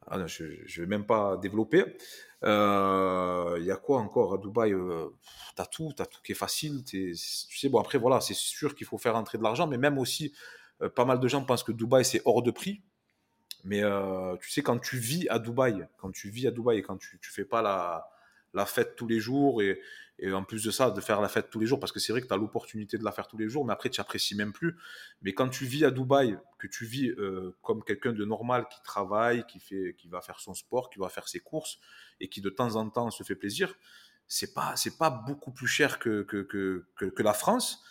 ah 0.07 0.27
je, 0.27 0.45
je 0.67 0.81
vais 0.83 0.87
même 0.87 1.07
pas 1.07 1.37
développer. 1.37 1.97
Euh, 2.45 3.57
il 3.59 3.65
y 3.67 3.73
a 3.73 3.77
quoi 3.77 3.99
encore 4.01 4.35
à 4.35 4.39
Dubaï 4.39 4.73
T'as 5.57 5.67
tout, 5.67 5.93
t'as 5.97 6.07
tout 6.07 6.21
qui 6.23 6.33
est 6.33 6.35
facile. 6.37 6.85
tu 6.85 7.15
sais, 7.17 7.69
bon 7.69 7.81
après 7.81 7.99
voilà, 7.99 8.21
c'est 8.21 8.35
sûr 8.35 8.75
qu'il 8.77 8.87
faut 8.87 8.99
faire 8.99 9.17
entrer 9.17 9.39
de 9.39 9.43
l'argent, 9.43 9.67
mais 9.67 9.79
même 9.79 9.99
aussi, 9.99 10.33
pas 10.95 11.05
mal 11.05 11.21
de 11.21 11.29
gens 11.29 11.45
pensent 11.45 11.65
que 11.65 11.73
Dubaï 11.73 12.05
c'est 12.05 12.23
hors 12.25 12.43
de 12.43 12.51
prix. 12.53 12.83
Mais 13.69 13.85
euh, 13.85 14.35
tu 14.41 14.51
sais, 14.51 14.63
quand 14.63 14.79
tu 14.79 14.97
vis 14.97 15.29
à 15.29 15.39
Dubaï, 15.39 15.87
quand 15.99 16.11
tu 16.11 16.31
vis 16.31 16.47
à 16.47 16.51
Dubaï 16.51 16.79
et 16.79 16.83
quand 16.83 16.97
tu 16.97 17.17
ne 17.17 17.21
fais 17.21 17.45
pas 17.45 17.61
la, 17.61 18.65
fête 18.65 18.97
tous 18.97 19.07
les 19.07 19.21
jours 19.21 19.61
et, 19.61 19.79
en 20.33 20.43
plus 20.43 20.65
de 20.65 20.71
ça, 20.71 20.91
de 20.91 21.01
faire 21.03 21.21
la 21.21 21.29
fête 21.29 21.51
tous 21.51 21.61
les 21.61 21.67
jours, 21.67 21.79
parce 21.79 21.93
que 21.93 22.01
c'est 22.01 22.13
vrai 22.13 22.23
que 22.23 22.27
tu 22.27 22.33
as 22.33 22.39
l'opportunité 22.39 22.97
de 22.97 23.05
la 23.05 23.13
faire 23.13 23.29
tous 23.29 23.37
les 23.37 23.47
jours, 23.47 23.67
mais 23.67 23.75
après, 23.75 23.91
tu 23.91 24.01
apprécies 24.01 24.35
même 24.35 24.55
plus. 24.55 24.75
Mais 25.21 25.35
quand 25.35 25.51
tu 25.51 25.67
vis 25.67 25.85
à 25.85 25.91
Dubaï, 25.91 26.39
que 26.59 26.67
tu 26.67 26.87
vis 26.87 27.11
euh, 27.11 27.55
comme 27.61 27.85
quelqu'un 27.85 28.15
de 28.15 28.25
normal 28.25 28.67
qui 28.73 28.83
travaille, 28.83 29.45
qui, 29.45 29.61
fait, 29.61 29.95
qui 29.99 30.09
va 30.09 30.23
faire 30.23 30.41
son 30.41 30.55
sport, 30.55 30.89
qui 30.89 30.99
va 30.99 31.11
faire 31.11 31.29
ses 31.29 31.41
courses, 31.41 31.79
et 32.21 32.29
qui 32.31 32.41
de 32.41 32.49
temps 32.49 32.77
en 32.77 32.89
temps 32.89 33.11
se 33.11 33.23
fait 33.23 33.37
plaisir, 33.37 33.75
c'est 34.29 34.55
pas, 34.55 34.77
c'est 34.77 34.97
pas 34.97 35.11
beaucoup 35.11 35.53
plus 35.53 35.69
cher 35.69 35.99
que, 35.99 36.23
que, 36.23 37.23
la 37.23 37.35
France. 37.35 37.85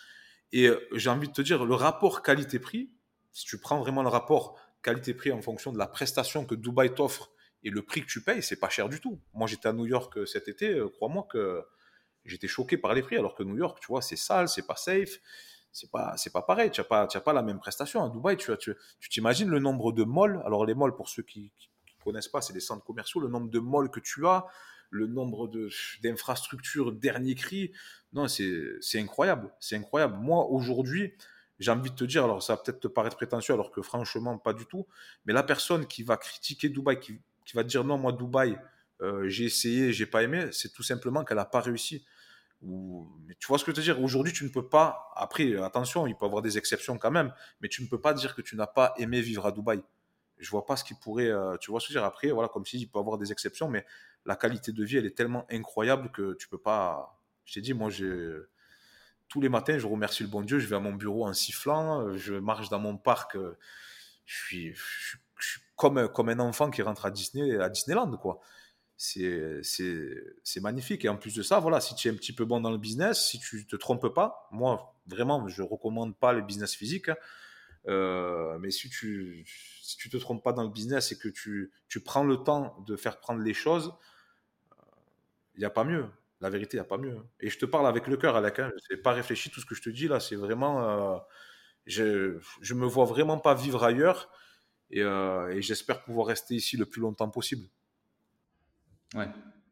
Et 0.50 0.66
euh, 0.66 0.80
j'ai 0.92 1.10
envie 1.10 1.28
de 1.28 1.32
te 1.32 1.42
dire, 1.42 1.64
le 1.64 1.74
rapport 1.76 2.22
qualité-prix, 2.22 2.90
si 3.32 3.46
tu 3.46 3.58
prends 3.58 3.78
vraiment 3.78 4.02
le 4.02 4.08
rapport 4.08 4.58
qualité-prix 4.82 5.32
en 5.32 5.42
fonction 5.42 5.72
de 5.72 5.78
la 5.78 5.86
prestation 5.86 6.44
que 6.44 6.54
Dubaï 6.54 6.94
t'offre 6.94 7.30
et 7.62 7.70
le 7.70 7.82
prix 7.82 8.02
que 8.02 8.06
tu 8.06 8.22
payes, 8.22 8.42
c'est 8.42 8.60
pas 8.60 8.68
cher 8.68 8.88
du 8.88 9.00
tout. 9.00 9.20
Moi, 9.34 9.46
j'étais 9.46 9.68
à 9.68 9.72
New 9.72 9.86
York 9.86 10.16
euh, 10.18 10.26
cet 10.26 10.48
été, 10.48 10.80
crois-moi 10.94 11.26
que 11.30 11.62
j'étais 12.24 12.48
choqué 12.48 12.76
par 12.76 12.94
les 12.94 13.02
prix, 13.02 13.16
alors 13.16 13.34
que 13.34 13.42
New 13.42 13.56
York, 13.56 13.78
tu 13.80 13.88
vois, 13.88 14.02
c'est 14.02 14.16
sale, 14.16 14.48
c'est 14.48 14.66
pas 14.66 14.76
safe, 14.76 15.18
c'est 15.72 15.90
pas, 15.90 16.16
c'est 16.16 16.32
pas 16.32 16.42
pareil, 16.42 16.70
tu 16.70 16.80
n'as 16.80 16.84
pas, 16.84 17.06
pas 17.06 17.32
la 17.32 17.42
même 17.42 17.58
prestation. 17.58 18.04
À 18.04 18.10
Dubaï, 18.10 18.36
tu, 18.36 18.52
tu, 18.58 18.74
tu 19.00 19.08
t'imagines 19.08 19.48
le 19.48 19.58
nombre 19.58 19.92
de 19.92 20.04
malls, 20.04 20.40
alors 20.44 20.64
les 20.66 20.74
malls, 20.74 20.94
pour 20.94 21.08
ceux 21.08 21.22
qui 21.22 21.52
ne 21.98 22.04
connaissent 22.04 22.28
pas, 22.28 22.40
c'est 22.40 22.52
des 22.52 22.60
centres 22.60 22.84
commerciaux, 22.84 23.20
le 23.20 23.28
nombre 23.28 23.50
de 23.50 23.58
malls 23.58 23.90
que 23.90 24.00
tu 24.00 24.26
as, 24.26 24.46
le 24.90 25.06
nombre 25.06 25.50
d'infrastructures 26.02 26.92
dernier 26.92 27.34
cri, 27.34 27.72
non, 28.12 28.26
c'est 28.28 28.78
incroyable, 28.94 29.52
c'est 29.60 29.76
incroyable. 29.76 30.16
Moi, 30.18 30.46
aujourd'hui, 30.46 31.14
j'ai 31.58 31.70
envie 31.70 31.90
de 31.90 31.96
te 31.96 32.04
dire, 32.04 32.24
alors 32.24 32.42
ça 32.42 32.54
va 32.54 32.62
peut-être 32.62 32.80
te 32.80 32.88
paraître 32.88 33.16
prétentieux, 33.16 33.54
alors 33.54 33.70
que 33.70 33.82
franchement, 33.82 34.38
pas 34.38 34.52
du 34.52 34.66
tout, 34.66 34.86
mais 35.24 35.32
la 35.32 35.42
personne 35.42 35.86
qui 35.86 36.02
va 36.02 36.16
critiquer 36.16 36.68
Dubaï, 36.68 37.00
qui, 37.00 37.20
qui 37.44 37.56
va 37.56 37.64
dire 37.64 37.84
non, 37.84 37.98
moi, 37.98 38.12
Dubaï, 38.12 38.58
euh, 39.00 39.28
j'ai 39.28 39.44
essayé, 39.44 39.92
j'ai 39.92 40.06
pas 40.06 40.22
aimé, 40.22 40.48
c'est 40.52 40.72
tout 40.72 40.82
simplement 40.82 41.24
qu'elle 41.24 41.36
n'a 41.36 41.44
pas 41.44 41.60
réussi. 41.60 42.04
Tu 42.60 43.46
vois 43.46 43.58
ce 43.58 43.64
que 43.64 43.70
je 43.70 43.76
veux 43.76 43.82
dire? 43.82 44.02
Aujourd'hui, 44.02 44.32
tu 44.32 44.44
ne 44.44 44.48
peux 44.48 44.68
pas. 44.68 45.12
Après, 45.14 45.56
attention, 45.56 46.06
il 46.08 46.16
peut 46.16 46.26
y 46.26 46.28
avoir 46.28 46.42
des 46.42 46.58
exceptions 46.58 46.98
quand 46.98 47.10
même, 47.10 47.32
mais 47.60 47.68
tu 47.68 47.82
ne 47.82 47.88
peux 47.88 48.00
pas 48.00 48.12
dire 48.14 48.34
que 48.34 48.42
tu 48.42 48.56
n'as 48.56 48.66
pas 48.66 48.94
aimé 48.98 49.20
vivre 49.20 49.46
à 49.46 49.52
Dubaï. 49.52 49.80
Je 50.38 50.50
vois 50.50 50.66
pas 50.66 50.76
ce 50.76 50.84
qui 50.84 50.94
pourrait. 50.94 51.28
Euh, 51.28 51.56
tu 51.58 51.70
vois 51.70 51.80
ce 51.80 51.86
que 51.86 51.92
je 51.92 51.98
veux 51.98 52.02
dire? 52.02 52.08
Après, 52.08 52.30
voilà, 52.30 52.48
comme 52.48 52.66
si 52.66 52.78
il 52.78 52.88
peut 52.88 52.98
y 52.98 53.00
avoir 53.00 53.18
des 53.18 53.30
exceptions, 53.30 53.68
mais 53.68 53.84
la 54.24 54.34
qualité 54.36 54.72
de 54.72 54.84
vie, 54.84 54.96
elle 54.96 55.06
est 55.06 55.16
tellement 55.16 55.46
incroyable 55.50 56.10
que 56.10 56.34
tu 56.34 56.48
peux 56.48 56.58
pas. 56.58 57.20
Je 57.44 57.54
t'ai 57.54 57.60
dit, 57.60 57.74
moi, 57.74 57.90
j'ai. 57.90 58.34
Tous 59.28 59.40
les 59.40 59.48
matins, 59.48 59.78
je 59.78 59.86
remercie 59.86 60.22
le 60.22 60.28
bon 60.28 60.42
Dieu, 60.42 60.58
je 60.58 60.66
vais 60.66 60.76
à 60.76 60.80
mon 60.80 60.94
bureau 60.94 61.26
en 61.26 61.32
sifflant, 61.32 62.16
je 62.16 62.34
marche 62.34 62.68
dans 62.68 62.78
mon 62.78 62.96
parc, 62.96 63.36
je 64.24 64.36
suis, 64.36 64.74
je 64.74 65.16
suis, 65.38 65.60
comme, 65.76 66.08
comme 66.08 66.28
un 66.28 66.38
enfant 66.38 66.70
qui 66.70 66.82
rentre 66.82 67.04
à 67.06 67.10
Disney, 67.10 67.58
à 67.58 67.68
Disneyland, 67.68 68.16
quoi 68.16 68.40
c'est 68.98 70.60
magnifique. 70.60 71.04
Et 71.04 71.08
en 71.08 71.16
plus 71.16 71.34
de 71.34 71.42
ça, 71.42 71.60
voilà, 71.60 71.80
si 71.80 71.94
tu 71.94 72.08
es 72.08 72.10
un 72.10 72.14
petit 72.14 72.32
peu 72.32 72.44
bon 72.44 72.60
dans 72.60 72.70
le 72.70 72.78
business, 72.78 73.28
si 73.28 73.38
tu 73.38 73.66
te 73.66 73.76
trompes 73.76 74.08
pas, 74.08 74.48
moi, 74.50 74.94
vraiment, 75.06 75.46
je 75.48 75.62
recommande 75.62 76.16
pas 76.16 76.32
le 76.32 76.42
business 76.42 76.74
physique. 76.74 77.08
Hein. 77.08 77.16
Euh, 77.86 78.58
mais 78.58 78.70
si 78.70 78.90
tu 78.90 79.46
si 79.82 79.96
tu 79.96 80.10
te 80.10 80.16
trompes 80.16 80.42
pas 80.42 80.52
dans 80.52 80.64
le 80.64 80.68
business 80.68 81.12
et 81.12 81.18
que 81.18 81.28
tu, 81.28 81.72
tu 81.88 82.00
prends 82.00 82.24
le 82.24 82.36
temps 82.36 82.76
de 82.86 82.96
faire 82.96 83.20
prendre 83.20 83.40
les 83.40 83.54
choses, 83.54 83.94
il 85.54 85.60
n'y 85.60 85.64
a 85.64 85.70
pas 85.70 85.84
mieux. 85.84 86.06
La 86.40 86.50
vérité, 86.50 86.76
il 86.76 86.80
n'y 86.80 86.86
a 86.86 86.88
pas 86.88 86.98
mieux. 86.98 87.16
Et 87.40 87.50
je 87.50 87.58
te 87.58 87.66
parle 87.66 87.86
avec 87.86 88.06
le 88.06 88.16
cœur, 88.16 88.36
Alec. 88.36 88.58
Hein. 88.60 88.72
Je 88.88 88.94
n'ai 88.94 89.00
pas 89.00 89.12
réfléchi. 89.12 89.50
Tout 89.50 89.60
ce 89.60 89.66
que 89.66 89.74
je 89.74 89.82
te 89.82 89.90
dis 89.90 90.08
là, 90.08 90.20
c'est 90.20 90.36
vraiment. 90.36 91.16
Euh, 91.16 91.18
je 91.86 92.74
ne 92.74 92.78
me 92.78 92.86
vois 92.86 93.06
vraiment 93.06 93.38
pas 93.38 93.54
vivre 93.54 93.82
ailleurs. 93.84 94.30
Et, 94.90 95.02
euh, 95.02 95.50
et 95.50 95.62
j'espère 95.62 96.04
pouvoir 96.04 96.28
rester 96.28 96.54
ici 96.54 96.76
le 96.76 96.86
plus 96.86 97.00
longtemps 97.00 97.28
possible. 97.28 97.66
Ouais. 99.14 99.28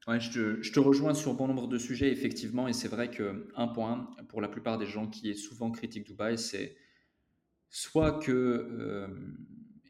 Ouais, 0.06 0.20
je 0.20 0.30
te, 0.30 0.62
je 0.62 0.72
te 0.72 0.78
rejoins 0.78 1.14
sur 1.14 1.34
bon 1.34 1.48
nombre 1.48 1.66
de 1.66 1.78
sujets, 1.78 2.12
effectivement, 2.12 2.68
et 2.68 2.72
c'est 2.72 2.86
vrai 2.86 3.10
qu'un 3.10 3.66
point, 3.68 4.08
pour 4.28 4.40
la 4.40 4.46
plupart 4.46 4.78
des 4.78 4.86
gens 4.86 5.08
qui 5.08 5.30
est 5.30 5.34
souvent 5.34 5.72
critiquent 5.72 6.06
Dubaï, 6.06 6.38
c'est 6.38 6.76
soit 7.70 8.20
que 8.20 8.30
euh, 8.30 9.08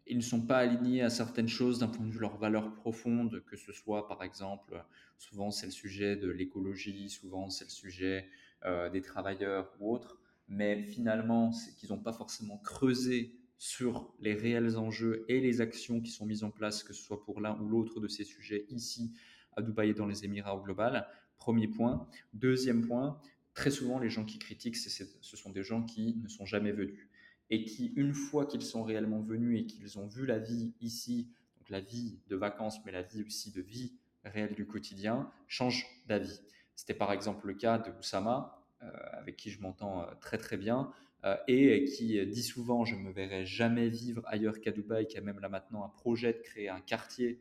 ils 0.07 0.17
ne 0.17 0.23
sont 0.23 0.41
pas 0.41 0.59
alignés 0.59 1.03
à 1.03 1.11
certaines 1.11 1.49
choses 1.49 1.81
d'un 1.81 1.89
point 1.89 2.05
de 2.05 2.11
vue 2.11 2.17
de 2.17 2.21
leurs 2.21 2.37
valeurs 2.37 2.75
profondes, 2.75 3.43
que 3.47 3.57
ce 3.57 3.73
soit 3.73 4.07
par 4.07 4.23
exemple, 4.23 4.83
souvent 5.19 5.51
c'est 5.51 5.67
le 5.67 5.73
sujet 5.73 6.17
de 6.17 6.31
l'écologie, 6.31 7.11
souvent 7.11 7.51
c'est 7.51 7.65
le 7.65 7.71
sujet 7.71 8.29
euh, 8.65 8.89
des 8.89 9.03
travailleurs 9.03 9.73
ou 9.81 9.93
autres, 9.93 10.21
mais 10.49 10.83
finalement 10.83 11.51
c'est 11.53 11.75
qu'ils 11.75 11.91
n'ont 11.91 12.03
pas 12.03 12.13
forcément 12.13 12.59
creusé 12.59 13.35
sur 13.59 14.15
les 14.21 14.35
réels 14.35 14.77
enjeux 14.77 15.25
et 15.29 15.41
les 15.41 15.61
actions 15.61 16.01
qui 16.01 16.11
sont 16.11 16.27
mises 16.27 16.45
en 16.45 16.51
place, 16.51 16.85
que 16.85 16.93
ce 16.93 17.03
soit 17.03 17.25
pour 17.25 17.41
l'un 17.41 17.59
ou 17.61 17.69
l'autre 17.69 18.01
de 18.01 18.09
ces 18.09 18.25
sujets 18.25 18.67
ici 18.69 19.13
à 19.57 19.63
Dubaï 19.63 19.91
et 19.91 19.95
dans 19.95 20.07
les 20.07 20.25
Émirats 20.25 20.55
au 20.55 20.63
global. 20.63 21.09
Premier 21.39 21.67
point. 21.67 22.07
Deuxième 22.35 22.87
point, 22.87 23.19
très 23.55 23.71
souvent 23.71 23.99
les 23.99 24.11
gens 24.11 24.25
qui 24.25 24.39
critiquent, 24.39 24.77
ce 24.77 25.37
sont 25.37 25.51
des 25.51 25.63
gens 25.63 25.83
qui 25.83 26.17
ne 26.23 26.29
sont 26.29 26.45
jamais 26.45 26.73
venus 26.73 27.09
et 27.51 27.65
qui, 27.65 27.93
une 27.97 28.15
fois 28.15 28.47
qu'ils 28.47 28.63
sont 28.63 28.83
réellement 28.83 29.21
venus 29.21 29.61
et 29.61 29.67
qu'ils 29.67 29.99
ont 29.99 30.07
vu 30.07 30.27
la 30.27 30.39
vie 30.39 30.75
ici, 30.81 31.31
donc 31.59 31.71
la 31.71 31.81
vie 31.81 32.19
de 32.29 32.37
vacances, 32.37 32.85
mais 32.85 32.93
la 32.93 33.03
vie 33.03 33.23
aussi 33.23 33.53
de 33.53 33.61
vie 33.63 33.93
réelle 34.25 34.55
du 34.55 34.67
quotidien, 34.67 35.31
changent 35.47 35.87
d'avis. 36.07 36.41
C'était 36.75 36.95
par 36.95 37.13
exemple 37.13 37.47
le 37.47 37.55
cas 37.55 37.79
de 37.79 37.91
Oussama, 37.99 38.63
euh, 38.83 38.91
avec 39.13 39.37
qui 39.37 39.51
je 39.51 39.61
m'entends 39.61 40.03
euh, 40.03 40.07
très 40.21 40.39
très 40.39 40.57
bien, 40.57 40.93
euh, 41.25 41.37
et 41.49 41.85
qui 41.85 42.25
dit 42.27 42.43
souvent 42.43 42.85
je 42.85 42.95
ne 42.95 43.01
me 43.01 43.11
verrai 43.11 43.47
jamais 43.47 43.89
vivre 43.89 44.23
ailleurs 44.27 44.61
qu'à 44.61 44.71
Dubaï, 44.71 45.07
qui 45.07 45.17
a 45.17 45.23
même 45.23 45.41
là 45.41 45.49
maintenant 45.49 45.85
un 45.85 45.89
projet 45.89 46.35
de 46.35 46.39
créer 46.39 46.69
un 46.69 46.81
quartier 46.81 47.41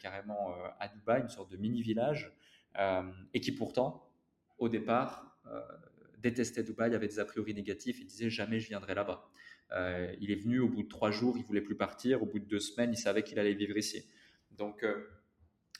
carrément 0.00 0.54
à 0.80 0.88
Dubaï, 0.88 1.20
une 1.20 1.28
sorte 1.28 1.50
de 1.50 1.58
mini-village, 1.58 2.32
et 3.34 3.40
qui 3.40 3.52
pourtant, 3.52 4.08
au 4.56 4.70
départ, 4.70 5.38
détestait 6.30 6.62
Dubaï, 6.62 6.94
avait 6.94 7.08
des 7.08 7.18
a 7.18 7.24
priori 7.24 7.54
négatifs 7.54 8.00
et 8.00 8.04
disait 8.04 8.30
jamais 8.30 8.60
je 8.60 8.68
viendrai 8.68 8.94
là-bas. 8.94 9.28
il 10.20 10.30
est 10.30 10.40
venu 10.42 10.60
au 10.60 10.68
bout 10.68 10.82
de 10.82 10.88
trois 10.88 11.10
jours, 11.10 11.36
il 11.38 11.44
voulait 11.44 11.60
plus 11.60 11.76
partir. 11.76 12.22
Au 12.22 12.26
bout 12.26 12.38
de 12.38 12.44
deux 12.44 12.60
semaines, 12.60 12.92
il 12.92 12.98
savait 12.98 13.22
qu'il 13.22 13.38
allait 13.38 13.54
vivre 13.54 13.76
ici. 13.76 14.04
Donc, 14.52 14.84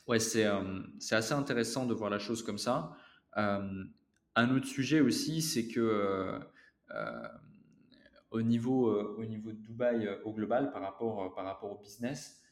ouais, 0.07 0.19
c'est 0.19 0.45
assez 0.45 1.33
intéressant 1.33 1.87
de 1.87 1.95
voir 1.95 2.11
la 2.11 2.19
chose 2.19 2.43
comme 2.43 2.59
ça. 2.59 2.97
un 3.35 4.57
autre 4.57 4.67
sujet 4.67 5.01
aussi, 5.01 5.43
c'est 5.43 5.69
que 5.69 6.39
au, 8.31 8.43
niveau, 8.43 8.91
au 8.91 9.25
niveau 9.25 9.53
de 9.53 9.59
Dubaï 9.59 10.09
au 10.25 10.33
global, 10.33 10.73
par 10.73 10.83
rapport, 10.83 11.35
par 11.35 11.45
rapport 11.45 11.73
au 11.73 11.79
business, 11.79 12.43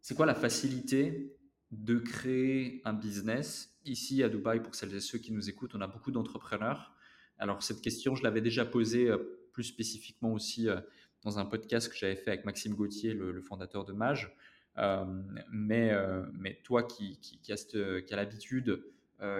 c'est 0.00 0.14
quoi 0.14 0.26
la 0.26 0.34
facilité 0.34 1.36
de 1.72 1.98
créer 1.98 2.80
un 2.84 2.92
business 2.92 3.76
ici 3.84 4.22
à 4.22 4.28
Dubaï 4.28 4.62
pour 4.62 4.74
celles 4.74 4.94
et 4.94 5.00
ceux 5.00 5.18
qui 5.18 5.32
nous 5.32 5.50
écoutent? 5.50 5.74
On 5.74 5.80
a 5.80 5.88
beaucoup 5.88 6.12
d'entrepreneurs. 6.12 6.95
Alors 7.38 7.62
cette 7.62 7.80
question, 7.80 8.14
je 8.14 8.22
l'avais 8.22 8.40
déjà 8.40 8.64
posée 8.64 9.08
euh, 9.08 9.18
plus 9.52 9.64
spécifiquement 9.64 10.32
aussi 10.32 10.68
euh, 10.68 10.80
dans 11.22 11.38
un 11.38 11.44
podcast 11.44 11.88
que 11.88 11.96
j'avais 11.96 12.16
fait 12.16 12.30
avec 12.30 12.44
Maxime 12.44 12.74
Gauthier, 12.74 13.14
le, 13.14 13.40
fondateur 13.40 13.84
de 13.84 13.92
Mage. 13.92 14.34
Euh, 14.78 15.04
mais, 15.50 16.60
toi 16.62 16.82
qui, 16.82 17.18
as, 17.50 17.74
l'habitude 18.10 18.84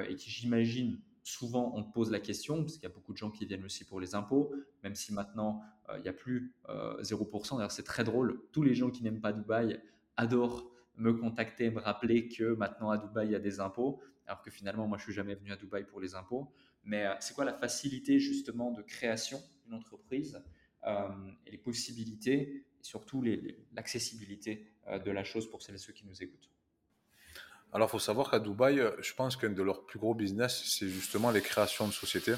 et 0.08 0.16
qui 0.16 0.30
j'imagine 0.30 0.98
souvent 1.22 1.72
on 1.74 1.82
te 1.82 1.92
pose 1.92 2.10
la 2.10 2.20
question, 2.20 2.62
parce 2.62 2.74
qu'il 2.74 2.84
y 2.84 2.86
a 2.86 2.94
beaucoup 2.94 3.12
de 3.12 3.18
gens 3.18 3.30
qui 3.30 3.44
viennent 3.46 3.64
aussi 3.64 3.84
pour 3.84 4.00
les 4.00 4.14
impôts, 4.14 4.52
même 4.82 4.94
si 4.94 5.12
maintenant 5.12 5.60
il 5.96 6.02
n'y 6.02 6.08
a 6.08 6.12
plus 6.12 6.54
0%. 6.68 7.56
D'ailleurs 7.56 7.70
c'est 7.70 7.82
très 7.82 8.04
drôle, 8.04 8.40
tous 8.52 8.62
les 8.62 8.74
gens 8.74 8.90
qui 8.90 9.02
n'aiment 9.02 9.20
pas 9.20 9.32
Dubaï 9.32 9.78
adore 10.16 10.70
me 10.96 11.12
contacter, 11.12 11.70
me 11.70 11.80
rappeler 11.80 12.28
que 12.28 12.54
maintenant 12.54 12.90
à 12.90 12.98
Dubaï, 12.98 13.28
il 13.28 13.32
y 13.32 13.36
a 13.36 13.40
des 13.40 13.60
impôts, 13.60 14.00
alors 14.26 14.42
que 14.42 14.50
finalement, 14.50 14.86
moi, 14.86 14.98
je 14.98 15.04
suis 15.04 15.12
jamais 15.12 15.34
venu 15.34 15.52
à 15.52 15.56
Dubaï 15.56 15.84
pour 15.84 16.00
les 16.00 16.14
impôts. 16.14 16.50
Mais 16.86 17.04
euh, 17.04 17.14
c'est 17.20 17.34
quoi 17.34 17.44
la 17.44 17.52
facilité 17.52 18.18
justement 18.18 18.70
de 18.70 18.80
création 18.80 19.42
d'une 19.64 19.74
entreprise 19.74 20.42
euh, 20.86 21.08
et 21.44 21.50
les 21.50 21.58
possibilités, 21.58 22.64
et 22.80 22.82
surtout 22.82 23.22
l'accessibilité 23.74 24.72
euh, 24.86 24.98
de 25.00 25.10
la 25.10 25.24
chose 25.24 25.50
pour 25.50 25.62
celles 25.62 25.74
et 25.74 25.78
ceux 25.78 25.92
qui 25.92 26.06
nous 26.06 26.22
écoutent? 26.22 26.48
Alors, 27.72 27.88
il 27.88 27.90
faut 27.90 27.98
savoir 27.98 28.30
qu'à 28.30 28.38
Dubaï, 28.38 28.80
je 29.00 29.12
pense 29.14 29.36
qu'un 29.36 29.50
de 29.50 29.62
leurs 29.62 29.84
plus 29.84 29.98
gros 29.98 30.14
business, 30.14 30.62
c'est 30.64 30.88
justement 30.88 31.32
les 31.32 31.42
créations 31.42 31.88
de 31.88 31.92
sociétés. 31.92 32.36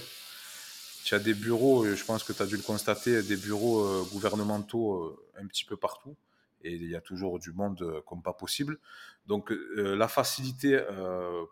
Tu 1.05 1.14
as 1.14 1.18
des 1.18 1.34
bureaux, 1.34 1.84
je 1.86 2.05
pense 2.05 2.24
que 2.24 2.32
tu 2.32 2.42
as 2.42 2.46
dû 2.46 2.57
le 2.57 2.62
constater, 2.62 3.22
des 3.22 3.36
bureaux 3.36 4.05
gouvernementaux 4.07 5.22
un 5.36 5.46
petit 5.46 5.64
peu 5.64 5.76
partout 5.76 6.16
et 6.62 6.74
il 6.74 6.88
y 6.88 6.96
a 6.96 7.01
toujours 7.01 7.38
du 7.38 7.53
monde 7.53 8.03
comme 8.05 8.20
pas 8.20 8.32
possible. 8.32 8.78
Donc 9.26 9.53
la 9.76 10.09
facilité 10.09 10.82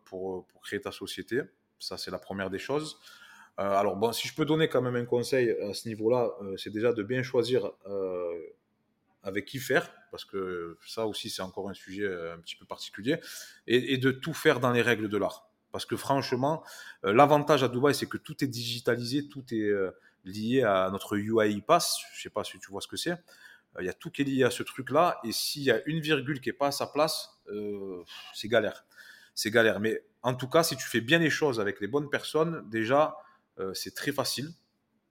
pour, 0.04 0.46
créer 0.62 0.80
ta 0.80 0.90
société, 0.90 1.42
ça 1.78 1.98
c'est 1.98 2.10
la 2.10 2.18
première 2.18 2.50
des 2.50 2.58
choses. 2.58 2.98
alors 3.56 3.96
bon, 3.96 4.12
si 4.12 4.28
je 4.28 4.34
peux 4.34 4.44
donner 4.44 4.68
quand 4.68 4.82
même 4.82 4.96
un 4.96 5.04
conseil 5.04 5.50
à 5.62 5.74
ce 5.74 5.88
niveau-là, 5.88 6.30
c'est 6.56 6.70
déjà 6.70 6.92
de 6.92 7.02
bien 7.02 7.22
choisir 7.22 7.70
avec 9.22 9.44
qui 9.44 9.58
faire, 9.58 9.92
parce 10.10 10.24
que 10.24 10.78
ça 10.86 11.06
aussi 11.06 11.30
c'est 11.30 11.42
encore 11.42 11.68
un 11.68 11.74
sujet 11.74 12.06
un 12.06 12.38
petit 12.38 12.56
peu 12.56 12.66
particulier, 12.66 13.18
et, 13.66 13.94
et 13.94 13.98
de 13.98 14.10
tout 14.10 14.34
faire 14.34 14.60
dans 14.60 14.72
les 14.72 14.82
règles 14.82 15.08
de 15.08 15.16
l'art. 15.16 15.48
Parce 15.72 15.84
que 15.86 15.96
franchement, 15.96 16.64
l'avantage 17.02 17.62
à 17.62 17.68
Dubaï, 17.68 17.94
c'est 17.94 18.08
que 18.08 18.18
tout 18.18 18.42
est 18.44 18.46
digitalisé, 18.46 19.28
tout 19.28 19.44
est 19.52 19.70
lié 20.26 20.62
à 20.62 20.90
notre 20.90 21.16
UI 21.16 21.60
Pass. 21.62 21.98
Je 22.12 22.18
ne 22.18 22.22
sais 22.22 22.30
pas 22.30 22.44
si 22.44 22.58
tu 22.58 22.70
vois 22.70 22.80
ce 22.80 22.88
que 22.88 22.96
c'est. 22.96 23.12
Euh, 23.12 23.80
il 23.80 23.86
y 23.86 23.88
a 23.88 23.92
tout 23.92 24.10
qui 24.10 24.22
est 24.22 24.24
lié 24.24 24.44
à 24.44 24.50
ce 24.50 24.62
truc-là. 24.62 25.18
Et 25.24 25.32
s'il 25.32 25.62
y 25.62 25.70
a 25.70 25.80
une 25.86 26.00
virgule 26.00 26.40
qui 26.40 26.48
n'est 26.48 26.54
pas 26.54 26.68
à 26.68 26.72
sa 26.72 26.86
place, 26.86 27.30
euh, 27.48 28.02
c'est 28.34 28.48
galère. 28.48 28.84
C'est 29.36 29.52
galère. 29.52 29.78
Mais 29.78 30.02
en 30.22 30.34
tout 30.34 30.48
cas, 30.48 30.64
si 30.64 30.76
tu 30.76 30.84
fais 30.88 31.00
bien 31.00 31.20
les 31.20 31.30
choses 31.30 31.60
avec 31.60 31.80
les 31.80 31.86
bonnes 31.86 32.10
personnes, 32.10 32.68
déjà, 32.68 33.16
euh, 33.60 33.72
c'est 33.74 33.94
très 33.94 34.10
facile. 34.10 34.50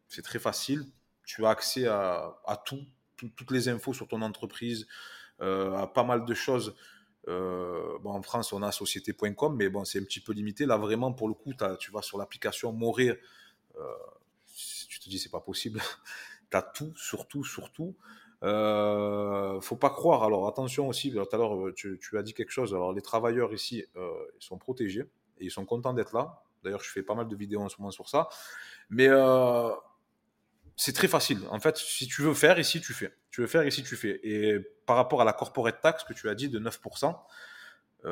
C'est 0.09 0.23
très 0.23 0.39
facile. 0.39 0.85
Tu 1.23 1.45
as 1.45 1.49
accès 1.49 1.87
à, 1.87 2.63
tout, 2.65 2.85
toutes 3.15 3.51
les 3.51 3.69
infos 3.69 3.93
sur 3.93 4.07
ton 4.07 4.21
entreprise, 4.21 4.85
à 5.39 5.87
pas 5.87 6.03
mal 6.03 6.25
de 6.25 6.33
choses. 6.35 6.75
bon, 7.25 8.11
en 8.11 8.21
France, 8.21 8.53
on 8.53 8.61
a 8.61 8.71
société.com, 8.71 9.55
mais 9.55 9.69
bon, 9.69 9.85
c'est 9.85 9.99
un 9.99 10.03
petit 10.03 10.19
peu 10.19 10.33
limité. 10.33 10.67
Là, 10.67 10.77
vraiment, 10.77 11.13
pour 11.13 11.27
le 11.27 11.33
coup, 11.33 11.53
tu 11.79 11.91
vas 11.91 12.03
sur 12.03 12.19
l'application 12.19 12.73
Mourir. 12.73 13.15
tu 14.87 14.99
te 14.99 15.09
dis, 15.09 15.17
c'est 15.17 15.31
pas 15.31 15.39
possible. 15.39 15.81
tu 16.51 16.57
as 16.57 16.61
tout, 16.61 16.93
surtout, 16.95 17.43
surtout. 17.43 17.95
Euh, 18.43 19.59
faut 19.61 19.75
pas 19.75 19.89
croire. 19.89 20.23
Alors 20.23 20.47
attention 20.47 20.87
aussi, 20.87 21.11
tout 21.11 21.19
à 21.19 21.37
l'heure 21.37 21.73
tu, 21.75 21.99
as 22.17 22.23
dit 22.23 22.33
quelque 22.33 22.51
chose. 22.51 22.73
Alors 22.73 22.93
les 22.93 23.01
travailleurs 23.01 23.53
ici, 23.53 23.85
euh, 23.95 24.11
sont 24.39 24.57
protégés 24.57 25.05
et 25.39 25.45
ils 25.45 25.51
sont 25.51 25.65
contents 25.65 25.93
d'être 25.93 26.13
là. 26.13 26.43
D'ailleurs, 26.63 26.81
je 26.81 26.89
fais 26.89 27.03
pas 27.03 27.15
mal 27.15 27.27
de 27.27 27.35
vidéos 27.35 27.61
en 27.61 27.69
ce 27.69 27.77
moment 27.79 27.91
sur 27.91 28.09
ça. 28.09 28.27
Mais 28.89 29.07
euh, 29.07 29.69
c'est 30.75 30.93
très 30.93 31.07
facile. 31.07 31.39
En 31.51 31.59
fait, 31.59 31.77
si 31.77 32.07
tu 32.07 32.21
veux 32.21 32.33
faire 32.33 32.59
ici, 32.59 32.81
tu 32.81 32.93
fais. 32.93 33.13
Tu 33.31 33.41
veux 33.41 33.47
faire 33.47 33.65
ici, 33.65 33.83
tu 33.83 33.95
fais. 33.95 34.19
Et 34.23 34.59
par 34.85 34.95
rapport 34.95 35.21
à 35.21 35.25
la 35.25 35.33
corporate 35.33 35.81
tax 35.81 36.03
que 36.03 36.13
tu 36.13 36.29
as 36.29 36.35
dit 36.35 36.49
de 36.49 36.59
9%, 36.59 37.15
il 38.05 38.11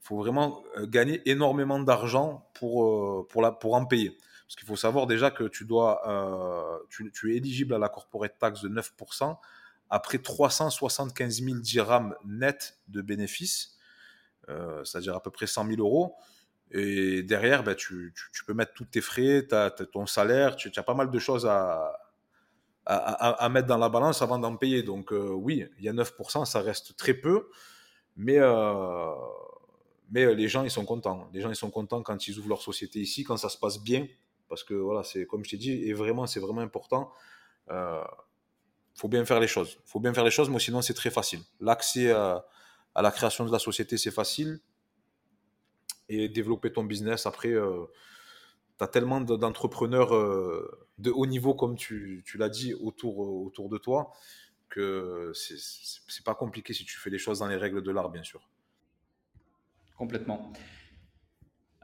faut 0.00 0.16
vraiment 0.16 0.62
gagner 0.80 1.22
énormément 1.30 1.78
d'argent 1.78 2.48
pour, 2.54 3.26
pour, 3.28 3.42
la, 3.42 3.52
pour 3.52 3.74
en 3.74 3.86
payer. 3.86 4.18
Parce 4.46 4.56
qu'il 4.56 4.66
faut 4.66 4.76
savoir 4.76 5.06
déjà 5.06 5.30
que 5.30 5.44
tu, 5.44 5.64
dois, 5.64 6.02
euh, 6.08 6.78
tu, 6.90 7.32
es 7.32 7.36
éligible 7.36 7.74
à 7.74 7.78
la 7.78 7.88
corporate 7.88 8.38
tax 8.38 8.60
de 8.60 8.68
9% 8.68 9.38
après 9.88 10.18
375 10.18 11.42
000 11.42 11.58
dirhams 11.58 12.14
net 12.24 12.78
de 12.88 13.02
bénéfices, 13.02 13.76
euh, 14.48 14.82
c'est-à-dire 14.84 15.14
à 15.14 15.22
peu 15.22 15.30
près 15.30 15.46
100 15.46 15.66
000 15.66 15.80
euros. 15.80 16.16
Et 16.70 17.22
derrière, 17.22 17.62
ben, 17.62 17.74
tu, 17.74 18.14
peux 18.46 18.54
mettre 18.54 18.72
tous 18.72 18.86
tes 18.86 19.02
frais, 19.02 19.46
as, 19.52 19.70
ton 19.70 20.06
salaire, 20.06 20.56
tu, 20.56 20.70
as 20.74 20.82
pas 20.82 20.94
mal 20.94 21.10
de 21.10 21.18
choses 21.18 21.46
à, 21.46 21.92
à, 22.86 23.48
mettre 23.50 23.68
dans 23.68 23.76
la 23.76 23.90
balance 23.90 24.22
avant 24.22 24.38
d'en 24.38 24.56
payer. 24.56 24.82
Donc 24.82 25.12
euh, 25.12 25.28
oui, 25.28 25.66
il 25.78 25.84
y 25.84 25.88
a 25.88 25.92
9%, 25.92 26.46
ça 26.46 26.60
reste 26.62 26.96
très 26.96 27.14
peu, 27.14 27.50
mais, 28.16 28.38
mais 30.10 30.34
les 30.34 30.48
gens, 30.48 30.64
ils 30.64 30.70
sont 30.70 30.86
contents. 30.86 31.28
Les 31.34 31.42
gens, 31.42 31.50
ils 31.50 31.56
sont 31.56 31.70
contents 31.70 32.02
quand 32.02 32.26
ils 32.26 32.38
ouvrent 32.38 32.48
leur 32.48 32.62
société 32.62 32.98
ici, 32.98 33.24
quand 33.24 33.36
ça 33.36 33.50
se 33.50 33.58
passe 33.58 33.78
bien 33.78 34.06
parce 34.52 34.64
que 34.64 34.74
voilà, 34.74 35.02
c'est 35.02 35.24
comme 35.24 35.42
je 35.46 35.52
t'ai 35.52 35.56
dit, 35.56 35.72
et 35.72 35.94
vraiment, 35.94 36.26
c'est 36.26 36.38
vraiment 36.38 36.60
important. 36.60 37.10
Il 37.68 37.72
euh, 37.72 38.04
faut 38.94 39.08
bien 39.08 39.24
faire 39.24 39.40
les 39.40 39.46
choses. 39.46 39.78
Faut 39.86 39.98
bien 39.98 40.12
faire 40.12 40.24
les 40.24 40.30
choses, 40.30 40.50
mais 40.50 40.58
sinon, 40.58 40.82
c'est 40.82 40.92
très 40.92 41.10
facile. 41.10 41.40
L'accès 41.58 42.10
à, 42.10 42.44
la 42.94 43.10
création 43.10 43.46
de 43.46 43.50
la 43.50 43.58
société, 43.58 43.96
c'est 43.96 44.10
facile. 44.10 44.60
Et 46.10 46.28
développer 46.28 46.70
ton 46.70 46.84
business, 46.84 47.24
après, 47.24 47.48
euh, 47.48 47.86
tu 48.76 48.84
as 48.84 48.88
tellement 48.88 49.22
d'entrepreneurs 49.22 50.14
euh, 50.14 50.86
de 50.98 51.10
haut 51.10 51.24
niveau, 51.24 51.54
comme 51.54 51.74
tu, 51.74 52.22
tu 52.26 52.36
l'as 52.36 52.50
dit, 52.50 52.74
autour, 52.74 53.20
autour 53.20 53.70
de 53.70 53.78
toi, 53.78 54.12
que 54.68 55.32
c'est 55.34 56.24
pas 56.26 56.34
compliqué 56.34 56.74
si 56.74 56.84
tu 56.84 56.98
fais 56.98 57.08
les 57.08 57.16
choses 57.16 57.38
dans 57.38 57.48
les 57.48 57.56
règles 57.56 57.82
de 57.82 57.90
l'art, 57.90 58.10
bien 58.10 58.22
sûr. 58.22 58.46
Complètement. 59.96 60.52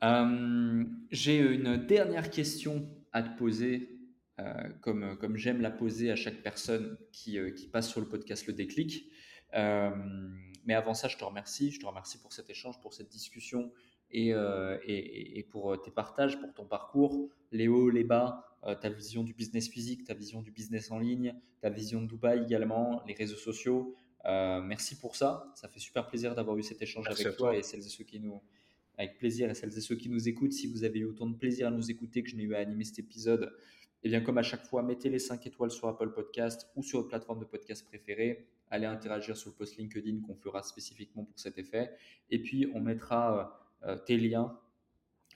Euh, 0.02 0.84
j'ai 1.10 1.38
une 1.38 1.76
dernière 1.76 2.30
question 2.30 2.88
à 3.12 3.22
te 3.22 3.36
poser, 3.36 3.98
euh, 4.38 4.52
comme, 4.80 5.16
comme 5.18 5.36
j'aime 5.36 5.60
la 5.60 5.70
poser 5.70 6.10
à 6.10 6.16
chaque 6.16 6.42
personne 6.42 6.98
qui, 7.12 7.38
euh, 7.38 7.50
qui, 7.50 7.66
passe 7.68 7.88
sur 7.88 8.00
le 8.00 8.08
podcast 8.08 8.46
Le 8.46 8.52
Déclic. 8.52 9.10
mais 9.52 10.74
avant 10.74 10.94
ça, 10.94 11.08
je 11.08 11.16
te 11.16 11.24
remercie. 11.24 11.70
Je 11.70 11.80
te 11.80 11.86
remercie 11.86 12.18
pour 12.18 12.32
cet 12.32 12.48
échange, 12.50 12.80
pour 12.80 12.94
cette 12.94 13.08
discussion 13.08 13.72
et, 14.10 14.28
et, 14.28 15.38
et 15.38 15.42
pour 15.42 15.80
tes 15.82 15.90
partages, 15.90 16.38
pour 16.40 16.52
ton 16.54 16.66
parcours, 16.66 17.28
les 17.52 17.68
hauts, 17.68 17.90
les 17.90 18.04
bas, 18.04 18.44
ta 18.80 18.88
vision 18.88 19.22
du 19.22 19.32
business 19.34 19.68
physique, 19.68 20.04
ta 20.04 20.14
vision 20.14 20.42
du 20.42 20.50
business 20.50 20.90
en 20.90 20.98
ligne, 20.98 21.34
ta 21.60 21.70
vision 21.70 22.02
de 22.02 22.06
Dubaï 22.06 22.42
également, 22.42 23.02
les 23.06 23.14
réseaux 23.14 23.36
sociaux. 23.36 23.94
merci 24.24 24.98
pour 24.98 25.16
ça. 25.16 25.50
Ça 25.54 25.68
fait 25.68 25.80
super 25.80 26.06
plaisir 26.06 26.34
d'avoir 26.34 26.56
eu 26.58 26.62
cet 26.62 26.82
échange 26.82 27.06
avec 27.08 27.36
toi, 27.36 27.56
et 27.56 27.62
celles 27.62 27.80
et 27.80 27.90
ceux 27.90 28.04
qui 28.04 28.20
nous, 28.20 28.40
avec 28.98 29.16
plaisir 29.16 29.48
à 29.48 29.54
celles 29.54 29.76
et 29.76 29.80
ceux 29.80 29.96
qui 29.96 30.10
nous 30.10 30.28
écoutent. 30.28 30.52
Si 30.52 30.66
vous 30.66 30.84
avez 30.84 30.98
eu 30.98 31.04
autant 31.04 31.26
de 31.26 31.36
plaisir 31.36 31.68
à 31.68 31.70
nous 31.70 31.90
écouter 31.90 32.22
que 32.22 32.28
je 32.28 32.36
n'ai 32.36 32.42
eu 32.42 32.54
à 32.54 32.58
animer 32.58 32.84
cet 32.84 32.98
épisode, 32.98 33.52
eh 34.02 34.08
bien, 34.08 34.20
comme 34.20 34.38
à 34.38 34.42
chaque 34.42 34.64
fois, 34.64 34.82
mettez 34.82 35.08
les 35.08 35.18
5 35.18 35.46
étoiles 35.46 35.70
sur 35.70 35.88
Apple 35.88 36.12
Podcast 36.12 36.68
ou 36.76 36.82
sur 36.82 36.98
votre 36.98 37.08
plateforme 37.08 37.40
de 37.40 37.44
podcast 37.44 37.84
préférée. 37.86 38.46
Allez 38.70 38.86
interagir 38.86 39.36
sur 39.36 39.50
le 39.50 39.56
post 39.56 39.76
LinkedIn 39.76 40.20
qu'on 40.20 40.34
fera 40.34 40.62
spécifiquement 40.62 41.24
pour 41.24 41.38
cet 41.38 41.58
effet. 41.58 41.92
Et 42.30 42.42
puis, 42.42 42.68
on 42.74 42.80
mettra 42.80 43.58
euh, 43.84 43.96
tes 43.96 44.16
liens 44.16 44.58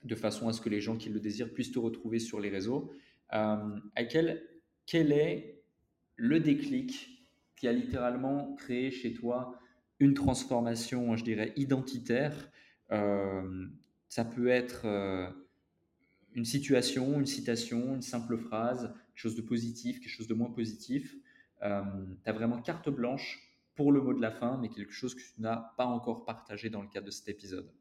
de 0.05 0.15
façon 0.15 0.49
à 0.49 0.53
ce 0.53 0.61
que 0.61 0.69
les 0.69 0.81
gens 0.81 0.97
qui 0.97 1.09
le 1.09 1.21
désirent 1.21 1.53
puissent 1.53 1.73
te 1.73 1.79
retrouver 1.79 2.19
sur 2.19 2.41
les 2.41 2.51
réseaux. 2.51 2.93
Euh, 3.33 3.57
quel, 4.11 5.13
est 5.13 5.63
le 6.17 6.41
déclic 6.41 7.29
qui 7.57 7.69
a 7.69 7.73
littéralement 7.73 8.55
créé 8.57 8.91
chez 8.91 9.15
toi 9.15 9.59
une 10.01 10.15
transformation, 10.15 11.17
je 11.17 11.23
dirais, 11.23 11.53
identitaire 11.57 12.35
euh, 12.35 12.62
ça 14.12 14.26
peut 14.26 14.49
être 14.49 14.82
euh, 14.84 15.26
une 16.34 16.45
situation, 16.45 17.18
une 17.18 17.24
citation, 17.24 17.95
une 17.95 18.03
simple 18.03 18.36
phrase, 18.36 18.93
quelque 19.14 19.18
chose 19.22 19.36
de 19.36 19.40
positif, 19.40 20.01
quelque 20.01 20.12
chose 20.12 20.28
de 20.28 20.34
moins 20.34 20.51
positif. 20.51 21.16
Euh, 21.62 21.82
tu 22.22 22.28
as 22.28 22.32
vraiment 22.34 22.61
carte 22.61 22.90
blanche 22.90 23.40
pour 23.74 23.90
le 23.90 24.03
mot 24.03 24.12
de 24.12 24.20
la 24.20 24.30
fin, 24.30 24.59
mais 24.59 24.68
quelque 24.68 24.93
chose 24.93 25.14
que 25.14 25.20
tu 25.20 25.40
n'as 25.40 25.57
pas 25.78 25.86
encore 25.86 26.26
partagé 26.26 26.68
dans 26.68 26.82
le 26.82 26.88
cadre 26.88 27.07
de 27.07 27.11
cet 27.11 27.26
épisode. 27.30 27.72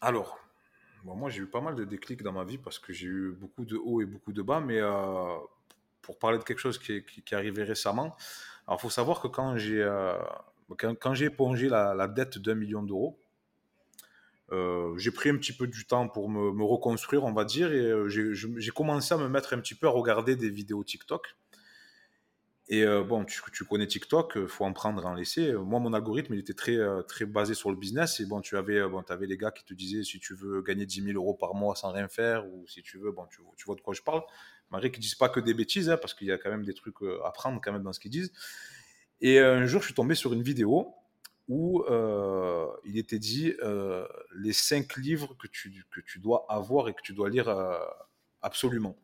Alors, 0.00 0.38
moi 1.02 1.30
j'ai 1.30 1.42
eu 1.42 1.46
pas 1.46 1.60
mal 1.60 1.74
de 1.74 1.84
déclics 1.84 2.22
dans 2.22 2.32
ma 2.32 2.44
vie 2.44 2.58
parce 2.58 2.78
que 2.78 2.92
j'ai 2.92 3.08
eu 3.08 3.32
beaucoup 3.32 3.64
de 3.64 3.76
hauts 3.76 4.00
et 4.00 4.06
beaucoup 4.06 4.32
de 4.32 4.42
bas, 4.42 4.60
mais 4.60 4.80
pour 6.00 6.16
parler 6.20 6.38
de 6.38 6.44
quelque 6.44 6.60
chose 6.60 6.78
qui 6.78 6.92
est, 6.92 7.04
qui, 7.24 7.34
arrivé 7.34 7.64
récemment, 7.64 8.14
alors 8.68 8.80
faut 8.80 8.90
savoir 8.90 9.20
que 9.20 9.26
quand 9.26 9.56
j'ai 9.56 9.84
quand, 10.76 11.14
épongé 11.14 11.68
la, 11.68 11.92
la 11.92 12.06
dette 12.06 12.38
d'un 12.38 12.54
million 12.54 12.84
d'euros, 12.84 13.18
euh, 14.52 14.96
j'ai 14.96 15.10
pris 15.10 15.28
un 15.28 15.36
petit 15.36 15.52
peu 15.52 15.66
du 15.66 15.86
temps 15.86 16.08
pour 16.08 16.28
me, 16.28 16.64
reconstruire, 16.64 17.24
on 17.24 17.32
va 17.32 17.44
dire, 17.44 17.72
et 17.72 17.80
euh, 17.80 18.08
j'ai 18.08 18.70
commencé 18.70 19.12
à 19.14 19.16
me 19.16 19.28
mettre 19.28 19.54
un 19.54 19.58
petit 19.58 19.74
peu 19.74 19.86
à 19.86 19.90
regarder 19.90 20.36
des 20.36 20.50
vidéos 20.50 20.84
TikTok. 20.84 21.36
Et 22.68 22.82
euh, 22.82 23.04
bon, 23.04 23.24
tu, 23.24 23.64
connais 23.64 23.86
TikTok, 23.86 24.46
faut 24.46 24.64
en 24.64 24.72
prendre, 24.72 25.04
en 25.06 25.14
laisser. 25.14 25.52
Moi, 25.52 25.78
mon 25.78 25.92
algorithme, 25.92 26.34
il 26.34 26.40
était 26.40 26.54
très, 26.54 26.76
très 27.06 27.24
basé 27.24 27.54
sur 27.54 27.70
le 27.70 27.76
business. 27.76 28.18
Et 28.18 28.26
bon, 28.26 28.40
tu 28.40 28.56
avais, 28.56 28.86
bon, 28.88 29.02
avais 29.08 29.26
les 29.26 29.36
gars 29.36 29.52
qui 29.52 29.64
te 29.64 29.72
disaient 29.72 30.02
si 30.02 30.18
tu 30.18 30.34
veux 30.34 30.62
gagner 30.62 30.84
10 30.84 31.02
000 31.02 31.16
euros 31.16 31.34
par 31.34 31.54
mois 31.54 31.76
sans 31.76 31.92
rien 31.92 32.08
faire, 32.08 32.46
ou 32.46 32.66
si 32.66 32.82
tu 32.82 32.98
veux, 32.98 33.12
bon, 33.12 33.26
tu, 33.30 33.40
vois 33.66 33.76
de 33.76 33.80
quoi 33.80 33.94
je 33.94 34.02
parle. 34.02 34.22
Malgré 34.70 34.90
qu'ils 34.90 35.00
disent 35.02 35.14
pas 35.14 35.28
que 35.28 35.38
des 35.38 35.54
bêtises, 35.54 35.90
hein, 35.90 35.96
parce 35.96 36.12
qu'il 36.12 36.26
y 36.26 36.32
a 36.32 36.38
quand 36.38 36.50
même 36.50 36.64
des 36.64 36.74
trucs 36.74 36.96
à 37.24 37.30
prendre 37.30 37.60
quand 37.62 37.72
même 37.72 37.84
dans 37.84 37.92
ce 37.92 38.00
qu'ils 38.00 38.10
disent. 38.10 38.32
Et 39.20 39.38
un 39.38 39.64
jour, 39.66 39.80
je 39.80 39.86
suis 39.86 39.94
tombé 39.94 40.16
sur 40.16 40.32
une 40.32 40.42
vidéo 40.42 40.92
où 41.48 41.82
euh, 41.84 42.66
il 42.84 42.98
était 42.98 43.18
dit 43.18 43.54
euh, 43.62 44.06
les 44.34 44.52
cinq 44.52 44.96
livres 44.96 45.34
que 45.38 45.46
tu, 45.46 45.84
que 45.90 46.00
tu 46.00 46.18
dois 46.18 46.44
avoir 46.48 46.88
et 46.88 46.94
que 46.94 47.02
tu 47.02 47.12
dois 47.12 47.30
lire 47.30 47.48
euh, 47.48 47.78
absolument. 48.42 48.96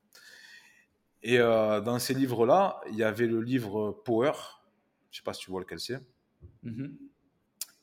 Et 1.24 1.38
dans 1.38 2.00
ces 2.00 2.14
livres-là, 2.14 2.80
il 2.90 2.96
y 2.96 3.04
avait 3.04 3.28
le 3.28 3.40
livre 3.40 3.92
Power, 4.04 4.32
je 5.12 5.14
ne 5.14 5.16
sais 5.18 5.22
pas 5.22 5.32
si 5.32 5.42
tu 5.42 5.52
vois 5.52 5.60
lequel 5.60 5.78
c'est, 5.78 6.00
mm-hmm. 6.64 6.96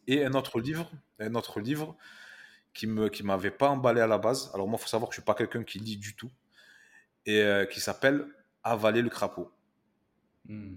et 0.07 0.25
un 0.25 0.33
autre 0.33 0.59
livre, 0.59 0.91
un 1.19 1.33
autre 1.35 1.61
livre 1.61 1.95
qui 2.73 2.85
ne 2.85 3.07
qui 3.07 3.23
m'avait 3.23 3.49
pas 3.49 3.69
emballé 3.69 4.01
à 4.01 4.07
la 4.07 4.17
base. 4.17 4.51
Alors 4.53 4.67
moi, 4.67 4.77
il 4.77 4.83
faut 4.83 4.89
savoir 4.89 5.07
que 5.07 5.15
je 5.15 5.21
ne 5.21 5.23
suis 5.23 5.25
pas 5.25 5.35
quelqu'un 5.35 5.63
qui 5.63 5.79
lit 5.79 5.95
du 5.95 6.17
tout, 6.17 6.29
et 7.25 7.41
qui 7.71 7.79
s'appelle 7.79 8.27
Avaler 8.61 9.01
le 9.01 9.09
crapaud. 9.09 9.49
Mm. 10.43 10.75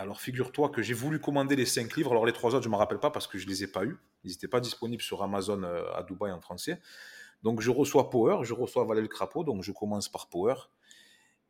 Alors 0.00 0.18
figure-toi 0.18 0.70
que 0.70 0.80
j'ai 0.80 0.94
voulu 0.94 1.20
commander 1.20 1.56
les 1.56 1.66
cinq 1.66 1.94
livres. 1.94 2.12
Alors 2.12 2.24
les 2.24 2.32
trois 2.32 2.54
autres, 2.54 2.62
je 2.62 2.68
ne 2.68 2.72
me 2.72 2.78
rappelle 2.78 3.00
pas 3.00 3.10
parce 3.10 3.26
que 3.26 3.36
je 3.36 3.44
ne 3.44 3.50
les 3.50 3.64
ai 3.64 3.66
pas 3.66 3.84
eus. 3.84 3.98
Ils 4.24 4.30
n'étaient 4.30 4.48
pas 4.48 4.60
disponibles 4.60 5.02
sur 5.02 5.22
Amazon 5.22 5.62
euh, 5.62 5.92
à 5.92 6.02
Dubaï 6.02 6.32
en 6.32 6.40
français. 6.40 6.80
Donc 7.42 7.60
je 7.60 7.70
reçois 7.70 8.08
Power, 8.08 8.38
je 8.42 8.54
reçois 8.54 8.82
Avaler 8.84 9.02
le 9.02 9.08
crapaud. 9.08 9.44
Donc 9.44 9.62
je 9.62 9.72
commence 9.72 10.08
par 10.08 10.30
Power. 10.30 10.54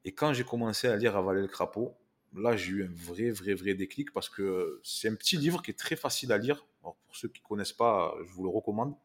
Et 0.04 0.12
quand 0.12 0.32
j'ai 0.32 0.42
commencé 0.42 0.88
à 0.88 0.96
lire 0.96 1.16
Avaler 1.16 1.42
le 1.42 1.46
crapaud, 1.46 1.96
là 2.34 2.56
j'ai 2.56 2.72
eu 2.72 2.84
un 2.84 2.92
vrai, 2.92 3.30
vrai, 3.30 3.54
vrai 3.54 3.74
déclic 3.74 4.12
parce 4.12 4.28
que 4.28 4.80
c'est 4.82 5.08
un 5.08 5.14
petit 5.14 5.36
livre 5.36 5.62
qui 5.62 5.70
est 5.70 5.78
très 5.78 5.94
facile 5.94 6.32
à 6.32 6.38
lire. 6.38 6.66
pour 6.82 6.96
ceux 7.12 7.28
qui 7.28 7.40
ne 7.42 7.46
connaissent 7.46 7.72
pas, 7.72 8.16
je 8.26 8.32
vous 8.32 8.42
le 8.42 8.50
recommande. 8.50 8.96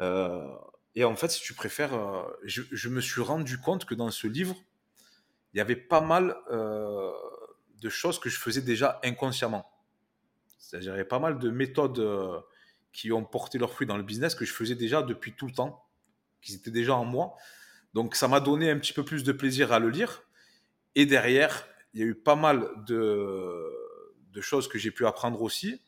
Euh, 0.00 0.48
et 0.94 1.04
en 1.04 1.16
fait, 1.16 1.28
si 1.28 1.42
tu 1.42 1.52
préfères, 1.52 1.92
euh, 1.92 2.22
je, 2.44 2.88
me 2.88 3.02
suis 3.02 3.20
rendu 3.20 3.58
compte 3.58 3.84
que 3.84 3.94
dans 3.94 4.10
ce 4.10 4.26
livre, 4.26 4.56
il 5.52 5.58
y 5.58 5.60
avait 5.60 5.76
pas 5.76 6.00
mal 6.00 6.34
de 7.80 7.88
choses 7.88 8.18
que 8.18 8.28
je 8.28 8.38
faisais 8.38 8.62
déjà 8.62 9.00
inconsciemment. 9.04 9.70
C'est-à-dire, 10.58 10.94
il 10.94 10.98
y 10.98 11.02
a 11.02 11.04
pas 11.04 11.18
mal 11.18 11.38
de 11.38 11.50
méthodes 11.50 11.98
euh, 11.98 12.40
qui 12.92 13.12
ont 13.12 13.24
porté 13.24 13.58
leurs 13.58 13.72
fruits 13.72 13.86
dans 13.86 13.96
le 13.96 14.02
business 14.02 14.34
que 14.34 14.44
je 14.44 14.52
faisais 14.52 14.74
déjà 14.74 15.02
depuis 15.02 15.34
tout 15.34 15.46
le 15.46 15.52
temps, 15.52 15.84
qui 16.42 16.54
étaient 16.54 16.70
déjà 16.70 16.94
en 16.94 17.04
moi. 17.04 17.34
Donc, 17.94 18.14
ça 18.14 18.28
m'a 18.28 18.40
donné 18.40 18.70
un 18.70 18.78
petit 18.78 18.92
peu 18.92 19.04
plus 19.04 19.24
de 19.24 19.32
plaisir 19.32 19.72
à 19.72 19.78
le 19.78 19.88
lire. 19.88 20.22
Et 20.94 21.06
derrière, 21.06 21.66
il 21.94 22.00
y 22.00 22.02
a 22.02 22.06
eu 22.06 22.14
pas 22.14 22.36
mal 22.36 22.68
de, 22.86 23.72
de 24.32 24.40
choses 24.40 24.68
que 24.68 24.78
j'ai 24.78 24.90
pu 24.90 25.06
apprendre 25.06 25.40
aussi. 25.42 25.80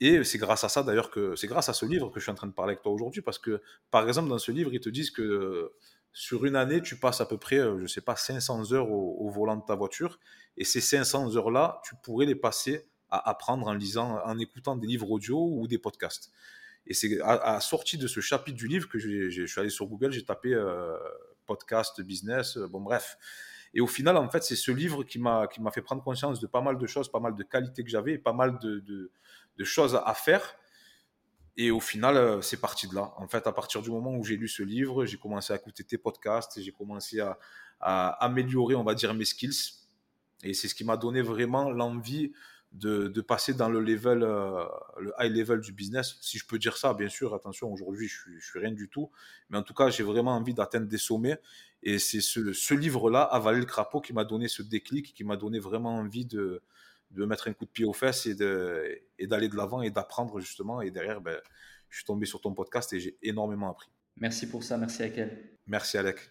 Et 0.00 0.24
c'est 0.24 0.38
grâce 0.38 0.64
à 0.64 0.68
ça 0.68 0.82
d'ailleurs 0.82 1.10
que 1.10 1.36
c'est 1.36 1.46
grâce 1.46 1.68
à 1.68 1.72
ce 1.72 1.86
livre 1.86 2.10
que 2.10 2.18
je 2.18 2.24
suis 2.24 2.32
en 2.32 2.34
train 2.34 2.48
de 2.48 2.52
parler 2.52 2.72
avec 2.72 2.82
toi 2.82 2.92
aujourd'hui 2.92 3.22
parce 3.22 3.38
que 3.38 3.62
par 3.90 4.06
exemple 4.06 4.28
dans 4.28 4.38
ce 4.38 4.50
livre 4.50 4.74
ils 4.74 4.80
te 4.80 4.88
disent 4.88 5.10
que 5.10 5.72
sur 6.14 6.46
une 6.46 6.56
année 6.56 6.80
tu 6.80 6.96
passes 6.96 7.20
à 7.20 7.26
peu 7.26 7.36
près 7.36 7.58
je 7.78 7.86
sais 7.86 8.00
pas 8.00 8.16
500 8.16 8.72
heures 8.72 8.90
au, 8.90 9.28
volant 9.28 9.56
de 9.56 9.64
ta 9.66 9.74
voiture 9.74 10.18
et 10.56 10.64
ces 10.64 10.80
500 10.80 11.36
heures 11.36 11.50
là 11.50 11.82
tu 11.84 11.94
pourrais 12.02 12.24
les 12.24 12.36
passer 12.36 12.88
à 13.10 13.30
apprendre 13.30 13.66
en 13.68 13.74
lisant 13.74 14.20
en 14.24 14.38
écoutant 14.38 14.76
des 14.76 14.86
livres 14.86 15.10
audio 15.10 15.38
ou 15.38 15.68
des 15.68 15.78
podcasts. 15.78 16.32
Et 16.86 16.94
c'est 16.94 17.20
à, 17.22 17.60
sortie 17.60 17.96
de 17.96 18.06
ce 18.06 18.20
chapitre 18.20 18.56
du 18.56 18.68
livre 18.68 18.88
que 18.88 18.98
je 18.98 19.46
suis 19.46 19.60
allé 19.60 19.70
sur 19.70 19.86
Google, 19.86 20.12
j'ai 20.12 20.24
tapé 20.24 20.52
euh, 20.52 20.96
podcast, 21.46 22.00
business, 22.02 22.58
bon 22.58 22.80
bref. 22.80 23.16
Et 23.72 23.80
au 23.80 23.86
final, 23.86 24.16
en 24.16 24.28
fait, 24.28 24.42
c'est 24.42 24.56
ce 24.56 24.70
livre 24.70 25.02
qui 25.02 25.18
m'a 25.18 25.48
fait 25.72 25.82
prendre 25.82 26.02
conscience 26.02 26.40
de 26.40 26.46
pas 26.46 26.60
mal 26.60 26.76
de 26.78 26.86
choses, 26.86 27.10
pas 27.10 27.20
mal 27.20 27.34
de 27.34 27.42
qualités 27.42 27.82
que 27.82 27.90
j'avais, 27.90 28.18
pas 28.18 28.32
mal 28.32 28.58
de, 28.60 28.80
de, 28.80 29.64
choses 29.64 30.00
à 30.04 30.14
faire. 30.14 30.56
Et 31.56 31.70
au 31.70 31.80
final, 31.80 32.16
euh, 32.16 32.40
c'est 32.40 32.60
parti 32.60 32.88
de 32.88 32.94
là. 32.94 33.12
En 33.16 33.28
fait, 33.28 33.46
à 33.46 33.52
partir 33.52 33.80
du 33.82 33.90
moment 33.90 34.14
où 34.14 34.24
j'ai 34.24 34.36
lu 34.36 34.48
ce 34.48 34.62
livre, 34.62 35.06
j'ai 35.06 35.18
commencé 35.18 35.52
à 35.52 35.56
écouter 35.56 35.84
tes 35.84 35.98
podcasts, 35.98 36.60
j'ai 36.60 36.72
commencé 36.72 37.20
à, 37.20 37.38
améliorer, 37.80 38.74
on 38.74 38.84
va 38.84 38.94
dire, 38.94 39.12
mes 39.14 39.24
skills. 39.24 39.74
Et 40.42 40.54
c'est 40.54 40.68
ce 40.68 40.74
qui 40.74 40.84
m'a 40.84 40.96
donné 40.96 41.20
vraiment 41.22 41.70
l'envie 41.70 42.32
de, 42.72 43.20
passer 43.20 43.54
dans 43.54 43.68
le 43.68 43.80
level, 43.80 44.22
euh, 44.22 44.64
le 44.98 45.12
high 45.20 45.30
level 45.30 45.60
du 45.60 45.72
business. 45.72 46.16
Si 46.22 46.38
je 46.38 46.46
peux 46.46 46.58
dire 46.58 46.76
ça, 46.76 46.94
bien 46.94 47.08
sûr, 47.08 47.34
attention, 47.34 47.70
aujourd'hui, 47.72 48.08
je 48.08 48.18
suis, 48.20 48.40
suis 48.40 48.58
rien 48.58 48.72
du 48.72 48.88
tout. 48.88 49.10
Mais 49.50 49.58
en 49.58 49.62
tout 49.62 49.74
cas, 49.74 49.90
j'ai 49.90 50.02
vraiment 50.02 50.34
envie 50.34 50.54
d'atteindre 50.54 50.86
des 50.86 50.98
sommets. 50.98 51.38
Et 51.82 51.98
c'est 51.98 52.20
ce, 52.22 52.52
ce 52.52 52.74
livre-là, 52.74 53.22
Avaler 53.22 53.60
le 53.60 53.66
crapaud, 53.66 54.00
qui 54.00 54.12
m'a 54.12 54.24
donné 54.24 54.48
ce 54.48 54.62
déclic, 54.62 55.14
qui 55.14 55.22
m'a 55.24 55.36
donné 55.36 55.58
vraiment 55.58 55.94
envie 55.96 56.24
de, 56.24 56.62
de 57.14 57.24
mettre 57.24 57.48
un 57.48 57.52
coup 57.52 57.64
de 57.64 57.70
pied 57.70 57.84
aux 57.84 57.92
fesses 57.92 58.26
et 58.26 58.34
d'aller 58.34 59.00
et 59.18 59.26
de 59.48 59.56
l'avant 59.56 59.82
et 59.82 59.90
d'apprendre 59.90 60.40
justement. 60.40 60.80
Et 60.80 60.90
derrière, 60.90 61.20
ben, 61.20 61.38
je 61.88 61.96
suis 61.98 62.04
tombé 62.04 62.26
sur 62.26 62.40
ton 62.40 62.54
podcast 62.54 62.92
et 62.92 63.00
j'ai 63.00 63.16
énormément 63.22 63.70
appris. 63.70 63.90
Merci 64.16 64.48
pour 64.48 64.62
ça, 64.62 64.76
merci 64.76 65.02
Akel. 65.02 65.58
Merci 65.66 65.98
Alec. 65.98 66.30